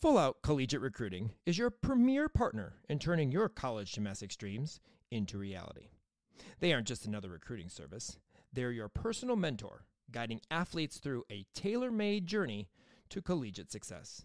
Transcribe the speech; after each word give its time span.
Full 0.00 0.16
Out 0.16 0.42
Collegiate 0.42 0.80
Recruiting 0.80 1.32
is 1.44 1.58
your 1.58 1.70
premier 1.70 2.28
partner 2.28 2.74
in 2.88 3.00
turning 3.00 3.32
your 3.32 3.48
college 3.48 3.90
gymnastics 3.90 4.36
dreams 4.36 4.78
into 5.10 5.38
reality. 5.38 5.88
They 6.60 6.72
aren't 6.72 6.86
just 6.86 7.04
another 7.04 7.30
recruiting 7.30 7.68
service, 7.68 8.16
they're 8.52 8.70
your 8.70 8.88
personal 8.88 9.34
mentor, 9.34 9.86
guiding 10.12 10.40
athletes 10.52 10.98
through 10.98 11.24
a 11.32 11.46
tailor 11.52 11.90
made 11.90 12.28
journey 12.28 12.68
to 13.08 13.20
collegiate 13.20 13.72
success. 13.72 14.24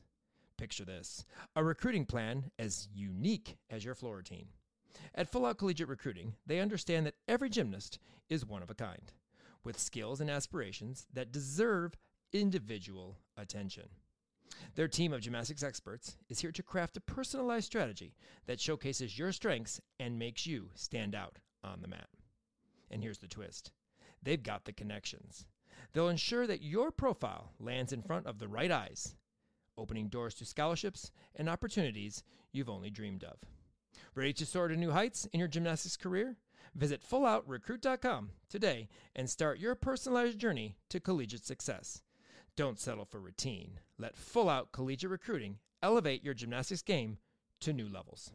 Picture 0.58 0.86
this 0.86 1.26
a 1.56 1.64
recruiting 1.64 2.06
plan 2.06 2.52
as 2.60 2.88
unique 2.94 3.58
as 3.72 3.84
your 3.84 3.96
floor 3.96 4.18
routine. 4.18 4.50
At 5.16 5.32
Full 5.32 5.44
Out 5.44 5.58
Collegiate 5.58 5.90
Recruiting, 5.90 6.36
they 6.46 6.60
understand 6.60 7.08
that 7.08 7.16
every 7.28 7.50
gymnast 7.50 7.98
is 8.30 8.46
one 8.46 8.62
of 8.62 8.70
a 8.70 8.76
kind, 8.76 9.12
with 9.64 9.80
skills 9.80 10.22
and 10.22 10.30
aspirations 10.30 11.08
that 11.12 11.32
deserve 11.32 11.98
individual 12.32 13.18
attention. 13.36 13.90
Their 14.76 14.88
team 14.88 15.14
of 15.14 15.22
gymnastics 15.22 15.64
experts 15.64 16.18
is 16.30 16.40
here 16.40 16.52
to 16.52 16.64
craft 16.64 16.98
a 16.98 17.02
personalized 17.02 17.66
strategy 17.66 18.16
that 18.46 18.60
showcases 18.60 19.18
your 19.18 19.32
strengths 19.32 19.80
and 20.00 20.18
makes 20.18 20.46
you 20.46 20.70
stand 20.76 21.16
out 21.16 21.40
on 21.64 21.82
the 21.82 21.88
mat. 21.88 22.10
And 22.90 23.02
here's 23.02 23.20
the 23.20 23.28
twist 23.28 23.72
they've 24.22 24.42
got 24.42 24.66
the 24.66 24.74
connections. 24.74 25.46
They'll 25.94 26.10
ensure 26.10 26.48
that 26.48 26.62
your 26.62 26.92
profile 26.92 27.52
lands 27.60 27.94
in 27.94 28.02
front 28.02 28.26
of 28.26 28.40
the 28.40 28.48
right 28.48 28.72
eyes, 28.72 29.16
opening 29.78 30.08
doors 30.08 30.34
to 30.36 30.46
scholarships 30.46 31.12
and 31.36 31.50
opportunities 31.50 32.24
you've 32.52 32.70
only 32.70 32.90
dreamed 32.90 33.24
of. 33.24 33.38
Ready 34.16 34.34
to 34.34 34.46
soar 34.46 34.68
to 34.68 34.76
new 34.76 34.92
heights 34.92 35.28
in 35.34 35.40
your 35.40 35.50
gymnastics 35.50 35.98
career? 35.98 36.38
Visit 36.76 37.04
fulloutrecruit.com 37.04 38.32
today 38.50 38.90
and 39.16 39.30
start 39.30 39.60
your 39.60 39.76
personalized 39.76 40.40
journey 40.40 40.78
to 40.90 41.00
collegiate 41.00 41.46
success. 41.46 42.02
Don't 42.56 42.80
settle 42.80 43.06
for 43.06 43.20
routine. 43.20 43.80
Let 43.98 44.16
Full 44.16 44.48
Out 44.48 44.72
Collegiate 44.72 45.10
Recruiting 45.10 45.58
elevate 45.82 46.24
your 46.24 46.36
gymnastics 46.36 46.84
game 46.84 47.18
to 47.62 47.74
new 47.74 47.90
levels. 47.90 48.32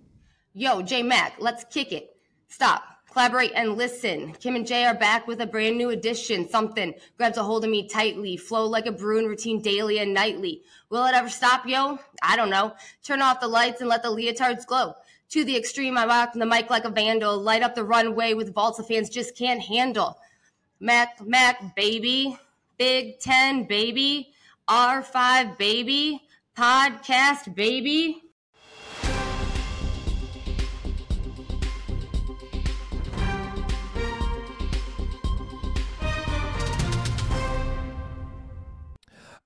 Yo, 0.53 0.83
J 0.83 1.05
Mac, 1.05 1.35
let's 1.39 1.65
kick 1.73 1.93
it. 1.93 2.17
Stop, 2.49 2.83
collaborate, 3.13 3.53
and 3.55 3.77
listen. 3.77 4.33
Kim 4.33 4.57
and 4.57 4.67
Jay 4.67 4.85
are 4.85 4.95
back 4.95 5.29
with 5.29 5.41
a 5.41 5.47
brand 5.47 5.79
new 5.79 5.91
edition. 5.91 6.49
Something 6.49 6.95
grabs 7.17 7.39
a 7.39 7.45
hold 7.45 7.63
of 7.63 7.71
me 7.71 7.87
tightly, 7.87 8.37
flow 8.37 8.67
like 8.67 8.87
a 8.87 8.93
Bruin 8.93 9.27
routine 9.27 9.63
daily 9.63 10.01
and 10.01 10.13
nightly. 10.13 10.63
Will 10.91 11.07
it 11.07 11.15
ever 11.15 11.29
stop, 11.29 11.65
yo? 11.65 12.01
I 12.21 12.35
don't 12.35 12.51
know. 12.51 12.75
Turn 13.05 13.23
off 13.23 13.39
the 13.39 13.47
lights 13.47 13.81
and 13.81 13.89
let 13.89 14.03
the 14.03 14.09
leotards 14.09 14.67
glow. 14.67 14.95
To 15.31 15.45
the 15.45 15.57
extreme, 15.57 15.97
I 15.97 16.07
rock 16.07 16.33
the 16.35 16.45
mic 16.45 16.71
like 16.71 16.85
a 16.85 16.91
vandal. 16.91 17.39
Light 17.39 17.63
up 17.63 17.77
the 17.77 17.85
runway 17.85 18.35
with 18.35 18.53
vaults 18.53 18.79
the 18.79 18.83
fans 18.83 19.11
just 19.11 19.37
can't 19.37 19.61
handle. 19.61 20.19
Mac, 20.81 21.25
Mac, 21.25 21.77
baby. 21.77 22.37
Big 22.79 23.19
Ten, 23.19 23.65
baby. 23.65 24.33
R5, 24.71 25.59
baby. 25.59 26.23
Podcast, 26.57 27.53
baby. 27.57 28.23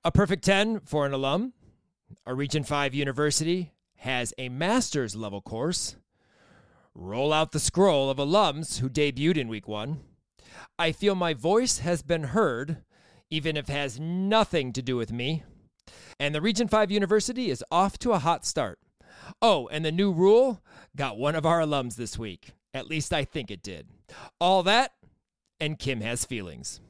A 0.05 0.11
perfect 0.13 0.45
10 0.45 0.81
for 0.81 1.07
an 1.07 1.15
alum. 1.15 1.55
A 2.27 2.35
Region 2.35 2.65
5 2.65 2.93
university 2.93 3.73
has 3.97 4.35
a 4.37 4.51
master's 4.51 5.17
level 5.17 5.41
course. 5.41 5.97
Roll 6.95 7.33
out 7.33 7.53
the 7.53 7.61
scroll 7.61 8.11
of 8.11 8.19
alums 8.19 8.81
who 8.81 8.91
debuted 8.91 9.39
in 9.39 9.49
week 9.49 9.67
one. 9.67 10.01
I 10.79 10.93
feel 10.93 11.15
my 11.15 11.33
voice 11.33 11.79
has 11.79 12.03
been 12.03 12.25
heard, 12.25 12.79
even 13.33 13.57
if 13.57 13.71
it 13.71 13.73
has 13.73 13.99
nothing 13.99 14.75
to 14.75 14.83
do 14.83 14.95
with 14.95 15.11
me. 15.11 15.43
And 16.21 16.35
the 16.35 16.43
Region 16.43 16.69
5 16.69 16.91
University 16.91 17.49
is 17.49 17.65
off 17.73 17.99
to 18.01 18.13
a 18.13 18.19
hot 18.19 18.45
start. 18.45 18.79
Oh, 19.41 19.69
and 19.69 19.83
the 19.83 19.91
new 19.91 20.13
rule 20.13 20.61
got 20.95 21.17
one 21.17 21.35
of 21.35 21.47
our 21.47 21.61
alums 21.61 21.97
this 21.97 22.19
week. 22.19 22.51
At 22.75 22.89
least 22.89 23.11
I 23.11 23.25
think 23.25 23.51
it 23.51 23.63
did. 23.63 23.87
All 24.39 24.63
that, 24.65 24.93
and 25.59 25.79
Kim 25.79 26.03
has 26.03 26.27
feelings. 26.27 26.83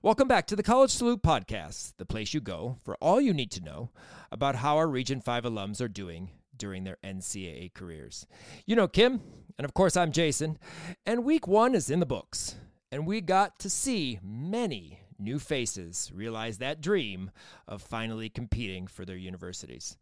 Welcome 0.00 0.26
back 0.26 0.46
to 0.46 0.56
the 0.56 0.62
College 0.62 0.90
Salute 0.90 1.22
Podcast, 1.22 1.92
the 1.98 2.06
place 2.06 2.32
you 2.32 2.40
go 2.40 2.78
for 2.82 2.96
all 2.96 3.20
you 3.20 3.34
need 3.34 3.50
to 3.50 3.62
know 3.62 3.90
about 4.32 4.56
how 4.56 4.78
our 4.78 4.88
Region 4.88 5.20
5 5.20 5.44
alums 5.44 5.82
are 5.82 5.88
doing 5.88 6.30
during 6.56 6.84
their 6.84 6.96
NCAA 7.04 7.74
careers. 7.74 8.26
You 8.64 8.74
know 8.74 8.88
Kim, 8.88 9.20
and 9.58 9.66
of 9.66 9.74
course 9.74 9.98
I'm 9.98 10.12
Jason, 10.12 10.58
and 11.04 11.24
week 11.24 11.46
one 11.46 11.74
is 11.74 11.90
in 11.90 12.00
the 12.00 12.06
books, 12.06 12.56
and 12.90 13.06
we 13.06 13.20
got 13.20 13.58
to 13.58 13.68
see 13.68 14.18
many 14.22 15.00
new 15.18 15.38
faces 15.38 16.10
realize 16.14 16.58
that 16.58 16.80
dream 16.80 17.30
of 17.66 17.82
finally 17.82 18.28
competing 18.28 18.86
for 18.86 19.04
their 19.04 19.16
universities. 19.16 19.96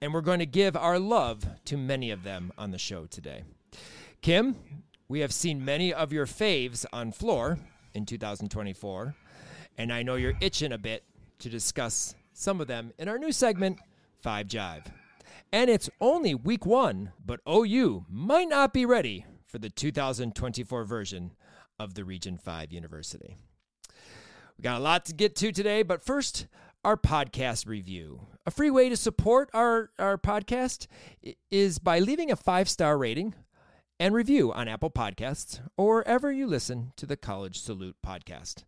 And 0.00 0.12
we're 0.12 0.20
going 0.20 0.38
to 0.38 0.46
give 0.46 0.76
our 0.76 0.98
love 0.98 1.44
to 1.66 1.76
many 1.76 2.10
of 2.10 2.22
them 2.22 2.52
on 2.58 2.70
the 2.70 2.78
show 2.78 3.06
today. 3.06 3.42
Kim, 4.20 4.56
we 5.08 5.20
have 5.20 5.32
seen 5.32 5.64
many 5.64 5.92
of 5.92 6.12
your 6.12 6.26
faves 6.26 6.84
on 6.92 7.12
floor 7.12 7.58
in 7.94 8.04
2024, 8.04 9.14
and 9.78 9.92
I 9.92 10.02
know 10.02 10.16
you're 10.16 10.36
itching 10.40 10.72
a 10.72 10.78
bit 10.78 11.04
to 11.38 11.48
discuss 11.48 12.14
some 12.32 12.60
of 12.60 12.66
them 12.66 12.92
in 12.98 13.08
our 13.08 13.18
new 13.18 13.32
segment, 13.32 13.78
Five 14.20 14.48
Jive. 14.48 14.86
And 15.52 15.70
it's 15.70 15.88
only 16.00 16.34
week 16.34 16.66
one, 16.66 17.12
but 17.24 17.40
OU 17.48 18.04
might 18.10 18.48
not 18.48 18.72
be 18.72 18.84
ready 18.84 19.24
for 19.46 19.58
the 19.58 19.70
2024 19.70 20.84
version 20.84 21.32
of 21.78 21.94
the 21.94 22.04
Region 22.04 22.36
5 22.36 22.72
University. 22.72 23.36
We 24.58 24.62
got 24.62 24.78
a 24.78 24.82
lot 24.82 25.04
to 25.04 25.14
get 25.14 25.36
to 25.36 25.52
today, 25.52 25.84
but 25.84 26.02
first, 26.02 26.48
our 26.82 26.96
podcast 26.96 27.68
review. 27.68 28.26
A 28.44 28.50
free 28.50 28.70
way 28.70 28.88
to 28.88 28.96
support 28.96 29.48
our, 29.54 29.90
our 30.00 30.18
podcast 30.18 30.88
is 31.48 31.78
by 31.78 32.00
leaving 32.00 32.32
a 32.32 32.36
five 32.36 32.68
star 32.68 32.98
rating 32.98 33.36
and 34.00 34.12
review 34.12 34.52
on 34.52 34.66
Apple 34.66 34.90
Podcasts 34.90 35.60
or 35.76 35.98
wherever 35.98 36.32
you 36.32 36.48
listen 36.48 36.92
to 36.96 37.06
the 37.06 37.16
College 37.16 37.60
Salute 37.60 37.94
podcast. 38.04 38.64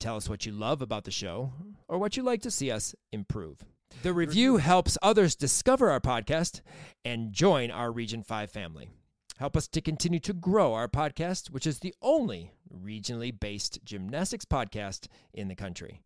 Tell 0.00 0.16
us 0.16 0.28
what 0.28 0.44
you 0.44 0.50
love 0.50 0.82
about 0.82 1.04
the 1.04 1.12
show 1.12 1.52
or 1.86 1.98
what 1.98 2.16
you'd 2.16 2.26
like 2.26 2.42
to 2.42 2.50
see 2.50 2.72
us 2.72 2.96
improve. 3.12 3.64
The 4.02 4.12
review 4.12 4.56
helps 4.56 4.98
others 5.02 5.36
discover 5.36 5.88
our 5.88 6.00
podcast 6.00 6.62
and 7.04 7.32
join 7.32 7.70
our 7.70 7.92
Region 7.92 8.24
5 8.24 8.50
family. 8.50 8.88
Help 9.38 9.56
us 9.56 9.68
to 9.68 9.80
continue 9.80 10.18
to 10.18 10.32
grow 10.32 10.74
our 10.74 10.88
podcast, 10.88 11.50
which 11.50 11.64
is 11.64 11.78
the 11.78 11.94
only 12.02 12.50
regionally 12.74 13.38
based 13.38 13.84
gymnastics 13.84 14.44
podcast 14.44 15.08
in 15.32 15.48
the 15.48 15.54
country. 15.54 16.02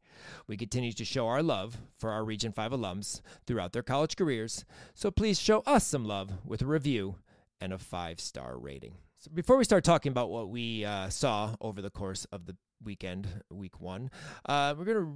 We 0.46 0.56
continue 0.56 0.92
to 0.92 1.04
show 1.04 1.26
our 1.28 1.42
love 1.42 1.78
for 1.98 2.10
our 2.10 2.24
Region 2.24 2.52
5 2.52 2.72
alums 2.72 3.20
throughout 3.46 3.72
their 3.72 3.82
college 3.82 4.16
careers, 4.16 4.64
so 4.94 5.10
please 5.10 5.40
show 5.40 5.60
us 5.60 5.86
some 5.86 6.04
love 6.04 6.30
with 6.44 6.62
a 6.62 6.66
review 6.66 7.16
and 7.62 7.72
a 7.72 7.78
five 7.78 8.20
star 8.20 8.58
rating. 8.58 8.94
So 9.18 9.30
before 9.32 9.56
we 9.56 9.64
start 9.64 9.84
talking 9.84 10.10
about 10.10 10.30
what 10.30 10.48
we 10.48 10.84
uh, 10.84 11.08
saw 11.08 11.54
over 11.60 11.80
the 11.80 11.90
course 11.90 12.26
of 12.32 12.46
the 12.46 12.56
weekend, 12.82 13.28
week 13.50 13.80
one, 13.80 14.10
uh, 14.46 14.74
we're 14.76 14.84
going 14.84 14.96
to 14.96 15.14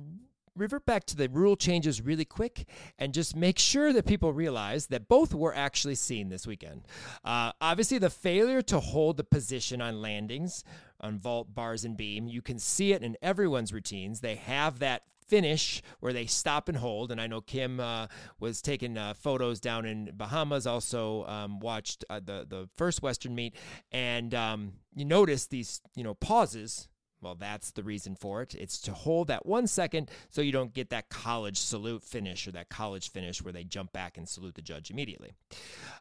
revert 0.56 0.86
back 0.86 1.04
to 1.06 1.16
the 1.16 1.28
rule 1.28 1.56
changes 1.56 2.00
really 2.00 2.24
quick 2.24 2.66
and 2.98 3.12
just 3.12 3.36
make 3.36 3.58
sure 3.58 3.92
that 3.92 4.06
people 4.06 4.32
realize 4.32 4.86
that 4.86 5.08
both 5.08 5.34
were 5.34 5.54
actually 5.54 5.96
seen 5.96 6.28
this 6.28 6.46
weekend. 6.46 6.82
Uh, 7.24 7.50
obviously, 7.60 7.98
the 7.98 8.08
failure 8.10 8.62
to 8.62 8.78
hold 8.80 9.16
the 9.16 9.24
position 9.24 9.80
on 9.80 10.00
landings 10.00 10.64
on 11.00 11.18
vault, 11.18 11.54
bars, 11.54 11.84
and 11.84 11.96
beam, 11.96 12.26
you 12.28 12.42
can 12.42 12.58
see 12.58 12.92
it 12.92 13.02
in 13.02 13.16
everyone's 13.22 13.72
routines. 13.72 14.20
They 14.20 14.36
have 14.36 14.78
that 14.80 15.02
finish 15.26 15.82
where 16.00 16.12
they 16.12 16.26
stop 16.26 16.68
and 16.68 16.78
hold. 16.78 17.10
And 17.10 17.20
I 17.20 17.26
know 17.26 17.40
Kim 17.40 17.80
uh, 17.80 18.06
was 18.38 18.62
taking 18.62 18.96
uh, 18.96 19.14
photos 19.14 19.60
down 19.60 19.84
in 19.84 20.10
Bahamas. 20.14 20.66
Also 20.66 21.24
um, 21.26 21.60
watched 21.60 22.04
uh, 22.08 22.20
the 22.20 22.46
the 22.48 22.68
first 22.76 23.02
Western 23.02 23.34
meet, 23.34 23.56
and 23.92 24.34
um, 24.34 24.72
you 24.94 25.04
notice 25.04 25.46
these 25.46 25.80
you 25.94 26.04
know 26.04 26.14
pauses. 26.14 26.88
Well, 27.22 27.34
that's 27.34 27.70
the 27.72 27.82
reason 27.82 28.14
for 28.14 28.42
it. 28.42 28.54
It's 28.54 28.78
to 28.82 28.92
hold 28.92 29.28
that 29.28 29.46
one 29.46 29.66
second 29.66 30.10
so 30.28 30.42
you 30.42 30.52
don't 30.52 30.74
get 30.74 30.90
that 30.90 31.08
college 31.08 31.56
salute 31.56 32.04
finish 32.04 32.46
or 32.46 32.52
that 32.52 32.68
college 32.68 33.10
finish 33.10 33.42
where 33.42 33.54
they 33.54 33.64
jump 33.64 33.92
back 33.92 34.18
and 34.18 34.28
salute 34.28 34.54
the 34.54 34.62
judge 34.62 34.90
immediately. 34.90 35.32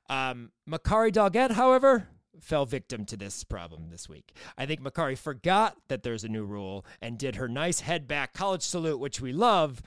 Um, 0.10 0.52
Makarri 0.70 1.14
Dalgett, 1.14 1.52
however, 1.52 2.10
fell 2.42 2.66
victim 2.66 3.06
to 3.06 3.18
this 3.18 3.44
problem 3.44 3.90
this 3.90 4.10
week. 4.10 4.34
I 4.58 4.66
think 4.66 4.82
Makarri 4.82 5.18
forgot 5.18 5.78
that 5.88 6.04
there's 6.04 6.24
a 6.24 6.30
new 6.30 6.46
rule 6.46 6.86
and 7.02 7.18
did 7.18 7.36
her 7.36 7.48
nice 7.48 7.82
head 7.82 8.08
back 8.08 8.34
college 8.34 8.62
salute, 8.62 9.00
which 9.00 9.22
we 9.22 9.34
love, 9.34 9.82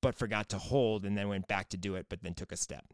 but 0.00 0.14
forgot 0.14 0.48
to 0.50 0.58
hold 0.58 1.04
and 1.04 1.16
then 1.16 1.28
went 1.28 1.48
back 1.48 1.68
to 1.70 1.76
do 1.76 1.94
it, 1.94 2.06
but 2.08 2.22
then 2.22 2.34
took 2.34 2.52
a 2.52 2.56
step. 2.56 2.84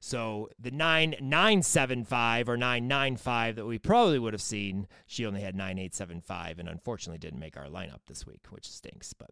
So 0.00 0.48
the 0.58 0.70
9975 0.70 2.48
or 2.48 2.56
995 2.56 3.56
that 3.56 3.66
we 3.66 3.78
probably 3.78 4.18
would 4.18 4.32
have 4.32 4.42
seen, 4.42 4.88
she 5.06 5.26
only 5.26 5.42
had 5.42 5.54
9875 5.54 6.58
and 6.58 6.68
unfortunately 6.68 7.18
didn't 7.18 7.40
make 7.40 7.56
our 7.56 7.66
lineup 7.66 8.00
this 8.06 8.26
week, 8.26 8.46
which 8.50 8.68
stinks, 8.68 9.12
but 9.12 9.30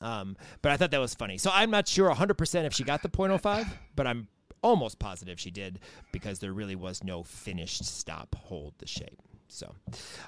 um, 0.00 0.36
but 0.60 0.72
I 0.72 0.76
thought 0.76 0.90
that 0.90 1.00
was 1.00 1.14
funny. 1.14 1.38
So 1.38 1.50
I'm 1.52 1.70
not 1.70 1.88
sure 1.88 2.12
100% 2.12 2.64
if 2.64 2.74
she 2.74 2.84
got 2.84 3.02
the 3.02 3.08
.05, 3.08 3.66
but 3.94 4.06
I'm 4.06 4.28
almost 4.64 4.98
positive 4.98 5.38
she 5.38 5.50
did 5.50 5.78
because 6.10 6.38
there 6.40 6.52
really 6.52 6.74
was 6.74 7.04
no 7.04 7.22
finished 7.22 7.84
stop 7.84 8.34
hold 8.34 8.72
the 8.78 8.86
shape. 8.86 9.20
So 9.48 9.72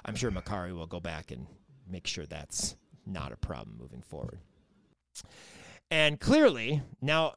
I'm 0.05 0.15
sure 0.15 0.31
Makarri 0.31 0.73
will 0.73 0.87
go 0.87 0.99
back 0.99 1.31
and 1.31 1.47
make 1.89 2.07
sure 2.07 2.25
that's 2.25 2.75
not 3.05 3.31
a 3.31 3.37
problem 3.37 3.77
moving 3.77 4.03
forward. 4.03 4.39
And 5.89 6.19
clearly, 6.19 6.81
now 7.01 7.33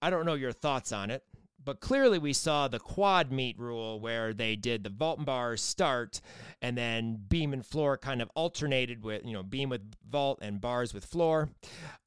I 0.00 0.08
don't 0.08 0.24
know 0.24 0.34
your 0.34 0.52
thoughts 0.52 0.90
on 0.90 1.10
it, 1.10 1.22
but 1.62 1.80
clearly 1.80 2.18
we 2.18 2.32
saw 2.32 2.66
the 2.66 2.78
quad 2.78 3.30
meet 3.30 3.58
rule 3.58 4.00
where 4.00 4.32
they 4.32 4.56
did 4.56 4.84
the 4.84 4.90
vault 4.90 5.18
and 5.18 5.26
bars 5.26 5.60
start 5.60 6.22
and 6.62 6.78
then 6.78 7.18
beam 7.28 7.52
and 7.52 7.66
floor 7.66 7.98
kind 7.98 8.22
of 8.22 8.30
alternated 8.34 9.04
with, 9.04 9.22
you 9.26 9.34
know, 9.34 9.42
beam 9.42 9.68
with 9.68 9.82
vault 10.08 10.38
and 10.40 10.62
bars 10.62 10.94
with 10.94 11.04
floor. 11.04 11.50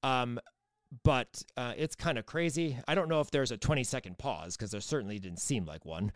Um, 0.02 0.40
but 1.04 1.44
uh, 1.56 1.74
it's 1.78 1.96
kind 1.96 2.18
of 2.18 2.26
crazy. 2.26 2.78
I 2.88 2.96
don't 2.96 3.08
know 3.08 3.22
if 3.22 3.32
there's 3.32 3.52
a 3.52 3.58
20 3.58 3.84
second 3.84 4.18
pause 4.18 4.58
because 4.58 4.72
there 4.72 4.82
certainly 4.82 5.20
didn't 5.20 5.40
seem 5.40 5.66
like 5.66 5.86
one. 5.86 6.12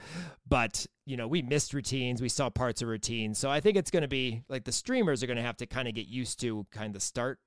But, 0.47 0.85
you 1.05 1.15
know, 1.15 1.27
we 1.27 1.41
missed 1.41 1.73
routines. 1.73 2.21
We 2.21 2.29
saw 2.29 2.49
parts 2.49 2.81
of 2.81 2.89
routines. 2.89 3.39
So 3.39 3.49
I 3.49 3.61
think 3.61 3.77
it's 3.77 3.91
going 3.91 4.01
to 4.01 4.09
be 4.09 4.43
like 4.49 4.65
the 4.65 4.71
streamers 4.71 5.23
are 5.23 5.27
going 5.27 5.37
to 5.37 5.43
have 5.43 5.57
to 5.57 5.65
kind 5.65 5.87
of 5.87 5.93
get 5.93 6.07
used 6.07 6.39
to 6.41 6.65
kind 6.71 6.95
of 6.95 7.01
start. 7.01 7.39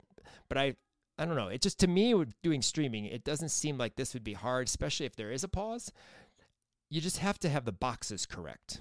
But 0.48 0.58
I, 0.58 0.75
I 1.19 1.26
don't 1.26 1.36
know. 1.36 1.48
It 1.48 1.60
just, 1.60 1.80
to 1.80 1.86
me, 1.86 2.14
doing 2.42 2.62
streaming, 2.62 3.04
it 3.04 3.25
doesn't 3.25 3.50
seem 3.50 3.76
like 3.76 3.96
this 3.96 4.14
would 4.14 4.25
be 4.25 4.34
hard, 4.34 4.66
especially 4.66 5.06
if 5.06 5.16
there 5.16 5.30
is 5.30 5.44
a 5.44 5.48
pause. 5.48 5.92
You 6.88 7.02
just 7.02 7.19
have 7.19 7.38
to 7.40 7.50
have 7.50 7.66
the 7.66 7.72
boxes 7.72 8.25
correct 8.25 8.80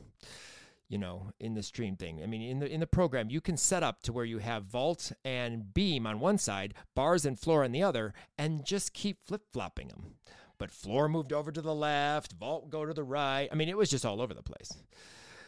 you 0.90 0.98
know, 0.98 1.32
in 1.40 1.54
the 1.54 1.64
stream 1.64 1.96
thing. 1.96 2.22
I 2.24 2.26
mean, 2.28 2.42
in 2.42 2.60
the 2.60 2.68
in 2.68 2.80
the 2.80 2.88
program, 2.88 3.30
you 3.30 3.42
can 3.42 3.58
set 3.58 3.84
up 3.84 4.02
to 4.04 4.14
where 4.14 4.26
you 4.26 4.38
have 4.40 4.64
vault 4.64 5.12
and 5.26 5.74
beam 5.74 6.08
on 6.08 6.20
one 6.20 6.38
side, 6.38 6.74
bars 6.96 7.26
and 7.26 7.40
floor 7.40 7.64
on 7.64 7.72
the 7.72 7.84
other, 7.84 8.14
and 8.38 8.66
just 8.66 8.94
keep 8.94 9.26
flip 9.26 9.42
flopping 9.52 9.90
them. 9.90 10.16
But 10.58 10.72
floor 10.72 11.08
moved 11.08 11.34
over 11.34 11.52
to 11.52 11.62
the 11.62 11.76
left, 11.76 12.34
vault 12.34 12.70
go 12.70 12.86
to 12.86 12.94
the 12.94 13.04
right. 13.04 13.50
I 13.52 13.56
mean, 13.56 13.70
it 13.70 13.78
was 13.78 13.90
just 13.90 14.06
all 14.06 14.22
over 14.22 14.34
the 14.34 14.42
place. 14.42 14.72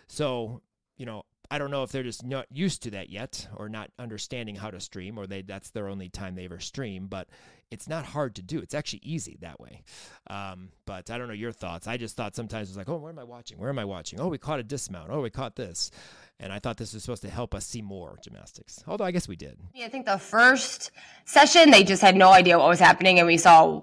So, 0.07 0.61
you 0.97 1.05
know, 1.05 1.23
I 1.51 1.57
don't 1.57 1.71
know 1.71 1.83
if 1.83 1.91
they're 1.91 2.03
just 2.03 2.23
not 2.23 2.45
used 2.51 2.83
to 2.83 2.91
that 2.91 3.09
yet 3.09 3.47
or 3.55 3.69
not 3.69 3.89
understanding 3.97 4.55
how 4.55 4.69
to 4.69 4.79
stream 4.79 5.17
or 5.17 5.25
they 5.25 5.41
that's 5.41 5.71
their 5.71 5.87
only 5.87 6.09
time 6.09 6.35
they 6.35 6.45
ever 6.45 6.59
stream, 6.59 7.07
but 7.07 7.27
it's 7.71 7.87
not 7.87 8.05
hard 8.05 8.35
to 8.35 8.41
do. 8.41 8.59
It's 8.59 8.73
actually 8.73 9.01
easy 9.03 9.37
that 9.41 9.59
way. 9.59 9.83
Um, 10.29 10.69
but 10.85 11.09
I 11.09 11.17
don't 11.17 11.27
know 11.27 11.33
your 11.33 11.51
thoughts. 11.51 11.87
I 11.87 11.97
just 11.97 12.15
thought 12.15 12.35
sometimes 12.35 12.69
it's 12.69 12.77
like, 12.77 12.89
oh, 12.89 12.97
where 12.97 13.11
am 13.11 13.19
I 13.19 13.23
watching? 13.23 13.57
Where 13.57 13.69
am 13.69 13.79
I 13.79 13.85
watching? 13.85 14.19
Oh, 14.19 14.27
we 14.27 14.37
caught 14.37 14.59
a 14.59 14.63
dismount. 14.63 15.09
Oh, 15.11 15.21
we 15.21 15.29
caught 15.29 15.55
this. 15.55 15.91
And 16.39 16.53
I 16.53 16.59
thought 16.59 16.77
this 16.77 16.93
was 16.93 17.03
supposed 17.03 17.21
to 17.23 17.29
help 17.29 17.53
us 17.53 17.65
see 17.65 17.81
more 17.81 18.17
gymnastics. 18.23 18.83
Although 18.87 19.05
I 19.05 19.11
guess 19.11 19.27
we 19.27 19.35
did. 19.35 19.59
Yeah, 19.73 19.85
I 19.85 19.89
think 19.89 20.05
the 20.05 20.17
first 20.17 20.91
session 21.25 21.69
they 21.71 21.83
just 21.83 22.01
had 22.01 22.15
no 22.15 22.29
idea 22.31 22.57
what 22.57 22.69
was 22.69 22.79
happening 22.79 23.19
and 23.19 23.27
we 23.27 23.37
saw 23.37 23.81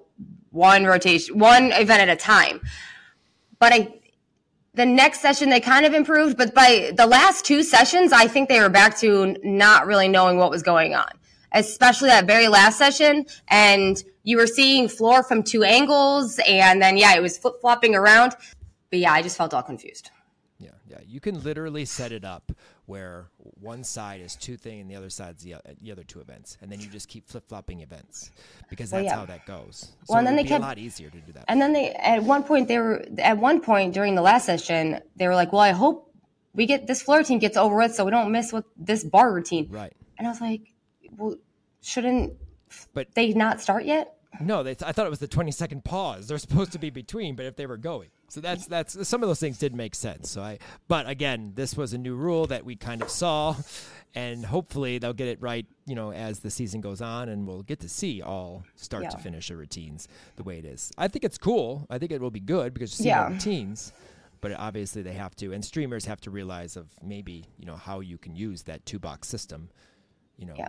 one 0.51 0.85
rotation, 0.85 1.39
one 1.39 1.73
event 1.73 2.03
at 2.03 2.09
a 2.09 2.17
time. 2.17 2.61
But 3.59 3.73
I 3.73 3.95
the 4.77 4.87
next 4.87 5.21
session 5.21 5.49
they 5.49 5.59
kind 5.61 5.87
of 5.87 5.95
improved, 5.95 6.37
but 6.37 6.55
by 6.55 6.93
the 6.95 7.07
last 7.07 7.45
two 7.47 7.63
sessions, 7.63 8.13
I 8.13 8.29
think 8.29 8.49
they 8.49 8.61
were 8.61 8.69
back 8.69 8.99
to 8.99 9.37
not 9.43 9.87
really 9.87 10.07
knowing 10.07 10.37
what 10.37 10.51
was 10.51 10.63
going 10.63 10.95
on, 10.95 11.11
especially 11.53 12.09
that 12.09 12.27
very 12.27 12.49
last 12.49 12.77
session. 12.77 13.25
And 13.49 14.03
you 14.23 14.37
were 14.37 14.47
seeing 14.47 14.89
floor 14.89 15.23
from 15.23 15.43
two 15.43 15.65
angles, 15.65 16.39
and 16.47 16.81
then 16.81 16.99
yeah, 16.99 17.17
it 17.17 17.23
was 17.23 17.39
flip 17.39 17.55
flopping 17.61 17.95
around. 17.95 18.37
But 18.91 18.99
yeah, 18.99 19.13
I 19.13 19.23
just 19.23 19.39
felt 19.39 19.55
all 19.55 19.63
confused. 19.63 20.11
Yeah, 20.59 20.71
yeah. 20.87 20.99
You 21.07 21.21
can 21.21 21.43
literally 21.43 21.87
set 21.87 22.13
it 22.13 22.25
up 22.25 22.53
where 22.87 23.27
one 23.61 23.85
side 23.85 24.21
is 24.21 24.37
two 24.37 24.57
thing 24.57 24.81
and 24.81 24.91
the 24.91 24.97
other 24.97 25.11
side's 25.11 25.43
the, 25.43 25.57
the 25.83 25.93
other 25.93 26.05
two 26.05 26.21
events, 26.21 26.57
and 26.61 26.71
then 26.71 26.81
you 26.81 26.87
just 26.87 27.09
keep 27.09 27.29
flip 27.29 27.45
flopping 27.49 27.81
events 27.81 28.31
because 28.71 28.91
that's 28.91 29.05
well, 29.05 29.05
yeah. 29.05 29.17
how 29.17 29.27
that 29.27 29.47
goes. 29.47 29.93
So 30.05 30.15
well, 30.15 30.19
and 30.19 30.27
then 30.27 30.37
they 30.37 30.45
kept 30.45 30.63
a 30.63 30.67
lot 30.67 30.79
easier 30.79 31.11
to 31.11 31.19
do 31.19 31.33
that. 31.33 31.45
And 31.49 31.61
then 31.61 31.73
they 31.73 31.91
at 31.91 32.23
one 32.23 32.45
point 32.45 32.69
they 32.69 32.79
were 32.79 33.05
at 33.19 33.39
one 33.39 33.61
point 33.61 33.95
during 33.95 34.15
the 34.15 34.23
last 34.23 34.47
session 34.47 35.01
they 35.17 35.27
were 35.27 35.35
like, 35.35 35.53
"Well, 35.53 35.63
I 35.63 35.73
hope 35.73 36.13
we 36.55 36.67
get 36.67 36.87
this 36.87 37.03
floor 37.03 37.19
routine 37.19 37.39
gets 37.39 37.57
over 37.57 37.77
with 37.77 37.95
so 37.95 38.05
we 38.05 38.11
don't 38.11 38.31
miss 38.31 38.53
with 38.53 38.65
this 38.77 39.05
bar 39.05 39.33
routine." 39.33 39.69
Right. 39.71 39.93
And 40.19 40.27
I 40.27 40.31
was 40.31 40.41
like, 40.41 40.63
"Well, 41.17 41.37
shouldn't 41.83 42.35
but 42.95 43.15
they 43.15 43.33
not 43.33 43.61
start 43.61 43.85
yet?" 43.85 44.16
No, 44.41 44.63
they 44.63 44.75
th- 44.75 44.89
I 44.89 44.93
thought 44.93 45.07
it 45.07 45.11
was 45.11 45.19
the 45.19 45.29
20 45.29 45.51
second 45.51 45.85
pause. 45.85 46.29
They're 46.29 46.39
supposed 46.39 46.73
to 46.73 46.79
be 46.79 46.91
between, 46.91 47.37
but 47.37 47.47
if 47.47 47.57
they 47.57 47.67
were 47.67 47.77
going, 47.77 48.09
so 48.29 48.41
that's 48.41 48.67
that's 48.67 49.09
some 49.09 49.23
of 49.23 49.29
those 49.29 49.41
things 49.41 49.59
did 49.59 49.75
make 49.75 49.95
sense. 49.95 50.31
So 50.31 50.43
I, 50.43 50.59
but 50.89 51.09
again, 51.09 51.53
this 51.55 51.77
was 51.77 51.93
a 51.93 51.99
new 51.99 52.15
rule 52.15 52.47
that 52.49 52.65
we 52.65 52.77
kind 52.77 53.03
of 53.03 53.09
saw, 53.09 53.57
and 54.15 54.45
hopefully 54.45 54.99
they'll 54.99 55.13
get 55.13 55.29
it 55.29 55.41
right. 55.41 55.67
You 55.87 55.95
know, 55.95 56.13
as 56.13 56.41
the 56.41 56.51
season 56.51 56.81
goes 56.81 57.01
on, 57.01 57.29
and 57.29 57.47
we'll 57.47 57.63
get 57.63 57.81
to 57.81 57.89
see 57.89 58.23
all 58.23 58.65
start 58.75 59.05
yeah. 59.05 59.11
to 59.11 59.19
finish 59.19 59.51
routines 59.51 60.09
the 60.37 60.43
way 60.43 60.59
it 60.59 60.65
is. 60.65 60.93
I 60.99 61.09
think 61.09 61.25
it's 61.25 61.39
cool. 61.39 61.87
I 61.89 61.99
think 61.99 62.13
it 62.13 62.21
will 62.21 62.31
be 62.31 62.41
good 62.41 62.75
because 62.75 62.99
you 62.99 63.05
see 63.05 63.09
yeah. 63.09 63.29
routines. 63.29 63.93
But 64.43 64.53
obviously 64.53 65.03
they 65.03 65.15
have 65.15 65.35
to, 65.37 65.53
and 65.53 65.65
streamers 65.65 66.05
have 66.05 66.21
to 66.21 66.31
realize 66.31 66.77
of 66.77 66.89
maybe 67.03 67.47
you 67.59 67.67
know 67.67 67.77
how 67.77 68.01
you 68.01 68.19
can 68.19 68.37
use 68.37 68.65
that 68.65 68.85
two 68.85 68.99
box 68.99 69.29
system. 69.29 69.71
You 70.37 70.47
know. 70.47 70.55
Yeah 70.59 70.69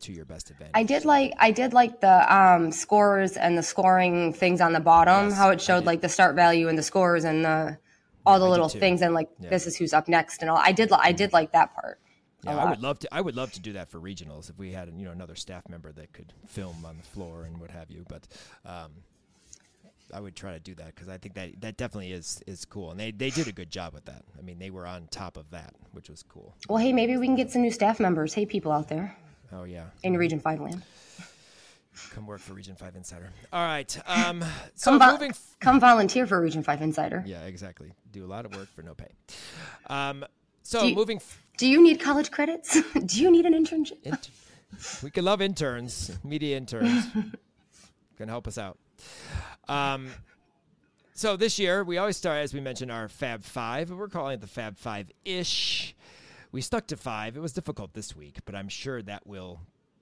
to 0.00 0.12
your 0.12 0.24
best 0.24 0.50
advantage. 0.50 0.72
I 0.74 0.82
did 0.82 1.04
like 1.04 1.32
I 1.38 1.50
did 1.50 1.72
like 1.72 2.00
the 2.00 2.34
um, 2.34 2.70
scores 2.70 3.36
and 3.36 3.56
the 3.58 3.62
scoring 3.62 4.32
things 4.32 4.60
on 4.60 4.72
the 4.72 4.80
bottom. 4.80 5.28
Yes, 5.28 5.38
how 5.38 5.50
it 5.50 5.60
showed 5.60 5.84
like 5.84 6.00
the 6.00 6.08
start 6.08 6.36
value 6.36 6.68
and 6.68 6.78
the 6.78 6.82
scores 6.82 7.24
and 7.24 7.44
the 7.44 7.78
all 8.26 8.38
the 8.38 8.48
little 8.48 8.68
things 8.68 9.02
and 9.02 9.14
like 9.14 9.28
yeah. 9.38 9.50
this 9.50 9.66
is 9.66 9.76
who's 9.76 9.92
up 9.92 10.08
next 10.08 10.40
and 10.40 10.50
all. 10.50 10.56
I 10.56 10.72
did 10.72 10.90
I 10.92 11.12
did 11.12 11.32
like 11.32 11.52
that 11.52 11.74
part. 11.74 12.00
Yeah, 12.44 12.56
I 12.56 12.70
would 12.70 12.82
love 12.82 12.98
to. 13.00 13.08
I 13.12 13.20
would 13.20 13.36
love 13.36 13.52
to 13.52 13.60
do 13.60 13.72
that 13.72 13.90
for 13.90 13.98
regionals 13.98 14.50
if 14.50 14.58
we 14.58 14.72
had 14.72 14.92
you 14.96 15.04
know 15.04 15.12
another 15.12 15.34
staff 15.34 15.68
member 15.68 15.92
that 15.92 16.12
could 16.12 16.32
film 16.46 16.84
on 16.84 16.96
the 16.98 17.02
floor 17.02 17.44
and 17.44 17.58
what 17.58 17.70
have 17.70 17.90
you. 17.90 18.04
But 18.08 18.28
um, 18.66 18.92
I 20.12 20.20
would 20.20 20.36
try 20.36 20.52
to 20.52 20.60
do 20.60 20.74
that 20.74 20.94
because 20.94 21.08
I 21.08 21.16
think 21.16 21.34
that 21.34 21.60
that 21.60 21.76
definitely 21.76 22.12
is 22.12 22.42
is 22.46 22.64
cool, 22.64 22.90
and 22.90 23.00
they 23.00 23.10
they 23.10 23.30
did 23.30 23.48
a 23.48 23.52
good 23.52 23.70
job 23.70 23.94
with 23.94 24.04
that. 24.06 24.24
I 24.38 24.42
mean, 24.42 24.58
they 24.58 24.70
were 24.70 24.86
on 24.86 25.08
top 25.10 25.36
of 25.36 25.50
that, 25.50 25.74
which 25.92 26.10
was 26.10 26.22
cool. 26.22 26.54
Well, 26.68 26.78
hey, 26.78 26.92
maybe 26.92 27.16
we 27.16 27.26
can 27.26 27.36
get 27.36 27.50
some 27.50 27.62
new 27.62 27.70
staff 27.70 27.98
members. 27.98 28.34
Hey, 28.34 28.44
people 28.44 28.72
out 28.72 28.88
there. 28.88 29.16
Oh 29.54 29.64
yeah. 29.64 29.84
In 30.02 30.16
Region 30.16 30.40
Five 30.40 30.60
land. 30.60 30.82
Come 32.10 32.26
work 32.26 32.40
for 32.40 32.54
Region 32.54 32.74
Five 32.74 32.96
Insider. 32.96 33.30
All 33.52 33.64
right. 33.64 33.96
Um, 34.06 34.44
so 34.74 34.90
come, 34.90 34.98
vo- 34.98 35.12
moving. 35.12 35.30
F- 35.30 35.56
come 35.60 35.78
volunteer 35.80 36.26
for 36.26 36.40
Region 36.40 36.62
Five 36.62 36.82
Insider. 36.82 37.22
Yeah, 37.26 37.44
exactly. 37.44 37.92
Do 38.12 38.24
a 38.24 38.26
lot 38.26 38.44
of 38.44 38.56
work 38.56 38.68
for 38.74 38.82
no 38.82 38.94
pay. 38.94 39.10
Um, 39.86 40.24
so 40.62 40.82
you, 40.82 40.94
moving. 40.94 41.18
F- 41.18 41.42
do 41.56 41.68
you 41.68 41.82
need 41.82 42.00
college 42.00 42.30
credits? 42.30 42.80
do 43.06 43.20
you 43.20 43.30
need 43.30 43.46
an 43.46 43.54
internship? 43.54 44.02
Inter- 44.02 44.32
we 45.04 45.10
could 45.10 45.22
love 45.22 45.40
interns, 45.40 46.10
media 46.24 46.56
interns. 46.56 47.06
Can 48.16 48.28
help 48.28 48.48
us 48.48 48.58
out. 48.58 48.78
Um, 49.68 50.10
so 51.14 51.36
this 51.36 51.58
year 51.60 51.84
we 51.84 51.98
always 51.98 52.16
start, 52.16 52.38
as 52.38 52.52
we 52.52 52.60
mentioned, 52.60 52.90
our 52.90 53.08
Fab 53.08 53.44
Five. 53.44 53.90
We're 53.90 54.08
calling 54.08 54.34
it 54.34 54.40
the 54.40 54.48
Fab 54.48 54.76
Five 54.76 55.10
ish. 55.24 55.94
We 56.54 56.60
stuck 56.60 56.86
to 56.86 56.96
five. 56.96 57.36
It 57.36 57.40
was 57.40 57.52
difficult 57.52 57.94
this 57.94 58.14
week, 58.14 58.38
but 58.44 58.54
I'm 58.54 58.68
sure 58.68 59.02
that 59.02 59.26
will 59.26 59.58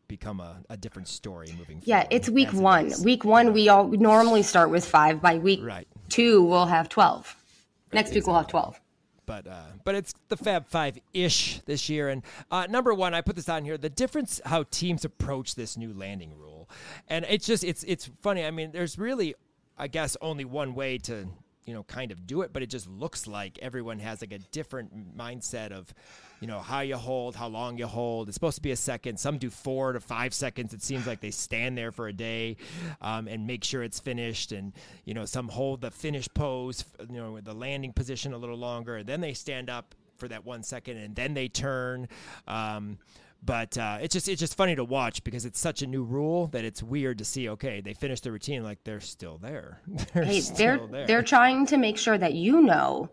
become 0.07 0.39
a, 0.39 0.59
a 0.69 0.77
different 0.77 1.09
story 1.09 1.47
moving 1.57 1.81
yeah, 1.83 2.01
forward. 2.01 2.09
Yeah, 2.11 2.17
it's 2.19 2.29
week 2.29 2.53
one. 2.53 2.93
It 2.93 2.99
week 2.99 3.25
one, 3.25 3.55
we 3.55 3.71
all 3.71 3.89
normally 3.89 4.43
start 4.43 4.69
with 4.69 4.85
five. 4.85 5.23
By 5.23 5.39
week 5.39 5.61
right. 5.63 5.89
two, 6.11 6.43
we'll 6.43 6.67
have 6.67 6.91
12. 6.91 7.15
Right, 7.15 7.95
Next 7.95 8.11
exactly. 8.11 8.21
week, 8.21 8.27
we'll 8.27 8.37
have 8.37 8.49
12 8.49 8.81
but 9.25 9.47
uh, 9.47 9.63
but 9.85 9.95
it's 9.95 10.13
the 10.29 10.37
Fab 10.37 10.67
Five 10.67 10.99
ish 11.15 11.61
this 11.61 11.89
year. 11.89 12.11
And 12.11 12.23
uh, 12.51 12.67
number 12.69 12.93
one, 12.93 13.15
I 13.15 13.23
put 13.23 13.37
this 13.37 13.49
on 13.49 13.65
here: 13.65 13.79
the 13.79 13.89
difference 13.89 14.41
how 14.45 14.65
teams 14.65 15.07
approach 15.07 15.55
this 15.55 15.79
new 15.79 15.95
landing 15.95 16.37
rule, 16.37 16.69
and 17.09 17.25
it's 17.31 17.47
just 17.47 17.65
it's 17.65 17.83
it's 17.85 18.11
funny. 18.21 18.45
I 18.45 18.51
mean, 18.51 18.73
there's 18.73 18.99
really, 18.99 19.37
I 19.79 19.87
guess, 19.87 20.19
only 20.21 20.45
one 20.45 20.75
way 20.75 20.99
to 20.99 21.29
you 21.65 21.75
know 21.75 21.83
kind 21.85 22.11
of 22.11 22.27
do 22.27 22.43
it, 22.43 22.53
but 22.53 22.63
it 22.63 22.71
just 22.71 22.89
looks 22.89 23.27
like 23.27 23.59
everyone 23.61 23.99
has 24.01 24.21
like 24.21 24.33
a 24.33 24.39
different 24.39 25.17
mindset 25.17 25.71
of 25.71 25.93
you 26.41 26.49
know 26.49 26.61
how 26.61 26.81
you 26.81 26.97
hold, 26.97 27.37
how 27.37 27.49
long 27.49 27.79
you 27.79 27.87
hold. 27.87 28.29
It's 28.29 28.35
supposed 28.35 28.57
to 28.57 28.63
be 28.63 28.73
a 28.73 28.77
second. 28.77 29.19
Some 29.19 29.39
do 29.39 29.49
four 29.49 29.93
to 29.93 30.01
five 30.01 30.35
seconds. 30.35 30.75
It 30.75 30.83
seems 30.83 31.07
like 31.07 31.21
they 31.21 31.31
stand 31.31 31.79
there 31.79 31.93
for 31.93 32.09
a 32.09 32.13
day 32.13 32.57
um, 33.01 33.29
and 33.29 33.47
make 33.47 33.63
sure 33.63 33.83
it's 33.83 34.01
finished. 34.01 34.53
And 34.53 34.73
you 35.05 35.15
know 35.15 35.25
some 35.25 35.49
hold 35.49 35.81
the 35.81 35.91
finish 35.91 36.29
pose, 36.35 36.85
you 37.09 37.19
know 37.19 37.33
with 37.33 37.45
the 37.45 37.55
landing 37.55 37.93
position 37.93 38.33
a 38.33 38.39
little 38.39 38.59
longer, 38.59 38.97
and 38.97 39.09
then 39.09 39.21
they 39.21 39.35
stand 39.35 39.71
up 39.71 39.95
for 40.17 40.29
that 40.29 40.45
one 40.45 40.63
second, 40.63 40.97
and 40.99 41.15
then 41.15 41.35
they 41.35 41.49
turn. 41.49 42.09
Um, 42.47 42.99
but 43.45 43.77
uh, 43.77 43.99
it's 44.01 44.13
just 44.13 44.29
it's 44.29 44.41
just 44.41 44.57
funny 44.57 44.77
to 44.77 44.85
watch 44.85 45.25
because 45.25 45.45
it's 45.45 45.59
such 45.59 45.83
a 45.83 45.87
new 45.87 46.05
rule 46.05 46.47
that 46.49 46.65
it's 46.65 46.83
weird 46.83 47.19
to 47.19 47.25
see. 47.25 47.49
Okay, 47.49 47.81
they 47.81 47.95
finish 47.95 48.21
the 48.21 48.31
routine 48.31 48.63
like 48.63 48.79
they're 48.85 49.01
still 49.01 49.39
there. 49.39 49.81
they're 50.15 50.25
hey, 50.25 50.41
they're 50.41 50.79
there. 50.87 51.07
they're 51.07 51.23
trying 51.23 51.67
to 51.67 51.77
make 51.77 51.99
sure 51.99 52.17
that 52.17 52.35
you 52.35 52.63
know 52.63 53.11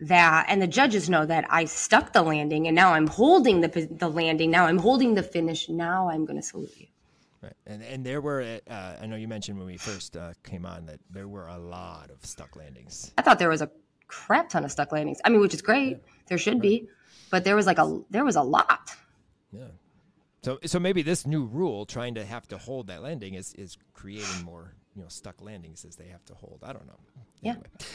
that, 0.00 0.46
and 0.48 0.60
the 0.60 0.66
judges 0.66 1.08
know 1.08 1.24
that 1.24 1.46
I 1.48 1.64
stuck 1.64 2.12
the 2.12 2.22
landing, 2.22 2.66
and 2.66 2.74
now 2.74 2.92
I'm 2.92 3.06
holding 3.06 3.62
the 3.62 3.88
the 3.90 4.08
landing. 4.08 4.50
Now 4.50 4.66
I'm 4.66 4.78
holding 4.78 5.14
the 5.14 5.22
finish. 5.22 5.68
Now 5.68 6.10
I'm 6.10 6.26
going 6.26 6.36
to 6.36 6.46
salute 6.46 6.74
you. 6.76 6.86
Right. 7.42 7.52
And 7.66 7.82
and 7.82 8.04
there 8.04 8.20
were 8.20 8.60
uh, 8.68 8.96
I 9.00 9.06
know 9.06 9.16
you 9.16 9.28
mentioned 9.28 9.56
when 9.58 9.66
we 9.66 9.78
first 9.78 10.16
uh, 10.16 10.34
came 10.42 10.66
on 10.66 10.84
that 10.86 11.00
there 11.10 11.28
were 11.28 11.48
a 11.48 11.58
lot 11.58 12.10
of 12.10 12.24
stuck 12.24 12.54
landings. 12.54 13.12
I 13.16 13.22
thought 13.22 13.38
there 13.38 13.48
was 13.48 13.62
a 13.62 13.70
crap 14.08 14.50
ton 14.50 14.64
of 14.64 14.70
stuck 14.70 14.92
landings. 14.92 15.20
I 15.24 15.30
mean, 15.30 15.40
which 15.40 15.54
is 15.54 15.62
great. 15.62 15.90
Yeah. 15.90 15.96
There 16.28 16.38
should 16.38 16.54
right. 16.54 16.62
be, 16.62 16.88
but 17.30 17.44
there 17.44 17.56
was 17.56 17.64
like 17.64 17.78
a 17.78 18.02
there 18.10 18.24
was 18.26 18.36
a 18.36 18.42
lot. 18.42 18.90
Yeah. 19.54 19.68
So 20.42 20.58
so 20.66 20.78
maybe 20.78 21.02
this 21.02 21.26
new 21.26 21.44
rule, 21.44 21.86
trying 21.86 22.14
to 22.16 22.24
have 22.24 22.46
to 22.48 22.58
hold 22.58 22.88
that 22.88 23.02
landing, 23.02 23.34
is 23.34 23.54
is 23.54 23.78
creating 23.94 24.44
more 24.44 24.74
you 24.94 25.02
know 25.02 25.08
stuck 25.08 25.40
landings 25.40 25.84
as 25.84 25.96
they 25.96 26.08
have 26.08 26.24
to 26.26 26.34
hold. 26.34 26.60
I 26.62 26.72
don't 26.72 26.86
know. 26.86 26.98
Anyway, 27.42 27.62
yeah. 27.78 27.86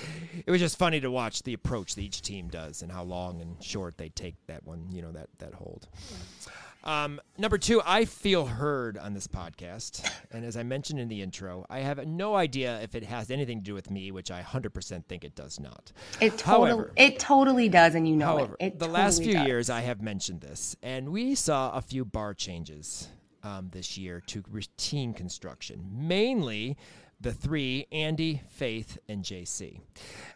It 0.45 0.51
was 0.51 0.59
just 0.59 0.77
funny 0.77 0.99
to 0.99 1.11
watch 1.11 1.43
the 1.43 1.53
approach 1.53 1.95
that 1.95 2.01
each 2.01 2.21
team 2.21 2.47
does 2.47 2.81
and 2.81 2.91
how 2.91 3.03
long 3.03 3.41
and 3.41 3.61
short 3.63 3.97
they 3.97 4.09
take 4.09 4.35
that 4.47 4.63
one. 4.65 4.87
You 4.91 5.01
know 5.03 5.11
that 5.11 5.29
that 5.39 5.53
hold. 5.53 5.87
Yeah. 6.11 6.53
Um, 6.83 7.19
number 7.37 7.57
two, 7.57 7.81
I 7.85 8.05
feel 8.05 8.45
heard 8.45 8.97
on 8.97 9.13
this 9.13 9.27
podcast. 9.27 10.09
And 10.31 10.45
as 10.45 10.55
I 10.55 10.63
mentioned 10.63 10.99
in 10.99 11.07
the 11.07 11.21
intro, 11.21 11.65
I 11.69 11.79
have 11.79 12.05
no 12.05 12.35
idea 12.35 12.79
if 12.81 12.93
it 12.93 13.03
has 13.03 13.31
anything 13.31 13.59
to 13.59 13.63
do 13.63 13.73
with 13.73 13.89
me, 13.89 14.11
which 14.11 14.29
I 14.31 14.41
100% 14.43 15.05
think 15.05 15.23
it 15.23 15.35
does 15.35 15.59
not. 15.59 15.91
It, 16.21 16.37
totally, 16.37 16.69
however, 16.69 16.93
it 16.95 17.19
totally 17.19 17.67
does, 17.67 17.95
and 17.95 18.07
you 18.07 18.15
know 18.15 18.25
however, 18.27 18.55
it. 18.59 18.65
it 18.65 18.79
the 18.79 18.85
totally 18.85 19.03
last 19.03 19.23
few 19.23 19.33
does. 19.33 19.47
years, 19.47 19.69
I 19.69 19.81
have 19.81 20.01
mentioned 20.01 20.41
this, 20.41 20.75
and 20.83 21.09
we 21.09 21.33
saw 21.33 21.71
a 21.71 21.81
few 21.81 22.05
bar 22.05 22.33
changes 22.33 23.07
um, 23.43 23.69
this 23.71 23.97
year 23.97 24.21
to 24.27 24.43
routine 24.49 25.13
construction, 25.13 25.83
mainly 25.91 26.77
the 27.19 27.33
three 27.33 27.87
Andy, 27.91 28.41
Faith, 28.49 28.99
and 29.09 29.23
JC. 29.23 29.81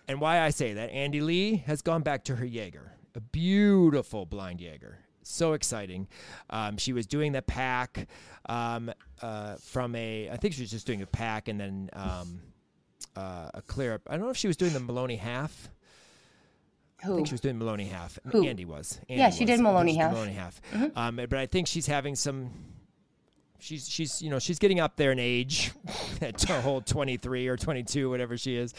And 0.07 0.19
why 0.19 0.41
I 0.41 0.50
say 0.50 0.73
that, 0.73 0.89
Andy 0.89 1.21
Lee 1.21 1.57
has 1.67 1.81
gone 1.81 2.01
back 2.01 2.23
to 2.25 2.35
her 2.38 2.45
Jaeger, 2.45 2.93
a 3.15 3.21
beautiful 3.21 4.25
blind 4.25 4.59
Jaeger 4.59 5.02
so 5.24 5.53
exciting. 5.53 6.08
Um, 6.50 6.77
she 6.77 6.94
was 6.94 7.06
doing 7.06 7.32
the 7.32 7.42
pack 7.42 8.08
um, 8.48 8.92
uh, 9.22 9.56
from 9.56 9.96
a, 9.96 10.30
I 10.30 10.38
think 10.38 10.53
she 10.53 10.62
was 10.62 10.72
just 10.72 10.88
doing 10.88 11.01
a 11.01 11.08
pack 11.08 11.48
and 11.48 11.60
then 11.60 11.89
um, 11.94 12.42
uh, 13.15 13.50
a 13.53 13.62
clear 13.62 13.94
up. 13.96 14.01
I 14.08 14.13
don't 14.13 14.25
know 14.25 14.32
if 14.32 14.38
she 14.38 14.48
was 14.48 14.58
doing 14.58 14.74
the 14.74 14.80
Maloney 14.80 15.18
half. 15.18 15.70
Who? 17.03 17.13
I 17.13 17.15
think 17.18 17.27
she 17.27 17.34
was 17.34 17.42
doing 17.42 17.58
Maloney 17.58 17.86
half. 17.86 18.18
Who? 18.32 18.46
Andy 18.46 18.65
was. 18.65 19.00
Andy 19.10 19.20
yeah, 19.22 19.30
she 19.30 19.44
was. 19.44 19.51
did 19.51 19.60
Maloney 19.60 19.96
half. 19.96 20.13
Maloney 20.13 20.34
half. 20.34 20.62
Mm-hmm. 20.74 20.98
Um, 20.98 21.15
but 21.15 21.34
I 21.34 21.46
think 21.46 21.68
she's 21.68 21.88
having 21.88 22.15
some 22.15 22.51
she's 23.63 23.89
she's 23.89 24.22
you 24.22 24.29
know 24.29 24.39
she's 24.39 24.60
getting 24.60 24.79
up 24.79 24.98
there 24.98 25.12
in 25.12 25.20
age 25.20 25.72
to 26.38 26.62
hold 26.62 26.86
23 26.86 27.48
or 27.48 27.55
22 27.55 28.10
whatever 28.10 28.38
she 28.38 28.58
is 28.58 28.74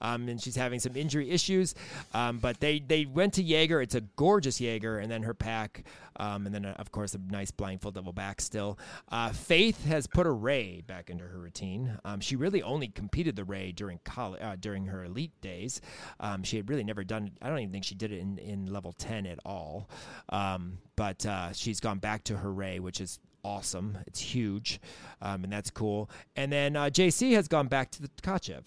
um, 0.00 0.28
and 0.28 0.40
she's 0.40 0.56
having 0.56 0.80
some 0.80 0.96
injury 0.96 1.30
issues. 1.30 1.74
Um, 2.14 2.38
but 2.38 2.60
they 2.60 2.80
they 2.80 3.04
went 3.04 3.34
to 3.34 3.42
Jaeger. 3.42 3.82
It's 3.82 3.94
a 3.94 4.00
gorgeous 4.00 4.60
Jaeger 4.60 4.98
and 4.98 5.10
then 5.10 5.22
her 5.22 5.34
pack 5.34 5.84
um, 6.16 6.46
and 6.46 6.54
then 6.54 6.64
uh, 6.64 6.74
of 6.78 6.90
course 6.90 7.14
a 7.14 7.18
nice 7.18 7.50
blind 7.50 7.82
full 7.82 7.90
double 7.90 8.12
back 8.12 8.40
still. 8.40 8.78
Uh, 9.10 9.30
Faith 9.30 9.84
has 9.84 10.06
put 10.06 10.26
a 10.26 10.30
ray 10.30 10.82
back 10.86 11.10
into 11.10 11.24
her 11.24 11.38
routine. 11.38 11.98
Um, 12.04 12.20
she 12.20 12.36
really 12.36 12.62
only 12.62 12.88
competed 12.88 13.36
the 13.36 13.44
ray 13.44 13.72
during 13.72 14.00
college 14.04 14.40
uh, 14.42 14.56
during 14.58 14.86
her 14.86 15.04
elite 15.04 15.38
days. 15.40 15.80
Um, 16.18 16.42
she 16.42 16.56
had 16.56 16.68
really 16.68 16.84
never 16.84 17.04
done 17.04 17.30
I 17.42 17.48
don't 17.48 17.58
even 17.58 17.72
think 17.72 17.84
she 17.84 17.94
did 17.94 18.12
it 18.12 18.20
in, 18.20 18.38
in 18.38 18.66
level 18.66 18.92
10 18.92 19.26
at 19.26 19.38
all. 19.44 19.90
Um, 20.30 20.78
but 20.96 21.24
uh, 21.26 21.52
she's 21.52 21.80
gone 21.80 21.98
back 21.98 22.24
to 22.24 22.38
her 22.38 22.52
ray 22.52 22.80
which 22.80 23.00
is 23.00 23.18
awesome. 23.44 23.98
It's 24.06 24.20
huge, 24.20 24.80
um, 25.20 25.44
and 25.44 25.52
that's 25.52 25.70
cool. 25.70 26.10
And 26.36 26.52
then 26.52 26.76
uh, 26.76 26.84
JC 26.84 27.32
has 27.32 27.48
gone 27.48 27.68
back 27.68 27.90
to 27.92 28.02
the 28.02 28.08
Tkachev, 28.08 28.64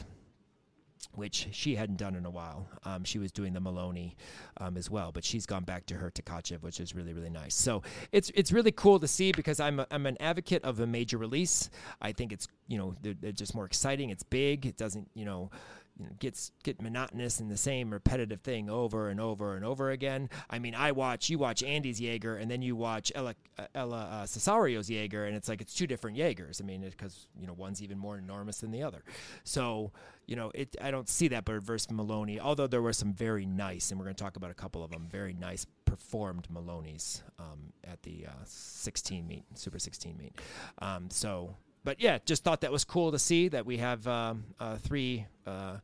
which 1.15 1.47
she 1.51 1.75
hadn't 1.75 1.97
done 1.97 2.15
in 2.15 2.25
a 2.25 2.29
while. 2.29 2.67
Um, 2.83 3.03
she 3.03 3.19
was 3.19 3.31
doing 3.31 3.53
the 3.53 3.59
Maloney 3.59 4.15
um, 4.57 4.77
as 4.77 4.89
well, 4.89 5.11
but 5.11 5.23
she's 5.23 5.45
gone 5.45 5.63
back 5.63 5.85
to 5.87 5.95
her 5.95 6.11
Tkachev, 6.11 6.61
which 6.61 6.79
is 6.79 6.95
really 6.95 7.13
really 7.13 7.29
nice. 7.29 7.55
So 7.55 7.83
it's 8.11 8.31
it's 8.35 8.51
really 8.51 8.71
cool 8.71 8.99
to 8.99 9.07
see 9.07 9.31
because 9.31 9.59
I'm 9.59 9.79
a, 9.79 9.87
I'm 9.91 10.05
an 10.05 10.17
advocate 10.19 10.63
of 10.63 10.79
a 10.79 10.87
major 10.87 11.17
release. 11.17 11.69
I 12.01 12.11
think 12.11 12.31
it's 12.31 12.47
you 12.67 12.77
know 12.77 12.95
they're, 13.01 13.15
they're 13.19 13.31
just 13.31 13.55
more 13.55 13.65
exciting. 13.65 14.09
It's 14.09 14.23
big. 14.23 14.65
It 14.65 14.77
doesn't 14.77 15.09
you 15.13 15.25
know 15.25 15.51
you 15.99 16.05
know, 16.05 16.11
gets 16.19 16.51
get 16.63 16.81
monotonous 16.81 17.39
and 17.39 17.51
the 17.51 17.57
same 17.57 17.91
repetitive 17.91 18.41
thing 18.41 18.69
over 18.69 19.09
and 19.09 19.19
over 19.19 19.55
and 19.55 19.63
over 19.63 19.91
again. 19.91 20.29
I 20.49 20.59
mean, 20.59 20.73
I 20.75 20.91
watch 20.91 21.29
you 21.29 21.37
watch 21.37 21.61
Andy's 21.61 22.01
Jaeger 22.01 22.35
and 22.35 22.49
then 22.49 22.61
you 22.61 22.75
watch 22.75 23.11
Ella 23.13 23.35
uh, 23.59 23.65
Ella 23.75 24.09
uh, 24.11 24.25
Cesario's 24.25 24.89
Jaeger, 24.89 25.25
and 25.25 25.35
it's 25.35 25.47
like 25.47 25.61
it's 25.61 25.73
two 25.73 25.87
different 25.87 26.17
Jaegers. 26.17 26.61
I 26.61 26.65
mean, 26.65 26.81
because 26.81 27.27
you 27.39 27.45
know 27.45 27.53
one's 27.53 27.83
even 27.83 27.97
more 27.97 28.17
enormous 28.17 28.59
than 28.59 28.71
the 28.71 28.83
other. 28.83 29.03
So 29.43 29.91
you 30.25 30.35
know, 30.35 30.51
it 30.55 30.75
I 30.81 30.91
don't 30.91 31.09
see 31.09 31.27
that, 31.29 31.45
but 31.45 31.61
versus 31.61 31.91
Maloney, 31.91 32.39
although 32.39 32.67
there 32.67 32.81
were 32.81 32.93
some 32.93 33.13
very 33.13 33.45
nice, 33.45 33.91
and 33.91 33.99
we're 33.99 34.05
going 34.05 34.15
to 34.15 34.23
talk 34.23 34.35
about 34.35 34.51
a 34.51 34.55
couple 34.55 34.83
of 34.83 34.91
them, 34.91 35.07
very 35.09 35.33
nice 35.33 35.65
performed 35.85 36.47
Maloney's 36.49 37.23
um, 37.37 37.71
at 37.83 38.01
the 38.03 38.25
uh, 38.27 38.43
16 38.45 39.27
meet, 39.27 39.43
Super 39.53 39.79
16 39.79 40.17
meet. 40.17 40.33
Um, 40.79 41.09
so 41.09 41.55
but 41.83 41.99
yeah, 41.99 42.19
just 42.25 42.43
thought 42.43 42.61
that 42.61 42.71
was 42.71 42.83
cool 42.83 43.11
to 43.11 43.19
see 43.19 43.47
that 43.49 43.65
we 43.65 43.77
have 43.77 44.07
um, 44.07 44.45
uh, 44.59 44.77
three 44.77 45.25
uh, 45.45 45.77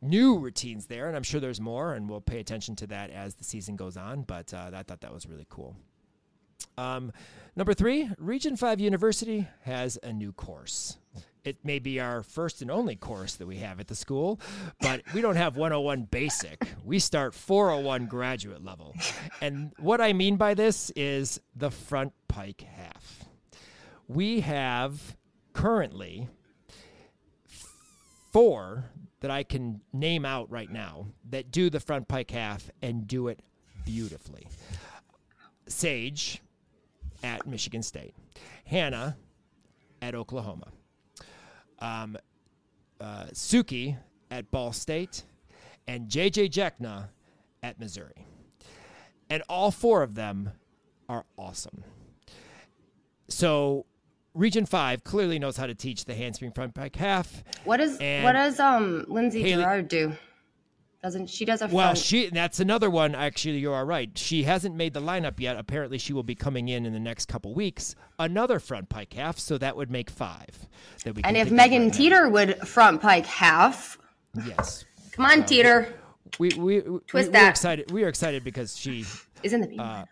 new 0.00 0.38
routines 0.38 0.86
there, 0.86 1.08
and 1.08 1.16
I'm 1.16 1.22
sure 1.22 1.40
there's 1.40 1.60
more, 1.60 1.94
and 1.94 2.08
we'll 2.08 2.20
pay 2.20 2.40
attention 2.40 2.76
to 2.76 2.86
that 2.88 3.10
as 3.10 3.34
the 3.34 3.44
season 3.44 3.76
goes 3.76 3.96
on. 3.96 4.22
But 4.22 4.52
uh, 4.54 4.70
I 4.74 4.82
thought 4.82 5.00
that 5.00 5.12
was 5.12 5.26
really 5.26 5.46
cool. 5.48 5.76
Um, 6.76 7.12
number 7.56 7.74
three, 7.74 8.10
Region 8.18 8.56
5 8.56 8.80
University 8.80 9.46
has 9.62 9.98
a 10.02 10.12
new 10.12 10.32
course. 10.32 10.98
It 11.44 11.58
may 11.62 11.78
be 11.78 12.00
our 12.00 12.22
first 12.22 12.62
and 12.62 12.70
only 12.70 12.96
course 12.96 13.34
that 13.36 13.46
we 13.46 13.58
have 13.58 13.78
at 13.78 13.86
the 13.86 13.94
school, 13.94 14.40
but 14.80 15.02
we 15.12 15.20
don't 15.20 15.36
have 15.36 15.56
101 15.56 16.04
basic. 16.04 16.66
We 16.84 16.98
start 16.98 17.34
401 17.34 18.06
graduate 18.06 18.64
level. 18.64 18.94
And 19.42 19.72
what 19.78 20.00
I 20.00 20.14
mean 20.14 20.36
by 20.36 20.54
this 20.54 20.90
is 20.96 21.38
the 21.54 21.70
front 21.70 22.14
pike 22.28 22.62
half. 22.62 23.24
We 24.08 24.40
have 24.40 25.16
currently 25.54 26.28
four 28.32 28.90
that 29.20 29.30
I 29.30 29.42
can 29.42 29.80
name 29.92 30.26
out 30.26 30.50
right 30.50 30.70
now 30.70 31.06
that 31.30 31.50
do 31.50 31.70
the 31.70 31.80
front 31.80 32.08
pike 32.08 32.30
half 32.30 32.68
and 32.82 33.06
do 33.06 33.28
it 33.28 33.40
beautifully. 33.86 34.46
Sage 35.66 36.42
at 37.22 37.46
Michigan 37.46 37.82
State, 37.82 38.14
Hannah 38.66 39.16
at 40.02 40.14
Oklahoma, 40.14 40.68
um, 41.78 42.18
uh, 43.00 43.26
Suki 43.32 43.96
at 44.30 44.50
Ball 44.50 44.72
State, 44.72 45.24
and 45.86 46.08
JJ 46.08 46.50
Jekna 46.50 47.08
at 47.62 47.80
Missouri. 47.80 48.26
And 49.30 49.42
all 49.48 49.70
four 49.70 50.02
of 50.02 50.14
them 50.14 50.50
are 51.08 51.24
awesome. 51.38 51.82
So 53.28 53.86
Region 54.34 54.66
Five 54.66 55.04
clearly 55.04 55.38
knows 55.38 55.56
how 55.56 55.66
to 55.66 55.74
teach 55.74 56.04
the 56.04 56.14
handspring 56.14 56.50
front 56.50 56.74
pike 56.74 56.96
half. 56.96 57.44
What 57.64 57.78
does 57.78 57.92
what 57.92 58.32
does 58.32 58.58
um 58.60 59.04
Lindsay 59.08 59.42
Haley, 59.42 59.62
Gerard 59.62 59.88
do? 59.88 60.12
Doesn't 61.02 61.28
she 61.28 61.44
does 61.44 61.62
a 61.62 61.66
well? 61.68 61.88
Front... 61.88 61.98
She 61.98 62.30
that's 62.30 62.60
another 62.60 62.90
one. 62.90 63.14
Actually, 63.14 63.58
you 63.58 63.72
are 63.72 63.86
right. 63.86 64.10
She 64.16 64.42
hasn't 64.42 64.74
made 64.74 64.92
the 64.94 65.00
lineup 65.00 65.38
yet. 65.38 65.56
Apparently, 65.56 65.98
she 65.98 66.12
will 66.12 66.22
be 66.22 66.34
coming 66.34 66.68
in 66.68 66.84
in 66.84 66.92
the 66.92 66.98
next 66.98 67.28
couple 67.28 67.54
weeks. 67.54 67.94
Another 68.18 68.58
front 68.58 68.88
pike 68.88 69.12
half, 69.12 69.38
so 69.38 69.56
that 69.58 69.76
would 69.76 69.90
make 69.90 70.10
five. 70.10 70.66
That 71.04 71.14
we 71.14 71.22
and 71.22 71.36
if 71.36 71.50
Megan 71.50 71.90
Teeter 71.90 72.28
would 72.28 72.56
front 72.66 73.02
pike 73.02 73.26
half, 73.26 73.98
yes. 74.46 74.84
Come 75.12 75.26
on, 75.26 75.42
uh, 75.42 75.46
Teeter. 75.46 75.94
We 76.40 76.48
we, 76.56 76.80
we 76.80 76.98
twist 77.06 77.28
we, 77.28 77.32
that. 77.32 77.42
We're 77.42 77.50
excited. 77.50 77.90
We 77.92 78.04
are 78.04 78.08
excited 78.08 78.42
because 78.42 78.76
she 78.76 79.04
is 79.44 79.52
in 79.52 79.60
the. 79.60 79.78
Uh, 79.78 80.04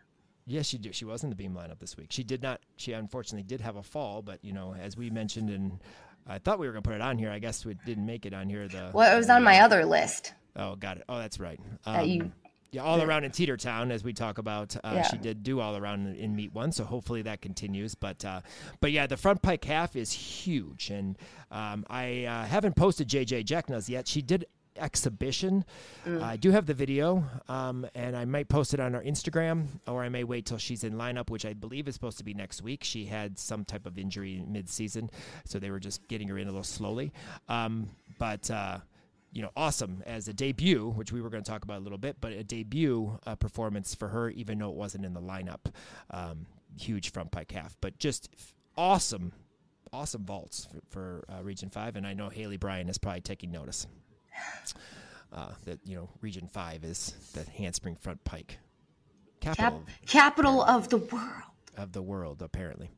Yes, 0.47 0.67
she 0.67 0.79
did. 0.79 0.95
She 0.95 1.05
was 1.05 1.23
in 1.23 1.31
the 1.31 1.37
beam 1.37 1.55
lineup 1.55 1.79
this 1.79 1.97
week. 1.97 2.09
She 2.11 2.25
did 2.25 2.43
not. 2.43 2.61
She 2.77 2.93
unfortunately 2.93 3.45
did 3.45 3.61
have 3.61 3.77
a 3.77 3.83
fall, 3.83 4.23
but 4.23 4.39
you 4.43 4.53
know, 4.53 4.75
as 4.75 4.97
we 4.97 5.09
mentioned, 5.11 5.51
and 5.51 5.79
I 6.27 6.39
thought 6.39 6.59
we 6.59 6.67
were 6.67 6.73
going 6.73 6.83
to 6.83 6.89
put 6.89 6.97
it 6.97 7.03
on 7.03 7.19
here. 7.19 7.31
I 7.31 7.39
guess 7.39 7.65
we 7.65 7.75
didn't 7.87 8.07
make 8.07 8.27
it 8.27 8.35
on 8.35 8.49
here. 8.49 8.67
The 8.67 8.91
well, 8.93 9.15
it 9.15 9.17
was 9.17 9.31
on 9.31 9.45
my 9.45 9.61
other 9.61 9.85
list. 9.85 10.35
Oh, 10.57 10.75
got 10.77 10.99
it. 10.99 11.05
Oh, 11.09 11.19
that's 11.19 11.39
right. 11.39 11.61
Um, 11.87 12.07
you, 12.07 12.33
yeah, 12.73 12.83
all 12.83 13.03
around 13.03 13.25
in 13.25 13.31
Teeter 13.31 13.59
Town, 13.59 13.91
as 13.91 14.03
we 14.03 14.15
talk 14.15 14.39
about, 14.39 14.75
uh, 14.77 14.93
yeah. 14.95 15.03
she 15.03 15.19
did 15.19 15.43
do 15.43 15.61
all 15.61 15.77
around 15.77 16.07
in, 16.07 16.15
in, 16.17 16.35
meet 16.35 16.55
one, 16.55 16.73
so 16.73 16.85
hopefully 16.85 17.21
that 17.23 17.43
continues. 17.43 17.95
But 17.95 18.25
uh, 18.25 18.41
but 18.81 18.93
yeah, 18.93 19.07
the 19.07 19.17
front 19.17 19.43
pike 19.43 19.65
half 19.65 19.95
is 19.95 20.11
huge, 20.11 20.91
and 20.91 21.19
um, 21.51 21.85
I 21.89 22.25
uh, 22.25 22.45
haven't 22.45 22.75
posted 22.75 23.09
JJ 23.09 23.45
Jekna's 23.45 23.89
yet. 23.91 24.09
She 24.09 24.23
did 24.23 24.47
exhibition. 24.77 25.65
Mm. 26.05 26.23
I 26.23 26.37
do 26.37 26.51
have 26.51 26.67
the 26.67 26.75
video, 26.75 27.25
um, 27.49 27.87
and 27.95 28.17
I 28.17 28.25
might 28.25 28.49
post 28.49 28.75
it 28.75 28.81
on 28.81 28.95
our 28.95 29.03
Instagram, 29.03 29.67
or 29.87 30.03
I 30.03 30.09
may 30.09 30.25
wait 30.25 30.47
till 30.47 30.59
she's 30.59 30.85
in 30.85 30.95
lineup, 30.95 31.31
which 31.31 31.45
I 31.45 31.53
believe 31.53 31.89
is 31.89 31.95
supposed 31.95 32.19
to 32.19 32.25
be 32.25 32.35
next 32.35 32.63
week. 32.63 32.85
She 32.85 33.07
had 33.07 33.39
some 33.39 33.65
type 33.65 33.87
of 33.87 33.99
injury 33.99 34.45
mid-season, 34.47 35.11
so 35.45 35.59
they 35.59 35.71
were 35.71 35.81
just 35.81 36.07
getting 36.09 36.29
her 36.29 36.39
in 36.39 36.49
a 36.49 36.51
little 36.51 36.65
slowly. 36.65 37.13
Um, 37.49 37.91
but 38.19 38.51
uh, 38.51 38.79
you 39.33 39.43
know, 39.43 39.51
awesome 39.57 40.03
as 40.07 40.29
a 40.29 40.33
debut, 40.33 40.91
which 40.91 41.13
we 41.13 41.23
were 41.23 41.31
going 41.31 41.43
to 41.43 41.51
talk 41.51 41.65
about 41.65 41.79
a 41.79 41.85
little 41.85 41.99
bit, 41.99 42.17
but 42.21 42.33
a 42.33 42.45
debut 42.45 43.19
uh, 43.27 43.35
performance 43.35 43.95
for 43.95 44.09
her, 44.09 44.31
even 44.31 44.59
though 44.59 44.69
it 44.69 44.77
wasn't 44.77 45.05
in 45.05 45.15
the 45.15 45.23
lineup. 45.23 45.73
Um, 46.11 46.47
huge 46.79 47.13
front 47.13 47.31
pike 47.31 47.53
half, 47.53 47.77
but 47.81 47.99
just 47.99 48.29
awesome, 48.77 49.33
awesome 49.93 50.25
vaults 50.25 50.69
for, 50.71 50.81
for 50.89 51.35
uh, 51.35 51.43
Region 51.43 51.71
Five, 51.71 51.97
and 51.97 52.07
I 52.07 52.15
know 52.15 52.29
Haley 52.29 52.59
Bryan 52.59 52.89
is 52.89 52.99
probably 52.99 53.21
taking 53.23 53.51
notice. 53.51 53.87
Uh, 55.33 55.51
that 55.65 55.79
you 55.85 55.97
know 55.97 56.09
Region 56.21 56.49
Five 56.49 56.85
is 56.85 57.15
the 57.35 57.49
handspring 57.51 57.97
front 57.97 58.23
pike 58.25 58.59
capital 59.41 59.83
Cap- 59.87 60.07
capital 60.07 60.63
of 60.63 60.89
the 60.89 60.99
world 60.99 61.43
of 61.77 61.93
the 61.93 62.03
world, 62.03 62.43
apparently. 62.43 62.91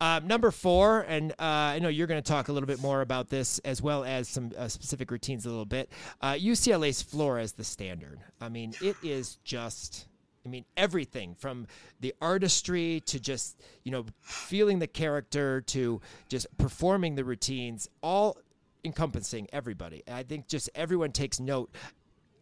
Uh, 0.00 0.20
number 0.24 0.50
four, 0.50 1.00
and 1.00 1.32
uh, 1.32 1.44
I 1.44 1.78
know 1.78 1.88
you're 1.88 2.06
going 2.06 2.22
to 2.22 2.28
talk 2.28 2.48
a 2.48 2.52
little 2.52 2.66
bit 2.66 2.80
more 2.80 3.00
about 3.00 3.30
this 3.30 3.58
as 3.60 3.80
well 3.80 4.04
as 4.04 4.28
some 4.28 4.52
uh, 4.56 4.68
specific 4.68 5.10
routines 5.10 5.46
a 5.46 5.48
little 5.48 5.64
bit. 5.64 5.90
Uh, 6.20 6.32
UCLA's 6.32 7.02
floor 7.02 7.38
as 7.38 7.52
the 7.52 7.64
standard. 7.64 8.20
I 8.40 8.48
mean, 8.48 8.74
it 8.80 8.96
is 9.02 9.38
just. 9.44 10.06
I 10.44 10.48
mean, 10.48 10.64
everything 10.76 11.36
from 11.36 11.68
the 12.00 12.14
artistry 12.20 13.00
to 13.06 13.20
just, 13.20 13.62
you 13.84 13.92
know, 13.92 14.06
feeling 14.22 14.80
the 14.80 14.88
character 14.88 15.60
to 15.60 16.00
just 16.28 16.48
performing 16.58 17.14
the 17.14 17.24
routines, 17.24 17.88
all 18.02 18.36
encompassing 18.84 19.48
everybody. 19.52 20.02
I 20.10 20.22
think 20.22 20.48
just 20.48 20.70
everyone 20.74 21.12
takes 21.12 21.40
note. 21.40 21.74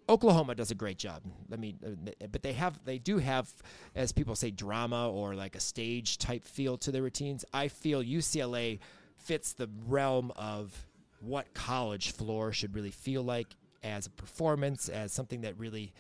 Oklahoma 0.09 0.57
does 0.57 0.71
a 0.71 0.75
great 0.75 0.99
job. 0.99 1.23
I 1.53 1.57
mean, 1.57 1.79
uh, 1.87 2.27
but 2.33 2.43
they 2.43 2.53
have 2.55 2.85
they 2.85 2.99
do 2.99 3.19
have, 3.19 3.49
as 3.95 4.11
people 4.13 4.35
say, 4.35 4.51
drama 4.51 5.09
or 5.09 5.35
like 5.35 5.55
a 5.55 5.61
stage 5.61 6.19
type 6.19 6.45
feel 6.45 6.77
to 6.79 6.91
their 6.91 7.03
routines. 7.03 7.45
I 7.55 7.69
feel 7.69 8.03
UCLA 8.03 8.81
fits 9.19 9.53
the 9.53 9.69
realm 9.87 10.33
of 10.37 10.87
what 11.21 11.53
college 11.55 12.13
floor 12.13 12.53
should 12.53 12.75
really 12.75 12.91
feel 12.91 13.23
like 13.23 13.55
as 13.85 14.07
a 14.07 14.11
performance, 14.11 14.89
as 14.89 15.13
something 15.13 15.43
that 15.43 15.57
really 15.59 15.93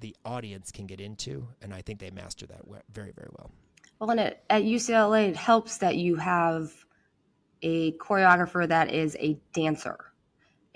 the 0.00 0.14
audience 0.24 0.70
can 0.70 0.86
get 0.86 1.00
into, 1.00 1.48
and 1.62 1.72
I 1.72 1.80
think 1.80 2.00
they 2.00 2.10
master 2.10 2.46
that 2.46 2.62
very 2.92 3.12
very 3.12 3.30
well. 3.38 3.50
Well, 3.98 4.10
and 4.10 4.20
at 4.20 4.62
UCLA, 4.64 5.28
it 5.28 5.36
helps 5.36 5.78
that 5.78 5.96
you 5.96 6.16
have 6.16 6.83
a 7.64 7.92
choreographer 7.92 8.68
that 8.68 8.92
is 8.92 9.16
a 9.18 9.40
dancer 9.54 9.98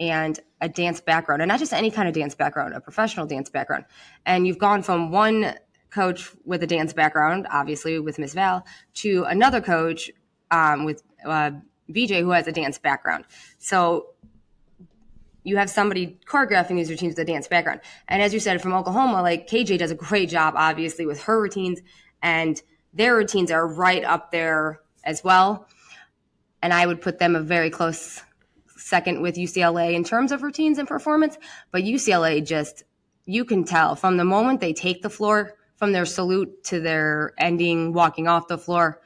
and 0.01 0.41
a 0.61 0.69
dance 0.69 1.01
background, 1.01 1.43
and 1.43 1.49
not 1.49 1.59
just 1.59 1.73
any 1.73 1.91
kind 1.91 2.09
of 2.09 2.15
dance 2.15 2.35
background, 2.35 2.75
a 2.75 2.81
professional 2.81 3.27
dance 3.27 3.51
background. 3.51 3.85
And 4.27 4.47
you've 4.47 4.59
gone 4.59 4.83
from 4.83 5.11
one 5.11 5.55
coach 5.91 6.31
with 6.45 6.63
a 6.63 6.67
dance 6.67 6.93
background, 6.93 7.47
obviously 7.51 7.99
with 7.99 8.19
Miss 8.19 8.35
Val, 8.35 8.65
to 8.95 9.25
another 9.25 9.61
coach 9.61 10.11
um, 10.51 10.85
with 10.85 11.03
uh, 11.25 11.51
BJ 11.91 12.21
who 12.21 12.31
has 12.31 12.47
a 12.47 12.53
dance 12.53 12.79
background. 12.79 13.25
So 13.59 14.09
you 15.45 15.57
have 15.57 15.71
somebody 15.71 16.19
choreographing 16.27 16.77
these 16.77 16.91
routines 16.91 17.13
with 17.13 17.21
a 17.21 17.25
dance 17.25 17.49
background. 17.49 17.81
And 18.09 18.23
as 18.23 18.33
you 18.33 18.41
said, 18.41 18.61
from 18.63 18.73
Oklahoma, 18.73 19.23
like 19.23 19.49
KJ 19.49 19.79
does 19.79 19.91
a 19.91 19.95
great 19.95 20.29
job, 20.29 20.55
obviously, 20.57 21.07
with 21.07 21.23
her 21.25 21.41
routines, 21.41 21.81
and 22.23 22.61
their 22.93 23.17
routines 23.17 23.51
are 23.51 23.67
right 23.67 24.05
up 24.05 24.33
there 24.33 24.81
as 25.05 25.23
well. 25.25 25.67
And 26.63 26.73
I 26.73 26.87
would 26.87 27.01
put 27.01 27.19
them 27.19 27.37
a 27.37 27.41
very 27.41 27.71
close 27.71 28.23
second 28.77 29.21
with 29.21 29.37
UCLA 29.37 29.95
in 29.95 30.05
terms 30.05 30.33
of 30.33 30.43
routines 30.43 30.79
and 30.79 30.89
performance, 30.89 31.37
but 31.71 31.83
UCLA 31.83 32.45
just 32.45 32.85
you 33.27 33.45
can 33.45 33.65
tell 33.65 33.95
from 33.95 34.17
the 34.17 34.25
moment 34.25 34.61
they 34.61 34.73
take 34.73 35.03
the 35.03 35.11
floor, 35.11 35.55
from 35.77 35.93
their 35.93 36.07
salute 36.07 36.65
to 36.65 36.81
their 36.81 37.35
ending 37.39 37.93
walking 37.93 38.27
off 38.27 38.49
the 38.49 38.59
floor, 38.59 39.01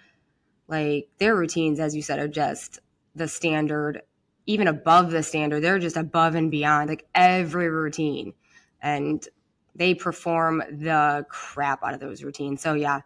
like 0.68 1.08
their 1.18 1.34
routines, 1.34 1.80
as 1.80 1.94
you 1.94 2.02
said, 2.02 2.18
are 2.18 2.28
just 2.28 2.78
the 3.14 3.28
standard, 3.28 4.02
even 4.46 4.68
above 4.68 5.10
the 5.10 5.22
standard. 5.22 5.62
They're 5.62 5.78
just 5.78 5.96
above 5.96 6.34
and 6.34 6.50
beyond, 6.50 6.88
like 6.88 7.06
every 7.14 7.68
routine. 7.68 8.32
And 8.80 9.26
they 9.74 9.94
perform 9.94 10.62
the 10.70 11.26
crap 11.28 11.82
out 11.82 11.94
of 11.94 12.00
those 12.00 12.22
routines. 12.22 12.62
So 12.62 12.74
yeah, 12.74 13.00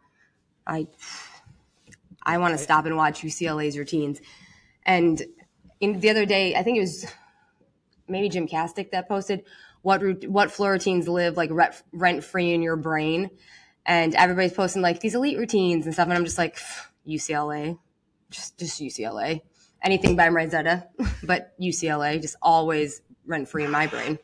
I 0.67 0.87
I 2.27 2.39
want 2.39 2.59
to 2.59 2.59
stop 2.59 2.85
and 2.87 2.97
watch 2.97 3.23
UCLA's 3.23 3.79
routines. 3.79 4.21
And 4.85 5.23
in 5.81 6.01
the 6.01 6.11
other 6.11 6.27
day, 6.27 6.57
I 6.57 6.65
think 6.65 6.77
it 6.77 6.81
was 6.81 7.07
maybe 8.09 8.29
Gymcastic 8.29 8.91
that 8.91 9.09
posted 9.09 9.45
what 9.83 10.27
what 10.27 10.51
floor 10.51 10.73
routines 10.73 11.07
live 11.07 11.37
like 11.37 11.51
rent 11.93 12.25
free 12.25 12.53
in 12.53 12.61
your 12.61 12.75
brain, 12.75 13.31
and 13.85 14.15
everybody's 14.17 14.53
posting 14.53 14.83
like 14.83 14.99
these 14.99 15.15
elite 15.15 15.39
routines 15.39 15.87
and 15.87 15.95
stuff, 15.95 16.09
and 16.09 16.15
I'm 16.15 16.25
just 16.25 16.39
like 16.39 16.59
UCLA, 17.07 17.79
just 18.31 18.59
just 18.59 18.81
UCLA, 18.81 19.43
anything 19.81 20.17
by 20.17 20.29
Marzetta, 20.29 20.87
but 21.23 21.59
UCLA, 21.61 22.21
just 22.21 22.35
always 22.43 23.01
rent 23.25 23.49
free 23.49 23.65
in 23.65 23.71
my 23.71 23.87
brain. 23.87 24.19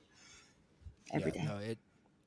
Every 1.13 1.31
yeah, 1.37 1.43
day. 1.43 1.47
No, 1.47 1.59
it 1.59 1.79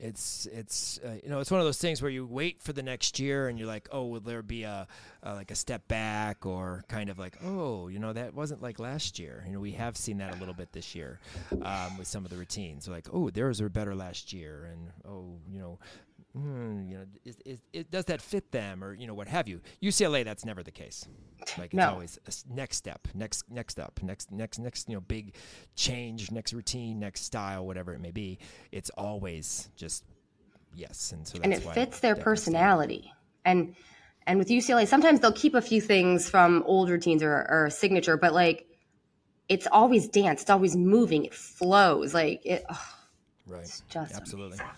it's 0.06 0.46
it's 0.52 1.00
uh, 1.04 1.16
you 1.24 1.30
know 1.30 1.40
it's 1.40 1.50
one 1.50 1.60
of 1.60 1.66
those 1.66 1.80
things 1.80 2.02
where 2.02 2.12
you 2.12 2.26
wait 2.26 2.62
for 2.62 2.74
the 2.74 2.84
next 2.84 3.20
year 3.20 3.48
and 3.48 3.58
you're 3.58 3.68
like 3.68 3.88
oh 3.92 4.06
will 4.06 4.20
there 4.20 4.44
be 4.44 4.64
a, 4.64 4.88
a, 5.24 5.34
like 5.34 5.50
a 5.50 5.56
step 5.56 5.88
back 5.88 6.46
or 6.46 6.84
kind 6.88 7.10
of 7.10 7.18
like 7.18 7.36
oh 7.44 7.88
you 7.88 7.98
know 7.98 8.14
that 8.14 8.34
wasn't 8.34 8.62
like 8.62 8.80
last 8.80 9.18
year. 9.18 9.44
You 9.48 9.54
know 9.54 9.60
we 9.60 9.72
have 9.72 9.98
seen 9.98 10.18
that 10.20 10.36
a 10.36 10.40
little 10.40 10.54
bit 10.54 10.72
this 10.72 10.94
year 10.96 11.20
um, 11.64 11.98
with 11.98 12.08
some 12.08 12.24
of 12.24 12.30
the 12.32 12.38
routines. 12.38 12.88
Like 12.88 13.08
oh 13.12 13.30
theirs 13.30 13.62
were 13.62 13.70
better 13.70 13.96
last 13.96 14.32
year 14.32 14.70
and 14.72 14.92
oh 15.12 15.38
you 15.50 15.60
know 15.60 15.80
hmm, 16.36 16.88
you 16.88 16.98
know, 16.98 17.06
is, 17.24 17.38
is, 17.46 17.60
is, 17.72 17.86
does 17.86 18.06
that 18.06 18.22
fit 18.22 18.52
them 18.52 18.84
or 18.84 18.94
you 18.94 19.08
know 19.08 19.14
what 19.14 19.28
have 19.28 19.48
you? 19.48 19.62
UCLA, 19.82 20.24
that's 20.26 20.46
never 20.46 20.64
the 20.64 20.72
case. 20.72 21.08
Like 21.58 21.68
it's 21.68 21.74
no. 21.74 21.92
always 21.92 22.20
next 22.50 22.78
step, 22.78 23.08
next 23.14 23.50
next 23.50 23.80
up, 23.80 24.00
next 24.04 24.32
next 24.32 24.60
next 24.60 24.90
you 24.90 24.96
know 24.96 25.02
big 25.02 25.36
change, 25.76 26.32
next 26.32 26.54
routine, 26.54 27.00
next 27.00 27.24
style, 27.24 27.66
whatever 27.66 27.94
it 27.94 28.02
may 28.02 28.12
be. 28.12 28.40
It's 28.72 28.90
always 28.92 29.70
just 29.76 30.04
yes, 30.76 31.12
and 31.12 31.28
so 31.28 31.40
and 31.44 31.54
it 31.54 31.64
fits 31.64 32.00
their 32.00 32.16
personality. 32.16 33.14
And 33.46 33.76
and 34.28 34.40
with 34.40 34.50
UCLA, 34.50 34.88
sometimes 34.88 35.20
they'll 35.20 35.32
keep 35.32 35.56
a 35.56 35.62
few 35.62 35.80
things 35.80 36.30
from 36.30 36.64
old 36.66 36.90
routines 36.90 37.24
or, 37.24 37.46
or 37.50 37.70
signature, 37.70 38.18
but 38.18 38.34
like 38.34 38.66
it's 39.48 39.68
always 39.72 40.08
dance, 40.08 40.42
it's 40.42 40.50
always 40.50 40.76
moving, 40.76 41.26
it 41.26 41.34
flows, 41.34 42.14
like 42.14 42.46
it. 42.46 42.66
Oh, 42.70 42.94
right. 43.48 43.82
just 43.90 44.16
absolutely. 44.16 44.58
Amazing. 44.58 44.76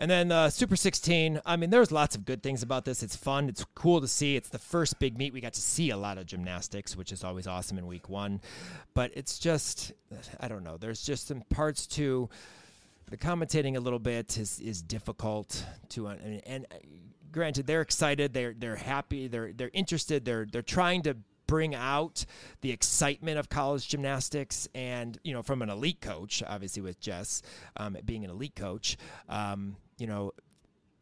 And 0.00 0.08
then 0.08 0.30
uh, 0.30 0.48
Super 0.48 0.76
16, 0.76 1.40
I 1.44 1.56
mean, 1.56 1.70
there's 1.70 1.90
lots 1.90 2.14
of 2.14 2.24
good 2.24 2.40
things 2.40 2.62
about 2.62 2.84
this. 2.84 3.02
It's 3.02 3.16
fun. 3.16 3.48
It's 3.48 3.64
cool 3.74 4.00
to 4.00 4.06
see. 4.06 4.36
It's 4.36 4.48
the 4.48 4.58
first 4.58 5.00
big 5.00 5.18
meet. 5.18 5.32
We 5.32 5.40
got 5.40 5.54
to 5.54 5.60
see 5.60 5.90
a 5.90 5.96
lot 5.96 6.18
of 6.18 6.26
gymnastics, 6.26 6.96
which 6.96 7.10
is 7.10 7.24
always 7.24 7.48
awesome 7.48 7.78
in 7.78 7.86
week 7.86 8.08
one. 8.08 8.40
But 8.94 9.10
it's 9.14 9.40
just, 9.40 9.92
I 10.38 10.46
don't 10.46 10.62
know. 10.62 10.76
There's 10.76 11.02
just 11.02 11.26
some 11.26 11.42
parts 11.50 11.86
to 11.88 12.28
the 13.10 13.16
commentating 13.16 13.76
a 13.76 13.80
little 13.80 13.98
bit 13.98 14.38
is, 14.38 14.60
is 14.60 14.82
difficult 14.82 15.64
to, 15.88 16.06
and, 16.06 16.66
uh, 16.70 16.76
granted, 17.32 17.66
they're 17.66 17.80
excited. 17.80 18.32
They're, 18.32 18.54
they're 18.56 18.76
happy. 18.76 19.26
They're, 19.26 19.52
they're 19.52 19.70
interested. 19.72 20.24
They're, 20.24 20.46
they're 20.46 20.62
trying 20.62 21.02
to 21.02 21.16
bring 21.48 21.74
out 21.74 22.24
the 22.60 22.70
excitement 22.70 23.38
of 23.38 23.48
college 23.48 23.88
gymnastics 23.88 24.68
and 24.74 25.18
you 25.24 25.32
know 25.32 25.42
from 25.42 25.62
an 25.62 25.70
elite 25.70 25.98
coach 25.98 26.42
obviously 26.46 26.82
with 26.82 27.00
jess 27.00 27.40
um, 27.78 27.96
being 28.04 28.22
an 28.22 28.30
elite 28.30 28.54
coach 28.54 28.98
um, 29.30 29.74
you 29.98 30.06
know, 30.06 30.32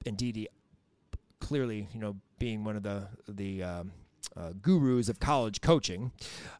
and 0.04 0.16
Dee 0.16 0.48
clearly, 1.40 1.88
you 1.92 2.00
know, 2.00 2.16
being 2.38 2.64
one 2.64 2.76
of 2.76 2.82
the 2.82 3.08
the 3.28 3.62
um, 3.62 3.92
uh, 4.36 4.52
gurus 4.60 5.08
of 5.08 5.20
college 5.20 5.60
coaching. 5.60 6.12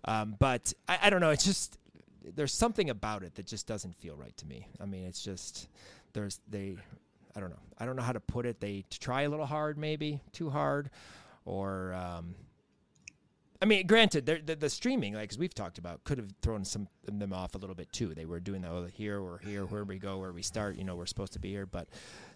Um, 0.05 0.37
but 0.39 0.73
I, 0.89 0.99
I, 1.03 1.11
don't 1.11 1.21
know. 1.21 1.31
It's 1.31 1.45
just 1.45 1.79
there's 2.35 2.53
something 2.53 2.91
about 2.91 3.23
it 3.23 3.35
that 3.35 3.47
just 3.47 3.67
doesn't 3.67 3.95
feel 3.97 4.17
right 4.17 4.37
to 4.37 4.47
me. 4.47 4.69
I 4.81 4.87
mean, 4.87 5.05
it's 5.05 5.23
just 5.23 5.69
there's 6.13 6.41
they. 6.49 6.77
I 7.35 7.41
don't 7.41 7.51
know. 7.51 7.61
I 7.79 7.85
don't 7.85 7.97
know 7.97 8.03
how 8.03 8.13
to 8.13 8.21
put 8.21 8.47
it. 8.47 8.61
They 8.61 8.85
try 8.91 9.23
a 9.23 9.29
little 9.29 9.45
hard, 9.45 9.77
maybe 9.77 10.23
too 10.33 10.49
hard, 10.49 10.89
or 11.45 11.93
um, 11.93 12.35
I 13.61 13.65
mean, 13.65 13.87
granted, 13.87 14.27
the, 14.27 14.55
the 14.55 14.69
streaming, 14.69 15.15
like 15.15 15.33
as 15.33 15.39
we've 15.39 15.55
talked 15.55 15.79
about, 15.79 16.05
could 16.05 16.19
have 16.19 16.31
thrown 16.43 16.65
some 16.65 16.89
of 17.09 17.19
them 17.19 17.33
off 17.33 17.55
a 17.55 17.59
little 17.59 17.75
bit 17.75 17.91
too. 17.93 18.15
They 18.15 18.27
were 18.27 18.41
doing 18.41 18.63
the 18.63 18.69
oh, 18.69 18.87
here 18.93 19.19
or 19.19 19.39
here, 19.39 19.65
where 19.65 19.85
we 19.85 19.99
go, 19.99 20.19
where 20.19 20.33
we 20.33 20.43
start. 20.43 20.77
You 20.77 20.85
know, 20.85 20.95
we're 20.97 21.07
supposed 21.07 21.33
to 21.35 21.39
be 21.39 21.51
here, 21.51 21.67
but 21.67 21.89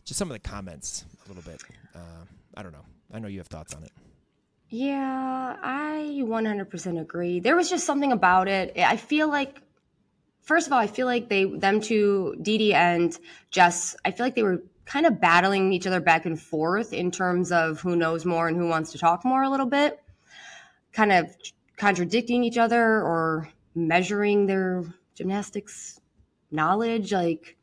just 0.04 0.18
some 0.18 0.30
of 0.30 0.34
the 0.34 0.48
comments 0.48 1.04
a 1.24 1.28
little 1.28 1.42
bit. 1.42 1.62
Uh, 1.94 2.24
I 2.56 2.62
don't 2.62 2.72
know. 2.72 2.84
I 3.12 3.18
know 3.18 3.28
you 3.28 3.38
have 3.38 3.48
thoughts 3.48 3.74
on 3.74 3.82
it. 3.82 3.92
Yeah, 4.68 5.56
I 5.62 6.22
100% 6.22 7.00
agree. 7.00 7.40
There 7.40 7.56
was 7.56 7.68
just 7.68 7.84
something 7.84 8.12
about 8.12 8.46
it. 8.48 8.72
I 8.78 8.96
feel 8.96 9.28
like, 9.28 9.60
first 10.42 10.68
of 10.68 10.72
all, 10.72 10.78
I 10.78 10.86
feel 10.86 11.06
like 11.06 11.28
they, 11.28 11.44
them 11.44 11.80
two, 11.80 12.36
Dee 12.40 12.72
and 12.72 13.16
Jess, 13.50 13.96
I 14.04 14.12
feel 14.12 14.24
like 14.24 14.36
they 14.36 14.44
were 14.44 14.62
kind 14.84 15.06
of 15.06 15.20
battling 15.20 15.72
each 15.72 15.88
other 15.88 16.00
back 16.00 16.24
and 16.24 16.40
forth 16.40 16.92
in 16.92 17.10
terms 17.10 17.50
of 17.50 17.80
who 17.80 17.96
knows 17.96 18.24
more 18.24 18.46
and 18.46 18.56
who 18.56 18.68
wants 18.68 18.92
to 18.92 18.98
talk 18.98 19.24
more 19.24 19.42
a 19.42 19.50
little 19.50 19.66
bit 19.66 20.00
kind 20.92 21.12
of 21.12 21.26
contradicting 21.76 22.44
each 22.44 22.58
other 22.58 23.00
or 23.02 23.48
measuring 23.74 24.46
their 24.46 24.84
gymnastics 25.14 26.00
knowledge 26.50 27.12
like 27.12 27.56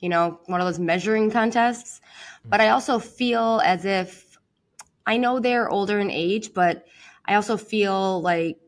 you 0.00 0.08
know 0.08 0.38
one 0.46 0.60
of 0.60 0.66
those 0.66 0.78
measuring 0.78 1.30
contests. 1.30 2.00
Hmm. 2.42 2.50
But 2.50 2.60
i 2.60 2.68
also 2.68 2.98
feel 2.98 3.60
as 3.64 3.84
if 3.84 4.38
i 5.06 5.16
know 5.16 5.40
they're 5.40 5.70
older 5.70 5.98
in 5.98 6.10
age 6.10 6.52
but 6.52 6.86
i 7.24 7.34
also 7.34 7.56
feel 7.56 8.20
like 8.20 8.58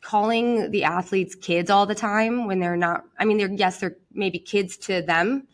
calling 0.00 0.70
the 0.70 0.84
athletes 0.84 1.34
kids 1.34 1.70
all 1.70 1.86
the 1.86 1.94
time 1.94 2.46
when 2.46 2.60
they're 2.60 2.76
not 2.76 3.04
i 3.18 3.24
mean 3.24 3.38
they're 3.38 3.50
yes 3.50 3.80
they're 3.80 3.96
maybe 4.12 4.38
kids 4.38 4.76
to 4.76 5.02
them 5.02 5.48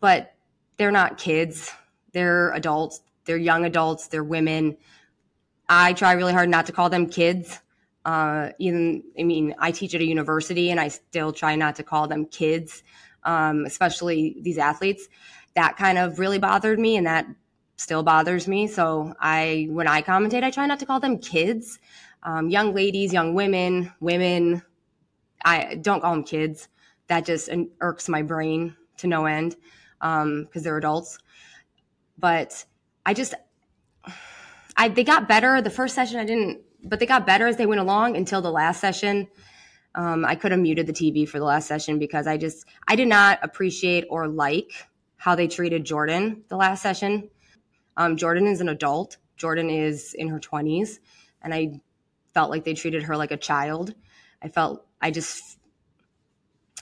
but 0.00 0.34
they're 0.76 0.90
not 0.90 1.18
kids. 1.18 1.70
They're 2.12 2.52
adults. 2.52 3.00
They're 3.24 3.36
young 3.36 3.64
adults. 3.64 4.08
They're 4.08 4.24
women 4.24 4.76
I 5.68 5.92
try 5.94 6.12
really 6.12 6.32
hard 6.32 6.48
not 6.48 6.66
to 6.66 6.72
call 6.72 6.90
them 6.90 7.08
kids. 7.08 7.60
Uh, 8.04 8.50
even, 8.58 9.02
I 9.18 9.22
mean, 9.22 9.54
I 9.58 9.70
teach 9.72 9.94
at 9.94 10.00
a 10.00 10.04
university 10.04 10.70
and 10.70 10.78
I 10.78 10.88
still 10.88 11.32
try 11.32 11.56
not 11.56 11.76
to 11.76 11.82
call 11.82 12.06
them 12.06 12.26
kids. 12.26 12.82
um, 13.24 13.64
especially 13.64 14.36
these 14.40 14.58
athletes. 14.58 15.08
That 15.54 15.76
kind 15.76 15.98
of 15.98 16.18
really 16.18 16.38
bothered 16.38 16.78
me, 16.78 16.96
and 16.96 17.06
that 17.06 17.26
still 17.76 18.02
bothers 18.02 18.48
me. 18.48 18.66
So 18.66 19.14
I, 19.20 19.68
when 19.70 19.86
I 19.88 20.02
commentate, 20.02 20.42
I 20.42 20.50
try 20.50 20.66
not 20.66 20.80
to 20.80 20.86
call 20.86 21.00
them 21.00 21.18
kids, 21.18 21.78
um, 22.22 22.48
young 22.48 22.74
ladies, 22.74 23.12
young 23.12 23.34
women, 23.34 23.92
women. 24.00 24.62
I 25.44 25.76
don't 25.76 26.00
call 26.00 26.14
them 26.14 26.24
kids. 26.24 26.68
That 27.08 27.26
just 27.26 27.50
irks 27.80 28.08
my 28.08 28.22
brain 28.22 28.76
to 28.98 29.06
no 29.06 29.26
end 29.26 29.56
because 30.00 30.22
um, 30.22 30.48
they're 30.54 30.78
adults. 30.78 31.18
But 32.18 32.64
I 33.04 33.12
just, 33.14 33.34
I 34.76 34.88
they 34.88 35.04
got 35.04 35.28
better. 35.28 35.60
The 35.60 35.70
first 35.70 35.94
session 35.94 36.18
I 36.18 36.24
didn't, 36.24 36.60
but 36.82 37.00
they 37.00 37.06
got 37.06 37.26
better 37.26 37.46
as 37.46 37.56
they 37.56 37.66
went 37.66 37.80
along 37.80 38.16
until 38.16 38.42
the 38.42 38.50
last 38.50 38.80
session. 38.80 39.28
Um, 39.94 40.24
I 40.24 40.34
could 40.34 40.50
have 40.50 40.60
muted 40.60 40.86
the 40.86 40.92
TV 40.92 41.28
for 41.28 41.38
the 41.38 41.44
last 41.44 41.68
session 41.68 41.98
because 41.98 42.26
I 42.26 42.36
just 42.36 42.66
I 42.88 42.96
did 42.96 43.08
not 43.08 43.38
appreciate 43.42 44.06
or 44.10 44.26
like 44.26 44.72
how 45.16 45.34
they 45.34 45.46
treated 45.46 45.84
Jordan 45.84 46.44
the 46.48 46.56
last 46.56 46.82
session. 46.82 47.30
Um, 47.96 48.16
Jordan 48.16 48.46
is 48.46 48.60
an 48.60 48.68
adult. 48.68 49.18
Jordan 49.36 49.70
is 49.70 50.14
in 50.14 50.28
her 50.28 50.40
twenties, 50.40 51.00
and 51.42 51.54
I 51.54 51.80
felt 52.32 52.50
like 52.50 52.64
they 52.64 52.74
treated 52.74 53.04
her 53.04 53.16
like 53.16 53.30
a 53.30 53.36
child. 53.36 53.94
I 54.42 54.48
felt 54.48 54.84
I 55.00 55.10
just 55.12 55.58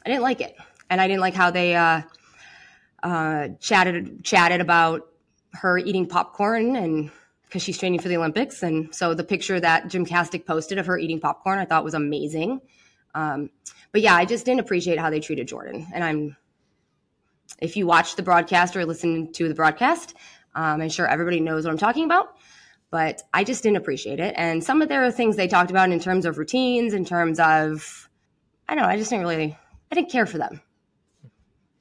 I 0.04 0.08
didn't 0.08 0.22
like 0.22 0.40
it, 0.40 0.56
and 0.88 1.00
I 1.00 1.06
didn't 1.06 1.20
like 1.20 1.34
how 1.34 1.50
they 1.50 1.74
uh, 1.74 2.02
uh, 3.02 3.48
chatted 3.60 4.24
chatted 4.24 4.60
about 4.60 5.08
her 5.52 5.76
eating 5.76 6.06
popcorn 6.06 6.76
and 6.76 7.10
because 7.52 7.62
she's 7.62 7.76
training 7.76 8.00
for 8.00 8.08
the 8.08 8.16
Olympics. 8.16 8.62
And 8.62 8.94
so 8.94 9.12
the 9.12 9.24
picture 9.24 9.60
that 9.60 9.88
Jim 9.88 10.06
Gymcastic 10.06 10.46
posted 10.46 10.78
of 10.78 10.86
her 10.86 10.96
eating 10.96 11.20
popcorn, 11.20 11.58
I 11.58 11.66
thought 11.66 11.84
was 11.84 11.92
amazing. 11.92 12.62
Um, 13.14 13.50
but 13.92 14.00
yeah, 14.00 14.14
I 14.14 14.24
just 14.24 14.46
didn't 14.46 14.60
appreciate 14.60 14.98
how 14.98 15.10
they 15.10 15.20
treated 15.20 15.48
Jordan. 15.48 15.86
And 15.92 16.02
I'm, 16.02 16.36
if 17.60 17.76
you 17.76 17.86
watch 17.86 18.16
the 18.16 18.22
broadcast 18.22 18.74
or 18.74 18.86
listen 18.86 19.34
to 19.34 19.48
the 19.48 19.54
broadcast, 19.54 20.14
um, 20.54 20.80
I'm 20.80 20.88
sure 20.88 21.06
everybody 21.06 21.40
knows 21.40 21.66
what 21.66 21.72
I'm 21.72 21.78
talking 21.78 22.06
about. 22.06 22.38
But 22.90 23.20
I 23.34 23.44
just 23.44 23.62
didn't 23.62 23.76
appreciate 23.76 24.18
it. 24.18 24.32
And 24.38 24.64
some 24.64 24.80
of 24.80 24.88
their 24.88 25.10
things 25.12 25.36
they 25.36 25.46
talked 25.46 25.70
about 25.70 25.90
in 25.90 26.00
terms 26.00 26.24
of 26.24 26.38
routines, 26.38 26.94
in 26.94 27.04
terms 27.04 27.38
of, 27.38 28.08
I 28.66 28.74
don't 28.74 28.84
know, 28.84 28.88
I 28.88 28.96
just 28.96 29.10
didn't 29.10 29.26
really, 29.26 29.58
I 29.90 29.94
didn't 29.94 30.10
care 30.10 30.24
for 30.24 30.38
them. 30.38 30.62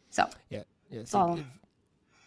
So, 0.09 0.27
yeah. 0.49 0.63
yeah 0.89 1.03
so, 1.05 1.39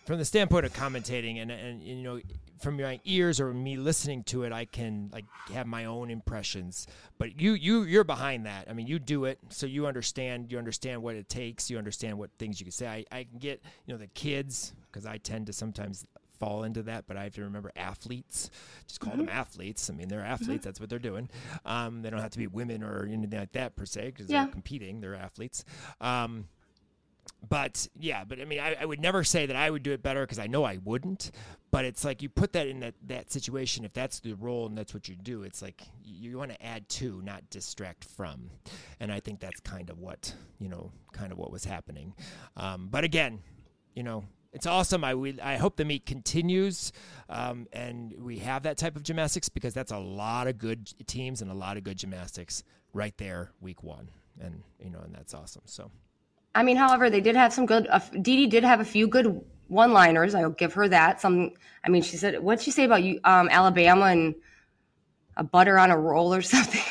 from 0.06 0.16
the 0.16 0.24
standpoint 0.24 0.64
of 0.64 0.72
commentating 0.72 1.42
and, 1.42 1.50
and, 1.50 1.82
you 1.82 1.96
know, 1.96 2.20
from 2.60 2.76
my 2.76 3.00
ears 3.04 3.40
or 3.40 3.52
me 3.52 3.76
listening 3.76 4.22
to 4.24 4.44
it, 4.44 4.52
I 4.52 4.64
can 4.64 5.10
like 5.12 5.24
have 5.52 5.66
my 5.66 5.84
own 5.84 6.10
impressions. 6.10 6.86
But 7.18 7.40
you 7.40 7.52
you 7.52 7.82
you're 7.82 8.04
behind 8.04 8.46
that. 8.46 8.68
I 8.68 8.72
mean, 8.72 8.86
you 8.86 8.98
do 8.98 9.24
it, 9.24 9.38
so 9.48 9.66
you 9.66 9.86
understand. 9.86 10.50
You 10.50 10.58
understand 10.58 11.02
what 11.02 11.16
it 11.16 11.28
takes. 11.28 11.70
You 11.70 11.78
understand 11.78 12.18
what 12.18 12.30
things 12.38 12.60
you 12.60 12.64
can 12.64 12.72
say. 12.72 12.86
I, 12.86 13.04
I 13.10 13.24
can 13.24 13.38
get 13.38 13.62
you 13.86 13.94
know 13.94 13.98
the 13.98 14.06
kids 14.08 14.72
because 14.90 15.06
I 15.06 15.18
tend 15.18 15.46
to 15.46 15.52
sometimes 15.52 16.06
fall 16.38 16.64
into 16.64 16.82
that, 16.82 17.06
but 17.06 17.16
I 17.16 17.24
have 17.24 17.34
to 17.34 17.42
remember 17.42 17.72
athletes. 17.76 18.50
Just 18.86 19.00
call 19.00 19.12
mm-hmm. 19.12 19.26
them 19.26 19.28
athletes. 19.30 19.88
I 19.88 19.94
mean, 19.94 20.08
they're 20.08 20.24
athletes. 20.24 20.60
Mm-hmm. 20.60 20.68
That's 20.68 20.80
what 20.80 20.90
they're 20.90 20.98
doing. 20.98 21.28
Um, 21.64 22.02
they 22.02 22.10
don't 22.10 22.20
have 22.20 22.32
to 22.32 22.38
be 22.38 22.46
women 22.46 22.82
or 22.82 23.08
anything 23.10 23.38
like 23.38 23.52
that 23.52 23.76
per 23.76 23.86
se 23.86 24.06
because 24.10 24.28
yeah. 24.28 24.44
they're 24.44 24.52
competing. 24.52 25.00
They're 25.00 25.14
athletes. 25.14 25.64
Um, 26.00 26.48
but 27.48 27.88
yeah, 27.98 28.24
but 28.24 28.40
I 28.40 28.44
mean, 28.44 28.60
I, 28.60 28.76
I, 28.80 28.84
would 28.84 29.00
never 29.00 29.22
say 29.24 29.46
that 29.46 29.56
I 29.56 29.70
would 29.70 29.82
do 29.82 29.92
it 29.92 30.02
better 30.02 30.22
because 30.22 30.38
I 30.38 30.46
know 30.46 30.64
I 30.64 30.78
wouldn't. 30.82 31.30
But 31.70 31.84
it's 31.84 32.04
like 32.04 32.22
you 32.22 32.28
put 32.28 32.52
that 32.52 32.68
in 32.68 32.80
that, 32.80 32.94
that 33.06 33.32
situation. 33.32 33.84
If 33.84 33.92
that's 33.92 34.20
the 34.20 34.34
role 34.34 34.66
and 34.66 34.78
that's 34.78 34.94
what 34.94 35.08
you 35.08 35.16
do, 35.16 35.42
it's 35.42 35.60
like 35.60 35.82
you, 36.04 36.30
you 36.30 36.38
want 36.38 36.52
to 36.52 36.64
add 36.64 36.88
to, 36.90 37.20
not 37.22 37.50
distract 37.50 38.04
from. 38.04 38.50
And 39.00 39.10
I 39.10 39.20
think 39.20 39.40
that's 39.40 39.60
kind 39.60 39.90
of 39.90 39.98
what 39.98 40.32
you 40.58 40.68
know, 40.68 40.90
kind 41.12 41.32
of 41.32 41.38
what 41.38 41.50
was 41.50 41.64
happening. 41.64 42.14
Um, 42.56 42.88
but 42.90 43.04
again, 43.04 43.40
you 43.94 44.02
know, 44.02 44.24
it's 44.52 44.66
awesome. 44.66 45.04
I 45.04 45.14
we, 45.14 45.40
I 45.40 45.56
hope 45.56 45.76
the 45.76 45.84
meet 45.84 46.06
continues, 46.06 46.92
um, 47.28 47.66
and 47.72 48.14
we 48.18 48.38
have 48.38 48.62
that 48.62 48.78
type 48.78 48.96
of 48.96 49.02
gymnastics 49.02 49.48
because 49.48 49.74
that's 49.74 49.92
a 49.92 49.98
lot 49.98 50.46
of 50.46 50.58
good 50.58 50.90
teams 51.06 51.42
and 51.42 51.50
a 51.50 51.54
lot 51.54 51.76
of 51.76 51.84
good 51.84 51.98
gymnastics 51.98 52.62
right 52.92 53.16
there, 53.18 53.50
week 53.60 53.82
one, 53.82 54.10
and 54.40 54.62
you 54.78 54.90
know, 54.90 55.00
and 55.00 55.14
that's 55.14 55.34
awesome. 55.34 55.62
So. 55.66 55.90
I 56.54 56.62
mean, 56.62 56.76
however, 56.76 57.10
they 57.10 57.20
did 57.20 57.36
have 57.36 57.52
some 57.52 57.66
good. 57.66 57.86
Uh, 57.88 58.00
Dee 58.12 58.36
Dee 58.36 58.46
did 58.46 58.64
have 58.64 58.80
a 58.80 58.84
few 58.84 59.08
good 59.08 59.44
one-liners. 59.68 60.34
I'll 60.34 60.50
give 60.50 60.74
her 60.74 60.88
that. 60.88 61.20
Some. 61.20 61.52
I 61.84 61.88
mean, 61.88 62.02
she 62.02 62.16
said, 62.16 62.40
"What'd 62.42 62.62
she 62.62 62.70
say 62.70 62.84
about 62.84 63.02
you, 63.02 63.20
um, 63.24 63.48
Alabama 63.50 64.06
and 64.06 64.34
a 65.36 65.44
butter 65.44 65.78
on 65.78 65.90
a 65.90 65.98
roll 65.98 66.32
or 66.32 66.42
something?" 66.42 66.82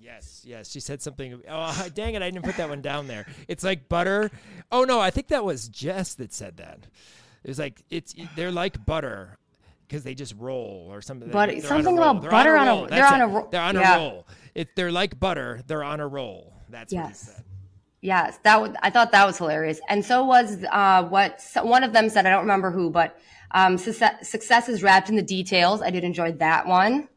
Yes, 0.00 0.42
yes. 0.46 0.70
She 0.70 0.80
said 0.80 1.02
something. 1.02 1.42
Oh, 1.48 1.88
dang 1.94 2.14
it! 2.14 2.22
I 2.22 2.30
didn't 2.30 2.44
put 2.44 2.56
that 2.56 2.68
one 2.68 2.80
down 2.80 3.06
there. 3.06 3.26
It's 3.48 3.64
like 3.64 3.88
butter. 3.88 4.30
Oh 4.70 4.84
no, 4.84 5.00
I 5.00 5.10
think 5.10 5.28
that 5.28 5.44
was 5.44 5.68
Jess 5.68 6.14
that 6.14 6.32
said 6.32 6.56
that. 6.56 6.86
It 7.44 7.48
was 7.48 7.58
like 7.58 7.82
it's 7.90 8.14
they're 8.36 8.52
like 8.52 8.84
butter 8.86 9.38
because 9.86 10.04
they 10.04 10.14
just 10.14 10.34
roll 10.38 10.88
or 10.90 11.02
something. 11.02 11.30
But 11.30 11.60
something 11.62 11.98
about 11.98 12.22
butter 12.22 12.56
on 12.56 12.68
a, 12.68 12.76
on 12.76 12.84
a 12.86 12.88
they're 12.88 13.06
on 13.06 13.20
a 13.20 13.26
roll. 13.26 13.48
They're 13.50 13.60
on 13.60 13.76
a 13.76 13.80
roll. 13.80 14.26
It, 14.54 14.74
they're 14.74 14.92
like 14.92 15.20
butter. 15.20 15.60
They're 15.66 15.84
on 15.84 16.00
a 16.00 16.06
roll. 16.06 16.54
That's 16.70 16.92
yes. 16.92 17.02
what 17.02 17.08
he 17.08 17.14
said. 17.14 17.44
Yes, 18.02 18.36
that 18.42 18.60
was, 18.60 18.72
I 18.82 18.90
thought 18.90 19.12
that 19.12 19.24
was 19.24 19.38
hilarious, 19.38 19.80
and 19.88 20.04
so 20.04 20.24
was 20.24 20.64
uh, 20.72 21.04
what 21.04 21.40
one 21.62 21.84
of 21.84 21.92
them 21.92 22.08
said. 22.08 22.26
I 22.26 22.30
don't 22.30 22.40
remember 22.40 22.72
who, 22.72 22.90
but 22.90 23.16
um, 23.52 23.78
success, 23.78 24.28
success, 24.28 24.68
is 24.68 24.82
wrapped 24.82 25.08
in 25.08 25.14
the 25.14 25.22
details. 25.22 25.82
I 25.82 25.90
did 25.90 26.02
enjoy 26.02 26.32
that 26.32 26.66
one. 26.66 27.08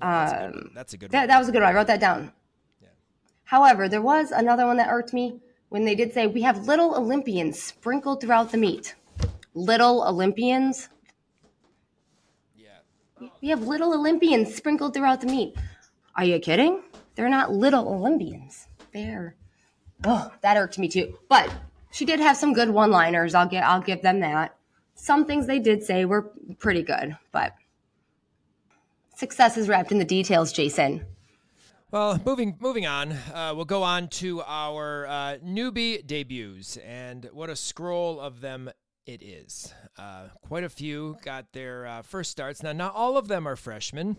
that's, 0.00 0.32
a 0.32 0.46
um, 0.46 0.70
that's, 0.72 0.94
a 0.94 0.98
good. 0.98 1.10
That, 1.10 1.26
that, 1.26 1.38
was 1.40 1.48
a 1.48 1.52
good 1.52 1.62
one. 1.62 1.68
I 1.68 1.74
wrote 1.74 1.88
that 1.88 1.98
down. 1.98 2.32
Yeah. 2.80 2.90
However, 3.42 3.88
there 3.88 4.00
was 4.00 4.30
another 4.30 4.66
one 4.66 4.76
that 4.76 4.88
irked 4.88 5.12
me 5.12 5.40
when 5.68 5.84
they 5.84 5.96
did 5.96 6.12
say 6.12 6.28
we 6.28 6.42
have 6.42 6.68
little 6.68 6.94
Olympians 6.94 7.60
sprinkled 7.60 8.20
throughout 8.20 8.52
the 8.52 8.58
meet. 8.58 8.94
Little 9.54 10.06
Olympians. 10.06 10.90
Yeah. 12.54 12.78
We 13.42 13.48
have 13.48 13.66
little 13.66 13.94
Olympians 13.94 14.54
sprinkled 14.54 14.94
throughout 14.94 15.22
the 15.22 15.26
meet. 15.26 15.56
Are 16.14 16.24
you 16.24 16.38
kidding? 16.38 16.84
They're 17.16 17.28
not 17.28 17.50
little 17.50 17.88
Olympians. 17.88 18.68
They're 18.92 19.34
oh, 20.04 20.32
that 20.42 20.56
irked 20.56 20.78
me 20.78 20.88
too. 20.88 21.18
But 21.28 21.50
she 21.90 22.04
did 22.04 22.20
have 22.20 22.36
some 22.36 22.52
good 22.52 22.70
one-liners. 22.70 23.34
I'll 23.34 23.48
get 23.48 23.64
I'll 23.64 23.80
give 23.80 24.02
them 24.02 24.20
that. 24.20 24.56
Some 24.94 25.24
things 25.24 25.46
they 25.46 25.58
did 25.58 25.82
say 25.82 26.04
were 26.04 26.30
pretty 26.58 26.82
good, 26.82 27.16
but 27.32 27.54
success 29.16 29.56
is 29.56 29.68
wrapped 29.68 29.92
in 29.92 29.98
the 29.98 30.04
details, 30.04 30.52
Jason. 30.52 31.04
Well, 31.90 32.20
moving 32.24 32.56
moving 32.60 32.86
on, 32.86 33.12
uh, 33.12 33.52
we'll 33.56 33.64
go 33.64 33.82
on 33.82 34.08
to 34.08 34.42
our 34.42 35.06
uh, 35.06 35.38
newbie 35.44 36.06
debuts, 36.06 36.76
and 36.76 37.28
what 37.32 37.50
a 37.50 37.56
scroll 37.56 38.20
of 38.20 38.40
them 38.40 38.70
it 39.06 39.22
is. 39.22 39.74
Uh, 39.98 40.28
quite 40.42 40.62
a 40.62 40.68
few 40.68 41.16
got 41.24 41.52
their 41.52 41.86
uh, 41.86 42.02
first 42.02 42.30
starts. 42.30 42.62
Now, 42.62 42.72
not 42.72 42.94
all 42.94 43.16
of 43.16 43.26
them 43.26 43.48
are 43.48 43.56
freshmen. 43.56 44.18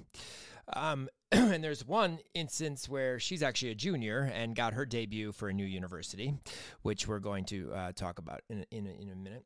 Um, 0.74 1.08
and 1.54 1.64
there's 1.64 1.86
one 1.86 2.20
instance 2.34 2.90
where 2.90 3.18
she's 3.18 3.42
actually 3.42 3.72
a 3.72 3.76
junior 3.76 4.30
and 4.34 4.54
got 4.54 4.74
her 4.74 4.86
debut 4.86 5.32
for 5.32 5.48
a 5.48 5.54
new 5.54 5.66
university, 5.66 6.34
which 6.82 7.08
we're 7.08 7.20
going 7.20 7.46
to 7.46 7.72
uh, 7.74 7.92
talk 7.94 8.20
about 8.20 8.42
in, 8.50 8.66
in, 8.70 8.86
in 8.86 9.10
a 9.10 9.16
minute. 9.16 9.46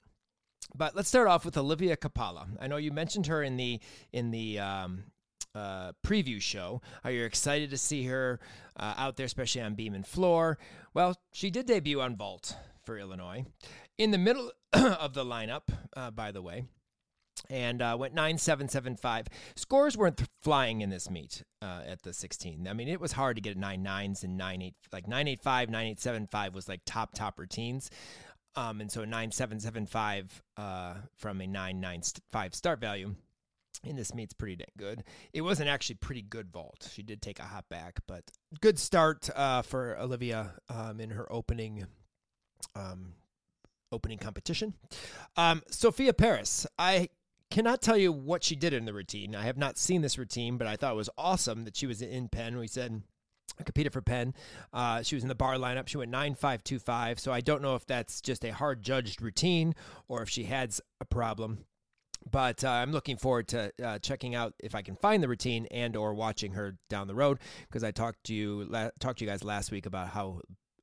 But 0.73 0.95
let's 0.95 1.07
start 1.07 1.27
off 1.27 1.45
with 1.45 1.57
Olivia 1.57 1.95
Capalla. 1.95 2.47
I 2.59 2.65
know 2.65 2.77
you 2.77 2.91
mentioned 2.91 3.27
her 3.27 3.43
in 3.43 3.55
the 3.55 3.79
in 4.11 4.31
the 4.31 4.57
um, 4.57 5.03
uh, 5.53 5.91
preview 6.03 6.41
show. 6.41 6.81
Are 7.03 7.11
you're 7.11 7.27
excited 7.27 7.69
to 7.69 7.77
see 7.77 8.05
her 8.05 8.39
uh, 8.77 8.95
out 8.97 9.15
there, 9.15 9.27
especially 9.27 9.61
on 9.61 9.75
beam 9.75 9.93
and 9.93 10.07
floor. 10.07 10.57
Well, 10.95 11.15
she 11.33 11.51
did 11.51 11.67
debut 11.67 12.01
on 12.01 12.15
vault 12.15 12.55
for 12.83 12.97
Illinois 12.97 13.45
in 13.99 14.09
the 14.09 14.17
middle 14.17 14.51
of 14.73 15.13
the 15.13 15.23
lineup. 15.23 15.69
Uh, 15.95 16.09
by 16.09 16.31
the 16.31 16.41
way, 16.41 16.65
and 17.49 17.81
uh, 17.81 17.95
went 17.99 18.13
9775. 18.13 19.27
Scores 19.55 19.97
weren't 19.97 20.21
flying 20.41 20.81
in 20.81 20.89
this 20.89 21.09
meet 21.09 21.43
uh, 21.61 21.81
at 21.85 22.01
the 22.03 22.13
16. 22.13 22.67
I 22.67 22.73
mean, 22.73 22.87
it 22.87 22.99
was 22.99 23.13
hard 23.13 23.37
to 23.37 23.41
get 23.41 23.57
nine 23.57 23.83
nines 23.83 24.23
and 24.23 24.37
nine 24.37 24.61
eight 24.61 24.75
like 24.91 25.07
985, 25.07 25.69
9875 25.69 26.55
was 26.55 26.69
like 26.69 26.81
top 26.85 27.13
top 27.13 27.39
routines. 27.39 27.89
Um, 28.57 28.79
and 28.79 28.89
so 28.89 29.01
9775 29.01 30.41
uh, 30.55 30.93
from 31.17 31.41
a 31.41 31.47
995 31.47 32.55
start 32.55 32.79
value 32.79 33.15
in 33.83 33.95
this 33.95 34.13
meet's 34.13 34.33
pretty 34.33 34.55
dang 34.55 34.67
good. 34.77 35.03
It 35.33 35.41
wasn't 35.41 35.69
actually 35.69 35.95
pretty 35.95 36.21
good 36.21 36.51
vault. 36.51 36.89
She 36.91 37.03
did 37.03 37.21
take 37.21 37.39
a 37.39 37.43
hop 37.43 37.67
back, 37.69 37.99
but 38.07 38.23
good 38.61 38.79
start 38.79 39.29
uh, 39.35 39.61
for 39.61 39.97
Olivia 39.99 40.53
um, 40.69 40.99
in 40.99 41.09
her 41.11 41.31
opening 41.31 41.85
um, 42.75 43.13
opening 43.91 44.17
competition. 44.17 44.73
Um, 45.35 45.61
Sophia 45.69 46.13
Paris, 46.13 46.65
I 46.77 47.09
cannot 47.51 47.81
tell 47.81 47.97
you 47.97 48.11
what 48.11 48.43
she 48.43 48.55
did 48.55 48.73
in 48.73 48.85
the 48.85 48.93
routine. 48.93 49.35
I 49.35 49.43
have 49.43 49.57
not 49.57 49.77
seen 49.77 50.01
this 50.01 50.17
routine, 50.17 50.57
but 50.57 50.67
I 50.67 50.75
thought 50.75 50.93
it 50.93 50.97
was 50.97 51.09
awesome 51.17 51.63
that 51.65 51.75
she 51.75 51.87
was 51.87 52.01
in 52.01 52.29
Penn. 52.29 52.57
We 52.57 52.67
said 52.67 53.01
competed 53.63 53.93
for 53.93 54.01
Penn. 54.01 54.33
Uh, 54.73 55.01
she 55.01 55.15
was 55.15 55.23
in 55.23 55.29
the 55.29 55.35
bar 55.35 55.55
lineup. 55.55 55.87
She 55.87 55.97
went 55.97 56.11
9525. 56.11 57.19
So 57.19 57.31
I 57.31 57.41
don't 57.41 57.61
know 57.61 57.75
if 57.75 57.85
that's 57.85 58.21
just 58.21 58.43
a 58.43 58.53
hard 58.53 58.81
judged 58.81 59.21
routine 59.21 59.75
or 60.07 60.21
if 60.21 60.29
she 60.29 60.43
had 60.43 60.73
a 60.99 61.05
problem. 61.05 61.59
But 62.29 62.63
uh, 62.63 62.69
I'm 62.69 62.91
looking 62.91 63.17
forward 63.17 63.47
to 63.49 63.71
uh, 63.83 63.99
checking 63.99 64.33
out 64.33 64.53
if 64.59 64.73
I 64.73 64.81
can 64.81 64.95
find 64.95 65.21
the 65.21 65.27
routine 65.27 65.67
and 65.69 65.95
or 65.95 66.13
watching 66.13 66.53
her 66.53 66.77
down 66.89 67.07
the 67.07 67.15
road 67.15 67.39
because 67.67 67.83
I 67.83 67.91
talked 67.91 68.23
to 68.25 68.33
you 68.33 68.65
la- 68.67 68.89
talked 68.99 69.19
to 69.19 69.25
you 69.25 69.29
guys 69.29 69.43
last 69.43 69.71
week 69.71 69.85
about 69.85 70.09
how 70.09 70.41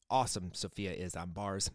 awesome 0.09 0.53
Sophia 0.55 0.93
is 0.93 1.17
on 1.17 1.31
bars. 1.31 1.71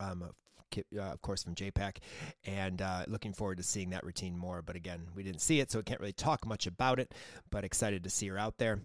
Um, 0.00 0.30
uh, 0.78 1.00
of 1.00 1.22
course, 1.22 1.42
from 1.42 1.54
JPAC, 1.54 1.98
and 2.44 2.80
uh, 2.82 3.04
looking 3.08 3.32
forward 3.32 3.58
to 3.58 3.62
seeing 3.62 3.90
that 3.90 4.04
routine 4.04 4.36
more. 4.36 4.62
But 4.62 4.76
again, 4.76 5.08
we 5.14 5.22
didn't 5.22 5.40
see 5.40 5.60
it, 5.60 5.70
so 5.70 5.78
we 5.78 5.84
can't 5.84 6.00
really 6.00 6.12
talk 6.12 6.46
much 6.46 6.66
about 6.66 6.98
it, 6.98 7.12
but 7.50 7.64
excited 7.64 8.04
to 8.04 8.10
see 8.10 8.28
her 8.28 8.38
out 8.38 8.58
there. 8.58 8.80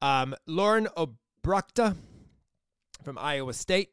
Um, 0.00 0.34
Lauren 0.46 0.88
Obruchta 0.96 1.96
from 3.02 3.18
Iowa 3.18 3.52
State. 3.52 3.90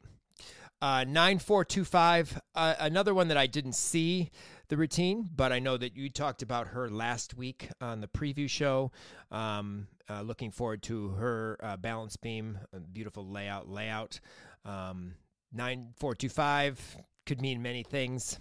Uh, 0.82 1.04
9425, 1.04 2.40
uh, 2.54 2.74
another 2.80 3.12
one 3.12 3.28
that 3.28 3.36
I 3.36 3.46
didn't 3.46 3.74
see 3.74 4.30
the 4.68 4.78
routine, 4.78 5.28
but 5.36 5.52
I 5.52 5.58
know 5.58 5.76
that 5.76 5.94
you 5.94 6.08
talked 6.08 6.40
about 6.40 6.68
her 6.68 6.88
last 6.88 7.36
week 7.36 7.68
on 7.82 8.00
the 8.00 8.08
preview 8.08 8.48
show. 8.48 8.90
Um, 9.30 9.88
uh, 10.08 10.22
looking 10.22 10.50
forward 10.50 10.82
to 10.84 11.10
her 11.10 11.58
uh, 11.62 11.76
balance 11.76 12.16
beam, 12.16 12.58
beautiful 12.92 13.28
layout. 13.28 13.68
Layout 13.68 14.20
um, 14.64 15.14
nine 15.52 15.92
four 15.98 16.14
two 16.14 16.28
five 16.28 16.96
could 17.26 17.40
mean 17.40 17.62
many 17.62 17.82
things. 17.82 18.38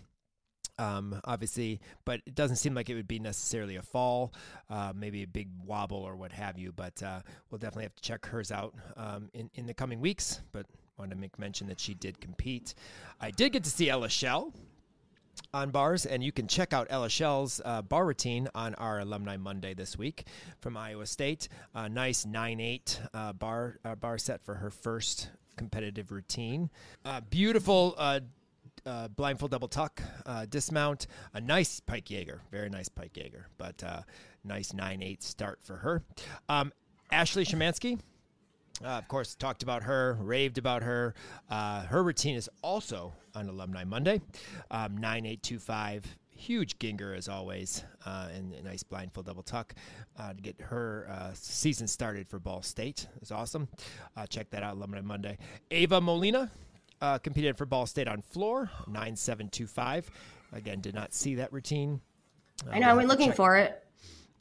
Um, 0.78 1.20
obviously, 1.26 1.82
but 2.06 2.22
it 2.26 2.36
doesn't 2.36 2.56
seem 2.56 2.74
like 2.74 2.90
it 2.90 2.96
would 2.96 3.08
be 3.08 3.20
necessarily 3.20 3.76
a 3.76 3.82
fall, 3.82 4.34
uh, 4.70 4.94
maybe 4.96 5.24
a 5.24 5.28
big 5.28 5.50
wobble 5.66 5.98
or 5.98 6.16
what 6.16 6.32
have 6.32 6.58
you. 6.58 6.72
But 6.72 7.04
uh, 7.04 7.20
we'll 7.50 7.60
definitely 7.60 7.84
have 7.84 7.96
to 7.96 8.02
check 8.02 8.26
hers 8.26 8.50
out 8.50 8.74
um, 8.96 9.30
in 9.34 9.50
in 9.56 9.66
the 9.66 9.74
coming 9.74 10.00
weeks. 10.00 10.40
But 10.54 10.66
want 11.00 11.12
to 11.12 11.18
make 11.18 11.40
mention 11.40 11.68
that 11.68 11.80
she 11.80 11.94
did 11.94 12.20
compete. 12.20 12.76
I 13.20 13.32
did 13.32 13.54
get 13.54 13.64
to 13.64 13.70
see 13.70 13.90
Ella 13.90 14.10
Shell 14.10 14.54
on 15.54 15.72
bars, 15.72 16.06
and 16.06 16.24
you 16.24 16.32
can 16.32 16.48
check 16.48 16.74
out 16.74 16.88
Ella 16.90 17.10
Shell's 17.10 17.62
uh, 17.64 17.82
bar 17.82 18.06
routine 18.06 18.48
on 18.54 18.76
our 18.76 19.00
Alumni 19.00 19.38
Monday 19.38 19.74
this 19.74 19.98
week 19.98 20.26
from 20.60 20.78
Iowa 20.78 21.06
State. 21.06 21.48
A 21.74 21.88
nice 21.88 22.26
9 22.26 22.60
8 22.60 23.02
uh, 23.14 23.34
bar, 23.34 23.80
uh, 23.86 23.96
bar 23.96 24.18
set 24.18 24.44
for 24.44 24.56
her 24.56 24.70
first 24.70 25.30
competitive 25.58 26.12
routine. 26.12 26.70
Uh, 27.06 27.22
beautiful. 27.22 27.96
Uh, 27.98 28.20
uh, 28.86 29.08
blind 29.10 29.40
full 29.40 29.48
double 29.48 29.68
tuck, 29.68 30.02
uh, 30.26 30.46
dismount, 30.50 31.08
a 31.34 31.42
nice 31.42 31.80
pike 31.80 32.10
Jaeger, 32.10 32.42
very 32.52 32.70
nice 32.70 32.90
pike 32.90 33.16
Jaeger, 33.16 33.48
but 33.58 33.84
uh, 33.84 34.02
nice 34.44 34.74
9 34.74 35.02
8 35.02 35.24
start 35.24 35.60
for 35.62 35.78
her. 35.78 36.04
Um, 36.48 36.72
Ashley 37.12 37.46
Shemansky, 37.46 38.00
uh, 38.84 38.88
of 38.88 39.08
course, 39.08 39.36
talked 39.36 39.64
about 39.64 39.84
her, 39.84 40.18
raved 40.22 40.58
about 40.58 40.84
her. 40.84 41.14
Uh, 41.50 41.82
her 41.84 42.04
routine 42.04 42.36
is 42.36 42.50
also 42.62 43.14
on 43.36 43.50
Alumni 43.50 43.84
Monday, 43.84 44.22
um, 44.72 44.98
9825. 44.98 46.18
Huge 46.30 46.80
Gienger 46.80 47.18
as 47.18 47.28
always, 47.28 47.84
uh, 48.06 48.30
and 48.34 48.54
a 48.54 48.64
nice 48.64 48.82
blind 48.82 49.12
full 49.12 49.24
double 49.24 49.44
tuck 49.44 49.76
uh, 50.18 50.32
to 50.34 50.42
get 50.42 50.56
her 50.62 51.06
uh, 51.12 51.32
season 51.34 51.86
started 51.86 52.30
for 52.30 52.40
Ball 52.40 52.62
State. 52.62 53.08
It's 53.22 53.30
awesome. 53.30 53.68
Uh, 54.16 54.26
check 54.26 54.50
that 54.52 54.64
out, 54.64 54.76
Alumni 54.76 55.02
Monday. 55.02 55.38
Ava 55.70 56.00
Molina 56.00 56.50
competed 57.22 57.58
for 57.58 57.66
Ball 57.66 57.86
State 57.86 58.08
on 58.08 58.22
floor, 58.22 58.70
9725. 58.88 60.10
Again, 60.54 60.82
did 60.82 60.96
not 60.96 61.14
see 61.14 61.36
that 61.36 61.54
routine. 61.54 62.02
I 62.70 62.80
know, 62.80 62.96
went 62.96 63.08
looking 63.08 63.32
for 63.32 63.58
it. 63.58 63.84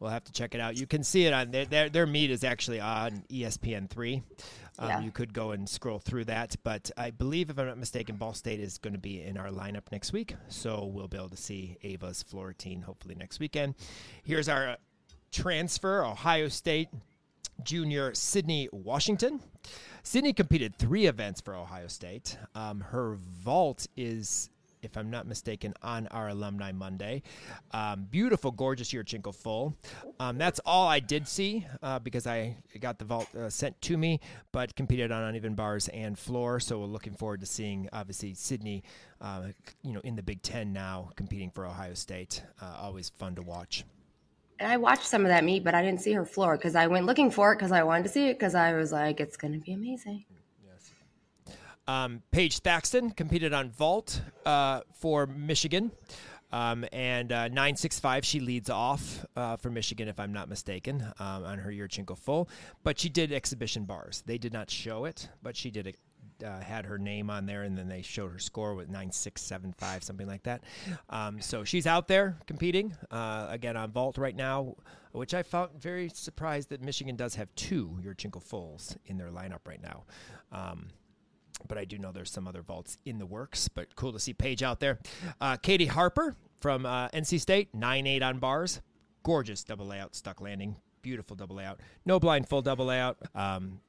We'll 0.00 0.10
have 0.10 0.24
to 0.24 0.32
check 0.32 0.54
it 0.54 0.60
out. 0.60 0.76
You 0.76 0.86
can 0.86 1.02
see 1.02 1.26
it 1.26 1.32
on 1.32 1.50
their 1.50 1.64
their, 1.64 1.88
their 1.88 2.06
meet 2.06 2.30
is 2.30 2.44
actually 2.44 2.80
on 2.80 3.24
ESPN 3.30 3.90
three. 3.90 4.22
Um, 4.78 4.88
yeah. 4.88 5.00
You 5.00 5.10
could 5.10 5.32
go 5.32 5.50
and 5.50 5.68
scroll 5.68 5.98
through 5.98 6.26
that, 6.26 6.54
but 6.62 6.88
I 6.96 7.10
believe, 7.10 7.50
if 7.50 7.58
I'm 7.58 7.66
not 7.66 7.78
mistaken, 7.78 8.14
Ball 8.14 8.32
State 8.32 8.60
is 8.60 8.78
going 8.78 8.92
to 8.92 9.00
be 9.00 9.20
in 9.20 9.36
our 9.36 9.48
lineup 9.48 9.90
next 9.90 10.12
week, 10.12 10.36
so 10.46 10.84
we'll 10.84 11.08
be 11.08 11.16
able 11.16 11.30
to 11.30 11.36
see 11.36 11.78
Ava's 11.82 12.22
floor 12.22 12.46
routine 12.48 12.82
hopefully 12.82 13.16
next 13.16 13.40
weekend. 13.40 13.74
Here's 14.22 14.48
our 14.48 14.76
transfer: 15.32 16.04
Ohio 16.04 16.46
State 16.46 16.90
junior 17.62 18.14
Sydney 18.14 18.68
Washington. 18.72 19.40
Sydney 20.02 20.32
competed 20.32 20.76
three 20.76 21.06
events 21.06 21.40
for 21.40 21.54
Ohio 21.54 21.88
State. 21.88 22.38
Um, 22.54 22.80
her 22.80 23.18
vault 23.42 23.86
is 23.96 24.50
if 24.82 24.96
I'm 24.96 25.10
not 25.10 25.26
mistaken, 25.26 25.74
on 25.82 26.06
our 26.08 26.28
Alumni 26.28 26.72
Monday. 26.72 27.22
Um, 27.72 28.06
beautiful, 28.10 28.50
gorgeous 28.50 28.92
Yurchenko 28.92 29.34
full. 29.34 29.76
Um, 30.20 30.38
that's 30.38 30.60
all 30.64 30.88
I 30.88 31.00
did 31.00 31.26
see 31.26 31.66
uh, 31.82 31.98
because 31.98 32.26
I 32.26 32.56
got 32.80 32.98
the 32.98 33.04
vault 33.04 33.28
uh, 33.34 33.50
sent 33.50 33.80
to 33.82 33.96
me, 33.96 34.20
but 34.52 34.74
competed 34.76 35.10
on 35.10 35.22
uneven 35.22 35.54
bars 35.54 35.88
and 35.88 36.18
floor. 36.18 36.60
So 36.60 36.78
we're 36.78 36.86
looking 36.86 37.14
forward 37.14 37.40
to 37.40 37.46
seeing, 37.46 37.88
obviously, 37.92 38.34
Sydney, 38.34 38.82
uh, 39.20 39.48
you 39.82 39.92
know, 39.92 40.00
in 40.04 40.16
the 40.16 40.22
Big 40.22 40.42
Ten 40.42 40.72
now, 40.72 41.10
competing 41.16 41.50
for 41.50 41.66
Ohio 41.66 41.94
State. 41.94 42.42
Uh, 42.60 42.76
always 42.80 43.08
fun 43.10 43.34
to 43.36 43.42
watch. 43.42 43.84
And 44.58 44.70
I 44.70 44.76
watched 44.76 45.06
some 45.06 45.22
of 45.22 45.28
that 45.28 45.44
meet, 45.44 45.62
but 45.62 45.74
I 45.74 45.82
didn't 45.82 46.00
see 46.00 46.12
her 46.12 46.24
floor 46.24 46.56
because 46.56 46.74
I 46.74 46.86
went 46.88 47.06
looking 47.06 47.30
for 47.30 47.52
it 47.52 47.56
because 47.56 47.72
I 47.72 47.82
wanted 47.84 48.04
to 48.04 48.08
see 48.08 48.28
it 48.28 48.34
because 48.34 48.54
I 48.54 48.74
was 48.74 48.92
like, 48.92 49.20
it's 49.20 49.36
going 49.36 49.52
to 49.52 49.60
be 49.60 49.72
amazing. 49.72 50.24
Um, 51.86 52.22
Paige 52.32 52.58
Thaxton 52.58 53.10
competed 53.12 53.54
on 53.54 53.70
vault 53.70 54.20
uh, 54.44 54.82
for 54.92 55.26
Michigan. 55.26 55.90
Um, 56.50 56.84
and 56.92 57.30
uh, 57.30 57.48
965, 57.48 58.24
she 58.24 58.40
leads 58.40 58.70
off 58.70 59.24
uh, 59.36 59.56
for 59.56 59.70
Michigan, 59.70 60.08
if 60.08 60.18
I'm 60.18 60.32
not 60.32 60.48
mistaken, 60.48 61.02
um, 61.18 61.44
on 61.44 61.58
her 61.58 61.70
year 61.70 61.86
Yurchenko 61.86 62.16
full. 62.18 62.48
But 62.82 62.98
she 62.98 63.08
did 63.08 63.32
exhibition 63.32 63.84
bars. 63.84 64.22
They 64.26 64.38
did 64.38 64.52
not 64.52 64.70
show 64.70 65.04
it, 65.04 65.28
but 65.42 65.56
she 65.56 65.70
did 65.70 65.86
uh, 66.44 66.60
had 66.60 66.86
her 66.86 66.98
name 66.98 67.30
on 67.30 67.46
there, 67.46 67.62
and 67.62 67.76
then 67.76 67.88
they 67.88 68.02
showed 68.02 68.32
her 68.32 68.38
score 68.38 68.74
with 68.74 68.88
9675, 68.88 70.02
something 70.02 70.26
like 70.26 70.42
that. 70.44 70.64
Um, 71.10 71.40
so 71.40 71.64
she's 71.64 71.86
out 71.86 72.08
there 72.08 72.38
competing 72.46 72.94
uh, 73.10 73.46
again 73.50 73.76
on 73.76 73.90
vault 73.90 74.18
right 74.18 74.36
now, 74.36 74.76
which 75.12 75.34
I 75.34 75.42
found 75.42 75.70
very 75.78 76.08
surprised 76.08 76.68
that 76.70 76.82
Michigan 76.82 77.16
does 77.16 77.34
have 77.34 77.54
two 77.54 77.98
Yurchenko 78.02 78.42
fulls 78.42 78.96
in 79.06 79.18
their 79.18 79.30
lineup 79.30 79.66
right 79.66 79.82
now. 79.82 80.04
Um, 80.52 80.88
but 81.66 81.78
I 81.78 81.84
do 81.84 81.98
know 81.98 82.12
there's 82.12 82.30
some 82.30 82.46
other 82.46 82.62
vaults 82.62 82.98
in 83.04 83.18
the 83.18 83.26
works. 83.26 83.68
But 83.68 83.96
cool 83.96 84.12
to 84.12 84.20
see 84.20 84.32
Paige 84.32 84.62
out 84.62 84.80
there. 84.80 84.98
Uh, 85.40 85.56
Katie 85.56 85.86
Harper 85.86 86.36
from 86.60 86.86
uh, 86.86 87.08
NC 87.08 87.40
State, 87.40 87.74
nine 87.74 88.06
eight 88.06 88.22
on 88.22 88.38
bars, 88.38 88.80
gorgeous 89.22 89.64
double 89.64 89.86
layout, 89.86 90.14
stuck 90.14 90.40
landing, 90.40 90.76
beautiful 91.02 91.36
double 91.36 91.56
layout, 91.56 91.80
no 92.04 92.20
blind 92.20 92.48
full 92.48 92.62
double 92.62 92.86
layout. 92.86 93.18
Um, 93.34 93.80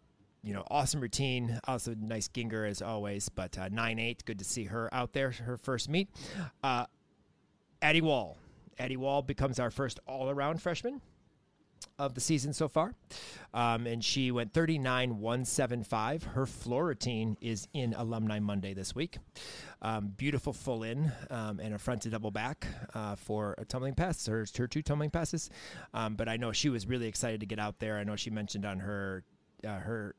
you 0.44 0.54
know, 0.54 0.64
awesome 0.70 1.02
routine. 1.02 1.60
Also, 1.66 1.96
nice 2.00 2.28
Gienger 2.28 2.68
as 2.70 2.82
always. 2.82 3.30
But 3.30 3.58
uh, 3.58 3.70
nine 3.70 4.00
eight, 4.00 4.24
good 4.26 4.40
to 4.40 4.46
see 4.46 4.66
her 4.66 4.94
out 4.94 5.14
there. 5.14 5.32
Her 5.32 5.58
first 5.58 5.90
meet. 5.90 6.10
Uh, 6.64 6.86
Addie 7.82 8.02
Wall. 8.02 8.38
Addie 8.78 8.98
Wall 8.98 9.22
becomes 9.22 9.60
our 9.60 9.72
first 9.72 10.00
all 10.08 10.30
around 10.30 10.62
freshman 10.62 11.02
of 11.98 12.14
the 12.14 12.22
season 12.22 12.54
so 12.54 12.68
far. 12.68 12.94
Um, 13.54 13.86
and 13.86 14.04
she 14.04 14.32
went 14.32 14.54
39 14.54 15.20
175. 15.20 16.24
Her 16.24 16.46
floor 16.46 16.86
routine 16.86 17.38
is 17.42 17.68
in 17.74 17.94
Alumni 17.94 18.40
Monday 18.40 18.74
this 18.74 18.96
week. 18.96 19.18
Um, 19.82 20.08
beautiful 20.08 20.54
full 20.54 20.84
in 20.84 21.12
um, 21.30 21.60
and 21.60 21.74
a 21.74 21.78
front 21.78 22.04
to 22.04 22.10
double 22.10 22.32
back 22.32 22.68
uh, 22.94 23.16
for 23.16 23.56
a 23.58 23.66
tumbling 23.66 23.96
pass, 23.96 24.26
her, 24.28 24.46
her 24.58 24.68
two 24.68 24.82
tumbling 24.82 25.10
passes. 25.10 25.50
Um, 25.94 26.16
but 26.16 26.30
I 26.30 26.38
know 26.38 26.52
she 26.52 26.70
was 26.70 26.88
really 26.88 27.08
excited 27.08 27.42
to 27.42 27.46
get 27.46 27.60
out 27.60 27.80
there. 27.80 27.98
I 27.98 28.04
know 28.04 28.16
she 28.16 28.30
mentioned 28.30 28.66
on 28.66 28.80
her 28.80 29.24
uh, 29.66 29.80
her 29.80 30.16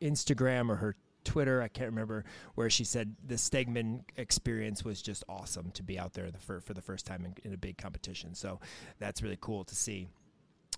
Instagram 0.00 0.68
or 0.68 0.76
her 0.76 0.96
Twitter, 1.24 1.62
I 1.62 1.68
can't 1.68 1.90
remember, 1.90 2.24
where 2.54 2.70
she 2.70 2.84
said 2.84 3.14
the 3.26 3.34
Stegeman 3.34 4.02
experience 4.16 4.84
was 4.84 5.02
just 5.02 5.22
awesome 5.28 5.70
to 5.72 5.82
be 5.82 5.98
out 5.98 6.14
there 6.14 6.30
the, 6.30 6.38
for, 6.38 6.60
for 6.60 6.74
the 6.74 6.80
first 6.80 7.06
time 7.06 7.24
in, 7.24 7.34
in 7.44 7.52
a 7.52 7.58
big 7.58 7.76
competition. 7.76 8.34
So 8.34 8.60
that's 8.98 9.22
really 9.22 9.38
cool 9.40 9.64
to 9.64 9.74
see. 9.74 10.08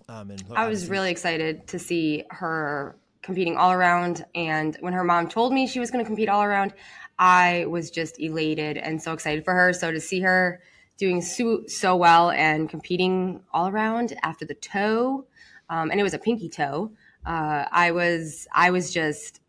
Um, 0.09 0.31
and 0.31 0.43
I 0.55 0.67
was 0.67 0.89
really 0.89 1.11
excited 1.11 1.67
to 1.67 1.79
see 1.79 2.25
her 2.29 2.97
competing 3.21 3.55
all 3.55 3.71
around. 3.71 4.25
And 4.35 4.75
when 4.81 4.93
her 4.93 5.03
mom 5.03 5.29
told 5.29 5.53
me 5.53 5.65
she 5.65 5.79
was 5.79 5.91
going 5.91 6.03
to 6.03 6.07
compete 6.07 6.27
all 6.27 6.43
around, 6.43 6.73
I 7.17 7.65
was 7.69 7.89
just 7.89 8.19
elated 8.19 8.77
and 8.77 9.01
so 9.01 9.13
excited 9.13 9.45
for 9.45 9.53
her. 9.53 9.71
So 9.71 9.91
to 9.91 10.01
see 10.01 10.19
her 10.21 10.61
doing 10.97 11.21
so, 11.21 11.63
so 11.67 11.95
well 11.95 12.31
and 12.31 12.69
competing 12.69 13.41
all 13.53 13.69
around 13.69 14.13
after 14.23 14.45
the 14.45 14.55
toe, 14.55 15.25
um, 15.69 15.89
and 15.89 15.99
it 15.99 16.03
was 16.03 16.13
a 16.13 16.19
pinky 16.19 16.49
toe. 16.49 16.91
Uh, 17.25 17.65
I 17.71 17.91
was 17.91 18.47
I 18.53 18.71
was 18.71 18.93
just 18.93 19.39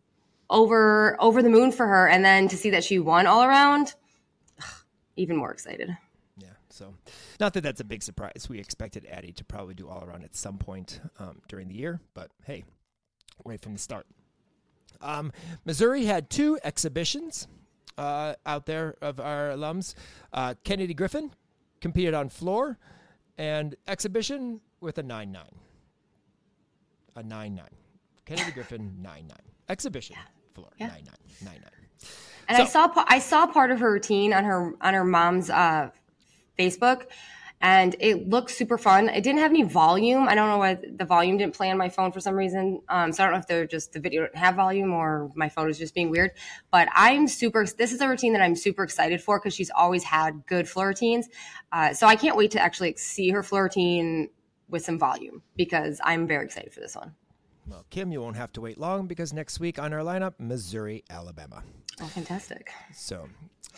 over 0.51 1.17
over 1.21 1.43
the 1.43 1.51
moon 1.51 1.73
for 1.73 1.87
her, 1.87 2.09
and 2.09 2.25
then 2.25 2.49
to 2.49 2.57
see 2.57 2.71
that 2.71 2.85
she 2.85 2.99
won 2.99 3.27
all 3.27 3.43
around, 3.43 3.95
even 5.17 5.37
more 5.37 5.51
excited. 5.51 5.97
Yeah, 6.37 6.49
so, 6.69 6.95
not 7.41 7.55
that 7.55 7.63
that's 7.63 7.81
a 7.81 7.85
big 7.85 8.03
surprise. 8.03 8.47
We 8.49 8.59
expected 8.59 9.07
Addie 9.07 9.33
to 9.33 9.45
probably 9.45 9.75
do 9.75 9.89
all 9.89 10.05
around 10.05 10.25
at 10.25 10.35
some 10.35 10.59
point 10.59 11.01
um, 11.19 11.41
during 11.49 11.69
the 11.69 11.75
year, 11.75 12.01
but 12.15 12.31
hey, 12.45 12.65
right 13.45 13.61
from 13.61 13.73
the 13.73 13.81
start. 13.81 14.07
Um, 15.01 15.33
Missouri 15.65 16.05
had 16.05 16.31
two 16.31 16.59
exhibitions 16.65 17.47
uh, 17.99 18.35
out 18.47 18.67
there 18.67 18.97
of 19.01 19.21
our 19.21 19.51
alums. 19.51 19.95
Uh, 20.33 20.55
Kennedy 20.65 20.95
Griffin 20.95 21.31
competed 21.81 22.15
on 22.15 22.29
floor 22.29 22.79
and 23.37 23.75
exhibition 23.87 24.61
with 24.81 24.99
a 24.99 25.03
9 25.03 25.31
9. 25.31 25.45
A 27.17 27.23
9 27.23 27.55
9. 27.55 27.65
Kennedy 28.25 28.53
Griffin 28.53 28.97
9 29.03 29.27
9. 29.29 29.37
Exhibition 29.69 30.17
yeah. 30.17 30.23
floor 30.55 30.71
yeah. 30.79 30.89
9 30.89 30.97
9. 31.05 31.15
9 31.45 31.55
9. 31.61 31.71
And 32.49 32.57
so, 32.57 32.63
I 32.63 32.67
saw 32.67 33.05
I 33.09 33.19
saw 33.19 33.47
part 33.47 33.71
of 33.71 33.81
her 33.81 33.93
routine 33.93 34.33
on 34.33 34.45
her 34.45 34.75
on 34.81 34.95
her 34.95 35.05
mom's 35.05 35.51
uh, 35.51 35.91
Facebook. 36.59 37.07
and 37.61 37.97
it 38.01 38.29
looks 38.29 38.55
super 38.55 38.77
fun. 38.77 39.09
It 39.09 39.23
didn't 39.23 39.39
have 39.39 39.51
any 39.51 39.63
volume. 39.63 40.29
I 40.29 40.35
don't 40.35 40.51
know 40.51 40.59
why 40.59 40.75
the 40.75 41.05
volume 41.07 41.39
didn't 41.39 41.55
play 41.55 41.71
on 41.71 41.79
my 41.79 41.89
phone 41.89 42.13
for 42.13 42.21
some 42.21 42.35
reason. 42.35 42.81
Um, 42.91 43.11
so 43.13 43.23
I 43.23 43.27
don't 43.27 43.33
know 43.33 43.39
if 43.39 43.47
they're 43.47 43.67
just 43.67 43.93
the 43.93 44.01
video 44.01 44.23
didn't 44.23 44.37
have 44.37 44.57
volume 44.57 44.93
or 44.93 45.31
my 45.35 45.49
phone 45.49 45.71
is 45.71 45.79
just 45.79 45.95
being 45.95 46.11
weird. 46.11 46.33
But 46.71 46.89
I'm 46.93 47.27
super. 47.27 47.65
This 47.65 47.93
is 47.93 48.01
a 48.01 48.09
routine 48.09 48.35
that 48.35 48.43
I'm 48.43 48.57
super 48.57 48.83
excited 48.83 49.23
for 49.23 49.39
because 49.39 49.55
she's 49.55 49.71
always 49.71 50.05
had 50.05 50.45
good 50.47 50.69
floor 50.69 50.89
routines. 50.89 51.29
Uh, 51.73 51.95
so 51.95 52.07
I 52.07 52.17
can't 52.17 52.37
wait 52.37 52.51
to 52.51 52.61
actually 52.61 52.97
see 52.97 53.31
her 53.31 53.43
floor 53.43 53.63
routine 53.65 54.29
with 54.69 54.85
some 54.85 54.99
volume 54.99 55.43
because 55.57 56.01
I'm 56.05 56.27
very 56.27 56.45
excited 56.45 56.73
for 56.73 56.81
this 56.81 56.97
one. 56.97 57.15
Well, 57.67 57.87
Kim, 57.91 58.13
you 58.13 58.21
won't 58.21 58.37
have 58.37 58.53
to 58.55 58.61
wait 58.61 58.79
long 58.79 59.07
because 59.07 59.33
next 59.33 59.59
week 59.59 59.79
on 59.79 59.93
our 59.93 60.01
lineup, 60.01 60.35
Missouri, 60.39 61.03
Alabama. 61.09 61.63
Oh, 62.01 62.07
fantastic. 62.07 62.71
So, 62.93 63.29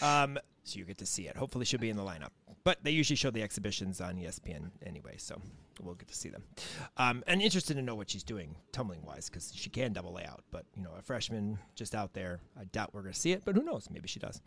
um, 0.02 0.38
so 0.64 0.78
you 0.78 0.84
get 0.84 0.98
to 0.98 1.06
see 1.06 1.28
it. 1.28 1.36
Hopefully, 1.36 1.64
she'll 1.64 1.78
be 1.78 1.90
in 1.90 1.96
the 1.96 2.02
lineup. 2.02 2.30
But 2.64 2.82
they 2.82 2.90
usually 2.90 3.16
show 3.16 3.30
the 3.30 3.42
exhibitions 3.42 4.00
on 4.00 4.16
ESPN 4.16 4.70
anyway, 4.84 5.14
so 5.18 5.40
we'll 5.80 5.94
get 5.94 6.08
to 6.08 6.14
see 6.14 6.28
them. 6.28 6.42
Um, 6.96 7.22
and 7.26 7.42
interested 7.42 7.74
to 7.74 7.82
know 7.82 7.94
what 7.94 8.10
she's 8.10 8.22
doing 8.22 8.56
tumbling 8.72 9.02
wise 9.04 9.28
because 9.28 9.52
she 9.54 9.70
can 9.70 9.92
double 9.92 10.12
layout. 10.12 10.42
But 10.50 10.64
you 10.74 10.82
know, 10.82 10.90
a 10.98 11.02
freshman 11.02 11.58
just 11.74 11.94
out 11.94 12.12
there, 12.12 12.40
I 12.58 12.64
doubt 12.64 12.90
we're 12.92 13.02
going 13.02 13.14
to 13.14 13.18
see 13.20 13.32
it. 13.32 13.42
But 13.44 13.54
who 13.54 13.62
knows? 13.62 13.88
Maybe 13.90 14.08
she 14.08 14.18
does. 14.18 14.40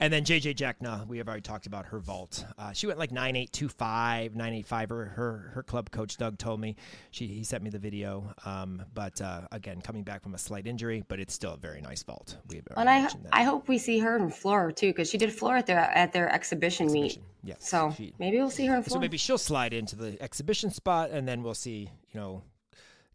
And 0.00 0.12
then 0.12 0.24
JJ 0.24 0.56
Jackna, 0.56 1.04
we 1.08 1.18
have 1.18 1.28
already 1.28 1.42
talked 1.42 1.66
about 1.66 1.86
her 1.86 1.98
vault. 1.98 2.44
Uh, 2.58 2.72
she 2.72 2.86
went 2.86 2.98
like 2.98 3.12
nine 3.12 3.36
eight 3.36 3.52
two 3.52 3.68
five, 3.68 4.34
nine 4.34 4.52
eight 4.52 4.66
five. 4.66 4.90
Her 4.90 5.06
her 5.06 5.50
her 5.54 5.62
club 5.62 5.90
coach 5.90 6.16
Doug 6.16 6.38
told 6.38 6.60
me. 6.60 6.76
She 7.10 7.26
he 7.26 7.44
sent 7.44 7.62
me 7.62 7.70
the 7.70 7.78
video. 7.78 8.32
Um, 8.44 8.82
but 8.94 9.20
uh, 9.20 9.42
again, 9.52 9.80
coming 9.80 10.02
back 10.02 10.22
from 10.22 10.34
a 10.34 10.38
slight 10.38 10.66
injury, 10.66 11.04
but 11.08 11.20
it's 11.20 11.34
still 11.34 11.54
a 11.54 11.58
very 11.58 11.80
nice 11.80 12.02
vault. 12.02 12.36
We 12.48 12.62
and 12.76 12.88
I 12.88 13.08
I 13.32 13.42
hope 13.42 13.68
we 13.68 13.78
see 13.78 13.98
her 13.98 14.16
in 14.16 14.30
floor 14.30 14.72
too 14.72 14.88
because 14.88 15.10
she 15.10 15.18
did 15.18 15.32
floor 15.32 15.56
at 15.56 15.66
their 15.66 15.78
at 15.78 16.12
their 16.12 16.32
exhibition, 16.32 16.86
exhibition. 16.86 17.22
meet. 17.22 17.30
Yes. 17.42 17.68
So 17.68 17.94
she, 17.96 18.14
maybe 18.18 18.36
we'll 18.36 18.50
see 18.50 18.66
her 18.66 18.76
in. 18.76 18.84
So 18.84 18.98
maybe 18.98 19.16
she'll 19.16 19.38
slide 19.38 19.72
into 19.72 19.96
the 19.96 20.20
exhibition 20.22 20.70
spot, 20.70 21.10
and 21.10 21.26
then 21.26 21.42
we'll 21.42 21.54
see. 21.54 21.90
You 22.12 22.20
know, 22.20 22.42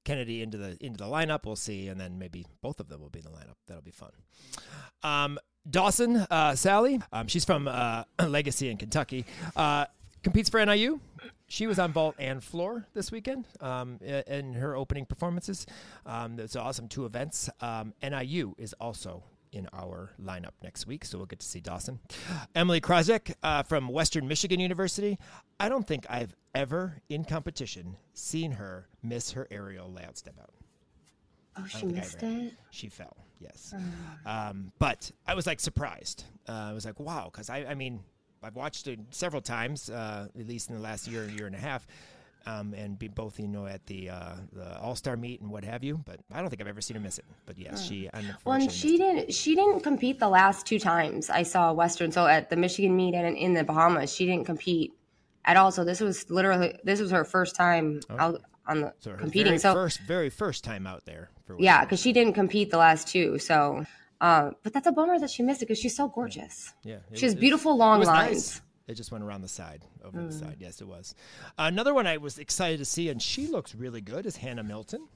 Kennedy 0.04 0.42
into 0.42 0.58
the 0.58 0.78
into 0.80 0.98
the 0.98 1.10
lineup. 1.10 1.46
We'll 1.46 1.56
see, 1.56 1.88
and 1.88 2.00
then 2.00 2.18
maybe 2.18 2.46
both 2.62 2.80
of 2.80 2.88
them 2.88 3.02
will 3.02 3.10
be 3.10 3.20
in 3.20 3.26
the 3.26 3.32
lineup. 3.32 3.56
That'll 3.68 3.84
be 3.84 3.92
fun. 3.92 4.12
Um, 5.04 5.40
Dawson 5.70 6.18
uh, 6.30 6.56
Sally, 6.56 7.02
um, 7.12 7.28
she's 7.28 7.44
from 7.44 7.68
uh, 7.68 8.04
Legacy 8.28 8.70
in 8.70 8.78
Kentucky. 8.78 9.26
Uh, 9.56 9.86
competes 10.24 10.50
for 10.50 10.64
NIU. 10.64 11.00
She 11.48 11.68
was 11.68 11.78
on 11.78 11.92
vault 11.92 12.16
and 12.18 12.44
floor 12.44 12.88
this 12.94 13.12
weekend 13.12 13.46
um, 13.62 14.00
in 14.02 14.54
her 14.54 14.76
opening 14.76 15.06
performances. 15.06 15.68
Um, 16.06 16.40
it's 16.40 16.56
awesome. 16.56 16.88
Two 16.88 17.06
events. 17.06 17.50
Um, 17.62 17.94
NIU 18.02 18.56
is 18.58 18.74
also 18.74 19.24
in 19.56 19.68
our 19.74 20.12
lineup 20.22 20.52
next 20.62 20.86
week, 20.86 21.06
so 21.06 21.18
we'll 21.18 21.26
get 21.26 21.40
to 21.40 21.46
see 21.46 21.62
Dawson. 21.62 22.00
Emily 22.56 22.82
Krajek 22.82 23.34
uh, 23.42 23.64
from 23.64 23.88
Western 23.88 24.28
Michigan 24.28 24.60
University. 24.60 25.18
I 25.60 25.70
don't 25.70 25.88
think 25.88 26.06
I've 26.10 26.36
ever 26.54 27.02
in 27.10 27.24
competition 27.24 27.96
seen 28.14 28.52
her 28.52 28.88
miss 29.02 29.32
her 29.32 29.48
aerial 29.50 29.92
layout 29.92 30.18
step 30.18 30.36
out. 30.42 30.54
Oh, 31.58 31.66
she 31.68 31.86
missed 31.86 32.22
it. 32.22 32.54
She 32.70 32.90
fell. 32.90 33.16
Yes, 33.40 33.74
uh. 34.26 34.30
um, 34.30 34.72
but 34.78 35.12
I 35.26 35.36
was 35.36 35.48
like 35.48 35.60
surprised. 35.60 36.26
Uh, 36.48 36.52
I 36.52 36.74
was 36.74 36.86
like, 36.86 37.00
wow, 37.00 37.30
because 37.32 37.50
I, 37.50 37.66
I 37.66 37.76
mean, 37.76 38.02
I've 38.44 38.56
watched 38.56 38.88
it 38.88 39.00
several 39.12 39.42
times, 39.42 39.90
uh, 39.90 40.28
at 40.38 40.48
least 40.48 40.70
in 40.70 40.76
the 40.76 40.82
last 40.82 41.08
year, 41.08 41.28
year 41.30 41.48
and 41.48 41.56
a 41.56 41.60
half 41.60 41.88
um, 42.46 42.74
and 42.74 42.98
be 42.98 43.08
both 43.08 43.40
you 43.40 43.48
know 43.48 43.66
at 43.66 43.86
the 43.88 44.10
uh, 44.10 44.36
the 44.54 44.80
All 44.80 44.96
Star 44.96 45.18
meet 45.18 45.42
and 45.42 45.50
what 45.50 45.64
have 45.64 45.84
you. 45.84 46.02
But 46.06 46.20
I 46.32 46.42
don't 46.42 46.50
think 46.50 46.62
I've 46.62 46.68
ever 46.68 46.82
seen 46.82 46.96
her 46.96 47.02
miss 47.02 47.18
it. 47.18 47.26
But 47.46 47.58
yes, 47.58 47.86
she. 47.86 48.10
Well, 48.44 48.60
and 48.60 48.72
she 48.72 48.98
didn't. 48.98 49.34
She 49.34 49.56
didn't 49.56 49.82
compete 49.82 50.20
the 50.20 50.30
last 50.30 50.66
two 50.66 50.80
times 50.80 51.30
I 51.30 51.44
saw 51.44 51.74
Western. 51.74 52.12
So 52.12 52.28
at 52.28 52.50
the 52.50 52.56
Michigan 52.56 52.96
meet 52.96 53.16
and 53.16 53.38
in 53.38 53.54
the 53.54 53.64
Bahamas, 53.64 54.14
she 54.14 54.26
didn't 54.26 54.46
compete 54.46 54.94
at 55.46 55.58
all. 55.58 55.72
So 55.72 55.84
this 55.84 56.00
was 56.00 56.30
literally 56.30 56.78
this 56.84 57.00
was 57.00 57.12
her 57.12 57.24
first 57.26 57.56
time 57.56 58.02
oh. 58.10 58.18
out 58.18 58.42
on 58.68 58.82
the 58.82 58.94
so 59.00 59.14
competing. 59.16 59.52
Very 59.52 59.60
so 59.60 59.74
first, 59.74 60.00
very 60.02 60.30
first 60.30 60.64
time 60.64 60.86
out 60.88 61.06
there. 61.06 61.30
yeah, 61.58 61.84
because 61.84 62.00
she 62.00 62.14
didn't 62.14 62.34
compete 62.34 62.72
the 62.72 62.78
last 62.78 63.08
two. 63.08 63.40
So. 63.40 63.86
Uh, 64.22 64.52
but 64.64 64.72
that's 64.72 64.88
a 64.88 64.94
bummer 64.94 65.20
that 65.20 65.30
she 65.30 65.44
missed 65.44 65.62
it 65.62 65.66
because 65.66 65.78
she's 65.78 65.96
so 65.96 66.08
gorgeous. 66.08 66.74
Yeah, 66.84 67.00
yeah 67.12 67.18
she 67.18 67.26
has 67.26 67.36
beautiful 67.36 67.76
long 67.76 68.02
lines. 68.02 68.34
Nice. 68.56 68.62
It 68.88 68.96
just 68.96 69.12
went 69.12 69.24
around 69.24 69.42
the 69.42 69.48
side, 69.48 69.84
over 70.04 70.20
mm. 70.20 70.28
the 70.28 70.34
side. 70.34 70.58
Yes, 70.60 70.80
it 70.80 70.88
was. 70.88 71.16
another 71.58 71.94
one 71.94 72.06
I 72.06 72.18
was 72.18 72.38
excited 72.38 72.78
to 72.78 72.86
see, 72.86 73.10
and 73.10 73.22
she 73.22 73.48
looks 73.48 73.74
really 73.74 74.02
good, 74.02 74.26
is 74.26 74.38
Hannah 74.38 74.64
Milton. 74.64 75.08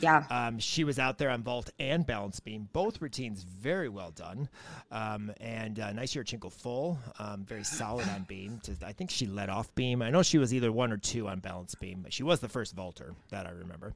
Yeah. 0.00 0.24
Um, 0.30 0.58
she 0.58 0.84
was 0.84 0.98
out 0.98 1.18
there 1.18 1.30
on 1.30 1.42
vault 1.42 1.70
and 1.78 2.06
balance 2.06 2.40
beam, 2.40 2.68
both 2.72 3.00
routines 3.00 3.42
very 3.42 3.88
well 3.88 4.10
done. 4.10 4.48
Um, 4.90 5.32
and 5.40 5.78
uh, 5.78 5.92
nice 5.92 6.14
Yurchenko 6.14 6.52
full, 6.52 6.98
um, 7.18 7.44
very 7.44 7.64
solid 7.64 8.08
on 8.08 8.22
beam. 8.22 8.60
To, 8.64 8.76
I 8.84 8.92
think 8.92 9.10
she 9.10 9.26
led 9.26 9.48
off 9.48 9.74
beam. 9.74 10.02
I 10.02 10.10
know 10.10 10.22
she 10.22 10.38
was 10.38 10.54
either 10.54 10.70
one 10.72 10.92
or 10.92 10.96
two 10.96 11.28
on 11.28 11.40
balance 11.40 11.74
beam, 11.74 12.00
but 12.02 12.12
she 12.12 12.22
was 12.22 12.40
the 12.40 12.48
first 12.48 12.74
vaulter, 12.74 13.14
that 13.30 13.46
I 13.46 13.50
remember. 13.50 13.94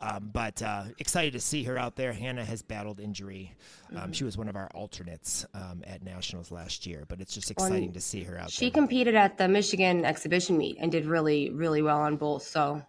Um, 0.00 0.30
but 0.32 0.60
uh, 0.62 0.84
excited 0.98 1.32
to 1.34 1.40
see 1.40 1.62
her 1.64 1.78
out 1.78 1.96
there. 1.96 2.12
Hannah 2.12 2.44
has 2.44 2.62
battled 2.62 2.98
injury. 2.98 3.54
Um, 3.90 3.96
mm-hmm. 3.96 4.12
She 4.12 4.24
was 4.24 4.36
one 4.36 4.48
of 4.48 4.56
our 4.56 4.68
alternates 4.74 5.46
um, 5.54 5.82
at 5.86 6.02
Nationals 6.02 6.50
last 6.50 6.86
year, 6.86 7.04
but 7.08 7.20
it's 7.20 7.34
just 7.34 7.50
exciting 7.50 7.86
well, 7.86 7.94
to 7.94 8.00
see 8.00 8.22
her 8.24 8.38
out 8.38 8.50
she 8.50 8.60
there. 8.60 8.66
She 8.66 8.70
competed 8.72 9.14
at 9.14 9.38
the 9.38 9.46
Michigan 9.46 10.04
exhibition 10.04 10.58
meet 10.58 10.76
and 10.80 10.90
did 10.90 11.06
really, 11.06 11.50
really 11.50 11.82
well 11.82 12.00
on 12.00 12.16
both. 12.16 12.42
So 12.42 12.82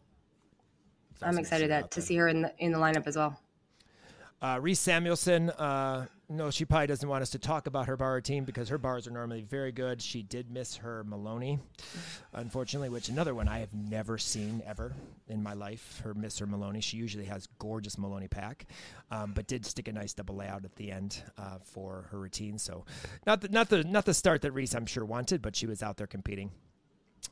I'm 1.21 1.38
excited 1.38 1.67
to, 1.69 1.88
to 1.89 2.02
see 2.02 2.15
her 2.17 2.28
in 2.28 2.41
the 2.41 2.54
in 2.60 2.71
the 2.71 2.80
lineup 2.80 3.08
as 3.08 3.15
well. 3.15 3.39
Uh, 4.43 4.60
Reese 4.60 4.82
Samuelson, 4.82 5.52
uh, 5.52 6.06
no, 6.28 6.52
she 6.52 6.65
probably 6.65 6.88
doesn't 6.88 7.08
want 7.08 7.21
us 7.21 7.30
to 7.30 7.39
talk 7.39 7.65
about 7.65 7.88
her 7.88 7.95
bar 7.95 8.19
team 8.19 8.43
because 8.43 8.67
her 8.67 8.78
bars 8.78 9.08
are 9.08 9.12
normally 9.12 9.41
very 9.41 9.71
good. 9.71 10.02
She 10.02 10.21
did 10.21 10.52
miss 10.52 10.76
her 10.76 11.06
Maloney, 11.06 11.60
unfortunately, 12.34 12.89
which 12.89 13.08
another 13.08 13.34
one 13.34 13.47
I 13.47 13.60
have 13.60 13.73
never 13.73 14.17
seen 14.17 14.62
ever 14.65 14.93
in 15.30 15.41
my 15.41 15.54
life. 15.54 16.02
Her 16.04 16.13
miss 16.13 16.39
her 16.39 16.45
Maloney. 16.45 16.82
She 16.82 16.97
usually 16.97 17.23
has 17.23 17.47
gorgeous 17.58 17.97
Maloney 17.97 18.28
pack, 18.28 18.65
um, 19.12 19.32
but 19.34 19.47
did 19.47 19.65
stick 19.65 19.88
a 19.88 19.93
nice 19.93 20.13
double 20.13 20.36
layout 20.36 20.65
at 20.65 20.76
the 20.76 20.91
end 20.91 21.23
uh, 21.38 21.60
for 21.63 22.08
her 22.12 22.19
routine. 22.19 22.58
So, 22.58 22.84
not 23.26 23.39
the 23.39 23.47
not 23.47 23.69
the 23.69 23.86
not 23.86 24.04
the 24.04 24.13
start 24.13 24.41
that 24.41 24.52
Reese 24.52 24.76
I'm 24.76 24.86
sure 24.86 25.06
wanted, 25.06 25.41
but 25.41 25.56
she 25.56 25.67
was 25.67 25.82
out 25.82 25.95
there 25.95 26.08
competing. 26.08 26.52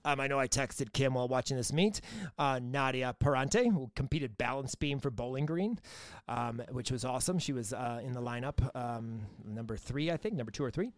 Um, 0.06 0.20
I 0.20 0.28
know 0.28 0.40
I 0.40 0.48
texted 0.48 0.94
Kim 0.94 1.14
while 1.14 1.28
watching 1.28 1.58
this 1.58 1.72
meet. 1.72 2.02
Uh, 2.38 2.60
Nadia 2.62 3.16
Parante, 3.20 3.72
who 3.72 3.92
competed 3.96 4.38
balance 4.38 4.76
beam 4.76 5.00
for 5.00 5.10
Bowling 5.10 5.46
Green, 5.46 5.80
um, 6.28 6.62
which 6.72 6.92
was 6.92 7.06
awesome. 7.06 7.40
She 7.40 7.54
was 7.54 7.74
uh, 7.74 8.02
in 8.04 8.14
the 8.14 8.22
lineup, 8.22 8.76
um, 8.76 9.22
number 9.46 9.78
three, 9.78 10.12
I 10.12 10.18
think, 10.18 10.36
number 10.36 10.52
two 10.52 10.64
or 10.64 10.72
three, 10.72 10.92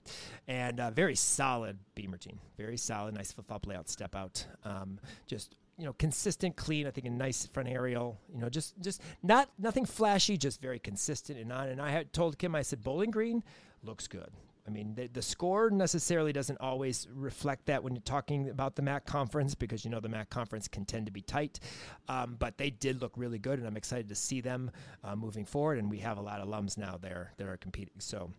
and 0.47 0.79
uh, 0.79 0.91
very 0.91 1.15
solid 1.15 1.77
beam 1.95 2.11
routine. 2.11 2.39
Very 2.57 2.77
solid, 2.77 3.15
nice 3.15 3.31
flip 3.31 3.47
flop 3.47 3.67
layout, 3.67 3.89
step 3.89 4.15
out. 4.15 4.45
Um, 4.63 4.99
just 5.27 5.55
you 5.77 5.85
know, 5.85 5.93
consistent, 5.93 6.55
clean. 6.55 6.85
I 6.85 6.91
think 6.91 7.07
a 7.07 7.09
nice 7.09 7.47
front 7.47 7.67
aerial. 7.67 8.19
You 8.33 8.41
know, 8.41 8.49
just 8.49 8.79
just 8.79 9.01
not 9.23 9.49
nothing 9.57 9.85
flashy, 9.85 10.37
just 10.37 10.61
very 10.61 10.79
consistent 10.79 11.39
and 11.39 11.51
on. 11.51 11.69
And 11.69 11.81
I 11.81 11.89
had 11.89 12.13
told 12.13 12.37
Kim, 12.37 12.55
I 12.55 12.61
said, 12.61 12.83
Bowling 12.83 13.11
Green 13.11 13.43
looks 13.83 14.07
good. 14.07 14.29
I 14.65 14.69
mean, 14.69 14.95
the, 14.95 15.07
the, 15.07 15.21
score 15.21 15.69
necessarily 15.69 16.31
doesn't 16.31 16.59
always 16.61 17.07
reflect 17.13 17.65
that 17.65 17.83
when 17.83 17.95
you're 17.95 18.01
talking 18.01 18.49
about 18.49 18.75
the 18.75 18.81
MAC 18.81 19.05
conference 19.05 19.55
because 19.55 19.83
you 19.83 19.91
know 19.91 19.99
the 19.99 20.09
MAC 20.09 20.29
conference 20.29 20.69
can 20.69 20.85
tend 20.85 21.05
to 21.07 21.11
be 21.11 21.21
tight. 21.21 21.59
Um, 22.07 22.37
but 22.39 22.57
they 22.57 22.69
did 22.69 23.01
look 23.01 23.13
really 23.17 23.39
good, 23.39 23.59
and 23.59 23.67
I'm 23.67 23.75
excited 23.75 24.07
to 24.09 24.15
see 24.15 24.39
them 24.39 24.71
uh, 25.03 25.15
moving 25.15 25.45
forward. 25.45 25.79
And 25.79 25.89
we 25.89 25.99
have 25.99 26.17
a 26.17 26.21
lot 26.21 26.39
of 26.39 26.47
alums 26.47 26.77
now 26.77 26.97
there 27.01 27.33
that 27.37 27.47
are 27.47 27.57
competing. 27.57 27.95
So. 27.99 28.31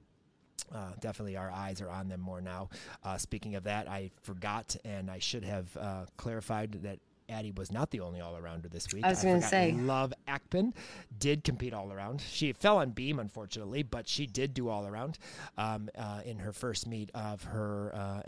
Uh, 0.74 0.92
definitely, 1.00 1.36
our 1.36 1.50
eyes 1.50 1.82
are 1.82 1.90
on 1.90 2.08
them 2.08 2.20
more 2.20 2.40
now. 2.40 2.70
Uh, 3.02 3.18
speaking 3.18 3.54
of 3.54 3.64
that, 3.64 3.86
I 3.88 4.10
forgot 4.22 4.74
and 4.84 5.10
I 5.10 5.18
should 5.18 5.44
have 5.44 5.76
uh, 5.76 6.06
clarified 6.16 6.72
that 6.84 7.00
Addie 7.28 7.52
was 7.52 7.72
not 7.72 7.90
the 7.90 8.00
only 8.00 8.20
all 8.20 8.34
arounder 8.34 8.70
this 8.70 8.92
week. 8.92 9.04
I 9.04 9.08
was 9.08 9.22
going 9.22 9.40
to 9.40 9.46
say. 9.46 9.72
Love 9.72 10.12
Akpin 10.28 10.72
did 11.18 11.44
compete 11.44 11.72
all 11.72 11.92
around. 11.92 12.20
She 12.20 12.52
fell 12.52 12.78
on 12.78 12.90
beam, 12.90 13.18
unfortunately, 13.18 13.82
but 13.82 14.08
she 14.08 14.26
did 14.26 14.54
do 14.54 14.68
all 14.68 14.86
around 14.86 15.18
um, 15.56 15.88
uh, 15.96 16.20
in 16.24 16.38
her 16.38 16.52
first 16.52 16.86
meet 16.86 17.10
of 17.14 17.42
her 17.44 17.94
uh, 17.94 18.22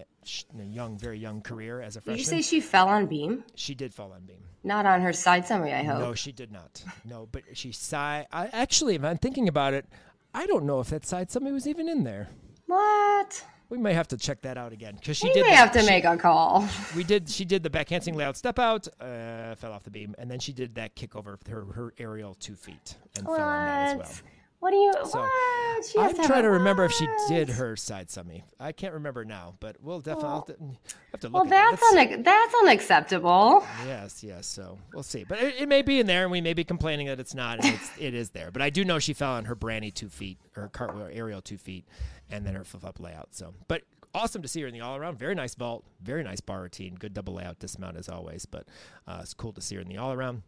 young, 0.58 0.98
very 0.98 1.18
young 1.18 1.42
career 1.42 1.80
as 1.80 1.96
a 1.96 2.00
freshman. 2.00 2.16
Did 2.16 2.20
you 2.20 2.42
say 2.42 2.42
she 2.42 2.60
fell 2.60 2.88
on 2.88 3.06
beam? 3.06 3.44
She 3.54 3.74
did 3.74 3.92
fall 3.92 4.12
on 4.12 4.22
beam. 4.22 4.42
Not 4.64 4.86
on 4.86 5.00
her 5.02 5.12
side 5.12 5.46
semi, 5.46 5.72
I 5.72 5.82
hope. 5.82 5.98
No, 5.98 6.14
she 6.14 6.32
did 6.32 6.50
not. 6.50 6.82
No, 7.04 7.28
but 7.30 7.42
she 7.52 7.72
side. 7.72 8.26
I, 8.32 8.46
actually, 8.48 8.96
if 8.96 9.04
I'm 9.04 9.18
thinking 9.18 9.46
about 9.46 9.74
it, 9.74 9.86
I 10.34 10.46
don't 10.46 10.64
know 10.64 10.80
if 10.80 10.88
that 10.88 11.06
side 11.06 11.30
semi 11.30 11.52
was 11.52 11.66
even 11.66 11.88
in 11.88 12.04
there. 12.04 12.28
What? 12.66 13.44
We 13.68 13.78
may 13.78 13.94
have 13.94 14.08
to 14.08 14.16
check 14.16 14.42
that 14.42 14.56
out 14.56 14.72
again 14.72 14.94
because 14.94 15.16
she 15.16 15.28
we 15.28 15.34
did. 15.34 15.46
may 15.46 15.54
have 15.54 15.72
to 15.72 15.80
she, 15.80 15.86
make 15.86 16.04
a 16.04 16.16
call. 16.16 16.68
We 16.96 17.02
did. 17.02 17.28
She 17.28 17.44
did 17.44 17.62
the 17.62 17.70
backhanding 17.70 18.14
layout 18.14 18.36
step 18.36 18.58
out, 18.58 18.86
uh, 19.00 19.54
fell 19.56 19.72
off 19.72 19.82
the 19.82 19.90
beam, 19.90 20.14
and 20.18 20.30
then 20.30 20.38
she 20.38 20.52
did 20.52 20.76
that 20.76 20.94
kick 20.94 21.16
over 21.16 21.38
her 21.48 21.64
her 21.74 21.92
aerial 21.98 22.34
two 22.34 22.54
feet 22.54 22.96
and 23.16 23.26
what? 23.26 23.38
fell 23.38 23.48
on 23.48 23.66
that 23.66 23.88
as 23.88 23.98
well. 23.98 24.30
What 24.66 24.72
do 24.72 24.78
you? 24.78 24.92
So 25.04 25.20
what? 25.20 25.96
I'm 25.96 26.26
trying 26.26 26.42
to 26.42 26.50
remember 26.50 26.84
if 26.84 26.90
she 26.90 27.06
did 27.28 27.50
her 27.50 27.76
side 27.76 28.10
semi. 28.10 28.42
I 28.58 28.72
can't 28.72 28.94
remember 28.94 29.24
now, 29.24 29.54
but 29.60 29.76
we'll 29.80 30.00
definitely 30.00 30.24
well, 30.24 30.44
have, 30.48 30.56
to, 30.58 30.64
have 31.12 31.20
to 31.20 31.28
look. 31.28 31.34
Well, 31.34 31.44
that's 31.44 31.80
un- 31.84 32.22
that's 32.24 32.54
unacceptable. 32.62 33.64
Yes, 33.86 34.24
yes. 34.24 34.48
So 34.48 34.76
we'll 34.92 35.04
see, 35.04 35.22
but 35.22 35.38
it, 35.38 35.54
it, 35.60 35.68
may 35.68 35.82
be 35.82 36.00
in 36.00 36.08
there, 36.08 36.24
and 36.24 36.32
we 36.32 36.40
may 36.40 36.52
be 36.52 36.64
complaining 36.64 37.06
that 37.06 37.20
it's 37.20 37.32
not. 37.32 37.64
And 37.64 37.74
it's, 37.74 37.92
it 37.96 38.12
is 38.12 38.30
there, 38.30 38.50
but 38.50 38.60
I 38.60 38.70
do 38.70 38.84
know 38.84 38.98
she 38.98 39.12
fell 39.12 39.34
on 39.34 39.44
her 39.44 39.54
brandy 39.54 39.92
two 39.92 40.08
feet, 40.08 40.40
her 40.54 40.66
cartwheel 40.66 41.10
aerial 41.12 41.42
two 41.42 41.58
feet, 41.58 41.84
and 42.28 42.44
then 42.44 42.56
her 42.56 42.64
flip 42.64 42.84
up 42.84 42.98
layout. 42.98 43.36
So, 43.36 43.54
but 43.68 43.82
awesome 44.16 44.42
to 44.42 44.48
see 44.48 44.62
her 44.62 44.66
in 44.66 44.74
the 44.74 44.80
all 44.80 44.96
around. 44.96 45.16
Very 45.16 45.36
nice 45.36 45.54
vault, 45.54 45.84
very 46.02 46.24
nice 46.24 46.40
bar 46.40 46.62
routine. 46.62 46.96
Good 46.96 47.14
double 47.14 47.34
layout 47.34 47.60
dismount 47.60 47.96
as 47.96 48.08
always, 48.08 48.46
but 48.46 48.66
uh, 49.06 49.20
it's 49.22 49.32
cool 49.32 49.52
to 49.52 49.60
see 49.60 49.76
her 49.76 49.80
in 49.80 49.86
the 49.86 49.98
all 49.98 50.12
around. 50.12 50.42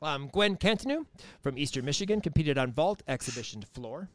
Um, 0.00 0.28
Gwen 0.28 0.56
Cantenou 0.56 1.06
from 1.40 1.58
Eastern 1.58 1.84
Michigan 1.84 2.20
competed 2.20 2.58
on 2.58 2.72
vault, 2.72 3.02
exhibition 3.06 3.62
floor. 3.62 4.08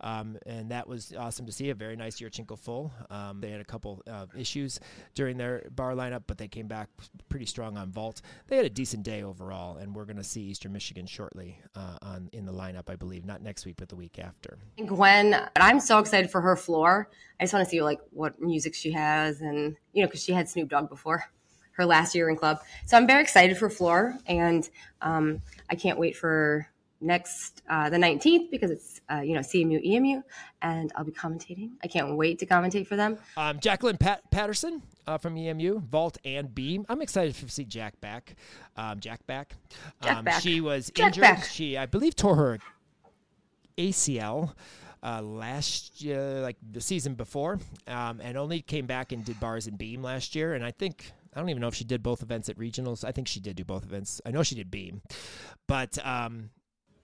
Um, 0.00 0.36
and 0.44 0.70
that 0.70 0.86
was 0.86 1.14
awesome 1.18 1.46
to 1.46 1.52
see. 1.52 1.70
A 1.70 1.74
very 1.74 1.96
nice 1.96 2.20
Yurchenko 2.20 2.58
full. 2.58 2.92
Um, 3.10 3.40
they 3.40 3.50
had 3.50 3.60
a 3.60 3.64
couple 3.64 4.02
uh, 4.10 4.26
issues 4.36 4.78
during 5.14 5.36
their 5.38 5.66
bar 5.70 5.92
lineup, 5.92 6.24
but 6.26 6.36
they 6.36 6.48
came 6.48 6.66
back 6.66 6.88
pretty 7.28 7.46
strong 7.46 7.78
on 7.78 7.90
vault. 7.90 8.20
They 8.48 8.56
had 8.56 8.66
a 8.66 8.70
decent 8.70 9.02
day 9.02 9.22
overall, 9.22 9.78
and 9.78 9.94
we're 9.94 10.04
going 10.04 10.18
to 10.18 10.24
see 10.24 10.42
Eastern 10.42 10.72
Michigan 10.72 11.06
shortly 11.06 11.58
uh, 11.74 11.96
on 12.02 12.28
in 12.32 12.44
the 12.44 12.52
lineup, 12.52 12.90
I 12.90 12.96
believe. 12.96 13.24
Not 13.24 13.42
next 13.42 13.64
week, 13.64 13.76
but 13.78 13.88
the 13.88 13.96
week 13.96 14.18
after. 14.18 14.58
Gwen, 14.84 15.40
I'm 15.56 15.80
so 15.80 15.98
excited 15.98 16.30
for 16.30 16.40
her 16.42 16.56
floor. 16.56 17.08
I 17.40 17.44
just 17.44 17.54
want 17.54 17.64
to 17.64 17.70
see 17.70 17.82
like 17.82 18.00
what 18.10 18.40
music 18.40 18.74
she 18.74 18.92
has, 18.92 19.40
and 19.40 19.76
you 19.92 20.02
know, 20.02 20.08
because 20.08 20.22
she 20.22 20.32
had 20.32 20.48
Snoop 20.48 20.68
Dogg 20.68 20.90
before 20.90 21.24
her 21.76 21.86
last 21.86 22.14
year 22.14 22.28
in 22.28 22.36
club. 22.36 22.58
So 22.86 22.96
I'm 22.96 23.06
very 23.06 23.22
excited 23.22 23.56
for 23.56 23.68
floor, 23.70 24.16
and 24.26 24.68
um, 25.02 25.40
I 25.70 25.74
can't 25.74 25.98
wait 25.98 26.16
for 26.16 26.68
next 27.04 27.62
uh, 27.68 27.90
the 27.90 27.96
19th 27.96 28.50
because 28.50 28.70
it's 28.70 29.00
uh, 29.10 29.20
you 29.20 29.34
know 29.34 29.40
CMU 29.40 29.84
EMU 29.84 30.22
and 30.62 30.92
I'll 30.96 31.04
be 31.04 31.12
commentating. 31.12 31.70
I 31.82 31.86
can't 31.86 32.16
wait 32.16 32.38
to 32.40 32.46
commentate 32.46 32.86
for 32.86 32.96
them. 32.96 33.18
Um, 33.36 33.60
Jacqueline 33.60 33.98
Pat- 33.98 34.28
Patterson 34.30 34.82
uh, 35.06 35.18
from 35.18 35.36
EMU, 35.36 35.80
Vault 35.80 36.18
and 36.24 36.52
Beam. 36.54 36.86
I'm 36.88 37.02
excited 37.02 37.34
to 37.34 37.48
see 37.48 37.64
Jack 37.64 38.00
back. 38.00 38.34
Um, 38.76 39.00
Jack 39.00 39.26
back. 39.26 39.54
Jack 40.02 40.16
um, 40.16 40.24
back. 40.24 40.42
She 40.42 40.60
was 40.60 40.90
Jack 40.94 41.08
injured. 41.08 41.22
back. 41.22 41.44
She 41.44 41.76
I 41.76 41.86
believe 41.86 42.16
tore 42.16 42.36
her 42.36 42.58
ACL. 43.78 44.54
Uh, 45.06 45.20
last 45.20 46.00
year, 46.00 46.40
like 46.40 46.56
the 46.72 46.80
season 46.80 47.12
before, 47.12 47.60
um, 47.86 48.22
and 48.22 48.38
only 48.38 48.62
came 48.62 48.86
back 48.86 49.12
and 49.12 49.22
did 49.22 49.38
bars 49.38 49.66
and 49.66 49.76
beam 49.76 50.02
last 50.02 50.34
year. 50.34 50.54
And 50.54 50.64
I 50.64 50.70
think 50.70 51.12
I 51.34 51.40
don't 51.40 51.50
even 51.50 51.60
know 51.60 51.68
if 51.68 51.74
she 51.74 51.84
did 51.84 52.02
both 52.02 52.22
events 52.22 52.48
at 52.48 52.58
regionals. 52.58 53.04
I 53.04 53.12
think 53.12 53.28
she 53.28 53.40
did 53.40 53.56
do 53.56 53.64
both 53.64 53.84
events. 53.84 54.20
I 54.24 54.30
know 54.30 54.42
she 54.42 54.54
did 54.54 54.70
beam, 54.70 55.02
but 55.66 55.98
um, 56.06 56.50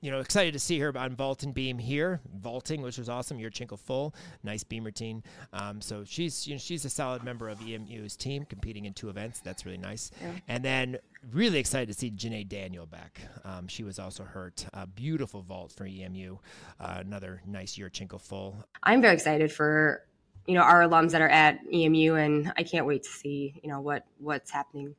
you 0.01 0.11
know, 0.11 0.21
excited 0.21 0.53
to 0.55 0.59
see 0.59 0.79
her 0.79 0.97
on 0.97 1.15
vault 1.15 1.43
and 1.43 1.53
beam 1.53 1.79
here, 1.79 2.21
vaulting, 2.35 2.81
which 2.81 2.97
was 2.97 3.09
awesome. 3.09 3.39
Yurchenko 3.39 3.79
full, 3.79 4.15
nice 4.43 4.65
beam 4.65 4.85
routine. 4.85 5.23
Um, 5.53 5.81
so 5.81 6.05
she's 6.05 6.47
you 6.47 6.55
know 6.55 6.59
she's 6.59 6.85
a 6.85 6.91
solid 6.91 7.23
member 7.23 7.49
of 7.49 7.61
EMU's 7.61 8.17
team, 8.17 8.45
competing 8.45 8.87
in 8.87 8.95
two 8.95 9.11
events. 9.11 9.41
That's 9.41 9.67
really 9.67 9.79
nice. 9.79 10.11
And 10.49 10.65
then 10.65 10.99
really 11.33 11.59
excited 11.59 11.89
to 11.89 11.95
see 11.95 12.11
Janae 12.11 12.49
Daniel 12.49 12.87
back. 12.87 13.21
Um, 13.45 13.69
she 13.69 13.85
was 13.85 13.99
also 13.99 14.25
hurt. 14.25 14.67
Uh, 14.73 14.87
beautiful 14.87 15.43
vault 15.43 15.73
for 15.73 15.87
EMU. 15.87 16.39
Uh, 16.79 16.97
another 16.99 17.43
nice 17.47 17.77
Yurchenko 17.77 18.21
full. 18.21 18.65
I'm 18.83 19.03
very 19.03 19.15
excited 19.15 19.53
for 19.53 20.03
you 20.47 20.55
know 20.55 20.63
our 20.63 20.83
alums 20.83 21.11
that 21.13 21.21
are 21.21 21.29
at 21.29 21.61
EMU, 21.73 22.15
and 22.15 22.53
I 22.57 22.63
can't 22.63 22.87
wait 22.87 23.03
to 23.05 23.11
see 23.11 23.61
you 23.63 23.71
know 23.71 23.81
what 23.81 24.07
what's 24.19 24.51
happening 24.51 24.95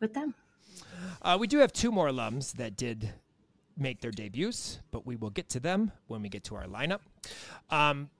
with 0.00 0.14
them. 0.14 0.34
Uh, 1.20 1.36
we 1.38 1.46
do 1.46 1.58
have 1.58 1.72
two 1.72 1.90
more 1.90 2.08
alums 2.08 2.52
that 2.54 2.76
did 2.76 3.12
make 3.76 4.00
their 4.00 4.10
debuts, 4.10 4.80
but 4.90 5.06
we 5.06 5.16
will 5.16 5.30
get 5.30 5.48
to 5.50 5.60
them 5.60 5.92
when 6.06 6.22
we 6.22 6.28
get 6.28 6.44
to 6.44 6.54
our 6.54 6.66
lineup. 6.66 7.00
Um, 7.70 8.10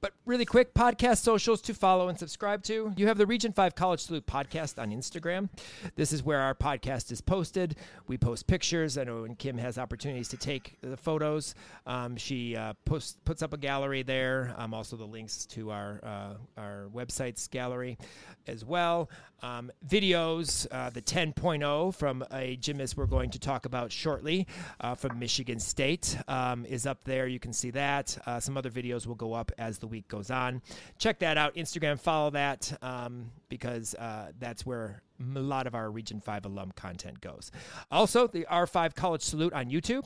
but 0.00 0.12
really 0.24 0.44
quick, 0.44 0.72
podcast 0.74 1.18
socials 1.18 1.60
to 1.62 1.74
follow 1.74 2.08
and 2.08 2.18
subscribe 2.18 2.62
to. 2.64 2.92
You 2.96 3.06
have 3.06 3.18
the 3.18 3.26
Region 3.26 3.52
5 3.52 3.74
College 3.74 4.00
Salute 4.00 4.26
podcast 4.26 4.80
on 4.80 4.90
Instagram. 4.90 5.50
This 5.96 6.12
is 6.12 6.22
where 6.22 6.40
our 6.40 6.54
podcast 6.54 7.12
is 7.12 7.20
posted. 7.20 7.76
We 8.06 8.16
post 8.16 8.46
pictures. 8.46 8.96
I 8.96 9.04
know 9.04 9.22
when 9.22 9.34
Kim 9.34 9.58
has 9.58 9.76
opportunities 9.76 10.28
to 10.28 10.36
take 10.36 10.76
the 10.80 10.96
photos, 10.96 11.54
um, 11.86 12.16
she 12.16 12.56
uh, 12.56 12.74
posts, 12.84 13.18
puts 13.24 13.42
up 13.42 13.52
a 13.52 13.58
gallery 13.58 14.02
there. 14.02 14.54
Um, 14.56 14.72
also, 14.72 14.96
the 14.96 15.04
links 15.04 15.44
to 15.46 15.70
our, 15.70 16.00
uh, 16.02 16.34
our 16.56 16.88
website's 16.94 17.46
gallery 17.48 17.98
as 18.46 18.64
well. 18.64 19.10
Um, 19.42 19.70
videos, 19.86 20.66
uh, 20.70 20.90
the 20.90 21.02
10.0 21.02 21.94
from 21.94 22.24
a 22.30 22.56
gymnast 22.56 22.96
we're 22.96 23.06
going 23.06 23.30
to 23.30 23.38
talk 23.38 23.64
about 23.64 23.92
shortly 23.92 24.46
uh, 24.80 24.94
from 24.94 25.18
Michigan 25.18 25.58
State 25.58 26.16
um, 26.28 26.64
is 26.66 26.86
up 26.86 27.04
there. 27.04 27.26
You 27.26 27.38
can 27.38 27.52
see 27.52 27.70
that. 27.70 28.16
Uh, 28.26 28.40
some 28.40 28.56
other 28.56 28.70
videos 28.70 29.06
will 29.06 29.14
go 29.14 29.32
up 29.32 29.52
as 29.58 29.78
the 29.78 29.86
week 29.86 30.08
goes 30.08 30.30
on. 30.30 30.62
Check 30.98 31.18
that 31.20 31.38
out. 31.38 31.54
Instagram, 31.54 31.98
follow 31.98 32.30
that 32.30 32.76
um, 32.82 33.30
because 33.48 33.94
uh, 33.94 34.32
that's 34.38 34.64
where 34.66 35.02
a 35.36 35.38
lot 35.38 35.66
of 35.66 35.74
our 35.74 35.90
Region 35.90 36.20
5 36.20 36.46
alum 36.46 36.72
content 36.76 37.20
goes. 37.20 37.50
Also, 37.90 38.26
the 38.26 38.46
R5 38.50 38.94
College 38.94 39.22
Salute 39.22 39.52
on 39.52 39.70
YouTube 39.70 40.04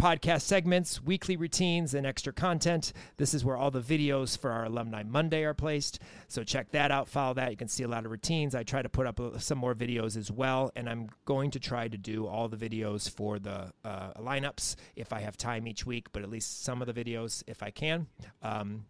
podcast 0.00 0.42
segments, 0.42 1.02
weekly 1.02 1.36
routines, 1.36 1.94
and 1.94 2.06
extra 2.06 2.32
content. 2.32 2.92
This 3.16 3.32
is 3.32 3.44
where 3.44 3.56
all 3.56 3.70
the 3.70 3.80
videos 3.80 4.38
for 4.38 4.50
our 4.50 4.64
Alumni 4.64 5.02
Monday 5.02 5.44
are 5.44 5.54
placed. 5.54 6.00
So 6.28 6.44
check 6.44 6.70
that 6.72 6.90
out, 6.90 7.08
follow 7.08 7.34
that. 7.34 7.50
You 7.50 7.56
can 7.56 7.68
see 7.68 7.82
a 7.82 7.88
lot 7.88 8.04
of 8.04 8.10
routines. 8.10 8.54
I 8.54 8.62
try 8.62 8.82
to 8.82 8.88
put 8.88 9.06
up 9.06 9.18
uh, 9.18 9.38
some 9.38 9.58
more 9.58 9.74
videos 9.74 10.16
as 10.16 10.30
well, 10.30 10.70
and 10.76 10.88
I'm 10.88 11.08
going 11.24 11.50
to 11.52 11.60
try 11.60 11.88
to 11.88 11.96
do 11.96 12.26
all 12.26 12.48
the 12.48 12.56
videos 12.56 13.10
for 13.10 13.38
the 13.38 13.72
uh, 13.84 14.12
lineups 14.14 14.76
if 14.96 15.12
I 15.12 15.20
have 15.20 15.36
time 15.36 15.66
each 15.66 15.86
week, 15.86 16.08
but 16.12 16.22
at 16.22 16.30
least 16.30 16.62
some 16.62 16.82
of 16.82 16.92
the 16.92 17.04
videos 17.04 17.42
if 17.46 17.62
I 17.62 17.70
can. 17.70 18.06
Um, 18.42 18.84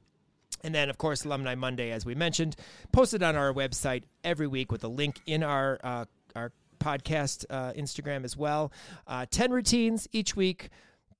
and 0.65 0.75
then, 0.75 0.91
of 0.91 0.99
course, 0.99 1.25
Alumni 1.25 1.55
Monday, 1.55 1.93
as 1.93 2.05
we 2.05 2.15
mentioned, 2.15 2.57
posted 2.91 3.23
on 3.23 3.37
our 3.37 3.53
website 3.53 4.05
every 4.25 4.47
week 4.47 4.73
with 4.73 4.83
a 4.83 4.89
link 4.89 5.21
in 5.27 5.43
our 5.43 5.79
uh, 5.85 6.05
our 6.35 6.53
podcast 6.79 7.45
uh, 7.51 7.73
Instagram 7.73 8.25
as 8.25 8.37
well. 8.37 8.73
Uh, 9.07 9.27
Ten 9.31 9.51
routines 9.51 10.09
each 10.13 10.35
week 10.35 10.71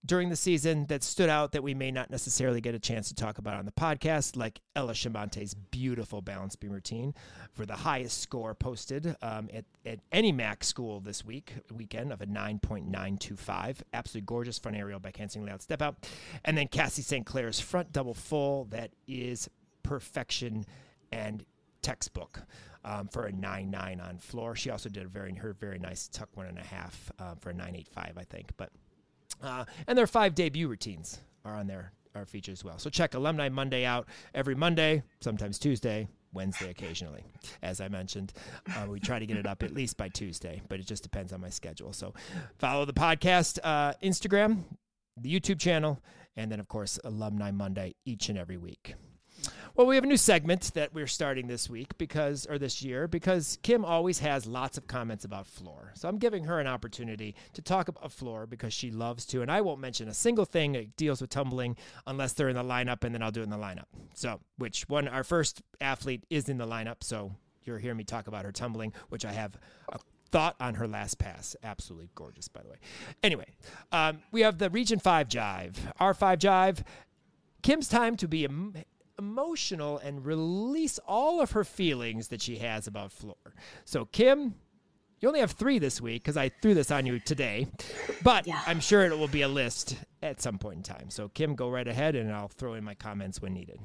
during 0.05 0.29
the 0.29 0.37
season 0.37 0.87
that 0.87 1.03
stood 1.03 1.29
out 1.29 1.53
that 1.53 1.63
we 1.63 1.75
may 1.75 1.91
not 1.91 2.11
necessarily 2.11 2.61
get 2.61 2.75
a 2.75 2.79
chance 2.79 3.09
to 3.09 3.15
talk 3.15 3.39
about 3.39 3.55
on 3.55 3.65
the 3.65 3.73
podcast, 3.73 4.37
like 4.37 4.61
Ella 4.77 4.93
Shamante's 4.93 5.55
beautiful 5.55 6.23
balance 6.23 6.55
beam 6.55 6.71
routine 6.71 7.15
for 7.53 7.67
the 7.67 7.75
highest 7.75 8.21
score 8.21 8.55
posted 8.55 9.17
um, 9.23 9.49
at, 9.53 9.65
at 9.85 10.01
any 10.13 10.31
MAC 10.31 10.63
school 10.63 11.01
this 11.01 11.25
week, 11.25 11.55
weekend 11.73 12.13
of 12.13 12.21
a 12.21 12.27
9.925. 12.27 13.83
Absolutely 13.93 14.27
gorgeous 14.27 14.59
front 14.59 14.77
aerial 14.77 15.01
by 15.01 15.11
canceling 15.11 15.45
layout 15.45 15.63
step 15.63 15.83
out. 15.83 15.97
And 16.45 16.57
then 16.57 16.69
Cassie 16.69 17.03
St. 17.03 17.27
Clair's 17.27 17.59
front 17.59 17.93
double 17.93 18.15
full 18.15 18.67
that 18.67 18.91
is 19.09 19.49
perfection 19.83 20.67
and 21.11 21.45
textbook. 21.83 22.43
Um, 22.85 23.09
for 23.09 23.27
a 23.27 23.33
nine 23.33 23.69
nine 23.73 24.01
on 24.01 24.19
floor, 24.19 24.55
she 24.55 24.71
also 24.71 24.89
did 24.89 25.05
a 25.05 25.09
very 25.09 25.35
her 25.35 25.53
very 25.55 25.81
nice 25.81 26.07
tuck 26.07 26.29
one 26.35 26.47
and 26.47 26.57
a 26.57 26.63
half 26.63 27.11
uh, 27.19 27.35
for 27.35 27.51
a 27.51 27.53
nine 27.53 27.75
eight 27.75 27.89
five, 27.89 28.13
I 28.17 28.23
think. 28.23 28.53
But 28.57 28.71
uh, 29.43 29.65
and 29.87 29.97
their 29.97 30.07
five 30.07 30.35
debut 30.35 30.69
routines 30.69 31.21
are 31.45 31.55
on 31.55 31.67
there, 31.67 31.93
are 32.15 32.27
featured 32.27 32.53
as 32.53 32.65
well. 32.65 32.79
So 32.79 32.91
check 32.91 33.15
Alumni 33.15 33.49
Monday 33.49 33.85
out 33.85 34.09
every 34.35 34.55
Monday, 34.55 35.03
sometimes 35.21 35.59
Tuesday, 35.59 36.09
Wednesday 36.33 36.71
occasionally. 36.71 37.25
As 37.63 37.81
I 37.81 37.89
mentioned, 37.89 38.33
uh, 38.75 38.87
we 38.89 39.01
try 39.01 39.19
to 39.19 39.27
get 39.27 39.37
it 39.37 39.47
up 39.47 39.63
at 39.63 39.73
least 39.73 39.97
by 39.97 40.09
Tuesday, 40.09 40.61
but 40.69 40.81
it 40.81 40.87
just 40.87 41.03
depends 41.03 41.33
on 41.33 41.41
my 41.41 41.51
schedule. 41.51 41.93
So 41.93 42.15
follow 42.59 42.85
the 42.85 42.93
podcast, 42.93 43.59
uh, 43.65 43.95
Instagram, 44.03 44.65
the 45.17 45.33
YouTube 45.33 45.59
channel, 45.59 46.03
and 46.37 46.53
then, 46.53 46.61
of 46.61 46.69
course, 46.69 46.99
Alumni 47.05 47.51
Monday 47.51 47.95
each 48.05 48.29
and 48.29 48.37
every 48.37 48.59
week. 48.59 48.95
Well, 49.75 49.87
we 49.87 49.95
have 49.97 50.05
a 50.05 50.07
new 50.07 50.17
segment 50.17 50.73
that 50.75 50.95
we're 50.95 51.07
starting 51.07 51.47
this 51.47 51.69
week 51.69 51.99
because, 51.99 52.47
or 52.47 52.59
this 52.59 52.83
year, 52.83 53.07
because 53.07 53.59
Kim 53.63 53.85
always 53.85 54.21
has 54.21 54.47
lots 54.47 54.79
of 54.79 54.87
comments 54.87 55.25
about 55.25 55.47
floor. 55.47 55.93
So 55.95 56.09
I'm 56.09 56.19
giving 56.19 56.45
her 56.45 56.59
an 56.61 56.67
opportunity 56.67 57.35
to 57.53 57.63
talk 57.63 57.89
about 57.89 58.11
floor 58.11 58.47
because 58.47 58.73
she 58.73 58.91
loves 58.91 59.27
to. 59.27 59.43
And 59.43 59.51
I 59.51 59.61
won't 59.61 59.81
mention 59.81 60.09
a 60.09 60.15
single 60.15 60.45
thing 60.45 60.73
that 60.73 60.97
deals 60.97 61.21
with 61.21 61.31
tumbling 61.31 61.77
unless 62.07 62.33
they're 62.33 62.49
in 62.49 62.57
the 62.57 62.65
lineup, 62.65 63.05
and 63.05 63.15
then 63.15 63.23
I'll 63.23 63.31
do 63.31 63.41
it 63.41 63.45
in 63.45 63.51
the 63.51 63.59
lineup. 63.59 63.85
So, 64.15 64.41
which 64.57 64.89
one, 64.89 65.09
our 65.09 65.25
first 65.25 65.63
athlete 65.81 66.25
is 66.31 66.49
in 66.49 66.59
the 66.59 66.67
lineup. 66.67 67.03
So 67.03 67.33
you're 67.65 67.79
hearing 67.79 67.99
me 67.99 68.05
talk 68.05 68.29
about 68.29 68.45
her 68.45 68.53
tumbling, 68.53 68.93
which 69.09 69.25
I 69.25 69.33
have 69.33 69.59
a 69.93 69.99
thought 70.31 70.57
on 70.61 70.75
her 70.75 70.89
last 70.89 71.19
pass. 71.19 71.57
Absolutely 71.63 72.11
gorgeous, 72.15 72.49
by 72.49 72.63
the 72.63 72.69
way. 72.69 72.77
Anyway, 73.23 73.55
um, 73.93 74.21
we 74.33 74.41
have 74.43 74.59
the 74.59 74.71
Region 74.71 74.99
5 74.99 75.29
Jive, 75.29 75.75
R5 76.01 76.39
Jive. 76.39 76.83
Kim's 77.63 77.89
time 77.89 78.17
to 78.17 78.29
be 78.29 78.45
em- 78.45 78.75
emotional 79.19 79.99
and 79.99 80.25
release 80.25 80.99
all 81.07 81.41
of 81.41 81.53
her 81.53 81.65
feelings 81.65 82.29
that 82.29 82.43
she 82.43 82.57
has 82.57 82.87
about 82.87 83.13
floor. 83.13 83.37
So, 83.85 84.05
Kim, 84.07 84.55
you 85.21 85.29
only 85.29 85.41
have 85.41 85.53
three 85.53 85.79
this 85.79 86.01
week 86.01 86.23
because 86.23 86.37
I 86.37 86.51
threw 86.51 86.75
this 86.75 86.91
on 86.91 87.07
you 87.07 87.19
today, 87.19 87.69
but 88.23 88.47
Yeah. 88.47 88.63
I'm 88.67 88.81
sure 88.81 89.05
it 89.05 89.19
will 89.19 89.29
be 89.29 89.43
a 89.43 89.49
list 89.49 89.97
at 90.23 90.43
some 90.43 90.59
point 90.59 90.77
in 90.77 90.83
time. 90.83 91.11
So, 91.11 91.29
Kim, 91.29 91.55
go 91.55 91.71
right 91.71 91.89
ahead 91.89 92.15
and 92.15 92.31
I'll 92.31 92.49
throw 92.49 92.75
in 92.75 92.85
my 92.85 92.95
comments 92.95 93.41
when 93.41 93.55
needed. 93.55 93.79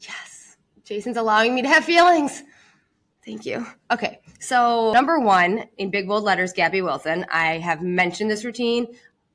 Yes. 0.00 0.56
Jason's 0.84 1.16
allowing 1.16 1.54
me 1.54 1.62
to 1.62 1.68
have 1.68 1.84
feelings. 1.84 2.42
Thank 3.24 3.46
you. 3.46 3.64
Okay. 3.90 4.20
So, 4.40 4.92
number 4.92 5.20
one, 5.20 5.64
in 5.78 5.90
big 5.90 6.08
bold 6.08 6.24
letters, 6.24 6.52
Gabby 6.52 6.82
Wilson. 6.82 7.24
I 7.30 7.58
have 7.58 7.80
mentioned 7.80 8.30
this 8.30 8.44
routine 8.44 8.88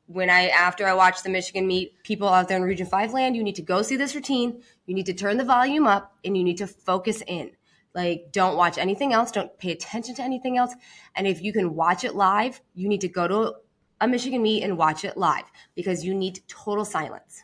when 0.08 0.30
I, 0.30 0.47
after 0.47 0.88
I 0.88 0.93
watched 0.93 1.24
the 1.24 1.30
Michigan 1.30 1.68
meet, 1.68 2.01
people 2.03 2.28
out 2.30 2.47
there 2.47 2.58
in 2.58 2.64
Region 2.64 2.88
5 2.88 3.14
land, 3.14 3.36
you 3.36 3.43
need 3.43 3.55
to 3.55 3.62
go 3.62 3.82
see 3.82 3.97
this 3.97 4.16
routine. 4.16 4.62
You 4.86 4.95
need 4.95 5.05
to 5.05 5.14
turn 5.14 5.38
the 5.38 5.43
volume 5.43 5.86
up 5.86 6.16
and 6.24 6.36
you 6.36 6.43
need 6.43 6.58
to 6.58 6.68
focus 6.68 7.22
in. 7.28 7.51
Like, 7.93 8.32
don't 8.32 8.55
watch 8.55 8.78
anything 8.78 9.12
else. 9.12 9.32
Don't 9.32 9.58
pay 9.58 9.72
attention 9.72 10.16
to 10.16 10.24
anything 10.24 10.58
else. 10.58 10.74
And 11.16 11.28
if 11.28 11.41
you 11.41 11.51
can 11.51 11.76
watch 11.76 12.03
it 12.03 12.16
live, 12.16 12.62
you 12.74 12.88
need 12.88 13.01
to 13.01 13.10
go 13.10 13.28
to 13.28 13.55
a 13.99 14.08
Michigan 14.08 14.41
meet 14.41 14.64
and 14.64 14.78
watch 14.78 15.03
it 15.03 15.18
live 15.18 15.45
because 15.76 16.05
you 16.05 16.14
need 16.14 16.41
total 16.47 16.86
silence. 16.86 17.43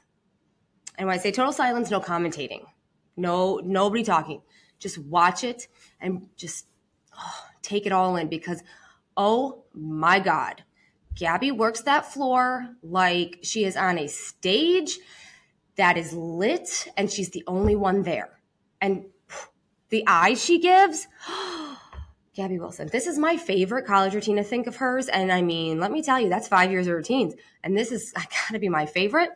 And 0.97 1.07
when 1.07 1.17
I 1.17 1.19
say 1.19 1.31
total 1.31 1.53
silence, 1.53 1.89
no 1.89 1.99
commentating 1.99 2.61
No, 3.17 3.59
nobody 3.63 4.03
talking. 4.03 4.41
Just 4.79 4.99
watch 4.99 5.43
it 5.43 5.67
and 5.99 6.27
just 6.37 6.67
oh, 7.17 7.45
take 7.61 7.85
it 7.85 7.91
all 7.91 8.15
in 8.15 8.29
because, 8.29 8.61
oh 9.17 9.63
my 9.73 10.19
God, 10.19 10.63
Gabby 11.15 11.51
works 11.51 11.81
that 11.81 12.11
floor 12.11 12.67
like 12.81 13.39
she 13.43 13.65
is 13.65 13.77
on 13.77 13.97
a 13.97 14.07
stage 14.07 14.99
that 15.75 15.97
is 15.97 16.13
lit 16.13 16.87
and 16.97 17.09
she's 17.09 17.31
the 17.31 17.43
only 17.47 17.75
one 17.75 18.03
there. 18.03 18.39
And 18.81 19.05
the 19.89 20.03
eye 20.07 20.33
she 20.33 20.59
gives, 20.59 21.07
Gabby 22.35 22.57
Wilson. 22.57 22.89
This 22.91 23.05
is 23.05 23.19
my 23.19 23.37
favorite 23.37 23.85
college 23.85 24.15
routine 24.15 24.37
to 24.37 24.43
think 24.43 24.65
of 24.65 24.77
hers. 24.77 25.07
And 25.07 25.31
I 25.31 25.41
mean, 25.41 25.79
let 25.79 25.91
me 25.91 26.01
tell 26.01 26.19
you, 26.19 26.29
that's 26.29 26.47
five 26.47 26.71
years 26.71 26.87
of 26.87 26.93
routines. 26.93 27.35
And 27.63 27.77
this 27.77 27.91
is 27.91 28.13
gotta 28.47 28.59
be 28.59 28.69
my 28.69 28.85
favorite. 28.85 29.29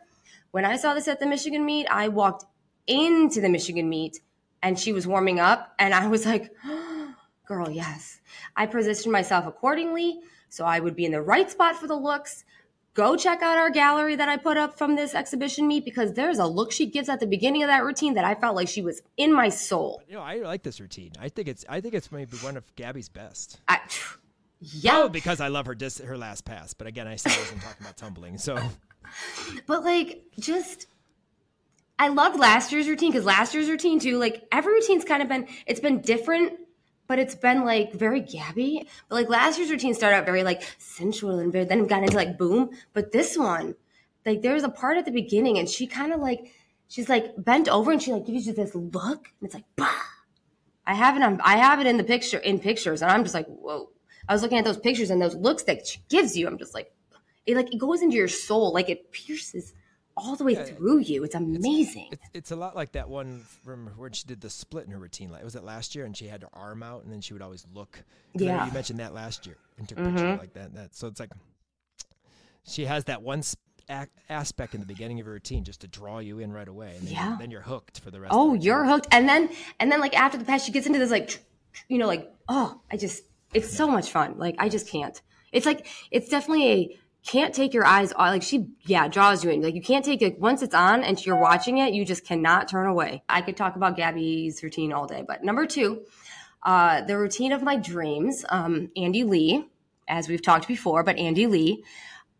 When 0.50 0.64
I 0.64 0.76
saw 0.76 0.94
this 0.94 1.08
at 1.08 1.20
the 1.20 1.26
Michigan 1.26 1.64
meet, 1.64 1.86
I 1.88 2.08
walked 2.08 2.44
into 2.86 3.40
the 3.40 3.48
Michigan 3.48 3.88
meet 3.88 4.18
and 4.62 4.78
she 4.78 4.92
was 4.92 5.06
warming 5.06 5.38
up. 5.38 5.74
And 5.78 5.94
I 5.94 6.08
was 6.08 6.26
like, 6.26 6.52
girl, 7.46 7.70
yes. 7.70 8.20
I 8.56 8.66
positioned 8.66 9.12
myself 9.12 9.46
accordingly. 9.46 10.20
So 10.48 10.64
I 10.64 10.80
would 10.80 10.96
be 10.96 11.04
in 11.04 11.12
the 11.12 11.22
right 11.22 11.50
spot 11.50 11.76
for 11.76 11.86
the 11.86 11.96
looks. 11.96 12.44
Go 12.94 13.16
check 13.16 13.42
out 13.42 13.56
our 13.56 13.70
gallery 13.70 14.16
that 14.16 14.28
I 14.28 14.36
put 14.36 14.56
up 14.56 14.76
from 14.76 14.96
this 14.96 15.14
exhibition 15.14 15.68
meet 15.68 15.84
because 15.84 16.14
there's 16.14 16.38
a 16.38 16.46
look 16.46 16.72
she 16.72 16.86
gives 16.86 17.08
at 17.08 17.20
the 17.20 17.26
beginning 17.26 17.62
of 17.62 17.68
that 17.68 17.84
routine 17.84 18.14
that 18.14 18.24
I 18.24 18.34
felt 18.34 18.56
like 18.56 18.66
she 18.68 18.82
was 18.82 19.02
in 19.16 19.32
my 19.32 19.50
soul. 19.50 20.02
You 20.08 20.16
know, 20.16 20.22
I 20.22 20.36
like 20.38 20.64
this 20.64 20.80
routine. 20.80 21.12
I 21.20 21.28
think 21.28 21.46
it's 21.46 21.64
I 21.68 21.80
think 21.80 21.94
it's 21.94 22.10
maybe 22.10 22.36
one 22.38 22.56
of 22.56 22.64
Gabby's 22.74 23.08
best. 23.08 23.60
I, 23.68 23.80
yeah, 24.60 25.02
oh, 25.04 25.08
because 25.08 25.40
I 25.40 25.48
love 25.48 25.66
her 25.66 25.74
dis- 25.74 25.98
her 25.98 26.18
last 26.18 26.44
pass. 26.44 26.74
But 26.74 26.88
again, 26.88 27.06
I 27.06 27.16
still 27.16 27.38
wasn't 27.38 27.62
talking 27.62 27.82
about 27.82 27.96
tumbling. 27.96 28.38
So, 28.38 28.58
but 29.66 29.84
like 29.84 30.24
just 30.40 30.88
I 31.98 32.08
loved 32.08 32.38
last 32.38 32.72
year's 32.72 32.88
routine 32.88 33.12
because 33.12 33.24
last 33.24 33.54
year's 33.54 33.68
routine 33.68 34.00
too, 34.00 34.18
like 34.18 34.46
every 34.50 34.74
routine's 34.74 35.04
kind 35.04 35.22
of 35.22 35.28
been 35.28 35.46
it's 35.66 35.80
been 35.80 36.00
different 36.00 36.58
but 37.08 37.18
it's 37.18 37.34
been 37.34 37.64
like 37.64 37.92
very 37.92 38.20
Gabby. 38.20 38.86
But 39.08 39.16
like 39.16 39.28
last 39.28 39.58
year's 39.58 39.70
routine 39.70 39.94
started 39.94 40.18
out 40.18 40.26
very 40.26 40.44
like 40.44 40.62
sensual 40.78 41.40
and 41.40 41.50
very, 41.50 41.64
then 41.64 41.86
got 41.86 42.04
into 42.04 42.14
like 42.14 42.38
boom. 42.38 42.70
But 42.92 43.10
this 43.10 43.36
one, 43.36 43.74
like 44.24 44.42
there's 44.42 44.62
a 44.62 44.68
part 44.68 44.98
at 44.98 45.06
the 45.06 45.10
beginning 45.10 45.58
and 45.58 45.68
she 45.68 45.86
kind 45.86 46.12
of 46.12 46.20
like, 46.20 46.52
she's 46.86 47.08
like 47.08 47.32
bent 47.38 47.68
over 47.68 47.90
and 47.90 48.00
she 48.00 48.12
like 48.12 48.26
gives 48.26 48.46
you 48.46 48.52
this 48.52 48.74
look 48.74 49.32
and 49.40 49.46
it's 49.46 49.54
like, 49.54 49.64
bah. 49.74 49.90
I 50.86 50.94
have 50.94 51.16
it 51.16 51.22
on, 51.22 51.40
I 51.42 51.56
have 51.56 51.80
it 51.80 51.86
in 51.86 51.96
the 51.96 52.04
picture, 52.04 52.38
in 52.38 52.60
pictures 52.60 53.02
and 53.02 53.10
I'm 53.10 53.24
just 53.24 53.34
like, 53.34 53.46
whoa. 53.46 53.90
I 54.28 54.34
was 54.34 54.42
looking 54.42 54.58
at 54.58 54.64
those 54.64 54.78
pictures 54.78 55.08
and 55.10 55.20
those 55.20 55.34
looks 55.34 55.62
that 55.64 55.86
she 55.86 56.00
gives 56.10 56.36
you. 56.36 56.46
I'm 56.46 56.58
just 56.58 56.74
like, 56.74 56.92
it 57.46 57.56
like, 57.56 57.72
it 57.72 57.78
goes 57.78 58.02
into 58.02 58.16
your 58.16 58.28
soul. 58.28 58.74
Like 58.74 58.90
it 58.90 59.10
pierces 59.12 59.72
all 60.18 60.36
the 60.36 60.44
way 60.44 60.52
yeah, 60.52 60.64
through 60.64 60.98
you. 60.98 61.24
It's 61.24 61.34
amazing. 61.34 62.08
It's, 62.12 62.22
it's, 62.22 62.30
it's, 62.34 62.50
a 62.50 62.56
lot 62.56 62.76
like 62.76 62.92
that 62.92 63.08
one 63.08 63.44
from 63.64 63.88
when 63.96 64.12
she 64.12 64.24
did 64.26 64.40
the 64.40 64.50
split 64.50 64.86
in 64.86 64.92
her 64.92 64.98
routine. 64.98 65.30
Like, 65.30 65.44
was 65.44 65.54
it 65.54 65.64
last 65.64 65.94
year? 65.94 66.04
And 66.04 66.16
she 66.16 66.26
had 66.26 66.42
her 66.42 66.48
arm 66.52 66.82
out, 66.82 67.04
and 67.04 67.12
then 67.12 67.20
she 67.20 67.32
would 67.32 67.42
always 67.42 67.66
look. 67.72 68.02
Yeah, 68.34 68.66
you 68.66 68.72
mentioned 68.72 69.00
that 69.00 69.14
last 69.14 69.46
year 69.46 69.56
and 69.78 69.88
took 69.88 69.98
mm-hmm. 69.98 70.38
like 70.38 70.52
that. 70.54 70.74
That 70.74 70.94
so 70.94 71.06
it's 71.06 71.20
like 71.20 71.30
she 72.64 72.84
has 72.84 73.04
that 73.04 73.22
one 73.22 73.42
aspect 74.28 74.74
in 74.74 74.80
the 74.80 74.86
beginning 74.86 75.18
of 75.20 75.26
her 75.26 75.32
routine 75.32 75.64
just 75.64 75.80
to 75.80 75.88
draw 75.88 76.18
you 76.18 76.38
in 76.38 76.52
right 76.52 76.68
away. 76.68 76.94
And 76.98 77.06
then, 77.06 77.14
yeah, 77.14 77.36
then 77.38 77.50
you're 77.50 77.62
hooked 77.62 78.00
for 78.00 78.10
the 78.10 78.20
rest. 78.20 78.34
Oh, 78.34 78.54
you're 78.54 78.84
hooked, 78.84 79.08
and 79.10 79.28
then 79.28 79.50
and 79.80 79.90
then 79.90 80.00
like 80.00 80.18
after 80.18 80.38
the 80.38 80.44
pass, 80.44 80.64
she 80.64 80.72
gets 80.72 80.86
into 80.86 80.98
this 80.98 81.10
like, 81.10 81.42
you 81.88 81.98
know, 81.98 82.06
like 82.06 82.30
oh, 82.48 82.80
I 82.90 82.96
just 82.96 83.22
it's 83.54 83.74
so 83.74 83.88
much 83.88 84.10
fun. 84.10 84.38
Like 84.38 84.56
I 84.58 84.68
just 84.68 84.88
can't. 84.88 85.20
It's 85.52 85.66
like 85.66 85.86
it's 86.10 86.28
definitely 86.28 86.68
a 86.70 86.98
can't 87.28 87.54
take 87.54 87.74
your 87.74 87.84
eyes 87.84 88.12
off. 88.12 88.30
Like 88.30 88.42
she, 88.42 88.68
yeah, 88.86 89.06
draws 89.06 89.44
you 89.44 89.50
in. 89.50 89.60
Like 89.60 89.74
you 89.74 89.82
can't 89.82 90.04
take 90.04 90.22
it 90.22 90.40
once 90.40 90.62
it's 90.62 90.74
on 90.74 91.04
and 91.04 91.24
you're 91.24 91.38
watching 91.38 91.78
it, 91.78 91.92
you 91.92 92.04
just 92.04 92.24
cannot 92.24 92.68
turn 92.68 92.86
away. 92.86 93.22
I 93.28 93.42
could 93.42 93.56
talk 93.56 93.76
about 93.76 93.96
Gabby's 93.96 94.62
routine 94.62 94.94
all 94.94 95.06
day, 95.06 95.22
but 95.26 95.44
number 95.44 95.66
two, 95.66 96.06
uh, 96.62 97.02
the 97.02 97.18
routine 97.18 97.52
of 97.52 97.62
my 97.62 97.76
dreams. 97.76 98.46
Um, 98.48 98.90
Andy 98.96 99.24
Lee, 99.24 99.68
as 100.08 100.26
we've 100.26 100.42
talked 100.42 100.66
before, 100.66 101.04
but 101.04 101.18
Andy 101.18 101.46
Lee. 101.46 101.84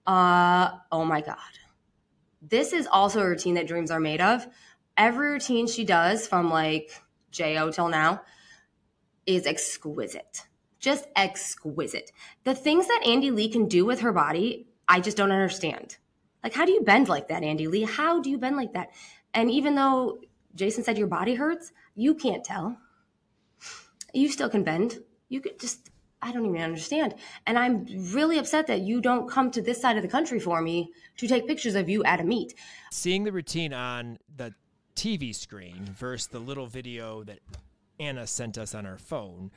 Uh, 0.06 0.70
oh 0.90 1.04
my 1.04 1.20
God, 1.20 1.36
this 2.40 2.72
is 2.72 2.86
also 2.90 3.20
a 3.20 3.28
routine 3.28 3.54
that 3.54 3.66
dreams 3.66 3.90
are 3.90 4.00
made 4.00 4.22
of. 4.22 4.46
Every 4.96 5.32
routine 5.32 5.66
she 5.66 5.84
does 5.84 6.26
from 6.26 6.50
like 6.50 7.02
Jo 7.30 7.70
till 7.70 7.88
now 7.88 8.22
is 9.26 9.46
exquisite 9.46 10.44
just 10.80 11.06
exquisite. 11.16 12.12
The 12.44 12.54
things 12.54 12.86
that 12.86 13.02
Andy 13.04 13.32
Lee 13.32 13.48
can 13.48 13.66
do 13.66 13.84
with 13.84 14.00
her 14.00 14.12
body 14.12 14.68
I 14.88 15.00
just 15.00 15.16
don't 15.16 15.32
understand. 15.32 15.98
Like, 16.42 16.54
how 16.54 16.64
do 16.64 16.72
you 16.72 16.82
bend 16.82 17.08
like 17.08 17.28
that, 17.28 17.42
Andy 17.42 17.66
Lee? 17.66 17.82
How 17.82 18.20
do 18.20 18.30
you 18.30 18.38
bend 18.38 18.56
like 18.56 18.72
that? 18.72 18.88
And 19.34 19.50
even 19.50 19.74
though 19.74 20.18
Jason 20.54 20.82
said 20.84 20.96
your 20.96 21.06
body 21.06 21.34
hurts, 21.34 21.72
you 21.94 22.14
can't 22.14 22.44
tell. 22.44 22.78
You 24.12 24.28
still 24.28 24.48
can 24.48 24.64
bend. 24.64 25.00
You 25.28 25.40
could 25.40 25.60
just, 25.60 25.90
I 26.22 26.32
don't 26.32 26.46
even 26.46 26.62
understand. 26.62 27.14
And 27.46 27.58
I'm 27.58 27.86
really 28.12 28.38
upset 28.38 28.66
that 28.68 28.80
you 28.80 29.00
don't 29.00 29.28
come 29.28 29.50
to 29.50 29.62
this 29.62 29.80
side 29.80 29.96
of 29.96 30.02
the 30.02 30.08
country 30.08 30.40
for 30.40 30.62
me 30.62 30.92
to 31.18 31.26
take 31.26 31.46
pictures 31.46 31.74
of 31.74 31.88
you 31.88 32.02
at 32.04 32.20
a 32.20 32.24
meet. 32.24 32.54
Seeing 32.90 33.24
the 33.24 33.32
routine 33.32 33.74
on 33.74 34.18
the 34.36 34.54
TV 34.94 35.34
screen 35.34 35.84
versus 35.84 36.28
the 36.28 36.38
little 36.38 36.66
video 36.66 37.22
that 37.24 37.40
Anna 38.00 38.26
sent 38.26 38.58
us 38.58 38.74
on 38.74 38.86
our 38.86 38.98
phone 38.98 39.50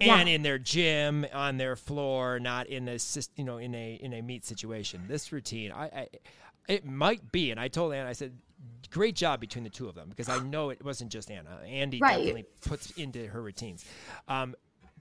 yeah. 0.00 0.16
and 0.16 0.28
in 0.28 0.42
their 0.42 0.58
gym 0.58 1.26
on 1.32 1.56
their 1.56 1.76
floor, 1.76 2.38
not 2.40 2.66
in 2.66 2.88
a 2.88 2.98
you 3.36 3.44
know 3.44 3.58
in 3.58 3.74
a 3.74 3.94
in 3.94 4.12
a 4.12 4.22
meet 4.22 4.44
situation. 4.44 5.04
This 5.08 5.32
routine, 5.32 5.72
I, 5.72 5.84
I 5.84 6.08
it 6.68 6.84
might 6.84 7.32
be, 7.32 7.50
and 7.50 7.58
I 7.58 7.68
told 7.68 7.92
Anna, 7.92 8.08
I 8.08 8.12
said, 8.12 8.36
great 8.90 9.14
job 9.14 9.40
between 9.40 9.64
the 9.64 9.70
two 9.70 9.88
of 9.88 9.94
them 9.94 10.08
because 10.08 10.28
I 10.28 10.38
know 10.40 10.70
it 10.70 10.84
wasn't 10.84 11.10
just 11.10 11.30
Anna. 11.30 11.60
Andy 11.66 11.98
right. 12.00 12.16
definitely 12.16 12.46
puts 12.66 12.90
into 12.92 13.26
her 13.26 13.42
routines. 13.42 13.84
Um, 14.28 14.54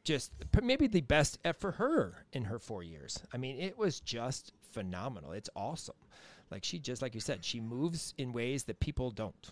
just 0.03 0.31
maybe 0.63 0.87
the 0.87 1.01
best 1.01 1.37
for 1.59 1.71
her 1.73 2.25
in 2.33 2.45
her 2.45 2.59
four 2.59 2.83
years. 2.83 3.19
I 3.33 3.37
mean, 3.37 3.59
it 3.59 3.77
was 3.77 3.99
just 3.99 4.53
phenomenal. 4.71 5.33
It's 5.33 5.49
awesome. 5.55 5.95
Like 6.49 6.63
she 6.63 6.79
just 6.79 7.01
like 7.01 7.13
you 7.13 7.21
said, 7.21 7.45
she 7.45 7.59
moves 7.59 8.13
in 8.17 8.31
ways 8.31 8.63
that 8.63 8.79
people 8.79 9.11
don't. 9.11 9.51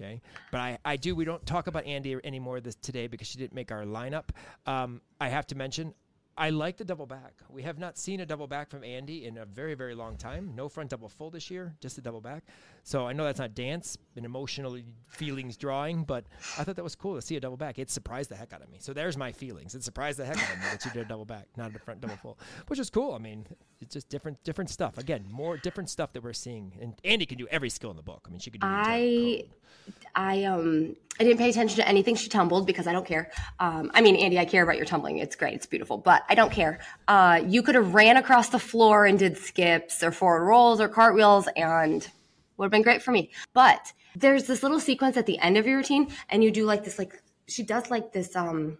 Okay, 0.00 0.22
but 0.50 0.60
I, 0.60 0.78
I 0.84 0.96
do. 0.96 1.14
We 1.14 1.24
don't 1.24 1.44
talk 1.44 1.66
about 1.66 1.84
Andy 1.84 2.16
anymore 2.24 2.60
this 2.60 2.74
today 2.76 3.06
because 3.06 3.28
she 3.28 3.38
didn't 3.38 3.52
make 3.52 3.70
our 3.70 3.84
lineup. 3.84 4.30
Um, 4.64 5.02
I 5.20 5.28
have 5.28 5.46
to 5.48 5.54
mention 5.54 5.94
I 6.40 6.48
like 6.48 6.78
the 6.78 6.86
double 6.86 7.04
back. 7.04 7.34
We 7.50 7.62
have 7.64 7.78
not 7.78 7.98
seen 7.98 8.20
a 8.20 8.24
double 8.24 8.46
back 8.46 8.70
from 8.70 8.82
Andy 8.82 9.26
in 9.26 9.36
a 9.36 9.44
very, 9.44 9.74
very 9.74 9.94
long 9.94 10.16
time. 10.16 10.54
No 10.54 10.70
front 10.70 10.88
double 10.88 11.10
full 11.10 11.28
this 11.28 11.50
year, 11.50 11.76
just 11.80 11.98
a 11.98 12.00
double 12.00 12.22
back. 12.22 12.44
So 12.82 13.06
I 13.06 13.12
know 13.12 13.24
that's 13.24 13.40
not 13.40 13.54
dance 13.54 13.98
and 14.16 14.24
emotional 14.24 14.78
feelings 15.08 15.58
drawing, 15.58 16.04
but 16.04 16.24
I 16.58 16.64
thought 16.64 16.76
that 16.76 16.82
was 16.82 16.94
cool 16.94 17.14
to 17.16 17.20
see 17.20 17.36
a 17.36 17.40
double 17.40 17.58
back. 17.58 17.78
It 17.78 17.90
surprised 17.90 18.30
the 18.30 18.36
heck 18.36 18.54
out 18.54 18.62
of 18.62 18.70
me. 18.70 18.78
So 18.80 18.94
there's 18.94 19.18
my 19.18 19.32
feelings. 19.32 19.74
It 19.74 19.84
surprised 19.84 20.18
the 20.18 20.24
heck 20.24 20.38
out 20.38 20.50
of 20.50 20.58
me 20.60 20.64
that 20.72 20.84
you 20.86 20.90
did 20.92 21.02
a 21.02 21.08
double 21.08 21.26
back, 21.26 21.46
not 21.58 21.74
a 21.74 21.78
front 21.78 22.00
double 22.00 22.16
full, 22.16 22.38
which 22.68 22.78
is 22.78 22.88
cool. 22.88 23.12
I 23.12 23.18
mean, 23.18 23.46
it's 23.80 23.94
just 23.94 24.08
different, 24.08 24.42
different 24.44 24.70
stuff. 24.70 24.98
Again, 24.98 25.24
more 25.30 25.56
different 25.56 25.88
stuff 25.88 26.12
that 26.12 26.22
we're 26.22 26.32
seeing. 26.32 26.72
And 26.80 26.94
Andy 27.04 27.26
can 27.26 27.38
do 27.38 27.46
every 27.50 27.70
skill 27.70 27.90
in 27.90 27.96
the 27.96 28.02
book. 28.02 28.24
I 28.26 28.30
mean, 28.30 28.38
she 28.38 28.50
could 28.50 28.60
do. 28.60 28.66
I, 28.66 29.44
I 30.14 30.44
um, 30.44 30.96
I 31.18 31.24
didn't 31.24 31.38
pay 31.38 31.50
attention 31.50 31.76
to 31.76 31.88
anything 31.88 32.14
she 32.14 32.28
tumbled 32.28 32.66
because 32.66 32.86
I 32.86 32.92
don't 32.92 33.06
care. 33.06 33.30
Um, 33.58 33.90
I 33.94 34.00
mean, 34.00 34.16
Andy, 34.16 34.38
I 34.38 34.44
care 34.44 34.62
about 34.62 34.76
your 34.76 34.86
tumbling. 34.86 35.18
It's 35.18 35.36
great. 35.36 35.54
It's 35.54 35.66
beautiful, 35.66 35.98
but 35.98 36.22
I 36.28 36.34
don't 36.34 36.52
care. 36.52 36.80
Uh, 37.08 37.42
you 37.46 37.62
could 37.62 37.74
have 37.74 37.94
ran 37.94 38.16
across 38.16 38.50
the 38.50 38.58
floor 38.58 39.06
and 39.06 39.18
did 39.18 39.36
skips 39.36 40.02
or 40.02 40.12
forward 40.12 40.44
rolls 40.44 40.80
or 40.80 40.88
cartwheels 40.88 41.48
and 41.56 42.08
would 42.56 42.66
have 42.66 42.70
been 42.70 42.82
great 42.82 43.02
for 43.02 43.10
me. 43.12 43.30
But 43.54 43.92
there's 44.14 44.44
this 44.44 44.62
little 44.62 44.80
sequence 44.80 45.16
at 45.16 45.26
the 45.26 45.38
end 45.38 45.56
of 45.56 45.66
your 45.66 45.78
routine 45.78 46.12
and 46.28 46.44
you 46.44 46.50
do 46.50 46.64
like 46.64 46.84
this, 46.84 46.98
like 46.98 47.22
she 47.46 47.62
does 47.62 47.90
like 47.90 48.12
this, 48.12 48.36
um, 48.36 48.78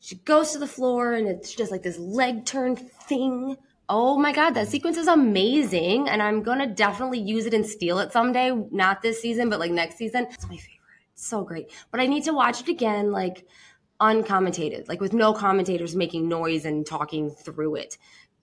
she 0.00 0.16
goes 0.16 0.52
to 0.52 0.58
the 0.58 0.66
floor 0.66 1.12
and 1.12 1.26
it's 1.26 1.54
just 1.54 1.72
like 1.72 1.82
this 1.82 1.98
leg 1.98 2.44
turn 2.44 2.76
thing. 2.76 3.56
Oh 3.90 4.18
my 4.18 4.32
God, 4.32 4.50
that 4.50 4.68
sequence 4.68 4.96
is 4.98 5.06
amazing. 5.06 6.08
And 6.08 6.22
I'm 6.22 6.42
going 6.42 6.58
to 6.58 6.66
definitely 6.66 7.20
use 7.20 7.46
it 7.46 7.54
and 7.54 7.64
steal 7.64 7.98
it 8.00 8.12
someday. 8.12 8.50
Not 8.70 9.02
this 9.02 9.22
season, 9.22 9.48
but 9.48 9.60
like 9.60 9.70
next 9.70 9.96
season. 9.96 10.26
It's 10.30 10.44
my 10.44 10.56
favorite. 10.56 10.78
It's 11.14 11.26
so 11.26 11.42
great. 11.42 11.70
But 11.90 12.00
I 12.00 12.06
need 12.06 12.24
to 12.24 12.32
watch 12.32 12.60
it 12.60 12.68
again, 12.68 13.12
like 13.12 13.46
uncommentated, 14.00 14.88
like 14.88 15.00
with 15.00 15.12
no 15.12 15.32
commentators 15.32 15.96
making 15.96 16.28
noise 16.28 16.64
and 16.64 16.86
talking 16.86 17.30
through 17.30 17.76
it 17.76 17.96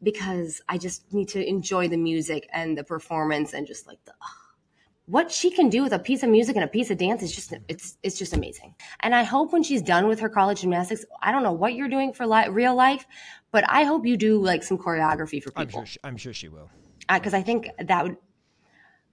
because 0.03 0.61
I 0.67 0.77
just 0.77 1.13
need 1.13 1.29
to 1.29 1.47
enjoy 1.47 1.87
the 1.87 1.97
music 1.97 2.49
and 2.51 2.77
the 2.77 2.83
performance 2.83 3.53
and 3.53 3.67
just 3.67 3.87
like 3.87 4.03
the. 4.05 4.13
What 5.07 5.31
she 5.31 5.51
can 5.51 5.69
do 5.69 5.83
with 5.83 5.93
a 5.93 5.99
piece 5.99 6.23
of 6.23 6.29
music 6.29 6.55
and 6.55 6.65
a 6.65 6.67
piece 6.67 6.89
of 6.89 6.97
dance 6.97 7.21
is 7.21 7.31
just 7.31 7.53
it's 7.67 7.97
it's 8.01 8.17
just 8.17 8.33
amazing. 8.33 8.73
And 9.01 9.13
I 9.13 9.21
hope 9.21 9.53
when 9.53 9.61
she's 9.61 9.83
done 9.83 10.07
with 10.07 10.19
her 10.19 10.29
college 10.29 10.61
gymnastics, 10.61 11.05
I 11.21 11.31
don't 11.31 11.43
know 11.43 11.51
what 11.51 11.75
you're 11.75 11.89
doing 11.89 12.11
for 12.11 12.25
li- 12.25 12.49
real 12.49 12.73
life, 12.73 13.05
but 13.51 13.63
I 13.67 13.83
hope 13.83 14.07
you 14.07 14.17
do 14.17 14.41
like 14.41 14.63
some 14.63 14.79
choreography 14.79 15.43
for 15.43 15.51
people. 15.51 15.61
I'm 15.61 15.69
sure. 15.69 15.85
She, 15.85 15.99
I'm 16.03 16.17
sure 16.17 16.33
she 16.33 16.47
will. 16.47 16.69
Because 17.07 17.35
uh, 17.35 17.37
I 17.37 17.43
think 17.43 17.69
that 17.77 18.03
would. 18.03 18.17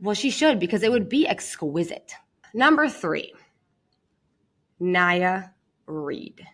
Well, 0.01 0.15
she 0.15 0.31
should 0.31 0.59
because 0.59 0.83
it 0.83 0.91
would 0.91 1.11
be 1.11 1.29
exquisite. 1.29 2.15
Number 2.55 2.89
three, 2.89 3.35
Nya 4.81 5.51
Reed. 5.87 6.47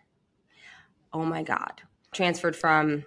Oh 1.13 1.25
my 1.25 1.45
God, 1.45 1.83
transferred 2.13 2.57
from 2.57 3.05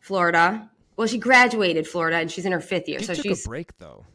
Florida. 0.00 0.70
Well, 0.96 1.06
she 1.06 1.18
graduated 1.18 1.86
Florida 1.86 2.16
and 2.16 2.30
she's 2.32 2.46
in 2.46 2.52
her 2.52 2.60
fifth 2.60 2.88
year. 2.88 3.00
She 3.00 3.04
so 3.04 3.14
took 3.14 3.22
she's 3.22 3.44
a 3.44 3.48
break 3.48 3.76
though 3.78 4.06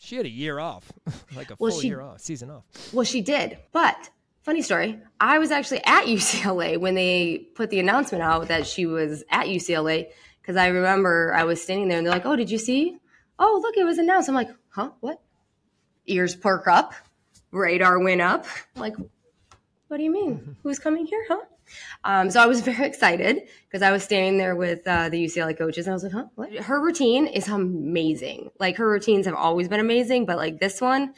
she 0.00 0.16
had 0.16 0.26
a 0.26 0.30
year 0.30 0.58
off, 0.58 0.90
like 1.36 1.50
a 1.50 1.56
Well, 1.58 1.70
full 1.70 1.80
she- 1.80 1.88
year 1.88 2.00
off, 2.00 2.20
season 2.20 2.50
off. 2.50 2.64
Well, 2.92 3.04
she 3.04 3.20
did. 3.20 3.58
But 3.72 4.10
funny 4.42 4.62
story, 4.62 4.98
I 5.20 5.38
was 5.38 5.50
actually 5.50 5.84
at 5.84 6.04
UCLA 6.06 6.78
when 6.78 6.94
they 6.94 7.46
put 7.54 7.70
the 7.70 7.78
announcement 7.80 8.22
out 8.22 8.48
that 8.48 8.66
she 8.66 8.86
was 8.86 9.22
at 9.30 9.46
UCLA 9.46 10.08
because 10.40 10.56
I 10.56 10.68
remember 10.68 11.34
I 11.34 11.44
was 11.44 11.62
standing 11.62 11.88
there 11.88 11.98
and 11.98 12.06
they're 12.06 12.12
like, 12.14 12.26
"Oh, 12.26 12.34
did 12.36 12.50
you 12.50 12.58
see? 12.58 12.98
Oh, 13.38 13.60
look, 13.62 13.76
it 13.76 13.84
was 13.84 13.98
announced." 13.98 14.28
I'm 14.28 14.34
like, 14.34 14.50
"Huh? 14.70 14.90
What?" 15.00 15.20
Ears 16.06 16.34
perk 16.34 16.66
up, 16.66 16.94
radar 17.52 17.98
went 18.00 18.20
up. 18.20 18.46
I'm 18.74 18.80
like, 18.82 18.96
what 19.88 19.96
do 19.98 20.02
you 20.02 20.10
mean? 20.10 20.56
Who's 20.62 20.78
coming 20.78 21.06
here, 21.06 21.24
huh? 21.28 21.40
Um, 22.04 22.30
so 22.30 22.40
I 22.42 22.46
was 22.46 22.60
very 22.70 22.86
excited 22.86 23.42
because 23.68 23.82
I 23.82 23.90
was 23.92 24.02
standing 24.02 24.38
there 24.38 24.56
with 24.56 24.86
uh, 24.86 25.08
the 25.08 25.24
UCLA 25.24 25.56
coaches 25.56 25.86
and 25.86 25.92
I 25.92 25.94
was 25.94 26.02
like, 26.04 26.12
huh? 26.12 26.26
What? 26.34 26.54
Her 26.54 26.80
routine 26.80 27.26
is 27.26 27.48
amazing. 27.48 28.50
Like 28.58 28.76
her 28.76 28.88
routines 28.88 29.26
have 29.26 29.34
always 29.34 29.68
been 29.68 29.80
amazing, 29.80 30.26
but 30.26 30.36
like 30.36 30.60
this 30.60 30.80
one, 30.80 31.14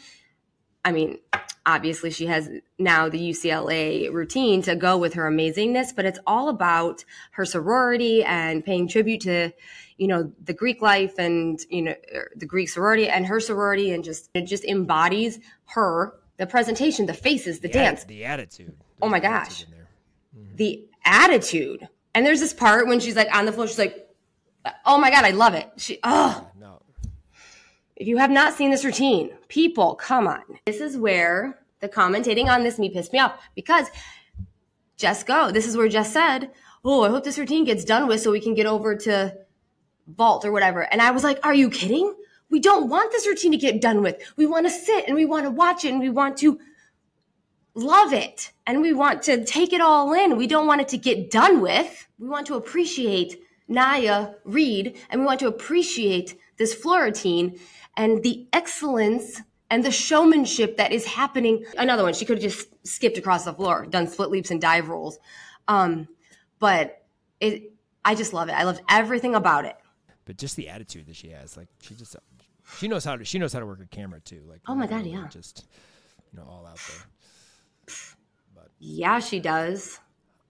I 0.85 0.93
mean, 0.93 1.19
obviously 1.65 2.11
she 2.11 2.27
has 2.27 2.51
now 2.79 3.09
the 3.09 3.19
UCLA 3.19 4.13
routine 4.13 4.63
to 4.63 4.75
go 4.75 4.99
with 4.99 5.15
her 5.15 5.31
amazingness, 5.31 5.95
but 5.95 6.05
it's 6.05 6.19
all 6.27 6.49
about 6.49 7.05
her 7.33 7.45
sorority 7.45 8.25
and 8.25 8.65
paying 8.65 8.89
tribute 8.89 9.21
to, 9.23 9.53
you 9.97 10.09
know, 10.09 10.33
the 10.43 10.53
Greek 10.53 10.83
life 10.83 11.19
and, 11.19 11.61
you 11.71 11.83
know, 11.83 11.95
er, 12.15 12.31
the 12.35 12.47
Greek 12.47 12.69
sorority 12.69 13.09
and 13.09 13.27
her 13.27 13.39
sorority 13.39 13.93
and 13.93 14.03
just, 14.03 14.29
it 14.35 14.43
just 14.43 14.65
embodies 14.65 15.39
her, 15.67 16.15
the 16.39 16.47
presentation, 16.47 17.07
the 17.07 17.15
faces, 17.15 17.61
the 17.61 17.69
The 17.69 17.75
dance, 17.75 18.05
atti- 18.05 18.09
the 18.09 18.25
attitude. 18.25 18.77
Oh 19.01 19.09
my 19.09 19.21
There's 19.21 19.33
gosh. 19.33 19.67
Attitude 20.53 20.53
in 20.53 20.57
there. 20.57 20.67
the 20.67 20.89
attitude. 21.05 21.89
And 22.15 22.27
there's 22.27 22.41
this 22.41 22.53
part 22.53 22.87
when 22.87 23.01
she's 23.01 23.17
like 23.17 23.35
on 23.35 23.47
the 23.47 23.53
floor, 23.53 23.67
she's 23.67 23.79
like, 23.79 24.09
oh 24.85 24.99
my 24.99 25.11
God, 25.11 25.25
I 25.25 25.31
love 25.31 25.55
it. 25.55 25.71
She, 25.77 25.99
oh, 26.05 26.49
No, 26.59 26.83
if 27.97 28.07
you 28.07 28.19
have 28.19 28.31
not 28.31 28.55
seen 28.55 28.71
this 28.71 28.85
routine, 28.85 29.31
people, 29.49 29.95
come 29.95 30.27
on. 30.27 30.43
This 30.67 30.81
is 30.81 30.97
where 30.97 31.59
the 31.81 31.89
commentating 31.89 32.47
on 32.47 32.63
this 32.63 32.79
me 32.79 32.91
pissed 32.91 33.13
me 33.13 33.19
off 33.19 33.41
because 33.55 33.89
Jess 34.97 35.25
go. 35.25 35.51
This 35.51 35.67
is 35.67 35.77
where 35.77 35.89
Jess 35.89 36.13
said, 36.13 36.51
"Oh, 36.85 37.03
I 37.03 37.09
hope 37.09 37.25
this 37.25 37.39
routine 37.39 37.65
gets 37.65 37.85
done 37.85 38.07
with 38.07 38.21
so 38.21 38.31
we 38.31 38.41
can 38.41 38.55
get 38.55 38.67
over 38.67 38.95
to 38.97 39.37
vault 40.07 40.45
or 40.45 40.53
whatever." 40.53 40.83
And 40.83 41.03
I 41.03 41.11
was 41.11 41.25
like, 41.25 41.45
"Are 41.45 41.55
you 41.55 41.71
kidding? 41.71 42.15
We 42.51 42.61
don't 42.61 42.89
want 42.89 43.11
this 43.11 43.27
routine 43.27 43.51
to 43.53 43.59
get 43.59 43.81
done 43.81 44.03
with. 44.03 44.23
We 44.37 44.47
want 44.47 44.67
to 44.67 44.71
sit 44.71 45.07
and 45.07 45.17
we 45.17 45.25
want 45.25 45.45
to 45.45 45.51
watch 45.51 45.85
it 45.85 45.91
and 45.93 46.01
we 46.01 46.11
want 46.11 46.37
to 46.39 46.61
love 47.75 48.13
it 48.13 48.53
and 48.67 48.81
we 48.83 48.93
want 48.93 49.23
to 49.25 49.45
take 49.45 49.73
it 49.73 49.81
all 49.81 50.13
in. 50.13 50.37
We 50.37 50.47
don't 50.47 50.67
want 50.67 50.81
it 50.81 50.89
to 50.89 50.99
get 50.99 51.31
done 51.31 51.61
with. 51.61 52.07
We 52.19 52.29
want 52.29 52.47
to 52.49 52.55
appreciate 52.55 53.43
Nya 53.69 54.35
Reed 54.45 54.99
and 55.11 55.21
we 55.21 55.27
want 55.27 55.41
to 55.41 55.49
appreciate 55.49 56.37
this 56.59 56.75
floor 56.75 57.05
routine 57.05 57.59
and 57.97 58.23
the 58.23 58.47
excellence 58.53 59.41
and 59.71 59.85
the 59.85 59.91
showmanship 59.91 60.77
that 60.77 60.93
is 60.93 61.07
happening. 61.07 61.65
Another 61.79 62.03
one, 62.03 62.13
she 62.13 62.25
could 62.27 62.43
have 62.43 62.53
just 62.53 62.69
skipped 62.87 63.17
across 63.17 63.45
the 63.45 63.55
floor, 63.55 63.87
done 63.87 64.07
split 64.07 64.31
leaps 64.31 64.51
and 64.51 64.61
dive 64.61 64.89
rolls. 64.89 65.19
Um, 65.67 66.09
but 66.59 67.05
it, 67.41 67.73
I 68.05 68.15
just 68.15 68.33
love 68.35 68.49
it. 68.49 68.53
I 68.53 68.65
loved 68.65 68.83
everything 68.91 69.35
about 69.35 69.65
it. 69.65 69.77
but 70.27 70.37
just 70.37 70.57
the 70.57 70.69
attitude 70.69 71.07
that 71.07 71.17
she 71.17 71.31
has, 71.31 71.57
like 71.57 71.69
she 71.81 71.95
just 71.95 72.17
she 72.79 72.87
knows 72.89 73.05
how 73.05 73.17
to 73.17 73.25
she 73.25 73.39
knows 73.39 73.53
how 73.53 73.61
to 73.61 73.67
work 73.67 73.81
a 73.81 73.87
camera 73.87 74.21
too. 74.21 74.43
Like 74.47 74.61
Oh 74.69 74.75
my 74.75 74.87
God, 74.87 75.07
yeah. 75.07 75.27
just 75.29 75.65
you 76.33 76.39
know 76.39 76.47
all 76.49 76.67
out 76.67 76.77
there. 76.77 77.07
Yeah, 78.85 79.21
she 79.21 79.39
does. 79.39 80.01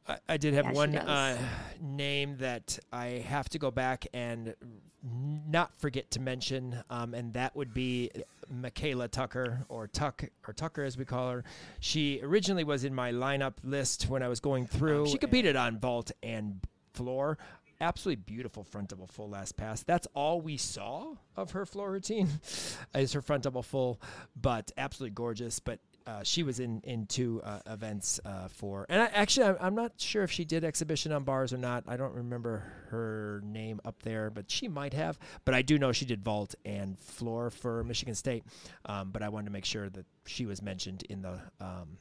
I, 0.09 0.17
I 0.27 0.37
did 0.39 0.55
have 0.55 0.65
Yeah, 0.65 0.73
one 0.73 0.97
uh, 0.97 1.39
name 1.83 2.39
that 2.39 2.79
I 2.91 3.25
have 3.29 3.51
to 3.51 3.59
go 3.59 3.71
back 3.71 4.07
and 4.15 4.55
not 5.03 5.79
forget 5.79 6.11
to 6.13 6.21
mention, 6.21 6.83
um, 6.89 7.13
and 7.13 7.35
that 7.35 7.55
would 7.55 7.75
be 7.75 8.11
Michaela 8.49 9.09
Tucker, 9.09 9.67
or 9.69 9.87
Tuck, 9.87 10.25
or 10.49 10.55
Tucker 10.55 10.83
as 10.83 10.97
we 10.97 11.05
call 11.05 11.31
her. 11.31 11.45
She 11.81 12.21
originally 12.23 12.65
was 12.65 12.85
in 12.85 12.95
my 12.95 13.13
lineup 13.13 13.55
list 13.63 14.09
when 14.09 14.23
I 14.23 14.29
was 14.29 14.41
going 14.41 14.67
through. 14.67 15.09
She 15.09 15.19
competed 15.19 15.55
on 15.55 15.79
vault 15.79 16.11
and 16.23 16.61
floor. 16.95 17.37
Absolutely 17.83 18.23
beautiful 18.25 18.65
front 18.65 18.89
double 18.89 19.09
full 19.09 19.29
last 19.29 19.59
pass. 19.59 19.83
That's 19.83 20.09
all 20.15 20.41
we 20.41 20.57
saw 20.57 21.17
of 21.37 21.51
her 21.51 21.67
floor 21.67 21.91
routine, 21.91 22.29
is 22.95 23.13
her 23.13 23.21
front 23.21 23.43
double 23.43 23.63
full, 23.63 24.01
but 24.41 24.73
absolutely 24.79 25.15
gorgeous. 25.15 25.59
But 25.61 25.81
uh, 26.07 26.23
she 26.23 26.43
was 26.43 26.61
in 26.61 26.81
in 26.85 27.07
two 27.07 27.41
uh, 27.45 27.61
events 27.67 28.21
uh, 28.25 28.49
for, 28.49 28.87
and 28.89 29.03
I, 29.03 29.07
actually 29.07 29.47
I'm, 29.47 29.57
I'm 29.61 29.75
not 29.75 29.93
sure 29.97 30.23
if 30.23 30.31
she 30.31 30.45
did 30.45 30.65
exhibition 30.65 31.13
on 31.13 31.25
bars 31.25 31.53
or 31.53 31.59
not. 31.59 31.85
I 31.87 31.97
don't 31.97 32.15
remember 32.15 32.65
her 32.89 33.41
name 33.45 33.81
up 33.85 34.03
there, 34.03 34.31
but 34.31 34.51
she 34.51 34.69
might 34.69 34.95
have. 34.95 35.19
But 35.45 35.55
I 35.55 35.63
do 35.63 35.79
know 35.79 35.93
she 35.93 36.05
did 36.05 36.23
vault 36.23 36.55
and 36.65 36.99
floor 36.99 37.51
for 37.51 37.85
Michigan 37.85 38.15
State. 38.15 38.45
Um, 38.87 39.11
but 39.11 39.23
I 39.23 39.29
wanted 39.29 39.47
to 39.47 39.53
make 39.53 39.65
sure 39.65 39.89
that 39.91 40.07
she 40.27 40.47
was 40.47 40.63
mentioned 40.63 41.05
in 41.09 41.23
the 41.23 41.41
um, 41.61 41.99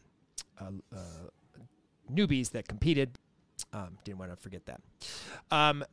uh, 0.59 0.65
uh, 0.95 1.59
newbies 2.11 2.51
that 2.51 2.67
competed. 2.67 3.17
Um, 3.73 3.97
didn't 4.03 4.19
want 4.19 4.31
to 4.31 4.37
forget 4.37 4.65
that. 4.65 4.81
Um, 5.51 5.83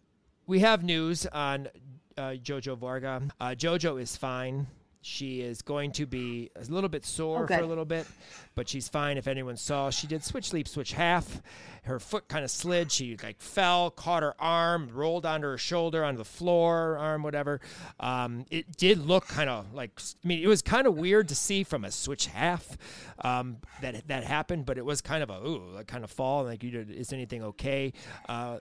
we 0.46 0.60
have 0.60 0.82
news 0.82 1.26
on 1.26 1.68
uh, 2.16 2.30
Jojo 2.42 2.76
Varga. 2.76 3.22
Uh, 3.40 3.50
Jojo 3.50 4.00
is 4.00 4.16
fine. 4.16 4.66
She 5.08 5.40
is 5.40 5.62
going 5.62 5.92
to 5.92 6.06
be 6.06 6.50
a 6.54 6.64
little 6.70 6.90
bit 6.90 7.04
sore 7.04 7.44
Oh, 7.44 7.46
for 7.46 7.54
a 7.54 7.66
little 7.66 7.86
bit, 7.86 8.06
but 8.54 8.68
she's 8.68 8.88
fine. 8.88 9.16
If 9.16 9.26
anyone 9.26 9.56
saw, 9.56 9.88
she 9.88 10.06
did 10.06 10.22
switch 10.22 10.52
leap, 10.52 10.68
switch 10.68 10.92
half. 10.92 11.40
Her 11.84 11.98
foot 11.98 12.28
kind 12.28 12.44
of 12.44 12.50
slid. 12.50 12.92
She 12.92 13.16
like 13.22 13.40
fell, 13.40 13.90
caught 13.90 14.22
her 14.22 14.34
arm, 14.38 14.90
rolled 14.92 15.24
onto 15.24 15.46
her 15.46 15.56
shoulder, 15.56 16.04
onto 16.04 16.18
the 16.18 16.26
floor, 16.26 16.98
arm, 16.98 17.22
whatever. 17.22 17.62
Um, 17.98 18.44
it 18.50 18.76
did 18.76 18.98
look 18.98 19.26
kind 19.26 19.48
of 19.48 19.72
like. 19.72 19.98
I 20.22 20.28
mean, 20.28 20.42
it 20.42 20.46
was 20.46 20.60
kind 20.60 20.86
of 20.86 20.94
weird 20.98 21.28
to 21.28 21.34
see 21.34 21.64
from 21.64 21.86
a 21.86 21.90
switch 21.90 22.26
half 22.26 22.76
um, 23.24 23.56
that 23.80 24.06
that 24.08 24.24
happened, 24.24 24.66
but 24.66 24.76
it 24.76 24.84
was 24.84 25.00
kind 25.00 25.22
of 25.22 25.30
a 25.30 25.40
ooh, 25.40 25.70
like 25.74 25.86
kind 25.86 26.04
of 26.04 26.10
fall. 26.10 26.44
Like, 26.44 26.62
you 26.62 26.70
know, 26.70 26.84
is 26.86 27.14
anything 27.14 27.42
okay? 27.42 27.94
Uh, 28.28 28.58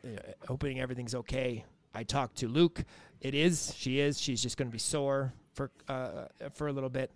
hoping 0.47 0.79
everything's 0.79 1.13
okay. 1.13 1.65
I 1.93 2.03
talked 2.03 2.37
to 2.37 2.47
Luke. 2.47 2.85
It 3.19 3.35
is. 3.35 3.73
She 3.75 3.99
is. 3.99 4.19
She's 4.19 4.41
just 4.41 4.55
going 4.55 4.69
to 4.69 4.73
be 4.73 4.79
sore 4.79 5.33
for 5.57 5.71
uh, 5.89 6.27
for 6.53 6.67
a 6.67 6.71
little 6.71 6.89
bit. 6.89 7.11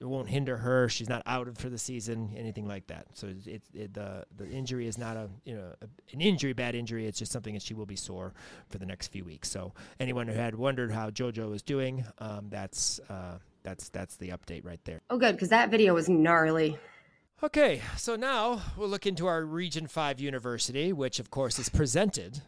It 0.00 0.06
won't 0.06 0.28
hinder 0.28 0.56
her. 0.56 0.88
She's 0.88 1.08
not 1.08 1.22
out 1.24 1.56
for 1.56 1.70
the 1.70 1.78
season, 1.78 2.34
anything 2.36 2.66
like 2.66 2.88
that. 2.88 3.06
So 3.14 3.28
it, 3.46 3.62
it, 3.72 3.94
the 3.94 4.24
the 4.36 4.46
injury 4.50 4.86
is 4.86 4.98
not 4.98 5.16
a 5.16 5.30
you 5.44 5.54
know 5.54 5.72
a, 5.80 5.86
an 6.12 6.20
injury, 6.20 6.52
bad 6.52 6.74
injury. 6.74 7.06
It's 7.06 7.18
just 7.18 7.32
something 7.32 7.54
that 7.54 7.62
she 7.62 7.72
will 7.72 7.86
be 7.86 7.96
sore 7.96 8.34
for 8.68 8.78
the 8.78 8.84
next 8.84 9.08
few 9.08 9.24
weeks. 9.24 9.50
So 9.50 9.72
anyone 10.00 10.26
who 10.26 10.34
had 10.34 10.56
wondered 10.56 10.90
how 10.90 11.08
JoJo 11.10 11.54
is 11.54 11.62
doing, 11.62 12.04
um, 12.18 12.48
that's 12.50 13.00
uh, 13.08 13.38
that's 13.62 13.88
that's 13.88 14.16
the 14.16 14.30
update 14.30 14.66
right 14.66 14.80
there. 14.84 15.00
Oh, 15.08 15.16
good, 15.16 15.36
because 15.36 15.48
that 15.50 15.70
video 15.70 15.94
was 15.94 16.08
gnarly. 16.08 16.76
Okay, 17.42 17.82
so 17.96 18.16
now 18.16 18.62
we'll 18.76 18.88
look 18.88 19.06
into 19.06 19.26
our 19.26 19.44
Region 19.44 19.86
5 19.86 20.20
University, 20.20 20.92
which 20.92 21.18
of 21.18 21.30
course 21.30 21.58
is 21.58 21.68
presented 21.68 22.40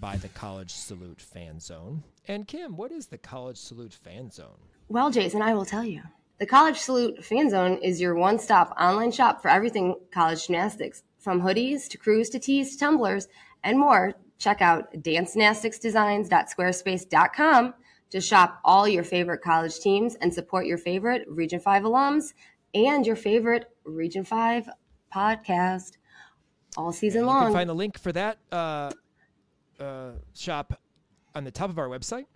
by 0.00 0.16
the 0.16 0.28
College 0.28 0.70
Salute 0.72 1.20
Fan 1.20 1.60
Zone. 1.60 2.02
And 2.26 2.46
Kim, 2.46 2.76
what 2.76 2.92
is 2.92 3.06
the 3.06 3.18
College 3.18 3.56
Salute 3.56 3.94
Fan 3.94 4.30
Zone? 4.30 4.58
Well, 4.88 5.10
Jason, 5.10 5.42
I 5.42 5.54
will 5.54 5.64
tell 5.64 5.84
you. 5.84 6.02
The 6.38 6.46
College 6.46 6.78
Salute 6.78 7.24
Fan 7.24 7.50
Zone 7.50 7.78
is 7.82 8.00
your 8.00 8.14
one 8.14 8.38
stop 8.38 8.74
online 8.80 9.10
shop 9.10 9.42
for 9.42 9.48
everything 9.48 9.96
college 10.12 10.46
gymnastics. 10.46 11.02
From 11.18 11.42
hoodies 11.42 11.88
to 11.88 11.98
crews 11.98 12.30
to 12.30 12.38
tees 12.38 12.72
to 12.72 12.78
tumblers 12.78 13.26
and 13.64 13.78
more, 13.78 14.14
check 14.38 14.62
out 14.62 14.92
dancegymnasticsdesigns.squarespace.com 14.94 17.74
to 18.10 18.20
shop 18.20 18.60
all 18.64 18.88
your 18.88 19.04
favorite 19.04 19.42
college 19.42 19.78
teams 19.80 20.14
and 20.16 20.32
support 20.32 20.66
your 20.66 20.78
favorite 20.78 21.24
Region 21.28 21.60
5 21.60 21.82
alums 21.82 22.32
and 22.74 23.06
your 23.06 23.16
favorite 23.16 23.66
Region 23.84 24.24
5 24.24 24.68
podcast 25.14 25.96
all 26.76 26.92
season 26.92 27.22
You 27.22 27.26
long. 27.26 27.44
can 27.46 27.52
find 27.52 27.68
the 27.68 27.74
link 27.74 27.98
for 27.98 28.12
that 28.12 28.38
uh, 28.52 28.90
uh, 29.80 30.12
shop 30.34 30.80
on 31.34 31.44
the 31.44 31.50
top 31.50 31.70
of 31.70 31.78
our 31.78 31.88
website. 31.88 32.26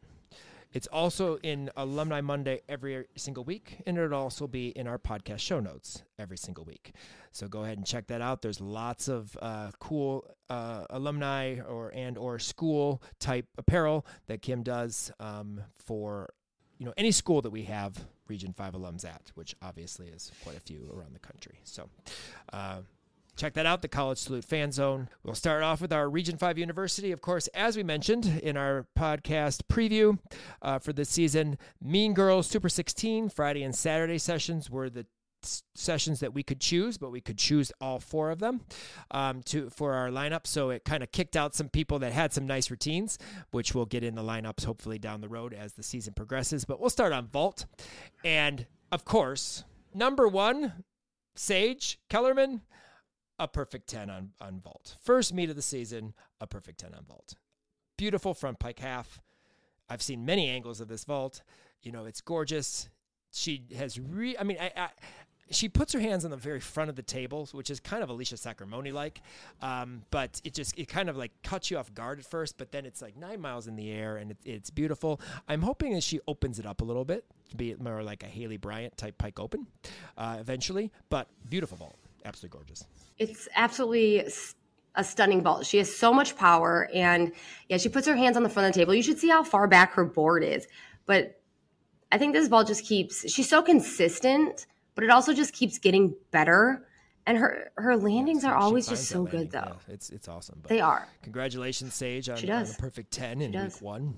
It's 0.73 0.87
also 0.87 1.37
in 1.43 1.71
Alumni 1.77 2.23
Monday 2.23 2.63
every 2.67 3.05
single 3.17 3.45
week, 3.45 3.83
and 3.87 3.99
it'll 3.99 4.19
also 4.19 4.47
be 4.47 4.69
in 4.69 4.87
our 4.87 4.99
podcast 4.99 5.41
show 5.41 5.61
notes 5.61 6.03
every 6.19 6.39
single 6.39 6.65
week. 6.65 6.93
So 7.31 7.47
go 7.47 7.65
ahead 7.65 7.77
and 7.77 7.87
check 7.87 8.07
that 8.07 8.23
out. 8.23 8.41
There's 8.41 8.61
lots 8.61 9.09
of 9.09 9.37
uh, 9.43 9.73
cool 9.81 10.35
uh, 10.49 10.85
alumni 10.89 11.61
or 11.61 11.91
and 11.95 12.17
or 12.17 12.39
school 12.39 13.03
type 13.19 13.47
apparel 13.59 14.07
that 14.29 14.41
Kim 14.41 14.63
does 14.63 15.13
um, 15.21 15.61
for 15.79 16.33
you 16.79 16.87
know 16.87 16.95
any 16.97 17.11
school 17.11 17.43
that 17.43 17.51
we 17.51 17.65
have 17.65 18.07
Region 18.29 18.55
Five 18.55 18.73
alums 18.73 19.05
at, 19.05 19.31
which 19.35 19.55
obviously 19.61 20.09
is 20.09 20.33
quite 20.43 20.57
a 20.57 20.61
few 20.61 20.91
around 20.95 21.15
the 21.15 21.21
country. 21.21 21.61
So. 21.65 21.89
Uh, 22.53 22.81
Check 23.37 23.55
that 23.55 23.65
out, 23.65 23.81
the 23.81 23.89
College 23.89 24.19
Salute 24.19 24.45
Fan 24.45 24.73
Zone. 24.73 25.09
We'll 25.23 25.35
start 25.35 25.63
off 25.63 25.81
with 25.81 25.93
our 25.93 26.09
Region 26.09 26.37
5 26.37 26.59
University. 26.59 27.13
Of 27.13 27.23
course, 27.23 27.49
as 27.49 27.77
we 27.77 27.83
mentioned 27.83 28.27
in 28.43 28.57
our 28.59 28.87
podcast 28.97 29.63
preview 29.71 30.19
uh, 30.61 30.79
for 30.79 30.93
this 30.93 31.09
season, 31.09 31.57
Mean 31.81 32.13
Girls 32.13 32.47
Super 32.47 32.69
16 32.69 33.31
Friday 33.31 33.63
and 33.63 33.75
Saturday 33.75 34.19
sessions 34.19 34.69
were 34.69 34.91
the 34.91 35.07
sessions 35.75 36.21
that 36.21 36.35
we 36.35 36.43
could 36.43 36.61
choose, 36.61 36.99
but 36.99 37.11
we 37.11 37.21
could 37.21 37.39
choose 37.39 37.73
all 37.81 37.99
four 37.99 38.31
of 38.31 38.39
them 38.39 38.61
um, 39.11 39.43
to 39.45 39.71
for 39.71 39.95
our 39.95 40.09
lineup. 40.09 40.47
So 40.47 40.71
it 40.71 40.85
kind 40.85 41.03
of 41.03 41.11
kicked 41.11 41.35
out 41.35 41.55
some 41.55 41.69
people 41.69 41.99
that 42.01 42.13
had 42.13 42.33
some 42.33 42.47
nice 42.47 42.71
routines, 42.71 43.19
which 43.51 43.75
we'll 43.75 43.87
get 43.87 44.05
in 44.05 44.15
the 44.15 44.23
lineups 44.23 44.65
hopefully 44.65 44.99
down 44.99 45.21
the 45.21 45.29
road 45.29 45.55
as 45.55 45.73
the 45.73 45.83
season 45.83 46.15
progresses. 46.15 46.65
But 46.65 46.81
we'll 46.81 46.91
start 46.91 47.13
on 47.13 47.29
vault, 47.29 47.67
and 48.25 48.67
of 48.91 49.05
course, 49.05 49.65
number 49.95 50.29
one, 50.29 50.85
Sage 51.35 51.99
Kellerman, 52.09 52.61
a 53.39 53.49
perfect 53.49 53.89
ten 53.89 54.11
on 54.11 54.31
on 54.41 54.61
vault. 54.61 54.97
First 55.03 55.35
meet 55.35 55.51
of 55.51 55.57
the 55.57 55.63
season, 55.63 56.15
a 56.41 56.47
perfect 56.47 56.81
ten 56.81 56.95
on 56.95 57.05
vault. 57.05 57.35
Beautiful 57.97 58.35
front 58.35 58.59
pike 58.59 58.79
half. 58.79 59.21
I've 59.89 60.03
seen 60.03 60.25
many 60.25 60.49
angles 60.49 60.81
of 60.81 60.89
this 60.89 61.05
vault. 61.05 61.43
You 61.83 61.93
know, 61.93 62.05
it's 62.05 62.21
gorgeous. 62.21 62.89
She 63.33 63.65
has 63.77 63.99
re. 63.99 64.37
I 64.39 64.45
mean, 64.45 64.59
I, 64.61 64.73
I 64.77 64.89
she 65.53 65.69
puts 65.69 65.93
her 65.93 66.01
hands 66.01 66.25
on 66.25 66.31
the 66.31 66.37
very 66.37 66.61
front 66.61 66.91
of 66.91 66.97
the 66.97 67.03
table, 67.03 67.49
which 67.53 67.71
is 67.71 67.81
kind 67.81 68.03
of 68.03 68.09
Alicia 68.09 68.37
Sacramone 68.37 68.93
like, 68.93 69.21
um, 69.61 70.03
but 70.11 70.41
it 70.45 70.55
just 70.55 70.79
it 70.79 70.89
kind 70.89 71.09
of 71.09 71.17
like 71.17 71.31
cuts 71.43 71.71
you 71.71 71.79
off 71.79 71.93
guard 71.95 72.19
at 72.19 72.25
first, 72.25 72.57
but 72.59 72.73
then 72.73 72.87
it's 72.87 73.03
like 73.03 73.17
nine 73.17 73.41
miles 73.41 73.67
in 73.67 73.77
the 73.77 73.91
air 73.91 74.17
and 74.17 74.33
it, 74.33 74.37
it's 74.45 74.71
beautiful. 74.71 75.21
I'm 75.49 75.63
hoping 75.63 75.93
that 75.95 76.03
she 76.03 76.21
opens 76.27 76.59
it 76.59 76.67
up 76.67 76.81
a 76.81 76.85
little 76.85 77.05
bit 77.05 77.25
to 77.51 77.57
be 77.57 77.75
more 77.79 78.03
like 78.03 78.23
a 78.23 78.27
Haleigh 78.27 78.61
Bryant 78.61 78.97
type 78.97 79.19
pike 79.19 79.39
open 79.39 79.67
uh, 80.17 80.39
eventually, 80.41 80.91
but 81.11 81.29
beautiful 81.49 81.77
vault, 81.77 81.97
absolutely 82.25 82.59
gorgeous. 82.59 82.87
It's 83.19 83.49
absolutely 83.55 84.27
a 84.95 85.05
stunning 85.05 85.43
ball. 85.43 85.63
She 85.63 85.79
has 85.79 85.95
so 85.95 86.13
much 86.13 86.37
power, 86.37 86.89
and 86.95 87.33
yeah, 87.69 87.77
she 87.77 87.89
puts 87.89 88.07
her 88.07 88.17
hands 88.17 88.37
on 88.37 88.43
the 88.43 88.49
front 88.49 88.69
of 88.69 88.75
the 88.75 88.81
table. 88.81 88.95
You 88.95 89.03
should 89.03 89.19
see 89.19 89.29
how 89.29 89.43
far 89.43 89.67
back 89.67 89.93
her 89.95 90.05
board 90.05 90.45
is, 90.45 90.67
but 91.07 91.41
I 92.11 92.19
think 92.19 92.35
this 92.35 92.49
ball 92.49 92.65
just 92.65 92.85
keeps. 92.85 93.31
She's 93.33 93.49
so 93.49 93.63
consistent 93.63 94.67
but 94.95 95.05
it 95.05 95.11
also 95.11 95.33
just 95.33 95.53
keeps 95.53 95.79
getting 95.79 96.15
better. 96.31 96.87
And 97.25 97.39
her 97.39 97.71
her 97.77 97.97
landings 97.97 98.45
are 98.45 98.57
always 98.57 98.89
just 98.89 99.09
so 99.09 99.23
good, 99.23 99.53
though. 99.53 99.77
Yeah, 99.89 99.95
it's 99.95 100.11
it's 100.11 100.27
awesome. 100.27 100.59
But 100.61 100.71
they 100.71 100.81
are. 100.81 101.07
Congratulations, 101.23 101.95
Sage, 101.95 102.29
on, 102.29 102.37
on 102.51 102.65
the 102.65 102.77
perfect 102.79 103.13
ten 103.13 103.41
in 103.41 103.53
week 103.53 103.81
one. 103.81 104.17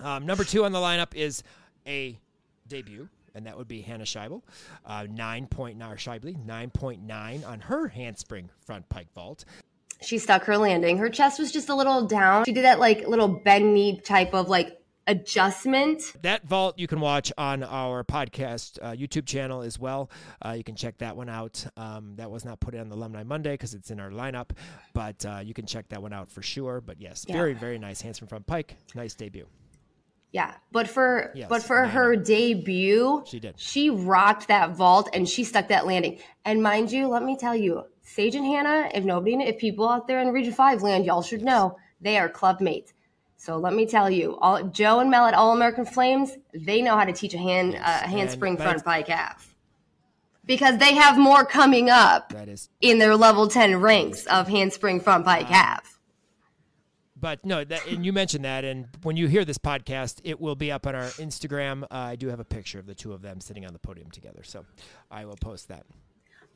Um, 0.00 0.24
number 0.24 0.42
two 0.42 0.64
on 0.64 0.72
the 0.72 0.78
lineup 0.78 1.14
is 1.14 1.42
a 1.86 2.18
debut, 2.66 3.10
and 3.34 3.46
that 3.46 3.56
would 3.56 3.68
be 3.68 3.80
Hannah 3.80 4.04
Scheibel. 4.04 4.42
Uh, 4.84 5.06
nine 5.10 5.46
point 5.46 5.78
nine, 5.78 5.96
Scheibly, 5.96 6.36
nine 6.44 6.70
point 6.70 7.02
nine 7.02 7.44
on 7.44 7.60
her 7.60 7.88
handspring 7.88 8.50
front 8.64 8.88
pike 8.88 9.08
vault. 9.14 9.44
She 10.00 10.18
stuck 10.18 10.44
her 10.44 10.58
landing. 10.58 10.98
Her 10.98 11.08
chest 11.08 11.38
was 11.38 11.52
just 11.52 11.68
a 11.68 11.74
little 11.74 12.06
down. 12.06 12.44
She 12.44 12.52
did 12.52 12.64
that 12.64 12.80
like 12.80 13.06
little 13.06 13.28
bend 13.28 13.72
knee 13.74 14.00
type 14.00 14.34
of 14.34 14.48
like 14.48 14.78
adjustment. 15.06 16.02
That 16.22 16.44
vault 16.44 16.78
you 16.78 16.86
can 16.86 17.00
watch 17.00 17.32
on 17.38 17.62
our 17.62 18.04
podcast 18.04 18.78
uh, 18.82 18.92
YouTube 18.92 19.26
channel 19.26 19.62
as 19.62 19.78
well. 19.78 20.10
Uh, 20.44 20.50
you 20.50 20.64
can 20.64 20.76
check 20.76 20.98
that 20.98 21.16
one 21.16 21.28
out. 21.28 21.64
Um, 21.76 22.14
that 22.16 22.30
was 22.30 22.44
not 22.44 22.60
put 22.60 22.74
in 22.74 22.80
on 22.80 22.88
the 22.88 22.96
Alumni 22.96 23.22
Monday 23.22 23.52
because 23.52 23.74
it's 23.74 23.90
in 23.90 24.00
our 24.00 24.10
lineup, 24.10 24.50
but 24.92 25.24
uh, 25.24 25.40
you 25.42 25.54
can 25.54 25.66
check 25.66 25.88
that 25.88 26.02
one 26.02 26.12
out 26.12 26.30
for 26.30 26.42
sure. 26.42 26.80
But 26.80 27.00
yes, 27.00 27.24
yeah. 27.28 27.34
very 27.34 27.54
very 27.54 27.78
nice 27.78 28.00
handspring 28.00 28.28
front 28.28 28.46
pike. 28.46 28.76
Nice 28.94 29.14
debut. 29.14 29.46
Yeah, 30.32 30.54
but 30.70 30.88
for 30.88 31.30
yes, 31.34 31.48
but 31.48 31.62
for 31.62 31.86
her 31.86 32.16
debut, 32.16 33.22
she 33.26 33.38
did. 33.38 33.54
She 33.58 33.90
rocked 33.90 34.48
that 34.48 34.74
vault 34.74 35.10
and 35.12 35.28
she 35.28 35.44
stuck 35.44 35.68
that 35.68 35.86
landing. 35.86 36.18
And 36.44 36.62
mind 36.62 36.90
you, 36.90 37.06
let 37.08 37.22
me 37.22 37.36
tell 37.36 37.54
you, 37.54 37.84
Sage 38.00 38.34
and 38.34 38.46
Hannah, 38.46 38.90
if 38.94 39.04
nobody, 39.04 39.34
if 39.42 39.58
people 39.58 39.88
out 39.88 40.08
there 40.08 40.20
in 40.20 40.28
Region 40.28 40.54
Five 40.54 40.82
land, 40.82 41.04
y'all 41.04 41.22
should 41.22 41.42
know 41.42 41.76
they 42.00 42.18
are 42.18 42.28
club 42.28 42.60
mates 42.60 42.94
so 43.42 43.56
let 43.56 43.74
me 43.74 43.86
tell 43.86 44.08
you, 44.08 44.38
all 44.40 44.62
Joe 44.62 45.00
and 45.00 45.10
Mel 45.10 45.26
at 45.26 45.34
All 45.34 45.52
American 45.52 45.84
Flames, 45.84 46.36
they 46.54 46.80
know 46.80 46.96
how 46.96 47.04
to 47.04 47.12
teach 47.12 47.34
a 47.34 47.38
hand 47.38 47.72
yes, 47.72 47.82
uh, 47.84 48.06
handspring 48.06 48.56
front 48.56 48.84
pike 48.84 49.08
half 49.08 49.56
because 50.44 50.78
they 50.78 50.94
have 50.94 51.18
more 51.18 51.44
coming 51.44 51.90
up 51.90 52.32
is, 52.46 52.68
in 52.80 53.00
their 53.00 53.16
level 53.16 53.48
10 53.48 53.80
ranks 53.80 54.26
of 54.26 54.46
handspring 54.46 55.00
front 55.00 55.24
pike 55.24 55.48
half. 55.48 55.98
But 57.22 57.46
no, 57.46 57.62
that, 57.62 57.86
and 57.86 58.04
you 58.04 58.12
mentioned 58.12 58.44
that, 58.44 58.64
and 58.64 58.88
when 59.04 59.16
you 59.16 59.28
hear 59.28 59.44
this 59.44 59.56
podcast, 59.56 60.20
it 60.24 60.40
will 60.40 60.56
be 60.56 60.72
up 60.72 60.88
on 60.88 60.96
our 60.96 61.06
Instagram. 61.12 61.84
Uh, 61.84 61.86
I 61.90 62.16
do 62.16 62.26
have 62.26 62.40
a 62.40 62.44
picture 62.44 62.80
of 62.80 62.86
the 62.86 62.96
two 62.96 63.12
of 63.12 63.22
them 63.22 63.40
sitting 63.40 63.64
on 63.64 63.72
the 63.72 63.78
podium 63.78 64.10
together, 64.10 64.42
so 64.42 64.66
I 65.08 65.24
will 65.24 65.36
post 65.36 65.68
that. 65.68 65.86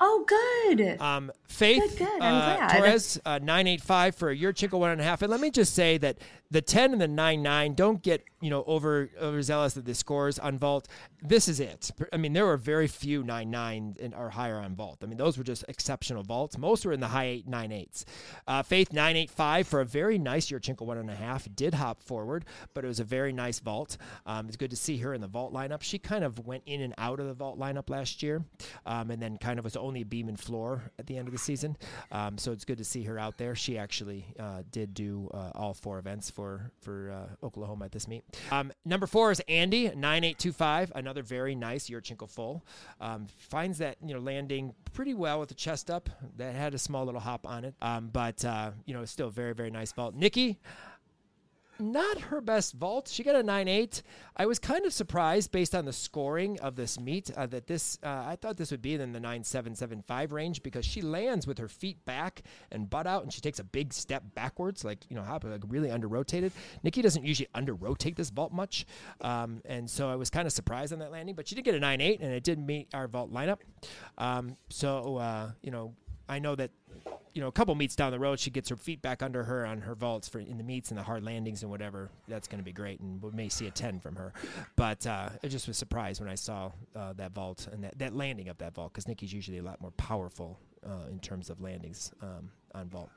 Oh, 0.01 0.25
good. 0.27 1.01
Um, 1.01 1.31
Faith 1.49 1.97
good, 1.97 2.07
good. 2.07 2.21
Uh, 2.21 2.69
Torres, 2.69 3.21
uh, 3.25 3.39
985 3.39 4.17
for 4.17 4.31
a 4.31 4.37
Yurchenko 4.37 4.79
one 4.79 4.91
and 4.91 5.01
a 5.01 5.05
half. 5.05 5.23
And 5.23 5.31
let 5.31 5.41
me 5.41 5.51
just 5.51 5.73
say 5.73 5.99
that 5.99 6.19
the 6.51 6.61
10 6.61 6.93
and 6.93 7.01
the 7.01 7.09
9 7.09 7.43
9 7.43 7.75
don't 7.75 8.03
get 8.03 8.25
you 8.41 8.51
know 8.51 8.65
over 8.67 9.11
overzealous 9.21 9.75
that 9.75 9.85
the 9.85 9.95
scores 9.95 10.39
on 10.39 10.59
vault. 10.59 10.89
This 11.23 11.49
is 11.49 11.61
it. 11.61 11.91
I 12.13 12.17
mean 12.17 12.33
there 12.33 12.45
were 12.45 12.57
very 12.57 12.87
few 12.87 13.23
9 13.23 13.51
9 13.51 13.97
in, 13.99 14.15
or 14.15 14.31
higher 14.31 14.59
on 14.59 14.75
vault. 14.75 14.99
I 15.03 15.07
mean 15.07 15.17
those 15.17 15.39
were 15.39 15.45
just 15.45 15.65
exceptional 15.69 16.23
vaults. 16.23 16.59
Most 16.59 16.85
were 16.85 16.93
in 16.93 17.01
the 17.01 17.09
high 17.09 17.25
8 17.25 17.49
9 17.49 17.71
8s 17.71 18.05
uh, 18.47 18.63
faith 18.63 18.93
985 18.93 19.67
for 19.67 19.81
a 19.81 19.85
very 19.85 20.19
nice 20.19 20.51
Yurchenko 20.51 20.83
one 20.83 20.99
and 20.99 21.11
a 21.11 21.15
half 21.15 21.49
did 21.55 21.75
hop 21.75 22.03
forward 22.03 22.45
but 22.75 22.85
it 22.85 22.89
was 22.89 23.01
a 23.01 23.05
very 23.05 23.33
nice 23.33 23.59
vault. 23.61 23.97
Um, 24.27 24.49
it's 24.49 24.57
good 24.57 24.71
to 24.71 24.77
see 24.77 24.99
her 24.99 25.15
in 25.15 25.21
the 25.21 25.27
vault 25.27 25.53
lineup. 25.53 25.83
She 25.83 25.99
kind 25.99 26.25
of 26.25 26.47
went 26.47 26.63
in 26.67 26.83
and 26.83 26.95
out 26.99 27.21
of 27.21 27.27
the 27.27 27.35
vault 27.35 27.59
lineup 27.59 27.89
last 27.89 28.23
year 28.23 28.45
um, 28.85 29.11
and 29.11 29.23
then 29.23 29.39
kind 29.39 29.59
of 29.59 29.65
was 29.65 29.77
only 29.77 30.05
beam 30.05 30.29
and 30.29 30.39
floor 30.39 30.83
at 30.99 31.07
the 31.07 31.17
end 31.17 31.29
of 31.29 31.33
the 31.33 31.39
season. 31.39 31.77
Um, 32.13 32.39
so 32.39 32.53
it's 32.53 32.65
good 32.65 32.79
to 32.79 32.85
see 32.85 33.05
her 33.05 33.19
out 33.19 33.39
there. 33.39 33.55
She 33.55 33.79
actually 33.79 34.27
uh, 34.39 34.63
did 34.71 34.95
do 34.95 35.31
uh, 35.33 35.53
all 35.55 35.75
four 35.75 35.99
events 35.99 36.31
for 36.31 36.71
for 36.81 37.11
uh, 37.11 37.47
Oklahoma 37.47 37.87
at 37.87 37.93
this 37.93 38.07
meet. 38.09 38.25
Um, 38.51 38.73
number 38.85 39.07
four 39.07 39.31
is 39.31 39.41
Andy 39.49 39.91
nine 39.95 40.25
eight 40.25 40.39
two 40.39 40.53
five, 40.53 40.93
another 40.95 41.23
very 41.23 41.55
nice 41.55 41.89
Yurchenko 41.89 42.29
full. 42.29 42.65
Um, 43.01 43.27
finds 43.39 43.79
that 43.79 43.97
you 44.05 44.15
know 44.15 44.21
landing 44.21 44.75
pretty 44.93 45.15
well 45.15 45.41
with 45.41 45.49
the 45.49 45.55
chest 45.55 45.91
up. 45.91 46.11
That 46.37 46.55
had 46.55 46.75
a 46.75 46.79
small 46.79 47.05
little 47.05 47.21
hop 47.21 47.47
on 47.47 47.65
it, 47.65 47.75
um, 47.83 48.11
but 48.13 48.45
uh, 48.45 48.73
you 48.85 48.95
know 48.95 49.05
still 49.05 49.31
very 49.31 49.55
very 49.55 49.71
nice 49.71 49.93
vault. 49.93 50.15
Nikki 50.15 50.59
not 51.79 52.19
her 52.19 52.41
best 52.41 52.75
vault. 52.75 53.09
She 53.09 53.23
got 53.23 53.35
a 53.35 53.43
9.8. 53.43 54.03
I 54.37 54.47
was 54.47 54.59
kind 54.59 54.85
of 54.87 54.93
surprised 54.93 55.51
based 55.51 55.75
on 55.75 55.85
the 55.85 55.93
scoring 55.93 56.59
of 56.61 56.77
this 56.77 56.99
meet 56.99 57.31
uh, 57.37 57.47
that 57.47 57.67
this, 57.67 57.99
uh, 58.03 58.25
I 58.27 58.37
thought 58.37 58.57
this 58.57 58.71
would 58.71 58.83
be 58.83 58.95
in 58.95 59.13
the 59.13 59.21
9.775 59.21 60.33
range 60.33 60.63
because 60.63 60.85
she 60.85 61.03
lands 61.03 61.47
with 61.47 61.59
her 61.59 61.69
feet 61.69 62.05
back 62.05 62.43
and 62.71 62.89
butt 62.89 63.07
out 63.07 63.23
and 63.23 63.33
she 63.33 63.41
takes 63.41 63.59
a 63.59 63.65
big 63.65 63.93
step 63.93 64.23
backwards, 64.35 64.85
like, 64.85 64.99
you 65.09 65.17
know, 65.17 65.23
hop, 65.23 65.45
like 65.45 65.63
really 65.69 65.91
under 65.91 66.09
rotated. 66.09 66.53
Nikki 66.83 67.03
doesn't 67.03 67.25
usually 67.25 67.49
under 67.55 67.75
rotate 67.75 68.17
this 68.17 68.31
vault 68.31 68.53
much. 68.53 68.87
Um, 69.21 69.63
and 69.65 69.89
so 69.89 70.11
I 70.11 70.17
was 70.17 70.31
kind 70.31 70.47
of 70.47 70.53
surprised 70.53 70.93
on 70.93 70.99
that 71.01 71.13
landing, 71.13 71.35
but 71.35 71.49
she 71.49 71.55
did 71.55 71.65
get 71.65 71.75
a 71.75 71.81
9.8 71.81 72.19
and 72.21 72.33
it 72.33 72.45
did 72.45 72.59
meet 72.59 72.89
our 72.95 73.09
vault 73.09 73.33
lineup. 73.33 73.59
Um, 74.19 74.57
so, 74.69 75.17
uh, 75.17 75.51
you 75.63 75.71
know, 75.71 75.95
I 76.29 76.39
know 76.39 76.55
that 76.57 76.71
you 77.37 77.43
know, 77.43 77.49
a 77.49 77.53
couple 77.53 77.75
meets 77.75 77.95
down 77.95 78.13
the 78.13 78.19
road, 78.19 78.41
she 78.41 78.51
gets 78.51 78.71
her 78.71 78.77
feet 78.77 79.03
back 79.03 79.23
under 79.23 79.45
her 79.45 79.67
on 79.67 79.83
her 79.83 79.95
vaults 79.95 80.27
for 80.27 80.39
in 80.39 80.57
the 80.57 80.65
meets 80.65 80.91
and 80.91 80.99
the 80.99 81.03
hard 81.03 81.23
landings 81.23 81.61
and 81.61 81.71
whatever. 81.71 82.09
That's 82.29 82.49
going 82.49 82.61
to 82.61 82.65
be 82.65 82.73
great, 82.73 82.99
and 83.01 83.21
we 83.21 83.31
may 83.31 83.51
see 83.51 83.67
a 83.67 83.71
ten 83.71 84.01
from 84.01 84.17
her. 84.17 84.33
But 84.75 85.07
uh, 85.07 85.29
I 85.45 85.49
just 85.49 85.69
was 85.69 85.77
surprised 85.77 86.19
when 86.19 86.31
I 86.31 86.35
saw 86.35 86.73
uh, 86.97 87.13
that 87.13 87.33
vault 87.33 87.69
and 87.71 87.85
that, 87.85 87.99
that 87.99 88.15
landing 88.17 88.49
of 88.49 88.57
that 88.59 88.75
vault 88.75 88.95
because 88.95 89.07
Nikki's 89.07 89.35
usually 89.35 89.59
a 89.59 89.63
lot 89.63 89.83
more 89.83 89.91
powerful 89.93 90.59
uh, 90.83 91.11
in 91.11 91.19
terms 91.19 91.51
of 91.51 91.61
landings 91.61 92.11
um, 92.23 92.51
on 92.75 92.89
vault. 92.89 93.11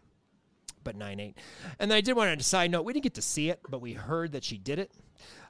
But 0.84 0.96
nine 0.96 1.20
eight, 1.20 1.38
and 1.80 1.92
then 1.92 1.98
I 1.98 2.02
did 2.02 2.16
want 2.16 2.38
to 2.38 2.44
side 2.44 2.72
note: 2.72 2.84
we 2.84 2.94
didn't 2.94 3.04
get 3.04 3.16
to 3.16 3.22
see 3.22 3.50
it, 3.50 3.60
but 3.70 3.82
we 3.82 3.94
heard 3.94 4.32
that 4.32 4.44
she 4.44 4.58
did 4.58 4.80
it. 4.80 4.92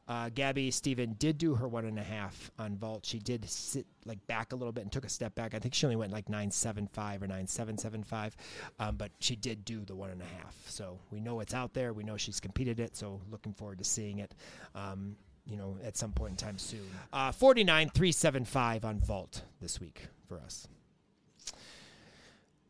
Uh, 0.09 0.27
Gabby 0.33 0.71
Steven 0.71 1.15
did 1.19 1.37
do 1.37 1.53
her 1.53 1.67
one 1.67 1.85
and 1.85 1.99
a 1.99 2.03
half 2.03 2.49
on 2.57 2.75
vault. 2.75 3.05
She 3.05 3.19
did 3.19 3.47
sit 3.47 3.85
like 4.05 4.25
back 4.25 4.53
a 4.53 4.55
little 4.55 4.71
bit 4.71 4.81
and 4.81 4.91
took 4.91 5.05
a 5.05 5.09
step 5.09 5.35
back. 5.35 5.53
I 5.53 5.59
think 5.59 5.75
she 5.75 5.85
only 5.85 5.97
went 5.97 6.11
like 6.11 6.27
nine 6.29 6.49
seven 6.49 6.87
five 6.87 7.21
or 7.21 7.27
nine 7.27 7.45
seven 7.45 7.77
seven 7.77 8.03
five, 8.03 8.35
um, 8.79 8.95
but 8.95 9.11
she 9.19 9.35
did 9.35 9.63
do 9.65 9.85
the 9.85 9.95
one 9.95 10.09
and 10.09 10.19
a 10.19 10.25
half. 10.25 10.55
So 10.65 10.97
we 11.11 11.19
know 11.19 11.41
it's 11.41 11.53
out 11.53 11.75
there. 11.75 11.93
We 11.93 12.03
know 12.03 12.17
she's 12.17 12.39
competed 12.39 12.79
it. 12.79 12.97
So 12.97 13.21
looking 13.29 13.53
forward 13.53 13.77
to 13.77 13.83
seeing 13.83 14.17
it. 14.17 14.33
Um, 14.73 15.15
you 15.45 15.57
know, 15.57 15.77
at 15.83 15.95
some 15.95 16.11
point 16.11 16.31
in 16.31 16.37
time 16.37 16.57
soon. 16.57 16.89
Uh, 17.13 17.31
49 17.31 17.89
375 17.89 18.85
on 18.85 18.99
vault 18.99 19.43
this 19.61 19.79
week 19.79 20.07
for 20.27 20.39
us. 20.39 20.67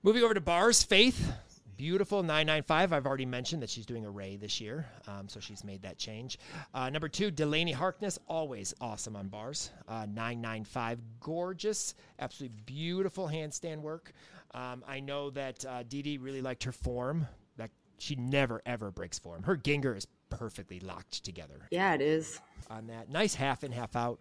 Moving 0.03 0.23
over 0.23 0.33
to 0.33 0.41
bars, 0.41 0.83
Faith 0.83 1.33
beautiful 1.79 2.21
995. 2.21 2.91
I've 2.91 3.05
already 3.05 3.25
mentioned 3.25 3.63
that 3.63 3.69
she's 3.69 3.85
doing 3.85 4.05
a 4.05 4.09
Ray 4.09 4.35
this 4.35 4.59
year, 4.59 4.85
um, 5.07 5.29
so 5.29 5.39
she's 5.39 5.63
made 5.63 5.81
that 5.83 5.97
change. 5.97 6.37
Uh, 6.73 6.89
number 6.89 7.07
two, 7.07 7.31
Delaney 7.31 7.71
Harkness, 7.71 8.19
always 8.27 8.73
awesome 8.81 9.15
on 9.15 9.29
bars. 9.29 9.71
Uh, 9.87 10.05
995, 10.05 10.99
gorgeous, 11.21 11.95
absolutely 12.19 12.57
beautiful 12.65 13.29
handstand 13.29 13.79
work. 13.79 14.11
Um, 14.53 14.83
I 14.85 14.99
know 14.99 15.29
that 15.29 15.63
uh, 15.65 15.83
Dee 15.87 16.01
Dee 16.01 16.17
really 16.17 16.41
liked 16.41 16.65
her 16.65 16.73
form. 16.73 17.25
That 17.55 17.69
she 17.97 18.15
never 18.15 18.61
ever 18.65 18.91
breaks 18.91 19.17
form. 19.17 19.43
Her 19.43 19.55
Gienger 19.55 19.95
is 19.95 20.05
perfectly 20.29 20.81
locked 20.81 21.23
together. 21.23 21.69
Yeah, 21.71 21.93
it 21.93 22.01
is. 22.01 22.41
On 22.69 22.87
that 22.87 23.09
nice 23.09 23.35
half 23.35 23.63
in, 23.63 23.71
half 23.71 23.95
out 23.95 24.19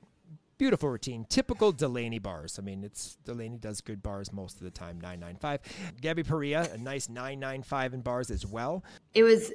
beautiful 0.58 0.88
routine. 0.90 1.24
Typical 1.28 1.72
Delaney 1.72 2.18
bars. 2.18 2.58
I 2.58 2.62
mean, 2.62 2.84
it's 2.84 3.16
Delaney 3.24 3.56
does 3.58 3.80
good 3.80 4.02
bars 4.02 4.32
most 4.32 4.56
of 4.56 4.62
the 4.62 4.70
time. 4.70 5.00
Nine 5.00 5.20
nine 5.20 5.36
five. 5.36 5.60
Gabby 6.00 6.22
Perea, 6.24 6.68
a 6.72 6.78
nice 6.78 7.08
nine 7.08 7.40
nine 7.40 7.62
five 7.62 7.94
in 7.94 8.00
bars 8.02 8.30
as 8.30 8.44
well. 8.44 8.84
It 9.14 9.22
was 9.22 9.52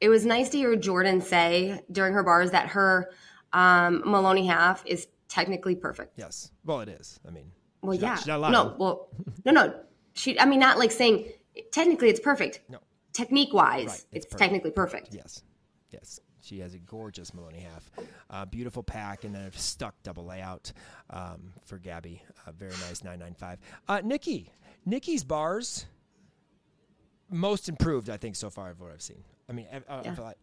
it 0.00 0.08
was 0.08 0.24
nice 0.24 0.48
to 0.50 0.58
hear 0.58 0.74
Jordan 0.76 1.20
say 1.20 1.80
during 1.92 2.14
her 2.14 2.22
bars 2.22 2.50
that 2.52 2.68
her 2.68 3.10
um, 3.52 4.02
Maloney 4.04 4.46
half 4.46 4.84
is 4.86 5.06
technically 5.28 5.74
perfect. 5.74 6.14
Yes. 6.16 6.50
Well, 6.64 6.80
it 6.80 6.88
is. 6.88 7.20
I 7.26 7.30
mean, 7.30 7.50
Well, 7.82 7.92
She's 7.92 8.02
not- 8.02 8.08
yeah. 8.08 8.16
she's 8.16 8.26
not 8.26 8.50
no, 8.50 8.74
well, 8.78 9.08
no, 9.44 9.52
no. 9.52 9.80
She. 10.14 10.38
I 10.38 10.46
mean, 10.46 10.60
not 10.60 10.78
like 10.78 10.90
saying 10.92 11.28
technically 11.72 12.08
it's 12.08 12.20
perfect. 12.20 12.60
No. 12.68 12.78
Technique 13.12 13.52
wise, 13.54 13.86
Right, 13.86 13.94
it's 13.94 14.06
it's, 14.12 14.26
perfect. 14.26 14.38
technically 14.38 14.70
perfect. 14.72 15.14
Yes, 15.14 15.42
yes. 15.90 16.18
She 16.44 16.58
has 16.60 16.74
a 16.74 16.78
gorgeous 16.78 17.32
Maloney 17.32 17.60
half, 17.60 17.90
uh, 18.28 18.44
beautiful 18.44 18.82
pack, 18.82 19.24
and 19.24 19.34
then 19.34 19.42
a 19.42 19.52
stuck 19.52 19.94
double 20.02 20.26
layout 20.26 20.72
um, 21.10 21.52
for 21.64 21.78
Gabby. 21.78 22.22
Uh, 22.46 22.52
very 22.52 22.72
nice, 22.86 23.02
nine 23.02 23.18
nine 23.18 23.34
five. 23.34 23.58
Uh, 23.88 24.02
Nikki, 24.04 24.50
Nikki's 24.84 25.24
bars 25.24 25.86
most 27.30 27.68
improved, 27.68 28.10
I 28.10 28.16
think, 28.18 28.36
so 28.36 28.50
far 28.50 28.70
of 28.70 28.80
what 28.80 28.92
I've 28.92 29.02
seen. 29.02 29.24
I 29.48 29.52
mean, 29.52 29.66
I, 29.72 29.76
I, 29.92 29.98
I 29.98 30.02
Yeah. 30.04 30.14
feel 30.14 30.24
like 30.24 30.36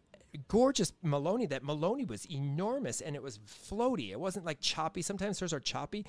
gorgeous 0.48 0.92
Maloney. 1.02 1.46
That 1.46 1.62
Maloney 1.62 2.04
was 2.04 2.26
enormous 2.30 3.00
and 3.00 3.14
it 3.14 3.22
was 3.22 3.38
floaty. 3.38 4.10
It 4.10 4.18
wasn't 4.18 4.44
like 4.44 4.58
choppy. 4.60 5.02
Sometimes 5.02 5.38
hers 5.38 5.52
are 5.52 5.60
choppy. 5.60 6.04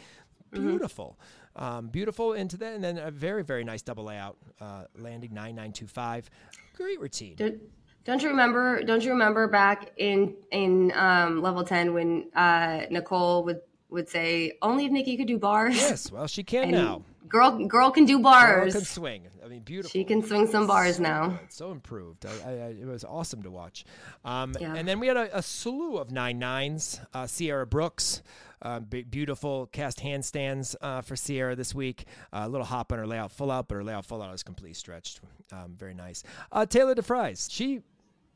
Beautiful, 0.51 1.17
um, 1.55 1.87
beautiful 1.87 2.33
into 2.33 2.57
that, 2.57 2.73
and 2.75 2.83
then 2.83 2.99
a 2.99 3.09
very 3.09 3.43
very 3.43 3.63
nice 3.63 3.81
double 3.81 4.03
layout, 4.03 4.37
uh, 4.61 4.83
landing 4.95 5.33
nine 5.33 5.55
nine 5.55 5.71
two 5.71 5.87
five. 5.87 6.29
Great 6.75 6.99
routine. 6.99 7.35
Don't, 7.35 7.59
don't 8.05 8.21
you 8.21 8.29
remember? 8.29 8.83
Don't 8.83 9.03
you 9.03 9.11
remember 9.11 9.47
back 9.47 9.91
in 9.97 10.35
in 10.51 10.91
um, 10.95 11.41
level 11.41 11.63
ten 11.63 11.93
when 11.93 12.29
uh, 12.35 12.81
Nicole 12.89 13.43
would 13.45 13.61
would 13.89 14.09
say 14.09 14.53
only 14.61 14.85
if 14.85 14.91
Nikki 14.91 15.15
could 15.17 15.27
do 15.27 15.37
bars. 15.37 15.75
Yes, 15.75 16.11
well, 16.11 16.27
she 16.27 16.43
can 16.43 16.63
And 16.63 16.71
now. 16.71 17.01
Girl, 17.29 17.65
girl 17.65 17.89
can 17.89 18.05
do 18.05 18.15
Girl 18.17 18.23
bars. 18.23 18.73
can 18.73 18.83
swing. 18.85 19.27
I 19.43 19.47
mean, 19.47 19.61
beautiful. 19.61 19.89
She 19.89 20.03
can 20.03 20.21
swing 20.23 20.45
some 20.47 20.67
bars 20.67 20.99
now. 20.99 21.39
It's 21.45 21.55
so 21.55 21.71
improved. 21.71 22.25
I, 22.27 22.29
I, 22.47 22.51
it 22.79 22.85
was 22.85 23.03
awesome 23.03 23.41
to 23.43 23.49
watch. 23.51 23.85
Um, 24.23 24.55
Yeah. 24.59 24.75
And 24.75 24.87
then 24.87 24.99
we 24.99 25.07
had 25.07 25.17
a, 25.17 25.37
a 25.39 25.41
slew 25.41 25.97
of 25.97 26.11
nine 26.11 26.37
nines. 26.37 26.99
Uh, 27.11 27.25
Sierra 27.25 27.65
Brooks, 27.65 28.21
uh, 28.61 28.81
b- 28.81 29.01
beautiful 29.03 29.65
cast 29.67 29.99
handstands 29.99 30.75
uh, 30.81 31.01
for 31.01 31.15
Sierra 31.15 31.55
this 31.55 31.73
week. 31.73 32.05
Uh, 32.31 32.43
a 32.45 32.49
little 32.49 32.67
hop 32.67 32.91
on 32.91 32.99
her 32.99 33.07
layout 33.07 33.31
full 33.31 33.49
out, 33.49 33.67
but 33.67 33.75
her 33.75 33.83
layout 33.83 34.05
full 34.05 34.21
out 34.21 34.33
is 34.35 34.43
completely 34.43 34.75
stretched. 34.75 35.19
Um, 35.51 35.75
very 35.75 35.95
nice. 35.95 36.23
Uh, 36.51 36.65
Taylor 36.67 36.93
DeFries, 36.93 37.47
she 37.51 37.81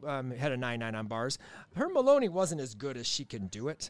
um, 0.05 0.31
had 0.31 0.51
a 0.51 0.57
nine 0.57 0.79
nine 0.79 0.95
on 0.95 1.07
bars. 1.07 1.37
Her 1.75 1.89
Maloney 1.89 2.29
wasn't 2.29 2.61
as 2.61 2.75
good 2.75 2.97
as 2.97 3.07
she 3.07 3.25
can 3.25 3.47
do 3.47 3.67
it. 3.67 3.89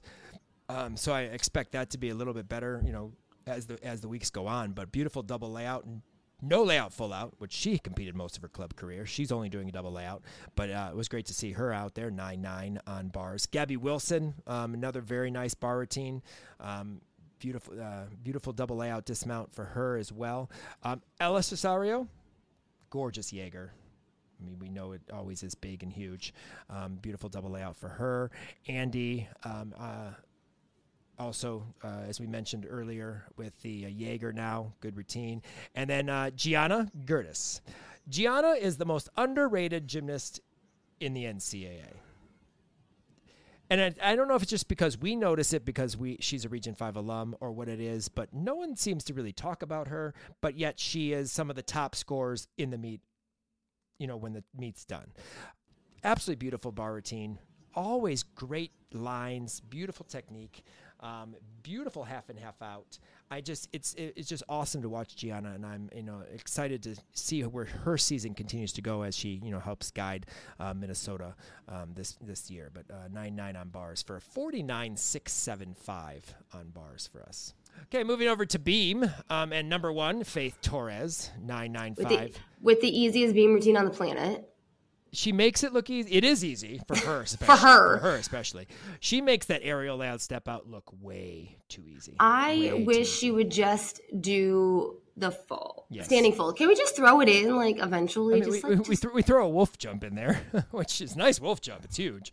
Um, 0.69 0.97
so 0.97 1.13
I 1.13 1.21
expect 1.21 1.71
that 1.71 1.89
to 1.91 1.97
be 1.97 2.09
a 2.09 2.15
little 2.15 2.33
bit 2.33 2.49
better, 2.49 2.81
you 2.85 2.91
know, 2.91 3.13
as 3.45 3.67
the 3.67 3.83
as 3.83 4.01
the 4.01 4.07
weeks 4.07 4.29
go 4.29 4.47
on. 4.47 4.73
But 4.73 4.91
beautiful 4.91 5.23
double 5.23 5.51
layout 5.51 5.85
and 5.85 6.01
no 6.41 6.63
layout 6.63 6.93
full 6.93 7.13
out, 7.13 7.33
which 7.39 7.51
she 7.51 7.79
competed 7.79 8.15
most 8.15 8.35
of 8.37 8.43
her 8.43 8.49
club 8.49 8.75
career. 8.75 9.05
She's 9.05 9.31
only 9.31 9.49
doing 9.49 9.69
a 9.69 9.71
double 9.71 9.91
layout, 9.91 10.23
but 10.55 10.69
uh, 10.69 10.89
it 10.91 10.95
was 10.95 11.07
great 11.07 11.25
to 11.27 11.33
see 11.33 11.53
her 11.53 11.73
out 11.73 11.95
there 11.95 12.11
nine 12.11 12.41
nine 12.41 12.79
on 12.85 13.07
bars. 13.07 13.45
Gabby 13.45 13.77
Wilson, 13.77 14.35
um, 14.45 14.73
another 14.73 15.01
very 15.01 15.31
nice 15.31 15.53
bar 15.53 15.79
routine. 15.79 16.21
Um, 16.59 17.01
beautiful, 17.39 17.79
uh, 17.81 18.05
beautiful 18.23 18.53
double 18.53 18.75
layout 18.77 19.05
dismount 19.05 19.53
for 19.53 19.65
her 19.65 19.97
as 19.97 20.11
well. 20.11 20.49
Um, 20.83 21.01
Ella 21.19 21.39
Cesario, 21.39 22.07
gorgeous 22.89 23.31
Jaeger. 23.33 23.73
I 24.39 24.45
mean, 24.45 24.57
we 24.59 24.69
know 24.69 24.91
it 24.91 25.01
always 25.13 25.43
is 25.43 25.55
big 25.55 25.83
and 25.83 25.91
huge. 25.91 26.33
Um, 26.69 26.95
beautiful 27.01 27.29
double 27.29 27.51
layout 27.51 27.75
for 27.75 27.89
her. 27.89 28.31
Andy, 28.67 29.27
um, 29.43 29.73
uh, 29.77 30.11
also, 31.19 31.63
uh, 31.83 32.01
as 32.07 32.19
we 32.19 32.27
mentioned 32.27 32.67
earlier, 32.69 33.23
with 33.37 33.59
the 33.61 33.85
uh, 33.85 33.89
Jaeger 33.89 34.31
now, 34.31 34.73
good 34.81 34.95
routine. 34.95 35.41
And 35.75 35.89
then 35.89 36.09
uh, 36.09 36.29
Gianna 36.31 36.91
Gertis. 37.05 37.61
Gianna 38.09 38.51
is 38.51 38.77
the 38.77 38.85
most 38.85 39.09
underrated 39.17 39.87
gymnast 39.87 40.39
in 40.99 41.13
the 41.13 41.25
NCAA. 41.25 41.93
And 43.69 43.81
I, 43.81 44.11
I 44.11 44.15
don't 44.15 44.29
know 44.29 44.35
if 44.35 44.43
it's 44.43 44.49
just 44.49 44.69
because 44.69 44.97
we 44.97 45.15
notice 45.15 45.51
it 45.51 45.65
because 45.65 45.97
we 45.97 46.17
she's 46.21 46.45
a 46.45 46.49
Region 46.49 46.73
5 46.73 46.95
alum 46.95 47.35
or 47.41 47.51
what 47.51 47.67
it 47.67 47.81
is, 47.81 48.07
but 48.07 48.33
no 48.33 48.55
one 48.55 48.77
seems 48.77 49.03
to 49.05 49.13
really 49.13 49.33
talk 49.33 49.61
about 49.61 49.89
her. 49.89 50.13
But 50.39 50.57
yet 50.57 50.79
she 50.79 51.11
is 51.11 51.31
some 51.31 51.49
of 51.49 51.55
the 51.55 51.61
top 51.61 51.95
scorers 51.95 52.47
in 52.57 52.69
the 52.69 52.77
meet, 52.77 53.01
you 53.97 54.07
know, 54.07 54.17
when 54.17 54.33
the 54.33 54.43
meet's 54.57 54.85
done. 54.85 55.11
Absolutely 56.03 56.39
beautiful 56.39 56.71
bar 56.71 56.93
routine. 56.93 57.39
Always 57.75 58.23
great 58.23 58.71
lines, 58.93 59.59
beautiful 59.59 60.05
technique, 60.05 60.63
um, 60.99 61.35
beautiful 61.63 62.03
half 62.03 62.29
and 62.29 62.39
half 62.39 62.61
out. 62.61 62.97
I 63.29 63.41
just 63.41 63.67
it's 63.73 63.93
it's 63.97 64.29
just 64.29 64.43
awesome 64.47 64.81
to 64.81 64.89
watch 64.89 65.15
Gianna, 65.15 65.51
and 65.51 65.65
I'm 65.65 65.89
you 65.93 66.03
know 66.03 66.21
excited 66.33 66.81
to 66.83 66.95
see 67.13 67.41
where 67.41 67.65
her 67.65 67.97
season 67.97 68.33
continues 68.33 68.71
to 68.73 68.81
go 68.81 69.01
as 69.01 69.15
she 69.15 69.41
you 69.43 69.51
know 69.51 69.59
helps 69.59 69.91
guide 69.91 70.27
uh, 70.59 70.73
Minnesota 70.73 71.35
um, 71.67 71.91
this 71.93 72.17
this 72.21 72.49
year. 72.49 72.71
But 72.73 72.85
uh, 72.89 73.09
nine 73.11 73.35
nine 73.35 73.55
on 73.55 73.69
bars 73.69 74.01
for 74.01 74.15
a 74.15 74.21
forty 74.21 74.63
nine 74.63 74.95
six 74.95 75.33
seven 75.33 75.75
five 75.75 76.33
on 76.53 76.69
bars 76.69 77.09
for 77.11 77.21
us. 77.21 77.53
Okay, 77.85 78.03
moving 78.03 78.27
over 78.27 78.45
to 78.45 78.59
Beam 78.59 79.09
um, 79.29 79.53
and 79.53 79.69
number 79.69 79.91
one 79.91 80.23
Faith 80.23 80.57
Torres 80.61 81.31
nine 81.41 81.71
nine 81.71 81.95
With 81.97 82.09
the, 82.09 82.31
with 82.61 82.81
the 82.81 82.89
easiest 82.99 83.33
beam 83.33 83.53
routine 83.53 83.77
on 83.77 83.85
the 83.85 83.91
planet. 83.91 84.47
she 85.13 85.31
makes 85.31 85.63
it 85.63 85.71
look 85.71 85.89
easy. 85.89 86.11
It 86.13 86.23
is 86.25 86.43
easy 86.43 86.81
for 86.87 86.97
her, 86.97 87.21
especially. 87.23 87.55
her. 87.59 87.97
For 87.99 88.03
her, 88.03 88.15
especially. 88.15 88.67
She 88.99 89.21
makes 89.21 89.45
that 89.45 89.61
aerial 89.63 89.97
layout 89.97 90.19
step 90.21 90.47
out 90.49 90.67
look 90.69 90.83
way 91.01 91.57
too 91.69 91.83
easy. 91.87 92.15
I 92.19 92.71
Way 92.75 92.83
wish 92.83 92.97
easy. 92.97 93.11
she 93.11 93.31
would 93.31 93.49
just 93.51 94.01
do 94.19 94.97
the 95.15 95.31
full 95.31 95.85
Yes. 95.89 96.05
standing 96.05 96.33
full. 96.33 96.51
Can 96.53 96.67
we 96.67 96.75
just 96.75 96.95
throw 96.95 97.21
it 97.21 97.29
in 97.29 97.55
like 97.55 97.77
eventually? 97.81 98.35
I 98.35 98.39
mean, 98.41 98.51
just 98.51 98.63
we, 98.63 98.69
like, 98.75 98.83
we, 98.85 98.89
we, 98.89 98.95
throw, 98.97 99.13
we 99.13 99.21
throw 99.21 99.45
a 99.45 99.49
wolf 99.49 99.77
jump 99.77 100.03
in 100.03 100.13
there, 100.15 100.41
which 100.71 100.99
is 101.01 101.15
nice 101.15 101.39
wolf 101.39 101.61
jump. 101.61 101.85
It's 101.85 101.95
huge, 101.95 102.31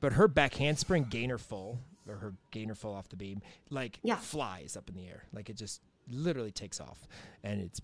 but 0.00 0.14
her 0.14 0.26
back 0.26 0.54
handspring 0.54 1.04
gainer 1.04 1.36
full 1.38 1.78
or 2.08 2.16
her 2.16 2.34
gainer 2.50 2.74
fall 2.74 2.94
off 2.94 3.08
the 3.08 3.16
beam 3.16 3.40
like 3.70 3.98
Yeah. 4.02 4.16
flies 4.16 4.76
up 4.76 4.88
in 4.88 4.94
the 4.94 5.06
air, 5.06 5.24
like 5.32 5.48
it 5.50 5.56
just 5.56 5.80
literally 6.10 6.52
takes 6.52 6.80
off, 6.80 7.06
and 7.42 7.60
it's 7.60 7.80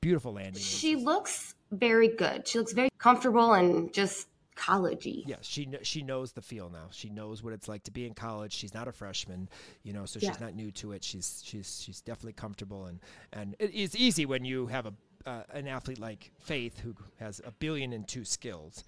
beautiful 0.00 0.32
landing. 0.34 0.62
she 0.62 0.96
looks 0.96 1.54
very 1.72 2.08
good. 2.08 2.46
She 2.46 2.58
looks 2.58 2.72
very 2.72 2.90
comfortable 2.98 3.52
and 3.54 3.92
just 3.92 4.28
collegey. 4.56 5.24
Yeah, 5.26 5.36
she 5.40 5.68
she 5.82 6.02
knows 6.02 6.32
the 6.32 6.40
feel 6.42 6.70
now. 6.70 6.86
She 6.92 7.08
knows 7.10 7.42
what 7.42 7.52
it's 7.52 7.66
like 7.68 7.82
to 7.84 7.90
be 7.90 8.06
in 8.06 8.14
college. 8.14 8.52
She's 8.52 8.72
not 8.74 8.86
a 8.86 8.92
freshman, 8.92 9.48
you 9.82 9.92
know, 9.92 10.04
so 10.06 10.20
Yeah. 10.20 10.30
she's 10.30 10.40
not 10.40 10.54
new 10.54 10.70
to 10.72 10.92
it. 10.92 11.02
She's 11.02 11.42
she's 11.44 11.80
she's 11.82 12.00
definitely 12.00 12.34
comfortable 12.34 12.86
and 12.86 13.00
and 13.32 13.56
it 13.58 13.72
is 13.72 13.96
easy 13.96 14.24
when 14.26 14.44
you 14.44 14.66
have 14.68 14.86
a 14.86 14.94
uh, 15.26 15.42
an 15.54 15.66
athlete 15.66 15.98
like 15.98 16.30
Faith 16.38 16.78
who 16.80 16.94
has 17.18 17.40
a 17.46 17.50
billion 17.50 17.92
and 17.94 18.06
two 18.06 18.24
skills 18.24 18.84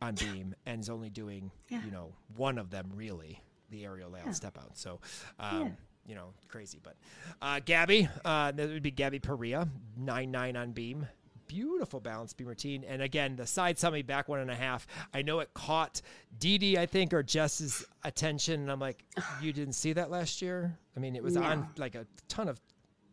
on 0.00 0.14
beam 0.14 0.54
and 0.64 0.80
is 0.80 0.88
only 0.88 1.10
doing 1.10 1.50
Yeah. 1.68 1.84
you 1.84 1.90
know 1.90 2.14
one 2.36 2.56
of 2.56 2.70
them 2.70 2.88
really 2.94 3.42
the 3.72 3.84
aerial 3.84 4.10
layout 4.10 4.36
step 4.36 4.56
out. 4.56 4.78
So. 4.78 5.00
Um, 5.40 5.76
You 6.04 6.16
know, 6.16 6.34
crazy, 6.48 6.80
but 6.82 6.96
uh, 7.40 7.60
Gabby, 7.64 8.08
uh, 8.24 8.50
that 8.50 8.68
would 8.70 8.82
be 8.82 8.90
Gabby 8.90 9.20
Perea, 9.20 9.68
nine 9.96 10.32
nine 10.32 10.56
on 10.56 10.72
beam, 10.72 11.06
beautiful 11.46 12.00
balance 12.00 12.32
beam 12.32 12.48
routine. 12.48 12.82
And 12.82 13.00
again, 13.02 13.36
the 13.36 13.46
side 13.46 13.78
semi 13.78 14.02
back 14.02 14.28
one 14.28 14.40
and 14.40 14.50
a 14.50 14.54
half. 14.56 14.84
I 15.14 15.22
know 15.22 15.38
it 15.38 15.54
caught 15.54 16.02
Dee 16.40 16.58
Dee, 16.58 16.76
I 16.76 16.86
think, 16.86 17.14
or 17.14 17.22
Jess's 17.22 17.84
attention. 18.02 18.62
And 18.62 18.68
I'm 18.72 18.80
like, 18.80 19.04
you 19.40 19.52
didn't 19.58 19.74
see 19.74 19.92
that 19.92 20.10
last 20.10 20.42
year? 20.42 20.76
I 20.96 20.98
mean, 20.98 21.14
it 21.14 21.22
was 21.22 21.34
No. 21.34 21.44
on 21.44 21.68
like 21.76 21.94
a 21.94 22.04
ton 22.26 22.48
of 22.48 22.60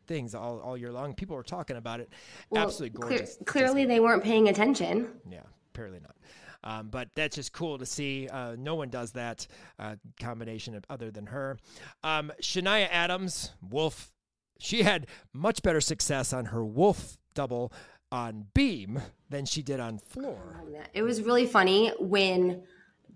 things 0.07 0.33
all, 0.33 0.59
all 0.59 0.75
year 0.75 0.91
long. 0.91 1.13
People 1.13 1.35
were 1.35 1.43
talking 1.43 1.77
about 1.77 1.99
it. 1.99 2.09
Well, 2.49 2.63
Absolutely 2.63 2.99
clear- 2.99 3.09
gorgeous. 3.19 3.37
clearly, 3.45 3.85
they 3.85 3.99
weren't 3.99 4.23
paying 4.23 4.49
attention. 4.49 5.09
Yeah, 5.29 5.41
apparently 5.75 5.99
not. 5.99 6.15
Um, 6.63 6.89
but 6.89 7.09
that's 7.15 7.35
just 7.35 7.53
cool 7.53 7.77
to 7.77 7.85
see. 7.85 8.27
Uh, 8.27 8.55
no 8.57 8.75
one 8.75 8.89
does 8.89 9.13
that 9.13 9.47
uh, 9.77 9.95
combination 10.19 10.75
of, 10.75 10.83
other 10.89 11.11
than 11.11 11.27
her. 11.27 11.57
Um, 12.03 12.31
Shania 12.41 12.87
Adams, 12.91 13.51
Wolf, 13.61 14.11
she 14.59 14.83
had 14.83 15.07
much 15.33 15.61
better 15.61 15.81
success 15.81 16.33
on 16.33 16.45
her 16.45 16.65
Wolf 16.65 17.17
double 17.33 17.71
on 18.11 18.45
beam 18.53 19.01
than 19.29 19.45
she 19.45 19.61
did 19.61 19.79
on 19.79 19.99
floor. 19.99 20.63
It 20.93 21.03
was 21.03 21.21
really 21.21 21.45
funny 21.45 21.93
when 21.99 22.63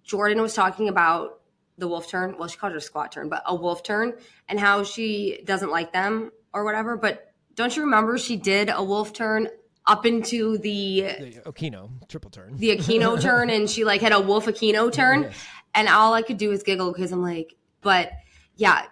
Jordan 0.03 0.41
was 0.41 0.53
talking 0.53 0.87
about 0.89 1.41
the 1.77 1.87
wolf 1.87 2.07
turn. 2.07 2.35
Well, 2.37 2.47
she 2.47 2.57
called 2.57 2.73
it 2.73 2.77
a 2.77 2.81
squat 2.81 3.11
turn, 3.11 3.29
but 3.29 3.41
a 3.47 3.55
wolf 3.55 3.83
turn 3.83 4.13
and 4.47 4.59
how 4.59 4.83
she 4.83 5.41
doesn't 5.45 5.71
like 5.71 5.91
them 5.91 6.31
or 6.53 6.63
whatever. 6.63 6.95
But 6.95 7.33
don't 7.55 7.75
you 7.75 7.83
remember 7.83 8.17
she 8.17 8.35
did 8.35 8.69
a 8.69 8.83
wolf 8.83 9.13
turn 9.13 9.47
up 9.85 10.05
into 10.05 10.57
the 10.59 11.01
The 11.01 11.41
Okino 11.45 11.89
triple 12.07 12.29
turn. 12.31 12.55
the 12.57 12.77
Okino 12.77 13.19
turn 13.27 13.49
and 13.49 13.69
she 13.69 13.83
like 13.83 14.01
had 14.01 14.11
a 14.13 14.19
wolf 14.21 14.45
Okino 14.45 14.91
turn. 14.91 15.31
And 15.75 15.87
all 15.89 16.13
I 16.13 16.21
could 16.21 16.37
do 16.37 16.49
was 16.49 16.61
giggle 16.63 16.93
because 16.93 17.11
I'm 17.11 17.21
like, 17.21 17.55
but 17.81 18.11
yeah, 18.55 18.85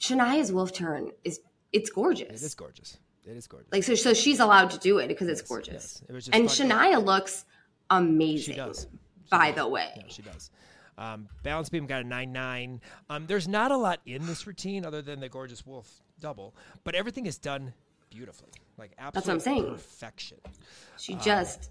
Shania's 0.00 0.50
wolf 0.52 0.72
turn 0.72 1.10
is 1.24 1.40
it's 1.72 1.90
gorgeous. 1.90 2.28
It 2.42 2.46
is 2.46 2.54
gorgeous. 2.54 2.98
It 3.24 3.36
is 3.36 3.46
gorgeous. 3.46 3.68
Like 3.70 3.84
so, 3.84 3.94
so 3.94 4.14
she's 4.14 4.40
allowed 4.40 4.70
to 4.70 4.78
do 4.78 4.98
it 4.98 5.08
because 5.08 5.28
it's 5.28 5.42
gorgeous. 5.42 6.00
yes. 6.00 6.02
It 6.08 6.12
was 6.12 6.24
just 6.26 6.36
and. 6.36 6.48
Shania 6.48 7.04
looks 7.04 7.44
amazing. 7.90 8.54
She 8.54 8.58
does. 8.58 8.86
By 9.30 9.52
the 9.52 9.66
way, 9.66 9.88
Yeah, 9.96 10.02
she 10.08 10.22
does. 10.22 10.50
Um, 10.98 11.28
balance 11.42 11.70
beam 11.70 11.86
got 11.86 12.02
a 12.02 12.06
nine 12.06 12.32
nine. 12.32 12.80
Um, 13.08 13.26
there's 13.26 13.48
not 13.48 13.70
a 13.70 13.76
lot 13.76 14.00
in 14.04 14.26
this 14.26 14.46
routine 14.46 14.84
other 14.84 15.00
than 15.02 15.20
the 15.20 15.28
gorgeous 15.28 15.64
wolf 15.64 16.02
double, 16.20 16.54
but 16.84 16.94
everything 16.94 17.24
is 17.26 17.38
done 17.38 17.72
beautifully, 18.10 18.50
like 18.78 18.92
absolute 18.98 19.26
what 19.26 19.32
I'm 19.34 19.40
saying. 19.40 19.70
perfection. 19.70 20.38
she 20.98 21.14
just 21.16 21.70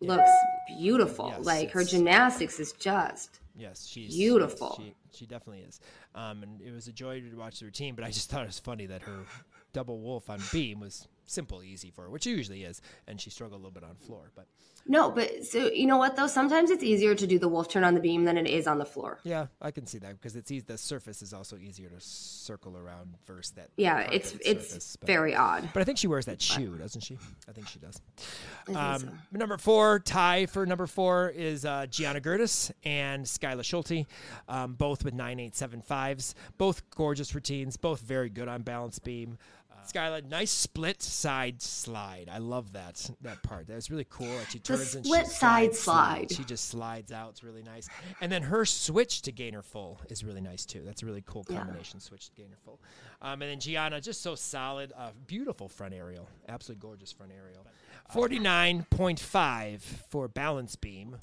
looks 0.00 0.30
beautiful. 0.78 1.32
Yes, 1.36 1.44
like 1.44 1.70
her 1.72 1.84
gymnastics 1.84 2.58
is 2.60 2.72
just 2.72 3.40
Yes, 3.60 3.86
she's 3.86 4.16
Beautiful. 4.16 4.74
She, 4.76 4.94
she 5.12 5.26
definitely 5.26 5.64
is. 5.68 5.80
Um, 6.14 6.42
and 6.42 6.62
it 6.62 6.72
was 6.72 6.88
a 6.88 6.92
joy 6.92 7.20
to 7.20 7.36
watch 7.36 7.58
the 7.58 7.66
routine, 7.66 7.94
but 7.94 8.04
I 8.04 8.10
just 8.10 8.30
thought 8.30 8.42
it 8.42 8.46
was 8.46 8.58
funny 8.58 8.86
that 8.86 9.02
her 9.02 9.24
double 9.72 10.00
wolf 10.00 10.30
on 10.30 10.40
beam 10.50 10.80
was 10.80 11.06
simple, 11.30 11.62
easy 11.62 11.90
for 11.90 12.02
her, 12.02 12.10
which 12.10 12.26
it 12.26 12.30
usually 12.30 12.64
is, 12.64 12.80
and 13.06 13.20
she 13.20 13.30
struggled 13.30 13.60
a 13.60 13.62
little 13.62 13.70
bit 13.70 13.84
on 13.84 13.96
floor. 13.96 14.30
But 14.34 14.46
no. 14.86 15.10
But 15.10 15.44
so 15.44 15.70
you 15.70 15.86
know 15.86 15.96
what 15.96 16.16
though? 16.16 16.26
Sometimes 16.26 16.70
it's 16.70 16.82
easier 16.82 17.14
to 17.14 17.26
do 17.26 17.38
the 17.38 17.48
wolf 17.48 17.68
turn 17.68 17.84
on 17.84 17.94
the 17.94 18.00
beam 18.00 18.24
than 18.24 18.36
it 18.36 18.46
is 18.46 18.66
on 18.66 18.78
the 18.78 18.84
floor. 18.84 19.20
yeah, 19.24 19.46
I 19.60 19.70
can 19.70 19.86
see 19.86 19.98
that 19.98 20.12
because 20.14 20.36
it's 20.36 20.50
easy, 20.50 20.64
the 20.66 20.78
surface 20.78 21.22
is 21.22 21.32
also 21.32 21.56
easier 21.56 21.88
to 21.88 22.00
circle 22.00 22.76
around 22.76 23.14
versus 23.26 23.52
that. 23.52 23.68
Yeah, 23.76 24.00
it's 24.00 24.30
carpet 24.32 24.46
it's 24.46 24.96
but- 24.96 25.06
very 25.06 25.34
odd. 25.34 25.68
But 25.72 25.80
I 25.80 25.84
think 25.84 25.98
she 25.98 26.06
wears 26.06 26.26
that 26.26 26.40
shoe, 26.42 26.76
doesn't 26.76 27.02
she? 27.02 27.18
I 27.48 27.52
think 27.52 27.68
she 27.68 27.78
does. 27.78 28.00
Um, 28.74 29.00
so. 29.00 29.08
Number 29.32 29.56
four, 29.58 29.98
tie 30.00 30.46
for 30.46 30.66
number 30.66 30.86
four 30.86 31.28
is 31.30 31.64
uh, 31.64 31.86
Gianna 31.86 32.20
Gertis 32.20 32.70
and 32.84 33.24
Skyla 33.24 33.64
Schulte, 33.64 34.06
um, 34.48 34.74
both 34.74 35.04
with 35.04 35.14
9875s. 35.14 36.34
Both 36.58 36.88
gorgeous 36.90 37.34
routines, 37.34 37.76
both 37.76 38.00
very 38.00 38.28
good 38.28 38.48
on 38.48 38.62
balance 38.62 38.98
beam. 38.98 39.38
Uh, 39.82 39.86
Skyla, 39.86 40.28
nice 40.28 40.50
split 40.50 41.02
side 41.02 41.62
slide. 41.62 42.28
I 42.30 42.38
love 42.38 42.72
that 42.74 43.10
that 43.22 43.42
part. 43.42 43.66
That's 43.66 43.90
really 43.90 44.06
cool. 44.08 44.26
Like 44.28 44.50
she 44.50 44.58
The 44.58 44.64
turns 44.64 44.94
and 44.94 45.04
split 45.06 45.26
she 45.26 45.32
side 45.32 45.74
slides, 45.74 45.78
slide. 45.78 46.32
She 46.32 46.44
just 46.44 46.66
slides 46.68 47.12
out. 47.12 47.30
It's 47.30 47.42
really 47.42 47.62
nice. 47.62 47.88
And 48.20 48.30
then 48.30 48.42
her 48.42 48.64
switch 48.64 49.22
to 49.22 49.32
gainer 49.32 49.62
full 49.62 50.00
is 50.08 50.22
really 50.24 50.40
nice 50.40 50.64
too. 50.66 50.82
That's 50.84 51.02
a 51.02 51.06
really 51.06 51.22
cool 51.26 51.44
Yeah. 51.48 51.58
combination. 51.58 52.00
Switch 52.00 52.28
to 52.30 52.34
gainer 52.42 52.56
full. 52.64 52.80
Um, 53.22 53.42
and 53.42 53.50
then 53.50 53.60
Gianna, 53.60 54.00
just 54.00 54.22
so 54.22 54.34
solid. 54.34 54.92
Uh, 54.96 55.10
beautiful 55.26 55.68
front 55.68 55.94
aerial. 55.94 56.28
Absolutely 56.48 56.80
gorgeous 56.82 57.12
front 57.12 57.32
aerial. 57.32 57.66
49.5 58.14 59.80
for 60.10 60.28
balance 60.28 60.76
beam. 60.76 61.16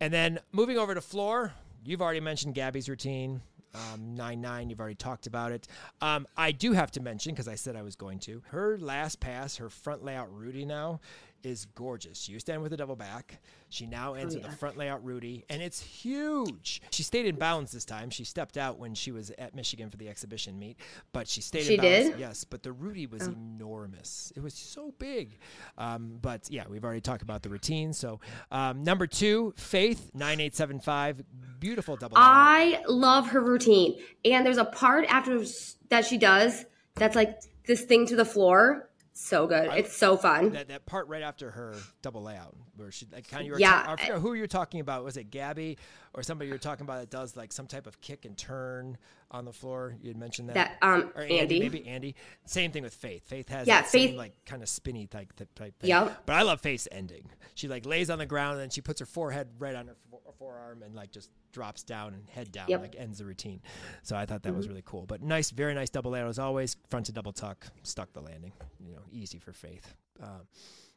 And 0.00 0.12
then 0.12 0.40
moving 0.52 0.78
over 0.78 0.94
to 0.94 1.00
floor, 1.00 1.52
you've 1.84 2.02
already 2.02 2.20
mentioned 2.20 2.54
Gabby's 2.54 2.88
routine. 2.88 3.40
Um, 3.74 4.14
9 4.14 4.40
9, 4.40 4.70
you've 4.70 4.80
already 4.80 4.94
talked 4.94 5.26
about 5.26 5.52
it. 5.52 5.66
Um, 6.00 6.26
I 6.36 6.52
do 6.52 6.72
have 6.72 6.90
to 6.92 7.00
mention, 7.00 7.32
because 7.32 7.48
I 7.48 7.56
said 7.56 7.76
I 7.76 7.82
was 7.82 7.96
going 7.96 8.18
to, 8.20 8.42
her 8.48 8.78
last 8.78 9.20
pass, 9.20 9.56
her 9.56 9.68
front 9.68 10.04
layout 10.04 10.32
Rudy 10.32 10.64
now 10.64 11.00
is 11.44 11.66
gorgeous. 11.74 12.20
She 12.20 12.32
used 12.32 12.46
to 12.46 12.52
end 12.52 12.62
with 12.62 12.72
a 12.72 12.76
double 12.76 12.96
back. 12.96 13.40
She 13.68 13.86
now 13.86 14.14
ends 14.14 14.34
with 14.34 14.44
yeah. 14.44 14.52
a 14.52 14.56
front 14.56 14.76
layout 14.76 15.04
Rudy, 15.04 15.44
and 15.50 15.60
it's 15.60 15.80
huge. 15.80 16.80
She 16.90 17.02
stayed 17.02 17.26
in 17.26 17.36
bounds 17.36 17.72
this 17.72 17.84
time. 17.84 18.10
She 18.10 18.24
stepped 18.24 18.56
out 18.56 18.78
when 18.78 18.94
she 18.94 19.10
was 19.10 19.30
at 19.32 19.54
Michigan 19.54 19.90
for 19.90 19.96
the 19.96 20.08
exhibition 20.08 20.58
meet, 20.58 20.76
but 21.12 21.28
she 21.28 21.40
stayed 21.40 21.64
She 21.64 21.74
in 21.74 21.80
bounds. 21.80 22.10
did? 22.10 22.18
Yes, 22.20 22.44
but 22.44 22.62
the 22.62 22.72
Rudy 22.72 23.06
was 23.06 23.26
enormous. 23.26 24.32
It 24.36 24.42
was 24.42 24.54
so 24.54 24.94
big. 24.98 25.38
Um, 25.76 26.18
but 26.22 26.48
yeah, 26.50 26.64
we've 26.68 26.84
already 26.84 27.00
talked 27.00 27.22
about 27.22 27.42
the 27.42 27.48
routine. 27.48 27.92
So 27.92 28.20
um, 28.50 28.82
number 28.84 29.06
two, 29.06 29.54
Faith 29.56 30.10
nine 30.14 30.40
eight 30.40 30.54
seven 30.54 30.80
five, 30.80 31.22
beautiful 31.58 31.96
double. 31.96 32.16
I 32.18 32.82
love 32.86 33.28
her 33.28 33.40
routine. 33.40 33.98
And 34.24 34.46
there's 34.46 34.58
a 34.58 34.64
part 34.64 35.06
after 35.08 35.44
that 35.90 36.04
she 36.04 36.16
does 36.16 36.64
that's 36.94 37.16
like 37.16 37.40
this 37.66 37.82
thing 37.82 38.06
to 38.06 38.16
the 38.16 38.24
floor. 38.24 38.88
So 39.16 39.46
good. 39.46 39.70
it's 39.74 39.96
so 39.96 40.16
fun. 40.16 40.50
that, 40.50 40.68
that 40.68 40.86
part 40.86 41.06
right 41.08 41.22
after 41.22 41.50
her 41.52 41.76
double 42.02 42.22
layout 42.22 42.54
where 42.76 42.90
she 42.90 43.06
like 43.12 43.28
kind 43.30 43.50
of 43.50 43.60
Yeah. 43.60 43.82
ta- 43.84 43.92
I 43.92 43.96
forget 43.96 44.20
who 44.20 44.34
you 44.34 44.40
were 44.42 44.46
talking 44.48 44.80
about 44.80 45.04
was 45.04 45.16
it 45.16 45.30
Gabby 45.30 45.78
or 46.14 46.22
somebody 46.24 46.48
you're 46.48 46.58
talking 46.58 46.82
about 46.84 46.98
that 47.00 47.10
does 47.10 47.36
like 47.36 47.52
some 47.52 47.66
type 47.68 47.86
of 47.86 48.00
kick 48.00 48.24
and 48.24 48.36
turn 48.36 48.98
on 49.34 49.44
the 49.44 49.52
floor 49.52 49.96
you 50.00 50.08
had 50.08 50.16
mentioned 50.16 50.48
that. 50.48 50.54
That, 50.54 50.76
um, 50.80 51.10
or 51.16 51.22
Andy. 51.22 51.58
maybe 51.58 51.86
Andy. 51.86 52.14
Same 52.46 52.70
thing 52.70 52.82
with 52.84 52.94
Faith. 52.94 53.26
Faith 53.26 53.48
has 53.48 53.66
Yeah, 53.66 53.82
that 53.82 53.90
same, 53.90 54.10
Faith- 54.10 54.16
like 54.18 54.44
kind 54.46 54.62
of 54.62 54.68
spinny 54.68 55.06
type 55.06 55.32
type 55.56 55.78
thing. 55.80 55.88
Yep. 55.90 56.22
but 56.26 56.36
I 56.36 56.42
love 56.42 56.60
Faith's 56.60 56.86
ending. 56.92 57.28
She 57.54 57.68
like 57.68 57.84
lays 57.84 58.10
on 58.10 58.18
the 58.18 58.26
ground 58.26 58.52
and 58.52 58.60
then 58.62 58.70
she 58.70 58.80
puts 58.80 59.00
her 59.00 59.06
forehead 59.06 59.48
right 59.58 59.74
on 59.74 59.88
her 59.88 59.96
forearm 60.38 60.82
and 60.82 60.94
like 60.94 61.10
just 61.12 61.30
drops 61.52 61.82
down 61.84 62.14
and 62.14 62.28
head 62.30 62.50
down 62.52 62.66
Yep. 62.68 62.80
like 62.80 62.96
ends 62.98 63.18
the 63.18 63.24
routine. 63.24 63.60
So 64.02 64.16
I 64.16 64.26
thought 64.26 64.42
that 64.44 64.54
was 64.54 64.66
really 64.68 64.82
cool. 64.84 65.04
But 65.06 65.22
nice 65.22 65.50
very 65.50 65.74
nice 65.74 65.90
double 65.90 66.12
layout 66.12 66.28
as 66.28 66.38
always. 66.38 66.76
Front 66.90 67.06
to 67.06 67.12
double 67.12 67.32
tuck 67.32 67.66
stuck 67.82 68.12
the 68.12 68.20
landing. 68.20 68.52
You 68.80 68.92
know 68.94 69.02
easy 69.12 69.38
for 69.38 69.52
Faith. 69.52 69.94
Um, 70.22 70.42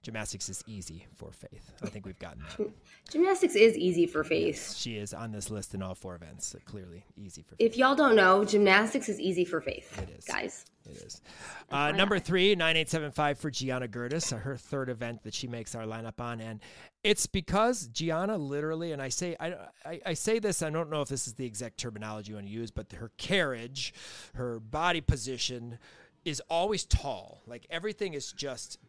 gymnastics 0.07 0.47
is 0.47 0.63
easy 0.67 1.05
for 1.17 1.33
Faith. 1.33 1.73
I 1.83 1.87
think 1.87 2.05
we've 2.05 2.17
gotten 2.17 2.41
that. 2.57 2.69
Gymnastics 3.11 3.55
is 3.55 3.75
easy 3.75 4.05
for 4.05 4.23
Faith. 4.23 4.73
She 4.73 4.95
is 4.95 5.13
on 5.13 5.33
this 5.33 5.51
list 5.51 5.73
in 5.73 5.81
all 5.81 5.95
four 5.95 6.15
events. 6.15 6.47
So 6.47 6.59
clearly 6.63 7.03
easy 7.17 7.41
for 7.41 7.57
Faith. 7.57 7.71
If 7.71 7.77
y'all 7.77 7.93
don't 7.93 8.15
know, 8.15 8.45
gymnastics 8.45 9.09
is 9.09 9.19
easy 9.19 9.43
for 9.43 9.59
Faith. 9.59 10.01
It 10.01 10.17
is. 10.17 10.23
Guys. 10.23 10.65
It 10.89 10.95
is. 10.95 11.21
Uh, 11.69 11.91
number 11.91 12.19
three, 12.19 12.55
9875 12.55 13.37
for 13.37 13.51
Gianna 13.51 13.89
Gertis, 13.89 14.33
her 14.33 14.55
third 14.55 14.87
event 14.87 15.23
that 15.23 15.33
she 15.33 15.45
makes 15.45 15.75
our 15.75 15.83
lineup 15.83 16.21
on. 16.21 16.39
And 16.39 16.61
it's 17.03 17.27
because 17.27 17.87
Gianna 17.87 18.37
literally, 18.37 18.93
and 18.93 19.01
I 19.01 19.09
say 19.09 19.35
I, 19.41 19.55
I, 19.85 20.01
I 20.05 20.13
say 20.13 20.39
this, 20.39 20.61
I 20.61 20.69
don't 20.69 20.89
know 20.89 21.01
if 21.01 21.09
this 21.09 21.27
is 21.27 21.33
the 21.33 21.45
exact 21.45 21.77
terminology 21.79 22.29
you 22.29 22.35
want 22.35 22.47
to 22.47 22.53
use, 22.53 22.71
but 22.71 22.93
her 22.93 23.11
carriage, 23.17 23.93
her 24.35 24.61
body 24.61 25.01
position 25.01 25.79
is 26.23 26.41
always 26.49 26.85
tall. 26.85 27.41
Like 27.45 27.67
everything 27.69 28.13
is 28.13 28.31
just 28.31 28.79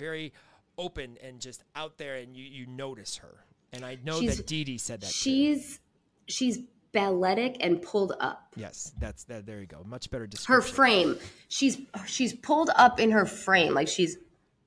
very 0.00 0.32
open 0.78 1.16
and 1.22 1.40
just 1.40 1.62
out 1.76 1.98
there 1.98 2.16
and 2.16 2.34
you, 2.36 2.44
you 2.44 2.66
notice 2.66 3.16
her. 3.18 3.44
And 3.72 3.84
I 3.84 3.98
know 4.04 4.18
She's- 4.20 4.36
that 4.38 4.46
Dee 4.46 4.64
Dee 4.64 4.78
said 4.78 5.00
that. 5.02 5.06
too. 5.06 5.12
She's 5.12 5.78
she's 6.26 6.58
balletic 6.92 7.56
and 7.60 7.80
pulled 7.82 8.14
up. 8.18 8.52
Yes, 8.56 8.92
that's 8.98 9.22
that. 9.24 9.46
There 9.46 9.60
you 9.60 9.66
go. 9.66 9.82
Much 9.84 10.10
better 10.10 10.26
description. 10.26 10.54
Her 10.54 10.60
frame. 10.76 11.18
She's 11.48 11.78
she's 12.06 12.32
pulled 12.34 12.70
up 12.74 12.98
in 12.98 13.10
her 13.12 13.26
frame. 13.26 13.74
Like 13.74 13.86
she's 13.88 14.16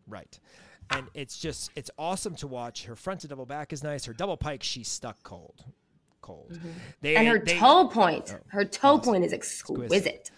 Right. 0.07 0.39
And 0.89 1.07
it's 1.13 1.37
just 1.37 1.71
it's 1.75 1.89
awesome 1.97 2.35
to 2.35 2.47
watch. 2.47 2.85
Her 2.85 2.95
front 2.95 3.21
to 3.21 3.27
double 3.27 3.45
back 3.45 3.73
is 3.73 3.83
nice. 3.83 4.05
Her 4.05 4.13
double 4.13 4.37
pike, 4.37 4.63
she's 4.63 4.87
stuck 4.87 5.21
cold. 5.23 5.65
Cold. 6.21 6.51
Mm-hmm. 6.53 7.05
and 7.17 7.27
her 7.27 7.39
they- 7.39 7.57
toe 7.57 7.87
point. 7.87 8.33
Oh, 8.33 8.39
her 8.49 8.63
toe 8.65 8.99
point 8.99 9.25
is 9.25 9.33
exquisite. 9.33 10.31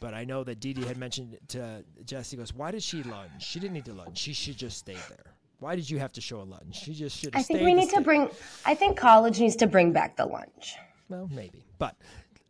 But 0.00 0.14
I 0.14 0.24
know 0.24 0.44
that 0.44 0.60
Dee 0.60 0.72
Dee 0.72 0.84
had 0.84 0.96
mentioned 0.96 1.38
to 1.48 1.84
Jesse 2.04 2.36
goes, 2.36 2.52
Why 2.54 2.70
did 2.70 2.82
she 2.82 3.02
lunge? 3.02 3.30
She 3.42 3.58
didn't 3.60 3.74
need 3.74 3.84
to 3.86 3.94
lunge. 3.94 4.18
She 4.18 4.32
should 4.32 4.56
just 4.56 4.78
stay 4.78 4.96
there. 5.08 5.34
Why 5.60 5.76
did 5.76 5.88
you 5.88 5.98
have 5.98 6.12
to 6.12 6.20
show 6.20 6.40
a 6.40 6.44
lunge? 6.44 6.74
She 6.76 6.92
just 6.94 7.16
should 7.18 7.34
I 7.34 7.42
think 7.42 7.60
we 7.62 7.74
need 7.74 7.84
to 7.86 7.96
sta- 7.96 8.00
bring 8.02 8.28
I 8.66 8.74
think 8.74 8.96
college 8.98 9.40
needs 9.40 9.56
to 9.56 9.66
bring 9.66 9.92
back 9.92 10.16
the 10.16 10.26
lunch. 10.26 10.76
Well, 11.08 11.28
maybe. 11.32 11.64
But 11.78 11.96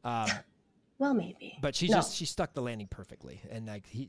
um, 0.04 0.28
Well, 0.98 1.14
maybe. 1.14 1.58
but 1.60 1.74
she 1.74 1.88
No. 1.88 1.96
just 1.96 2.14
she 2.16 2.24
stuck 2.24 2.54
the 2.54 2.62
landing 2.62 2.88
perfectly. 2.88 3.40
And 3.50 3.66
like 3.66 3.86
he 3.86 4.08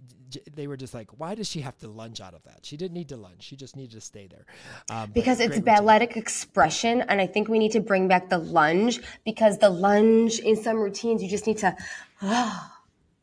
they 0.53 0.67
were 0.67 0.77
just 0.77 0.93
like, 0.93 1.09
Why 1.19 1.35
does 1.35 1.47
she 1.49 1.61
have 1.61 1.77
to 1.79 1.87
lunge 1.87 2.19
out 2.21 2.33
of 2.33 2.43
that? 2.43 2.65
She 2.65 2.77
didn't 2.77 2.93
need 2.93 3.09
to 3.09 3.17
lunge. 3.17 3.43
She 3.43 3.55
just 3.55 3.75
needed 3.75 3.91
to 3.91 4.01
stay 4.01 4.27
there. 4.27 4.45
Um, 4.89 5.11
because 5.11 5.39
it's 5.39 5.57
routine. 5.57 5.63
balletic 5.75 6.17
expression 6.17 7.01
and 7.01 7.19
i 7.21 7.27
think 7.27 7.47
we 7.47 7.59
need 7.59 7.71
to 7.73 7.79
bring 7.79 8.07
back 8.07 8.29
the 8.29 8.37
lunge 8.37 8.99
because 9.25 9.57
the 9.59 9.69
lunge 9.69 10.39
in 10.39 10.55
some 10.55 10.77
routines 10.77 11.21
you 11.23 11.29
just 11.29 11.47
need 11.47 11.57
to 11.59 11.75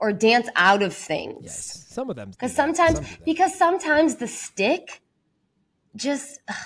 or 0.02 0.12
dance 0.12 0.48
out 0.56 0.82
of 0.82 0.92
things 0.94 1.38
Yes. 1.44 1.86
Some 1.88 2.10
of 2.10 2.16
them. 2.16 2.30
because 2.32 2.52
sometimes 2.62 2.96
Some 2.96 3.06
because 3.24 3.52
sometimes 3.64 4.16
the 4.16 4.26
stick 4.28 5.00
just 5.96 6.40
ugh, 6.48 6.56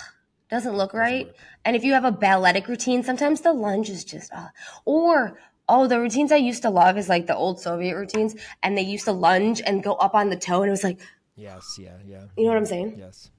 doesn't 0.50 0.76
look 0.76 0.92
right 0.94 1.26
and 1.64 1.76
if 1.76 1.84
you 1.84 1.92
have 1.92 2.04
a 2.04 2.12
balletic 2.12 2.66
routine 2.68 3.02
sometimes 3.02 3.40
the 3.42 3.52
lunge 3.52 3.90
is 3.90 4.04
just 4.04 4.32
uh, 4.32 4.48
or 4.84 5.38
oh 5.68 5.86
the 5.92 5.98
routines 6.00 6.30
i 6.32 6.36
used 6.50 6.62
to 6.62 6.70
love 6.70 6.96
is 6.96 7.08
like 7.08 7.26
the 7.26 7.34
old 7.44 7.60
soviet 7.60 7.94
routines 7.96 8.34
and 8.62 8.78
they 8.78 8.82
used 8.82 9.04
to 9.04 9.12
lunge 9.12 9.60
and 9.66 9.82
go 9.82 9.94
up 10.06 10.14
on 10.14 10.30
the 10.30 10.36
toe 10.48 10.62
and 10.62 10.68
it 10.68 10.76
was 10.78 10.84
like 10.84 11.00
Yes, 11.38 11.76
yeah, 11.78 11.98
yeah. 12.06 12.24
you 12.36 12.44
know 12.44 12.50
what 12.50 12.58
i'm 12.58 12.66
saying 12.74 12.94
Yes. 12.96 13.30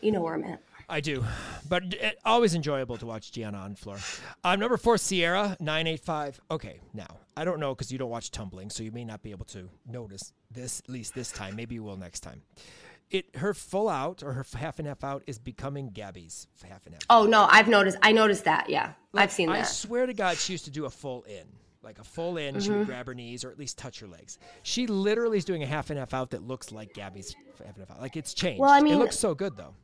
you 0.00 0.12
know 0.12 0.22
where 0.22 0.34
i'm 0.34 0.44
at 0.44 0.60
I 0.92 1.00
do, 1.00 1.24
but 1.68 1.82
it, 1.94 2.18
always 2.24 2.54
enjoyable 2.54 2.96
to 2.98 3.06
watch 3.06 3.32
Gianna 3.32 3.58
on 3.58 3.74
floor. 3.76 3.96
Um, 4.44 4.60
number 4.60 4.76
four, 4.76 4.98
Sierra 4.98 5.56
nine 5.58 5.86
eight 5.86 6.00
five. 6.00 6.38
Okay, 6.50 6.80
now 6.92 7.16
I 7.36 7.44
don't 7.44 7.58
know 7.60 7.74
because 7.74 7.90
you 7.90 7.98
don't 7.98 8.10
watch 8.10 8.30
tumbling, 8.30 8.68
so 8.70 8.82
you 8.82 8.92
may 8.92 9.04
not 9.04 9.22
be 9.22 9.30
able 9.30 9.46
to 9.46 9.68
notice 9.86 10.32
this 10.50 10.80
at 10.80 10.90
least 10.90 11.14
this 11.14 11.32
time. 11.32 11.56
Maybe 11.56 11.74
you 11.76 11.82
will 11.82 11.96
next 11.96 12.20
time. 12.20 12.42
It 13.10 13.36
her 13.36 13.54
full 13.54 13.88
out 13.88 14.22
or 14.22 14.32
her 14.34 14.44
half 14.56 14.78
and 14.78 14.86
half 14.86 15.02
out 15.02 15.22
is 15.26 15.38
becoming 15.38 15.90
Gabby's 15.90 16.46
half 16.68 16.84
and 16.86 16.94
half. 16.94 17.02
oh 17.10 17.26
no 17.26 17.46
i've 17.50 17.68
noticed 17.68 17.98
i 18.02 18.10
noticed 18.10 18.44
that 18.44 18.70
yeah 18.70 18.92
i've 19.14 19.30
seen 19.32 19.48
that. 19.48 19.58
I 19.58 19.62
swear 19.64 20.06
to 20.06 20.14
God, 20.14 20.36
she 20.38 20.52
used 20.54 20.64
to 20.66 20.70
do 20.70 20.84
a 20.86 20.90
full 20.90 21.22
in. 21.24 21.44
Like 21.82 21.98
a 21.98 22.04
full 22.04 22.36
in, 22.36 22.60
she 22.60 22.68
Mm-hmm. 22.68 22.78
would 22.78 22.86
grab 22.86 23.06
her 23.08 23.14
knees 23.14 23.44
or 23.44 23.50
at 23.50 23.58
least 23.58 23.76
touch 23.76 23.98
her 24.00 24.06
legs. 24.06 24.38
She 24.62 24.86
literally 24.86 25.36
is 25.36 25.44
doing 25.44 25.62
a 25.62 25.66
half 25.66 25.90
and 25.90 25.98
half 25.98 26.14
out 26.14 26.30
that 26.30 26.42
looks 26.42 26.70
like 26.70 26.94
Gabby's 26.94 27.34
half 27.58 27.76
and 27.76 27.78
half 27.86 27.90
out. 27.90 28.00
Like 28.00 28.16
it's 28.16 28.34
changed. 28.34 28.60
Well, 28.60 28.70
I 28.70 28.80
mean, 28.80 28.94
it 28.94 28.98
looks 28.98 29.18
so 29.18 29.34
good 29.34 29.56
though. 29.56 29.74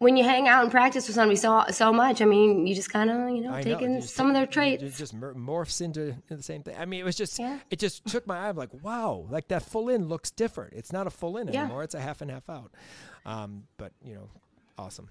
When 0.00 0.16
you 0.16 0.22
hang 0.24 0.46
out 0.46 0.62
and 0.62 0.70
practice 0.70 1.06
with 1.08 1.14
somebody 1.16 1.36
so 1.36 1.64
so 1.70 1.92
much, 1.92 2.22
I 2.22 2.24
mean, 2.24 2.66
you 2.66 2.74
just 2.74 2.90
kind 2.92 3.10
of 3.10 3.30
you 3.30 3.40
know 3.42 3.50
I 3.50 3.62
know, 3.62 3.74
taking 3.78 4.00
just 4.00 4.14
some 4.14 4.28
of 4.28 4.34
their 4.34 4.46
traits. 4.46 4.82
It 4.82 4.94
just 4.94 5.18
morphs 5.18 5.80
into 5.80 6.14
the 6.28 6.42
same 6.42 6.62
thing. 6.62 6.76
I 6.78 6.84
mean, 6.84 7.00
it 7.00 7.04
was 7.04 7.16
just, 7.16 7.38
Yeah. 7.38 7.58
it 7.70 7.78
just 7.78 8.06
took 8.06 8.26
my 8.26 8.38
eye. 8.38 8.48
I'm 8.48 8.56
like, 8.56 8.70
wow, 8.82 9.26
like 9.28 9.48
that 9.48 9.62
full 9.62 9.88
in 9.88 10.08
looks 10.08 10.30
different. 10.30 10.74
It's 10.74 10.92
not 10.92 11.06
a 11.06 11.10
full 11.10 11.36
in 11.36 11.48
Yeah. 11.48 11.62
anymore. 11.64 11.82
It's 11.82 11.94
a 11.94 12.00
half 12.00 12.20
and 12.20 12.30
half 12.30 12.48
out. 12.48 12.72
Um, 13.26 13.64
but 13.76 13.92
you 14.04 14.14
know, 14.14 14.28
awesome. 14.78 15.08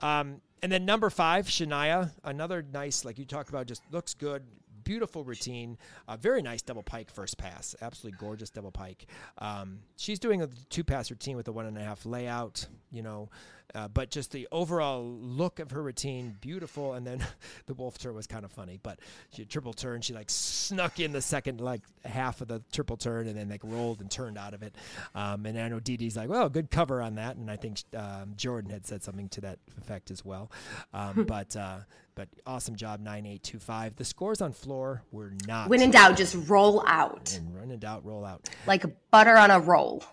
Um, 0.00 0.40
and 0.62 0.72
then 0.72 0.84
number 0.84 1.10
five, 1.10 1.46
Shania, 1.46 2.10
another 2.24 2.62
nice, 2.72 3.04
like 3.04 3.18
you 3.18 3.24
talked 3.26 3.50
about, 3.50 3.66
just 3.66 3.82
looks 3.92 4.14
good. 4.14 4.42
Beautiful 4.82 5.24
routine, 5.24 5.78
uh, 6.08 6.16
very 6.18 6.42
nice 6.42 6.60
double 6.60 6.82
pike 6.82 7.10
first 7.10 7.38
pass, 7.38 7.74
absolutely 7.80 8.18
gorgeous 8.18 8.50
double 8.50 8.70
pike. 8.70 9.06
Um, 9.38 9.78
she's 9.96 10.18
doing 10.18 10.42
a 10.42 10.46
two 10.68 10.84
pass 10.84 11.10
routine 11.10 11.36
with 11.36 11.48
a 11.48 11.52
one 11.52 11.64
and 11.64 11.78
a 11.78 11.82
half 11.82 12.04
layout. 12.04 12.66
You 12.94 13.02
know, 13.02 13.28
Uh, 13.74 13.88
but 13.88 14.08
just 14.08 14.30
the 14.30 14.46
overall 14.52 15.02
look 15.04 15.58
of 15.58 15.72
her 15.72 15.82
routine, 15.82 16.36
beautiful. 16.40 16.92
And 16.92 17.04
then 17.04 17.18
the 17.66 17.74
wolf 17.74 17.98
turn 17.98 18.14
was 18.14 18.26
kind 18.28 18.44
of 18.44 18.52
funny, 18.52 18.78
but 18.80 19.00
she 19.30 19.42
had 19.42 19.48
triple 19.50 19.72
turn. 19.72 20.00
She 20.00 20.12
like 20.12 20.30
snuck 20.30 21.00
in 21.00 21.10
the 21.10 21.20
second 21.22 21.60
like 21.60 21.80
half 22.04 22.40
of 22.40 22.46
the 22.46 22.62
triple 22.70 22.96
turn 22.96 23.26
and 23.26 23.36
then 23.36 23.48
like 23.48 23.62
rolled 23.64 24.00
and 24.00 24.08
turned 24.10 24.38
out 24.38 24.54
of 24.54 24.62
it. 24.62 24.76
Um, 25.14 25.44
and 25.46 25.58
I 25.58 25.68
know 25.68 25.80
Dee 25.80 25.96
Dee's 25.96 26.16
like, 26.16 26.28
well, 26.28 26.48
good 26.48 26.70
cover 26.70 27.02
on 27.02 27.16
that. 27.16 27.34
And 27.36 27.50
I 27.50 27.56
think 27.56 27.78
um, 27.96 28.34
Jordan 28.36 28.70
had 28.70 28.86
said 28.86 29.02
something 29.02 29.28
to 29.30 29.40
that 29.40 29.58
effect 29.78 30.12
as 30.12 30.24
well. 30.24 30.52
Um, 30.92 31.24
but 31.26 31.56
uh, 31.56 31.78
but 32.14 32.28
awesome 32.46 32.76
job, 32.76 33.00
9825. 33.00 33.96
The 33.96 34.04
scores 34.04 34.40
on 34.40 34.52
floor 34.52 35.02
were 35.10 35.32
not. 35.48 35.68
When 35.68 35.82
in 35.82 35.90
doubt, 35.90 36.16
just 36.16 36.36
roll 36.48 36.84
out. 36.86 37.34
And 37.36 37.52
run 37.56 37.72
in 37.72 37.80
doubt, 37.80 38.04
roll 38.04 38.24
out. 38.24 38.48
Like 38.68 38.84
butter 39.10 39.36
on 39.36 39.50
a 39.50 39.58
roll. 39.58 40.04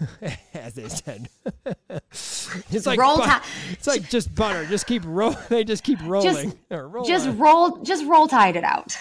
As 0.54 0.74
they 0.74 0.88
said. 0.88 1.28
it's 2.70 2.86
like 2.86 2.98
roll 2.98 3.22
It's 3.70 3.86
like 3.86 4.08
just 4.08 4.34
butter. 4.34 4.66
Just 4.66 4.86
keep 4.86 5.02
roll. 5.04 5.34
They 5.48 5.64
just 5.64 5.84
keep 5.84 5.98
rolling. 6.02 6.34
Just, 6.34 6.56
roll 6.70 7.04
just 7.04 7.28
roll. 7.38 7.76
Just 7.82 8.04
roll 8.06 8.28
tide 8.28 8.56
it 8.56 8.64
out. 8.64 8.96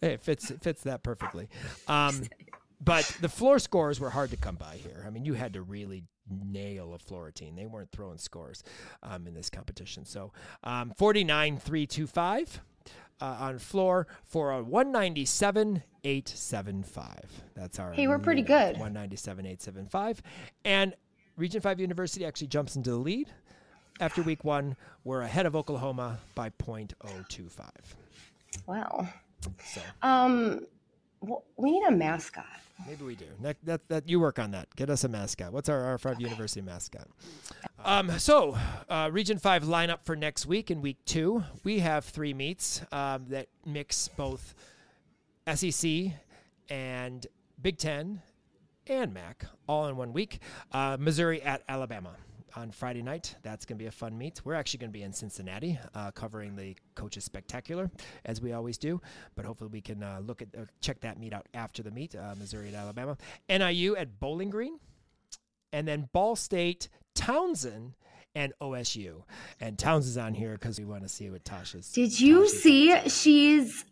Hey, 0.00 0.14
it 0.14 0.20
fits 0.20 0.50
it 0.50 0.62
fits 0.62 0.82
that 0.82 1.02
perfectly. 1.02 1.48
Um, 1.86 2.22
but 2.80 3.04
the 3.20 3.28
floor 3.28 3.58
scores 3.58 4.00
were 4.00 4.10
hard 4.10 4.30
to 4.30 4.36
come 4.36 4.56
by 4.56 4.76
here. 4.76 5.04
I 5.06 5.10
mean, 5.10 5.24
you 5.24 5.34
had 5.34 5.52
to 5.52 5.62
really 5.62 6.04
nail 6.28 6.94
a 6.94 6.98
floor. 6.98 7.30
They 7.34 7.66
weren't 7.66 7.90
throwing 7.90 8.18
scores 8.18 8.64
um, 9.02 9.26
in 9.26 9.34
this 9.34 9.50
competition. 9.50 10.04
So 10.04 10.32
um, 10.64 10.92
49 10.96 11.58
3 11.58 11.86
2 11.86 12.06
5 12.06 12.60
uh, 13.20 13.36
on 13.40 13.58
floor 13.58 14.06
for 14.26 14.50
a 14.50 14.62
197 14.62 15.82
875. 16.04 17.42
That's 17.54 17.78
our. 17.78 17.92
Hey, 17.92 18.08
we're 18.08 18.18
pretty 18.18 18.42
good. 18.42 18.72
197 18.72 19.46
875. 19.46 20.22
And 20.64 20.94
Region 21.36 21.60
5 21.60 21.80
University 21.80 22.24
actually 22.24 22.48
jumps 22.48 22.76
into 22.76 22.90
the 22.90 22.96
lead. 22.96 23.28
After 24.00 24.22
week 24.22 24.44
one, 24.44 24.76
we're 25.04 25.22
ahead 25.22 25.46
of 25.46 25.54
Oklahoma 25.54 26.18
by 26.34 26.50
0.025. 26.50 27.70
Wow. 28.66 29.08
So. 29.64 29.80
Um, 30.02 30.66
well, 31.20 31.44
we 31.56 31.70
need 31.72 31.84
a 31.86 31.90
mascot. 31.90 32.44
Maybe 32.86 33.04
we 33.04 33.14
do. 33.14 33.26
That, 33.40 33.56
that, 33.64 33.88
that 33.88 34.08
you 34.08 34.18
work 34.18 34.38
on 34.38 34.50
that. 34.52 34.74
Get 34.76 34.90
us 34.90 35.04
a 35.04 35.08
mascot. 35.08 35.52
What's 35.52 35.68
our 35.68 35.98
R5 35.98 36.12
okay. 36.12 36.22
University 36.24 36.62
mascot? 36.62 37.06
Um, 37.84 38.18
so, 38.18 38.56
uh, 38.88 39.10
Region 39.12 39.38
5 39.38 39.64
lineup 39.64 40.04
for 40.04 40.16
next 40.16 40.46
week 40.46 40.70
in 40.70 40.80
week 40.82 40.98
two. 41.04 41.44
We 41.64 41.78
have 41.80 42.04
three 42.04 42.34
meets 42.34 42.82
um, 42.90 43.26
that 43.28 43.48
mix 43.64 44.08
both 44.08 44.54
SEC 45.54 46.12
and 46.68 47.26
Big 47.60 47.78
Ten 47.78 48.22
and 48.92 49.12
MAC 49.14 49.46
all 49.68 49.86
in 49.86 49.96
one 49.96 50.12
week. 50.12 50.40
Uh, 50.70 50.96
Missouri 50.98 51.42
at 51.42 51.62
Alabama 51.68 52.16
on 52.56 52.70
Friday 52.70 53.02
night. 53.02 53.34
That's 53.42 53.64
going 53.64 53.78
to 53.78 53.82
be 53.82 53.88
a 53.88 53.92
fun 53.92 54.16
meet. 54.16 54.40
We're 54.44 54.54
actually 54.54 54.78
going 54.78 54.90
to 54.90 54.98
be 54.98 55.02
in 55.02 55.12
Cincinnati 55.12 55.78
uh, 55.94 56.10
covering 56.10 56.56
the 56.56 56.76
Coaches 56.94 57.24
Spectacular, 57.24 57.90
as 58.24 58.40
we 58.40 58.52
always 58.52 58.78
do. 58.78 59.00
But 59.34 59.44
hopefully 59.44 59.70
we 59.72 59.80
can 59.80 60.02
uh, 60.02 60.20
look 60.24 60.42
at 60.42 60.48
uh, 60.56 60.64
check 60.80 61.00
that 61.00 61.18
meet 61.18 61.32
out 61.32 61.46
after 61.54 61.82
the 61.82 61.90
meet. 61.90 62.14
Uh, 62.14 62.34
Missouri 62.38 62.68
at 62.68 62.74
Alabama, 62.74 63.16
NIU 63.48 63.96
at 63.96 64.20
Bowling 64.20 64.50
Green, 64.50 64.78
and 65.72 65.86
then 65.86 66.08
Ball 66.12 66.36
State, 66.36 66.88
Towson. 67.14 67.92
And 68.34 68.54
OSU, 68.62 69.24
and 69.60 69.76
Towson 69.76 69.98
is 70.06 70.16
on 70.16 70.32
here 70.32 70.52
because 70.52 70.78
we 70.78 70.86
want 70.86 71.02
to 71.02 71.08
see 71.10 71.28
what 71.28 71.44
Tasha's. 71.44 71.92
Did 71.92 72.18
you 72.18 72.44
Tasha's 72.44 72.62
see 72.62 73.08
she's 73.10 73.84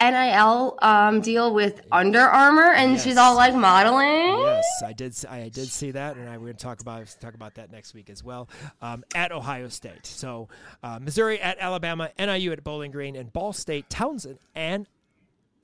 NIL 0.00 0.78
um, 0.82 1.20
deal 1.20 1.54
with 1.54 1.80
Under 1.90 2.20
Armour, 2.20 2.72
and 2.72 2.92
yes. 2.92 3.04
she's 3.04 3.16
all 3.16 3.34
like 3.34 3.54
modeling. 3.54 4.38
Yes, 4.40 4.64
I 4.84 4.92
did. 4.92 5.14
I 5.28 5.48
did 5.48 5.68
see 5.68 5.92
that, 5.92 6.16
and 6.16 6.28
I, 6.28 6.36
we're 6.36 6.44
going 6.44 6.56
to 6.56 6.62
talk 6.62 6.80
about 6.80 7.14
talk 7.20 7.34
about 7.34 7.54
that 7.54 7.72
next 7.72 7.94
week 7.94 8.10
as 8.10 8.22
well. 8.22 8.48
Um, 8.82 9.04
at 9.14 9.32
Ohio 9.32 9.68
State, 9.68 10.06
so 10.06 10.48
uh, 10.82 10.98
Missouri 11.00 11.40
at 11.40 11.58
Alabama, 11.58 12.10
NIU 12.18 12.52
at 12.52 12.62
Bowling 12.62 12.90
Green, 12.90 13.16
and 13.16 13.32
Ball 13.32 13.52
State, 13.52 13.88
Towson, 13.88 14.38
and 14.54 14.86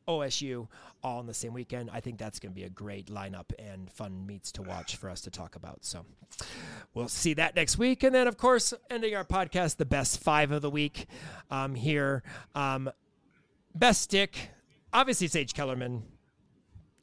OSU 0.08 0.68
all 1.02 1.20
in 1.20 1.26
the 1.26 1.34
same 1.34 1.52
weekend. 1.52 1.90
I 1.92 2.00
think 2.00 2.18
that's 2.18 2.38
going 2.38 2.52
to 2.52 2.54
be 2.54 2.64
a 2.64 2.70
great 2.70 3.06
lineup 3.06 3.50
and 3.58 3.90
fun 3.90 4.26
meets 4.26 4.52
to 4.52 4.62
watch 4.62 4.96
for 4.96 5.10
us 5.10 5.20
to 5.22 5.30
talk 5.30 5.56
about. 5.56 5.84
So 5.84 6.04
we'll 6.94 7.08
see 7.08 7.34
that 7.34 7.56
next 7.56 7.78
week. 7.78 8.02
And 8.02 8.14
then, 8.14 8.28
of 8.28 8.36
course, 8.36 8.72
ending 8.90 9.14
our 9.14 9.24
podcast, 9.24 9.76
the 9.76 9.84
best 9.84 10.20
five 10.20 10.52
of 10.52 10.62
the 10.62 10.70
week 10.70 11.06
um, 11.50 11.74
here. 11.74 12.22
Um, 12.54 12.90
Best 13.74 14.02
stick, 14.02 14.50
obviously 14.92 15.28
Sage 15.28 15.54
Kellerman. 15.54 16.02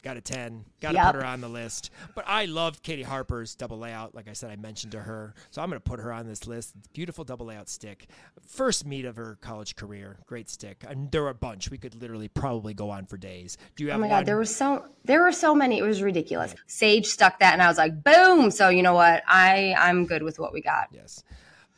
Got 0.01 0.15
a 0.15 0.21
10. 0.21 0.63
Got 0.79 0.89
to 0.89 0.95
yep. 0.95 1.05
put 1.07 1.15
her 1.15 1.25
on 1.25 1.41
the 1.41 1.49
list. 1.49 1.91
But 2.15 2.23
I 2.25 2.45
loved 2.45 2.83
Katie 2.83 3.03
Harper's 3.03 3.53
double 3.53 3.77
layout. 3.79 4.15
Like 4.15 4.29
I 4.29 4.33
said, 4.33 4.49
I 4.49 4.55
mentioned 4.55 4.93
to 4.93 5.01
her. 5.01 5.33
So 5.51 5.61
I'm 5.61 5.69
going 5.69 5.81
to 5.81 5.89
put 5.89 5.99
her 5.99 6.13
on 6.13 6.25
this 6.25 6.47
list. 6.47 6.73
Beautiful 6.93 7.25
double 7.25 7.47
layout 7.47 7.67
stick. 7.67 8.07
First 8.47 8.85
meet 8.85 9.03
of 9.03 9.17
her 9.17 9.37
college 9.41 9.75
career. 9.75 10.19
Great 10.25 10.49
stick. 10.49 10.85
And 10.87 11.11
there 11.11 11.23
were 11.23 11.29
a 11.29 11.33
bunch. 11.33 11.69
We 11.69 11.77
could 11.77 12.01
literally 12.01 12.29
probably 12.29 12.73
go 12.73 12.89
on 12.89 13.07
for 13.07 13.17
days. 13.17 13.57
Do 13.75 13.83
you 13.83 13.89
have 13.89 13.97
Oh 13.97 14.01
my 14.01 14.07
one? 14.07 14.19
God. 14.19 14.25
There 14.25 14.37
were 14.37 14.45
so, 14.45 14.85
there 15.03 15.21
were 15.21 15.33
so 15.33 15.53
many. 15.53 15.79
It 15.79 15.83
was 15.83 16.01
ridiculous. 16.01 16.55
Sage 16.65 17.05
stuck 17.05 17.37
that 17.39 17.51
and 17.51 17.61
I 17.61 17.67
was 17.67 17.77
like, 17.77 18.01
boom. 18.01 18.51
So 18.51 18.69
you 18.69 18.83
know 18.83 18.93
what? 18.93 19.21
I, 19.27 19.75
I'm 19.77 20.05
good 20.05 20.23
with 20.23 20.39
what 20.39 20.53
we 20.53 20.61
got. 20.61 20.87
Yes. 20.93 21.23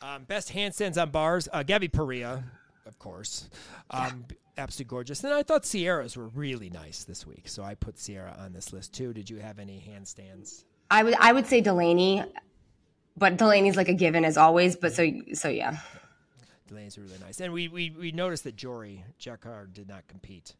Um, 0.00 0.24
best 0.24 0.52
handstands 0.52 1.00
on 1.00 1.10
bars. 1.10 1.48
Uh, 1.52 1.64
Gabby 1.64 1.88
Perea, 1.88 2.44
of 2.86 3.00
course. 3.00 3.50
Um, 3.90 4.26
yeah 4.30 4.36
absolutely 4.58 4.90
gorgeous. 4.90 5.24
And 5.24 5.32
I 5.32 5.42
thought 5.42 5.64
Sierras 5.64 6.16
were 6.16 6.28
really 6.28 6.70
nice 6.70 7.04
this 7.04 7.26
week, 7.26 7.48
so 7.48 7.62
I 7.62 7.74
put 7.74 7.98
Sierra 7.98 8.36
on 8.38 8.52
this 8.52 8.72
list 8.72 8.92
too. 8.92 9.12
Did 9.12 9.30
you 9.30 9.38
have 9.38 9.58
any 9.58 9.82
handstands? 9.88 10.64
I 10.90 11.02
would 11.02 11.14
I 11.14 11.32
would 11.32 11.46
say 11.46 11.60
Delaney, 11.60 12.22
but 13.16 13.36
Delaney's 13.36 13.76
like 13.76 13.88
a 13.88 13.94
given 13.94 14.24
as 14.24 14.36
always. 14.36 14.76
But 14.76 14.92
so 14.92 15.10
so 15.34 15.48
yeah. 15.48 15.78
Delaney's 16.68 16.98
really 16.98 17.18
nice, 17.20 17.40
and 17.40 17.52
we 17.52 17.68
we, 17.68 17.90
we 17.90 18.12
noticed 18.12 18.44
that 18.44 18.56
Jory 18.56 19.04
Jacquard 19.18 19.72
did 19.72 19.88
not 19.88 20.06
compete. 20.08 20.54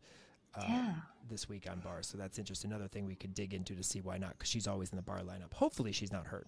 Uh, 0.54 0.64
yeah. 0.68 0.94
This 1.30 1.48
week 1.48 1.66
on 1.70 1.78
bars, 1.78 2.08
so 2.08 2.18
that's 2.18 2.38
interesting. 2.38 2.70
Another 2.70 2.88
thing 2.88 3.06
we 3.06 3.14
could 3.14 3.32
dig 3.32 3.54
into 3.54 3.74
to 3.74 3.82
see 3.82 4.00
why 4.02 4.18
not, 4.18 4.32
because 4.32 4.50
she's 4.50 4.66
always 4.66 4.90
in 4.90 4.96
the 4.96 5.02
bar 5.02 5.20
lineup. 5.20 5.54
Hopefully, 5.54 5.92
she's 5.92 6.12
not 6.12 6.26
hurt. 6.26 6.46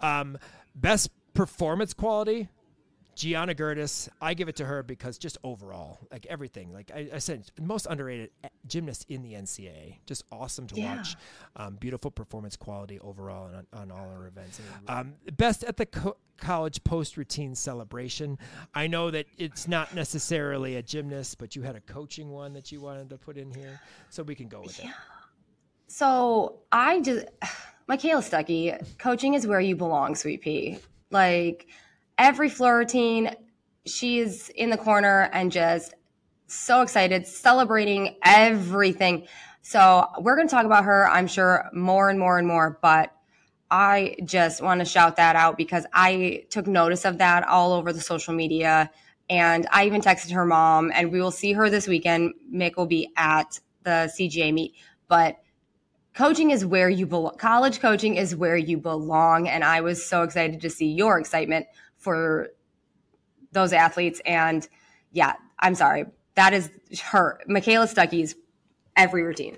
Um, 0.00 0.36
best 0.74 1.10
performance 1.34 1.94
quality 1.94 2.48
Gianna 3.20 3.54
Gertis, 3.54 4.08
I 4.22 4.32
give 4.32 4.48
it 4.48 4.56
to 4.56 4.64
her 4.64 4.82
because 4.82 5.18
just 5.18 5.36
overall, 5.44 5.98
like 6.10 6.24
everything, 6.30 6.72
like 6.72 6.90
I, 6.90 7.10
I 7.12 7.18
said, 7.18 7.50
most 7.60 7.86
underrated 7.90 8.30
gymnast 8.66 9.04
in 9.10 9.20
the 9.22 9.34
NCAA. 9.34 9.96
Just 10.06 10.24
awesome 10.32 10.66
to 10.68 10.76
yeah. 10.76 10.96
watch. 10.96 11.16
Um, 11.54 11.74
beautiful 11.74 12.10
performance 12.10 12.56
quality 12.56 12.98
overall 13.00 13.54
on, 13.54 13.66
on 13.74 13.90
all 13.90 14.08
our 14.08 14.26
events. 14.26 14.62
Um, 14.88 15.12
best 15.36 15.64
at 15.64 15.76
the 15.76 15.84
co- 15.84 16.16
college 16.38 16.82
post 16.82 17.18
routine 17.18 17.54
celebration. 17.54 18.38
I 18.74 18.86
know 18.86 19.10
that 19.10 19.26
it's 19.36 19.68
not 19.68 19.94
necessarily 19.94 20.76
a 20.76 20.82
gymnast, 20.82 21.36
but 21.36 21.54
you 21.54 21.60
had 21.60 21.76
a 21.76 21.80
coaching 21.80 22.30
one 22.30 22.54
that 22.54 22.72
you 22.72 22.80
wanted 22.80 23.10
to 23.10 23.18
put 23.18 23.36
in 23.36 23.52
here, 23.52 23.78
so 24.08 24.22
we 24.22 24.34
can 24.34 24.48
go 24.48 24.62
with 24.62 24.82
yeah. 24.82 24.88
it. 24.88 24.94
So 25.88 26.60
I 26.72 27.02
just, 27.02 27.26
Michaela 27.86 28.22
Stuckey, 28.22 28.82
coaching 28.96 29.34
is 29.34 29.46
where 29.46 29.60
you 29.60 29.76
belong, 29.76 30.14
sweet 30.14 30.40
pea. 30.40 30.78
Like 31.10 31.66
every 32.20 32.50
floor 32.50 32.76
routine, 32.76 33.34
she's 33.86 34.50
in 34.50 34.68
the 34.68 34.76
corner 34.76 35.30
and 35.32 35.50
just 35.50 35.94
so 36.46 36.82
excited, 36.82 37.26
celebrating 37.26 38.16
everything. 38.22 39.26
So 39.62 40.06
we're 40.18 40.36
going 40.36 40.46
to 40.46 40.54
talk 40.54 40.66
about 40.66 40.84
her, 40.84 41.08
I'm 41.08 41.26
sure, 41.26 41.70
more 41.72 42.10
and 42.10 42.18
more 42.18 42.38
and 42.38 42.46
more. 42.46 42.78
But 42.82 43.12
I 43.70 44.16
just 44.24 44.60
want 44.60 44.80
to 44.80 44.84
shout 44.84 45.16
that 45.16 45.34
out 45.34 45.56
because 45.56 45.86
I 45.94 46.44
took 46.50 46.66
notice 46.66 47.06
of 47.06 47.18
that 47.18 47.46
all 47.48 47.72
over 47.72 47.92
the 47.92 48.00
social 48.00 48.34
media. 48.34 48.90
And 49.30 49.66
I 49.70 49.86
even 49.86 50.02
texted 50.02 50.32
her 50.32 50.44
mom, 50.44 50.90
and 50.92 51.12
we 51.12 51.20
will 51.20 51.30
see 51.30 51.52
her 51.52 51.70
this 51.70 51.86
weekend. 51.86 52.34
Mick 52.52 52.76
will 52.76 52.86
be 52.86 53.10
at 53.16 53.60
the 53.84 54.12
CGA 54.18 54.52
meet. 54.52 54.74
But 55.08 55.38
coaching 56.14 56.50
is 56.50 56.66
where 56.66 56.90
you 56.90 57.06
belong. 57.06 57.36
College 57.38 57.80
coaching 57.80 58.16
is 58.16 58.34
where 58.36 58.56
you 58.56 58.76
belong. 58.76 59.48
And 59.48 59.62
I 59.62 59.80
was 59.80 60.04
so 60.04 60.24
excited 60.24 60.60
to 60.60 60.68
see 60.68 60.88
your 60.92 61.18
excitement 61.18 61.66
for 62.00 62.48
those 63.52 63.72
athletes. 63.72 64.20
And 64.24 64.66
yeah, 65.12 65.34
I'm 65.60 65.74
sorry. 65.74 66.06
That 66.34 66.52
is 66.52 66.70
her. 67.00 67.40
Michaela 67.46 67.86
Stuckey's 67.86 68.34
every 68.96 69.22
routine. 69.22 69.56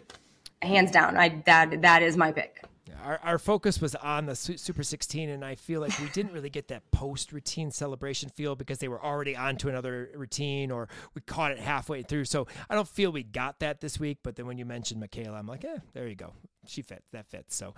Hands 0.61 0.91
down. 0.91 1.17
I 1.17 1.43
that 1.47 1.83
that 1.83 2.03
is 2.03 2.17
my 2.17 2.33
pick. 2.33 2.65
Our, 3.05 3.19
our 3.25 3.39
focus 3.39 3.81
was 3.81 3.97
on 3.97 4.27
the 4.27 4.37
Super 4.37 4.85
16, 4.85 5.29
and 5.29 5.45
I 5.45 5.57
feel 5.57 5.81
like 5.81 5.99
we 5.99 6.09
didn't 6.11 6.33
really 6.33 6.51
get 6.51 6.69
that 6.69 6.89
post 6.93 7.33
routine 7.33 7.73
celebration 7.73 8.29
feel 8.29 8.55
because 8.55 8.79
they 8.79 8.87
were 8.87 9.03
already 9.03 9.35
on 9.35 9.57
to 9.57 9.69
another 9.69 10.11
routine 10.15 10.71
or 10.71 10.89
we 11.15 11.21
caught 11.23 11.51
it 11.51 11.59
halfway 11.59 12.03
through. 12.03 12.27
So 12.27 12.47
I 12.71 12.77
don't 12.77 12.87
feel 12.87 13.11
we 13.11 13.25
got 13.25 13.59
that 13.59 13.81
this 13.81 13.99
week. 13.99 14.19
But 14.23 14.37
then 14.37 14.47
when 14.47 14.57
you 14.57 14.65
mentioned 14.65 15.01
Michaela, 15.01 15.37
I'm 15.37 15.49
like, 15.49 15.65
eh, 15.65 15.79
there 15.95 16.07
you 16.07 16.15
go. 16.15 16.33
She 16.67 16.83
fits. 16.83 17.09
That 17.11 17.27
fits. 17.27 17.57
So, 17.57 17.75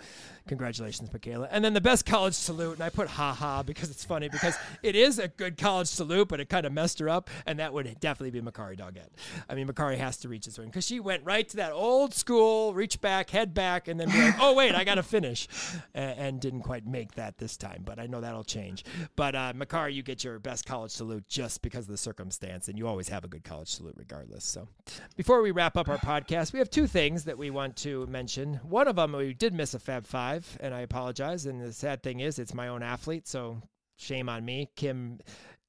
congratulations, 0.46 1.10
Michaela. 1.10 1.48
And 1.50 1.64
then 1.64 1.72
the 1.72 1.80
best 1.80 2.04
college 2.04 2.34
salute, 2.34 2.74
and 2.74 2.82
I 2.82 2.90
put 2.90 3.08
ha 3.08 3.32
ha 3.32 3.62
because 3.62 3.90
it's 3.90 4.04
funny 4.04 4.28
because 4.28 4.56
it 4.82 4.94
is 4.94 5.18
a 5.18 5.28
good 5.28 5.56
college 5.56 5.88
salute, 5.88 6.28
but 6.28 6.38
it 6.38 6.50
kind 6.50 6.66
of 6.66 6.72
messed 6.72 6.98
her 6.98 7.08
up, 7.08 7.30
and 7.46 7.58
that 7.58 7.72
would 7.72 7.98
definitely 8.00 8.38
be 8.38 8.44
Makarri 8.46 8.78
Doggett. 8.78 9.08
I 9.48 9.54
mean, 9.54 9.66
Makarri 9.66 9.96
has 9.96 10.18
to 10.18 10.28
reach 10.28 10.44
his 10.44 10.58
win 10.58 10.68
because 10.68 10.86
she 10.86 11.00
went 11.00 11.24
right 11.24 11.48
to 11.48 11.56
that 11.56 11.72
old 11.72 12.12
school, 12.12 12.74
reach 12.74 13.00
back, 13.00 13.30
head 13.30 13.54
back, 13.54 13.88
and 13.88 13.98
then 13.98 14.10
be 14.10 14.20
like, 14.20 14.34
oh 14.38 14.52
wait, 14.52 14.74
I 14.74 14.84
got 14.84 14.96
to 14.96 15.02
finish, 15.02 15.48
and, 15.94 16.18
and, 16.18 16.40
didn't 16.44 16.62
quite 16.62 16.86
make 16.86 17.14
that 17.14 17.38
this 17.38 17.56
time. 17.56 17.82
But 17.86 17.98
I 17.98 18.06
know 18.06 18.20
that'll 18.20 18.44
change. 18.44 18.84
But 19.16 19.34
uh, 19.34 19.52
Makarri, 19.54 19.94
you 19.94 20.02
get 20.02 20.22
your 20.22 20.38
best 20.38 20.66
college 20.66 20.90
salute 20.90 21.26
just 21.28 21.62
because 21.62 21.86
of 21.86 21.90
the 21.90 21.96
circumstance, 21.96 22.68
and 22.68 22.76
you 22.76 22.86
always 22.86 23.08
have 23.08 23.24
a 23.24 23.28
good 23.28 23.44
college 23.44 23.68
salute 23.68 23.94
regardless. 23.96 24.44
So, 24.44 24.68
before 25.16 25.40
we 25.40 25.52
wrap 25.52 25.78
up 25.78 25.88
our 25.88 25.96
podcast, 25.96 26.52
we 26.52 26.58
have 26.58 26.68
two 26.68 26.86
things 26.86 27.24
that 27.24 27.38
we 27.38 27.48
want 27.48 27.76
to 27.76 28.06
mention. 28.08 28.60
One 28.74 28.88
of 28.88 28.96
them, 28.96 29.12
we 29.12 29.34
did 29.34 29.54
miss 29.54 29.72
a 29.74 29.78
Fab 29.78 30.04
Five, 30.04 30.58
and 30.58 30.74
I 30.74 30.80
apologize. 30.80 31.46
And 31.46 31.60
the 31.60 31.72
sad 31.72 32.02
thing 32.02 32.18
is, 32.18 32.40
it's 32.40 32.52
my 32.52 32.66
own 32.66 32.82
athlete, 32.82 33.28
so 33.28 33.62
shame 33.96 34.28
on 34.28 34.44
me. 34.44 34.68
Kim 34.74 35.20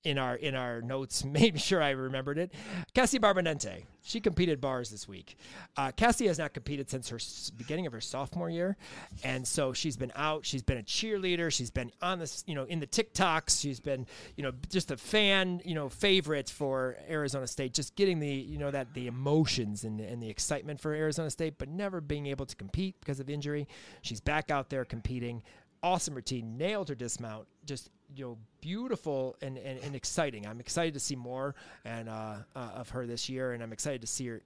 in 0.06 0.18
our 0.18 0.36
in 0.36 0.56
our 0.56 0.82
notes 0.82 1.26
made 1.26 1.60
sure 1.60 1.82
I 1.82 1.90
remembered 1.90 2.38
it. 2.38 2.54
Cassie 2.94 3.20
Barbonente, 3.20 3.84
she 4.04 4.22
competed 4.22 4.62
bars 4.62 4.90
this 4.90 5.08
week. 5.08 5.38
Uh, 5.76 5.92
Cassie 5.92 6.28
has 6.28 6.40
not 6.40 6.54
competed 6.54 6.90
since 6.90 7.10
her 7.10 7.18
beginning 7.58 7.88
of 7.88 7.94
her 7.94 8.00
sophomore 8.00 8.50
year, 8.50 8.78
and 9.24 9.46
so 9.46 9.74
she's 9.74 9.98
been 9.98 10.12
out. 10.16 10.46
She's 10.46 10.64
been 10.64 10.78
a 10.78 10.84
cheerleader. 10.84 11.52
She's 11.52 11.72
been 11.72 11.92
on 12.02 12.20
this, 12.20 12.44
you 12.48 12.56
know, 12.56 12.64
in 12.64 12.80
the 12.80 12.88
TikToks. 12.88 13.60
She's 13.60 13.80
been, 13.80 14.06
you 14.38 14.44
know, 14.44 14.52
just 14.70 14.92
a 14.92 14.98
fan, 14.98 15.62
you 15.66 15.76
know, 15.76 15.90
favorite 15.90 16.50
for 16.50 16.98
Arizona 17.10 17.48
State. 17.48 17.74
Just 17.74 17.96
getting 17.96 18.20
the, 18.20 18.30
you 18.30 18.60
know, 18.60 18.72
that 18.72 18.94
the 18.94 19.08
emotions 19.08 19.84
and, 19.84 20.00
and 20.00 20.22
the 20.22 20.30
excitement 20.30 20.80
for 20.80 20.94
Arizona 20.94 21.30
State, 21.30 21.58
but 21.58 21.68
never 21.68 22.00
being 22.00 22.28
able 22.28 22.46
to 22.46 22.56
compete 22.56 22.96
because 23.00 23.20
of 23.20 23.30
injury. 23.30 23.68
She's 24.02 24.22
back 24.22 24.52
out 24.52 24.70
there 24.70 24.86
competing 24.86 25.42
awesome 25.86 26.16
routine, 26.16 26.58
nailed 26.58 26.90
her 26.90 26.96
dismount, 26.96 27.48
just 27.64 27.90
you 28.14 28.26
know 28.26 28.38
beautiful 28.62 29.36
and, 29.42 29.58
and, 29.58 29.80
and 29.80 29.96
exciting. 29.96 30.46
I'm 30.46 30.60
excited 30.60 30.94
to 30.94 31.00
see 31.00 31.16
more 31.16 31.56
and 31.84 32.10
uh, 32.10 32.36
uh, 32.56 32.60
of 32.76 32.90
her 32.90 33.06
this 33.06 33.30
year, 33.30 33.54
and 33.54 33.64
I'm 33.64 33.74
excited 33.74 34.02
to 34.02 34.08
see 34.08 34.28
her 34.28 34.42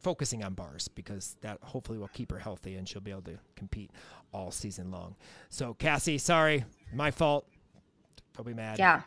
focusing 0.00 0.42
on 0.42 0.54
bars 0.54 0.88
because 0.88 1.36
that 1.42 1.58
hopefully 1.62 1.98
will 1.98 2.08
keep 2.08 2.30
her 2.30 2.38
healthy 2.38 2.76
and 2.76 2.88
she'll 2.88 3.02
be 3.02 3.10
able 3.10 3.22
to 3.22 3.38
compete 3.54 3.90
all 4.32 4.50
season 4.50 4.90
long. 4.90 5.14
So 5.50 5.74
Cassie, 5.74 6.18
sorry, 6.18 6.64
my 6.94 7.10
fault. 7.10 7.46
Don't 8.36 8.46
be 8.46 8.54
mad. 8.54 8.78
Yeah. 8.78 9.02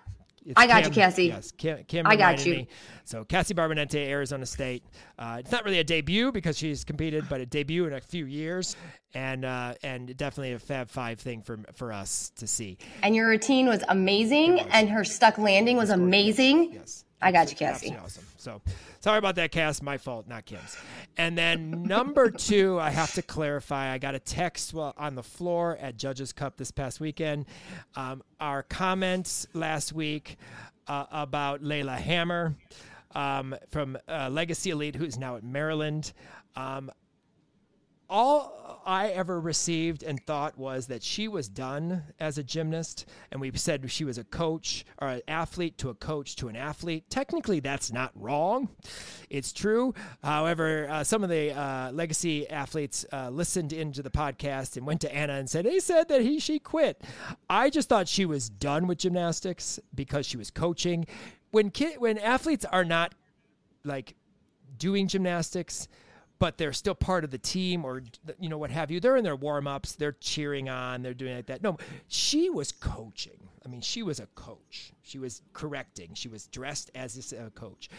I 0.56 0.68
got 0.68 0.84
Kim, 0.84 0.92
you, 0.92 0.96
Cassie. 0.96 1.26
Yes, 1.26 1.52
Kim. 1.52 1.84
Kim 1.86 2.08
I 2.08 2.16
got 2.16 2.46
you. 2.46 2.54
Me. 2.54 2.68
So 3.06 3.24
Cassie 3.24 3.54
Barbonente, 3.54 4.08
Arizona 4.08 4.46
State. 4.46 4.84
Uh, 5.18 5.38
it's 5.40 5.52
not 5.52 5.66
really 5.66 5.80
a 5.80 5.84
debut 5.84 6.32
because 6.32 6.58
she's 6.58 6.84
competed, 6.84 7.26
but 7.30 7.42
a 7.42 7.46
debut 7.46 7.86
in 7.86 7.94
a 7.94 8.02
few 8.02 8.26
years, 8.26 8.76
and 9.14 9.46
uh, 9.46 9.74
and 9.84 10.16
definitely 10.18 10.54
a 10.54 10.60
Fab 10.60 10.90
Five 10.90 11.20
thing 11.20 11.42
for 11.42 11.60
for 11.76 11.92
us 11.92 12.32
to 12.38 12.48
see. 12.48 12.78
And 13.02 13.16
your 13.16 13.28
routine 13.28 13.68
was 13.68 13.84
amazing, 13.88 14.56
was. 14.56 14.66
and 14.72 14.90
her 14.90 15.04
stuck 15.04 15.38
landing 15.38 15.78
was 15.78 15.90
amazing. 15.90 16.74
Yes, 16.74 17.06
I 17.24 17.32
got 17.32 17.50
you, 17.50 17.56
Cassie. 17.56 17.96
Awesome. 18.04 18.26
So 18.38 18.62
sorry 19.00 19.18
about 19.18 19.36
that, 19.36 19.52
Cass. 19.52 19.82
My 19.82 19.98
fault, 19.98 20.28
not 20.28 20.46
Kim's. 20.46 20.78
And 21.18 21.38
then 21.38 21.84
number 21.84 22.30
two, 22.32 22.80
I 22.80 22.90
have 22.90 23.14
to 23.14 23.22
clarify. 23.22 23.92
I 23.92 23.98
got 23.98 24.14
a 24.14 24.20
text 24.20 24.76
on 24.76 25.16
the 25.16 25.24
floor 25.24 25.78
at 25.80 25.96
Judges 25.96 26.34
Cup 26.34 26.58
this 26.58 26.72
past 26.72 27.00
weekend. 27.00 27.46
Um, 27.96 28.24
our 28.40 28.64
comments 28.64 29.48
last 29.54 29.94
week 29.94 30.38
uh, 30.88 31.06
about 31.12 31.64
Layla 31.64 31.98
Hammer 31.98 32.56
um, 33.16 33.56
from 33.70 33.98
uh, 34.08 34.30
Legacy 34.30 34.72
Elite, 34.72 34.96
who's 34.96 35.18
now 35.18 35.38
at 35.38 35.44
Maryland. 35.44 36.12
Um, 36.56 36.92
all 38.14 38.80
I 38.86 39.08
ever 39.08 39.40
received 39.42 40.04
and 40.04 40.24
thought 40.24 40.56
was 40.56 40.86
that 40.88 41.02
she 41.02 41.28
was 41.28 41.50
done 41.50 42.04
as 42.20 42.38
a 42.38 42.44
gymnast, 42.44 43.10
and 43.32 43.42
we 43.42 43.52
said 43.56 43.90
she 43.90 44.06
was 44.06 44.20
a 44.20 44.24
coach 44.24 44.86
or 45.02 45.08
an 45.08 45.22
athlete 45.28 45.80
to 45.80 45.90
a 45.90 45.96
coach 45.96 46.36
to 46.36 46.48
an 46.48 46.56
athlete. 46.56 47.10
Technically, 47.10 47.60
that's 47.60 47.92
not 47.92 48.12
wrong. 48.14 48.70
It's 49.32 49.52
true. 49.52 49.96
However, 50.24 50.88
uh, 50.92 51.04
some 51.04 51.24
of 51.24 51.30
the 51.30 51.58
uh, 51.58 51.92
legacy 51.92 52.48
athletes 52.50 53.04
uh, 53.12 53.30
listened 53.30 53.74
into 53.74 54.04
the 54.04 54.12
podcast 54.12 54.78
and 54.78 54.86
went 54.86 55.02
to 55.02 55.14
Anna 55.14 55.34
and 55.34 55.50
said, 55.50 55.66
they 55.66 55.80
said 55.80 56.08
that 56.10 56.22
he, 56.22 56.40
she 56.40 56.60
quit. 56.60 57.02
I 57.50 57.72
just 57.72 57.90
thought 57.90 58.08
she 58.08 58.26
was 58.26 58.48
done 58.48 58.86
with 58.86 59.00
gymnastics 59.00 59.80
because 59.96 60.28
she 60.28 60.38
was 60.38 60.52
coaching. 60.52 61.08
When, 61.50 61.72
when 61.98 62.20
athletes 62.20 62.66
are 62.66 62.86
not 62.86 63.16
like 63.84 64.14
doing 64.78 65.08
gymnastics, 65.08 65.88
but 66.44 66.58
they're 66.58 66.74
still 66.74 66.94
part 66.94 67.24
of 67.24 67.32
the 67.32 67.38
team 67.38 67.86
or 67.86 68.04
you 68.38 68.50
know 68.50 68.58
what 68.58 68.70
have 68.70 68.92
you 68.92 69.00
they're 69.00 69.16
in 69.16 69.24
their 69.24 69.34
warm-ups 69.34 69.94
they're 69.94 70.18
cheering 70.20 70.68
on 70.68 71.02
they're 71.02 71.14
doing 71.14 71.34
like 71.38 71.46
that 71.46 71.64
no 71.64 71.78
she 72.10 72.50
was 72.50 72.70
coaching 72.70 73.48
i 73.66 73.70
mean 73.70 73.80
she 73.80 74.04
was 74.04 74.20
a 74.20 74.26
coach 74.36 74.92
she 75.04 75.18
was 75.18 75.42
correcting 75.54 76.10
she 76.14 76.28
was 76.28 76.48
dressed 76.48 76.92
as 76.96 77.32
a 77.32 77.50
coach 77.52 77.90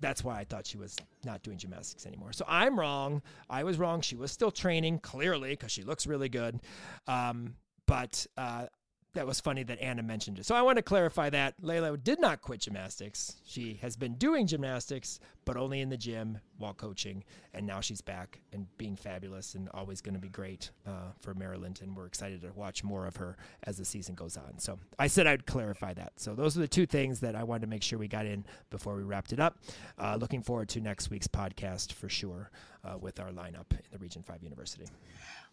that's 0.00 0.24
why 0.24 0.38
I 0.38 0.44
thought 0.44 0.64
she 0.64 0.78
was 0.78 0.96
not 1.24 1.42
doing 1.42 1.58
gymnastics 1.58 2.06
anymore. 2.06 2.32
So 2.32 2.44
I'm 2.46 2.78
wrong. 2.78 3.20
I 3.50 3.64
was 3.64 3.80
wrong. 3.80 4.00
She 4.00 4.14
was 4.14 4.30
still 4.30 4.52
training, 4.52 5.00
clearly, 5.00 5.50
because 5.50 5.72
she 5.72 5.82
looks 5.82 6.06
really 6.06 6.28
good. 6.28 6.60
Um, 7.08 7.56
but 7.86 8.24
uh, 8.36 8.66
that 9.14 9.26
was 9.26 9.40
funny 9.40 9.64
that 9.64 9.80
Anna 9.80 10.04
mentioned 10.04 10.38
it. 10.38 10.46
So 10.46 10.54
I 10.54 10.62
want 10.62 10.76
to 10.76 10.82
clarify 10.82 11.30
that 11.30 11.60
Layla 11.60 12.02
did 12.02 12.20
not 12.20 12.42
quit 12.42 12.60
gymnastics. 12.60 13.36
She 13.44 13.74
has 13.82 13.96
been 13.96 14.14
doing 14.14 14.46
gymnastics, 14.46 15.18
but 15.44 15.56
only 15.56 15.80
in 15.80 15.88
the 15.88 15.96
gym 15.96 16.38
while 16.58 16.74
coaching. 16.74 17.24
And 17.54 17.66
now 17.66 17.80
she's 17.80 18.00
back 18.00 18.40
and 18.52 18.66
being 18.76 18.96
fabulous 18.96 19.54
and 19.54 19.68
always 19.72 20.00
going 20.00 20.14
to 20.14 20.20
be 20.20 20.28
great 20.28 20.70
uh, 20.86 21.12
for 21.18 21.34
Maryland. 21.34 21.80
And 21.82 21.96
we're 21.96 22.06
excited 22.06 22.42
to 22.42 22.52
watch 22.54 22.84
more 22.84 23.06
of 23.06 23.16
her 23.16 23.36
as 23.64 23.78
the 23.78 23.84
season 23.84 24.14
goes 24.14 24.36
on. 24.36 24.58
So 24.58 24.78
I 24.98 25.06
said 25.06 25.26
I'd 25.26 25.46
clarify 25.46 25.94
that. 25.94 26.12
So 26.16 26.34
those 26.34 26.56
are 26.56 26.60
the 26.60 26.68
two 26.68 26.86
things 26.86 27.20
that 27.20 27.34
I 27.34 27.44
wanted 27.44 27.62
to 27.62 27.68
make 27.68 27.82
sure 27.82 27.98
we 27.98 28.08
got 28.08 28.26
in 28.26 28.44
before 28.70 28.96
we 28.96 29.02
wrapped 29.02 29.32
it 29.32 29.40
up. 29.40 29.58
Uh, 29.98 30.16
looking 30.20 30.42
forward 30.42 30.68
to 30.70 30.80
next 30.80 31.10
week's 31.10 31.28
podcast 31.28 31.92
for 31.92 32.08
sure 32.08 32.50
uh, 32.84 32.98
with 32.98 33.20
our 33.20 33.30
lineup 33.30 33.70
in 33.70 33.78
the 33.90 33.98
Region 33.98 34.22
5 34.22 34.42
University. 34.42 34.86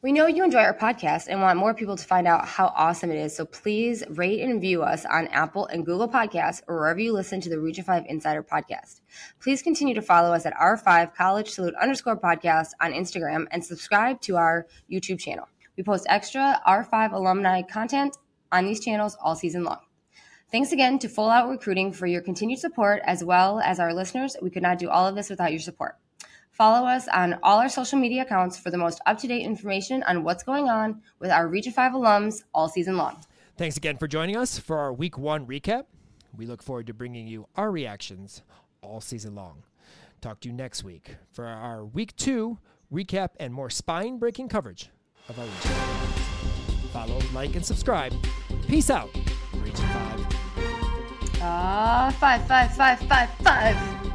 We 0.01 0.11
know 0.11 0.27
you 0.27 0.43
enjoy 0.43 0.59
our 0.59 0.77
podcast 0.77 1.27
and 1.29 1.41
want 1.41 1.57
more 1.57 1.73
people 1.73 1.95
to 1.95 2.03
find 2.03 2.27
out 2.27 2.47
how 2.47 2.67
awesome 2.75 3.09
it 3.11 3.17
is. 3.17 3.35
So 3.35 3.45
please 3.45 4.03
rate 4.09 4.41
and 4.41 4.53
review 4.53 4.83
us 4.83 5.05
on 5.05 5.27
Apple 5.27 5.65
and 5.67 5.85
Google 5.85 6.07
Podcasts 6.07 6.61
or 6.67 6.75
wherever 6.75 6.99
you 6.99 7.13
listen 7.13 7.41
to 7.41 7.49
the 7.49 7.59
Region 7.59 7.83
5 7.83 8.05
Insider 8.07 8.43
podcast. 8.43 9.01
Please 9.41 9.61
continue 9.61 9.95
to 9.95 10.01
follow 10.01 10.33
us 10.33 10.45
at 10.45 10.53
R5 10.55 10.85
College 11.03 11.49
Salute 11.49 11.75
underscore 11.81 12.15
podcast 12.15 12.69
on 12.79 12.93
Instagram 12.93 13.47
and 13.51 13.63
subscribe 13.63 14.21
to 14.21 14.37
our 14.37 14.65
YouTube 14.89 15.19
channel. 15.19 15.47
We 15.75 15.83
post 15.83 16.05
extra 16.07 16.61
R5 16.65 17.11
alumni 17.11 17.61
content 17.61 18.15
on 18.51 18.65
these 18.65 18.79
channels 18.79 19.17
all 19.21 19.35
season 19.35 19.65
long. 19.65 19.79
Thanks 20.51 20.71
again 20.71 20.99
to 20.99 21.09
Full 21.09 21.29
Out 21.29 21.49
Recruiting 21.49 21.91
for 21.91 22.07
your 22.07 22.21
continued 22.21 22.59
support, 22.59 23.01
as 23.03 23.23
well 23.23 23.59
as 23.59 23.79
our 23.79 23.93
listeners. 23.93 24.37
We 24.41 24.49
could 24.49 24.63
not 24.63 24.79
do 24.79 24.89
all 24.89 25.05
of 25.05 25.15
this 25.15 25.29
without 25.29 25.51
your 25.51 25.59
support. 25.59 25.97
Follow 26.51 26.87
us 26.87 27.09
on 27.09 27.37
all 27.43 27.59
our 27.59 27.67
social 27.67 27.99
media 27.99 28.21
accounts 28.21 28.57
for 28.57 28.71
the 28.71 28.77
most 28.77 29.01
up 29.05 29.17
to 29.19 29.27
date 29.27 29.41
information 29.43 30.03
on 30.03 30.23
what's 30.23 30.43
going 30.43 30.69
on 30.69 31.01
with 31.19 31.29
our 31.29 31.49
Region 31.49 31.73
5 31.73 31.91
alums 31.91 32.43
all 32.53 32.69
season 32.69 32.95
long. 32.95 33.19
Thanks 33.57 33.75
again 33.75 33.97
for 33.97 34.07
joining 34.07 34.37
us 34.37 34.57
for 34.57 34.77
our 34.77 34.93
week 34.93 35.17
one 35.17 35.45
recap. 35.45 35.85
We 36.37 36.45
look 36.45 36.63
forward 36.63 36.87
to 36.87 36.93
bringing 36.93 37.27
you 37.27 37.47
our 37.57 37.71
reactions 37.71 38.41
all 38.81 39.01
season 39.01 39.35
long. 39.35 39.63
Talk 40.25 40.39
to 40.39 40.49
you 40.49 40.55
next 40.55 40.83
week 40.83 41.17
for 41.33 41.45
our 41.45 41.85
week 41.85 42.15
two 42.15 42.57
recap 42.91 43.29
and 43.39 43.53
more 43.53 43.69
spine 43.69 44.17
breaking 44.17 44.49
coverage 44.49 44.89
of 45.29 45.37
our 45.37 45.45
region. 45.45 46.89
Follow, 46.91 47.19
like, 47.31 47.55
and 47.55 47.63
subscribe. 47.63 48.11
Peace 48.67 48.89
out, 48.89 49.13
Region 49.53 49.85
5. 49.85 50.27
Ah, 51.43 52.07
uh, 52.07 52.11
five, 52.13 52.47
five, 52.47 52.75
five, 52.75 52.99
five, 53.01 53.29
five. 53.43 54.14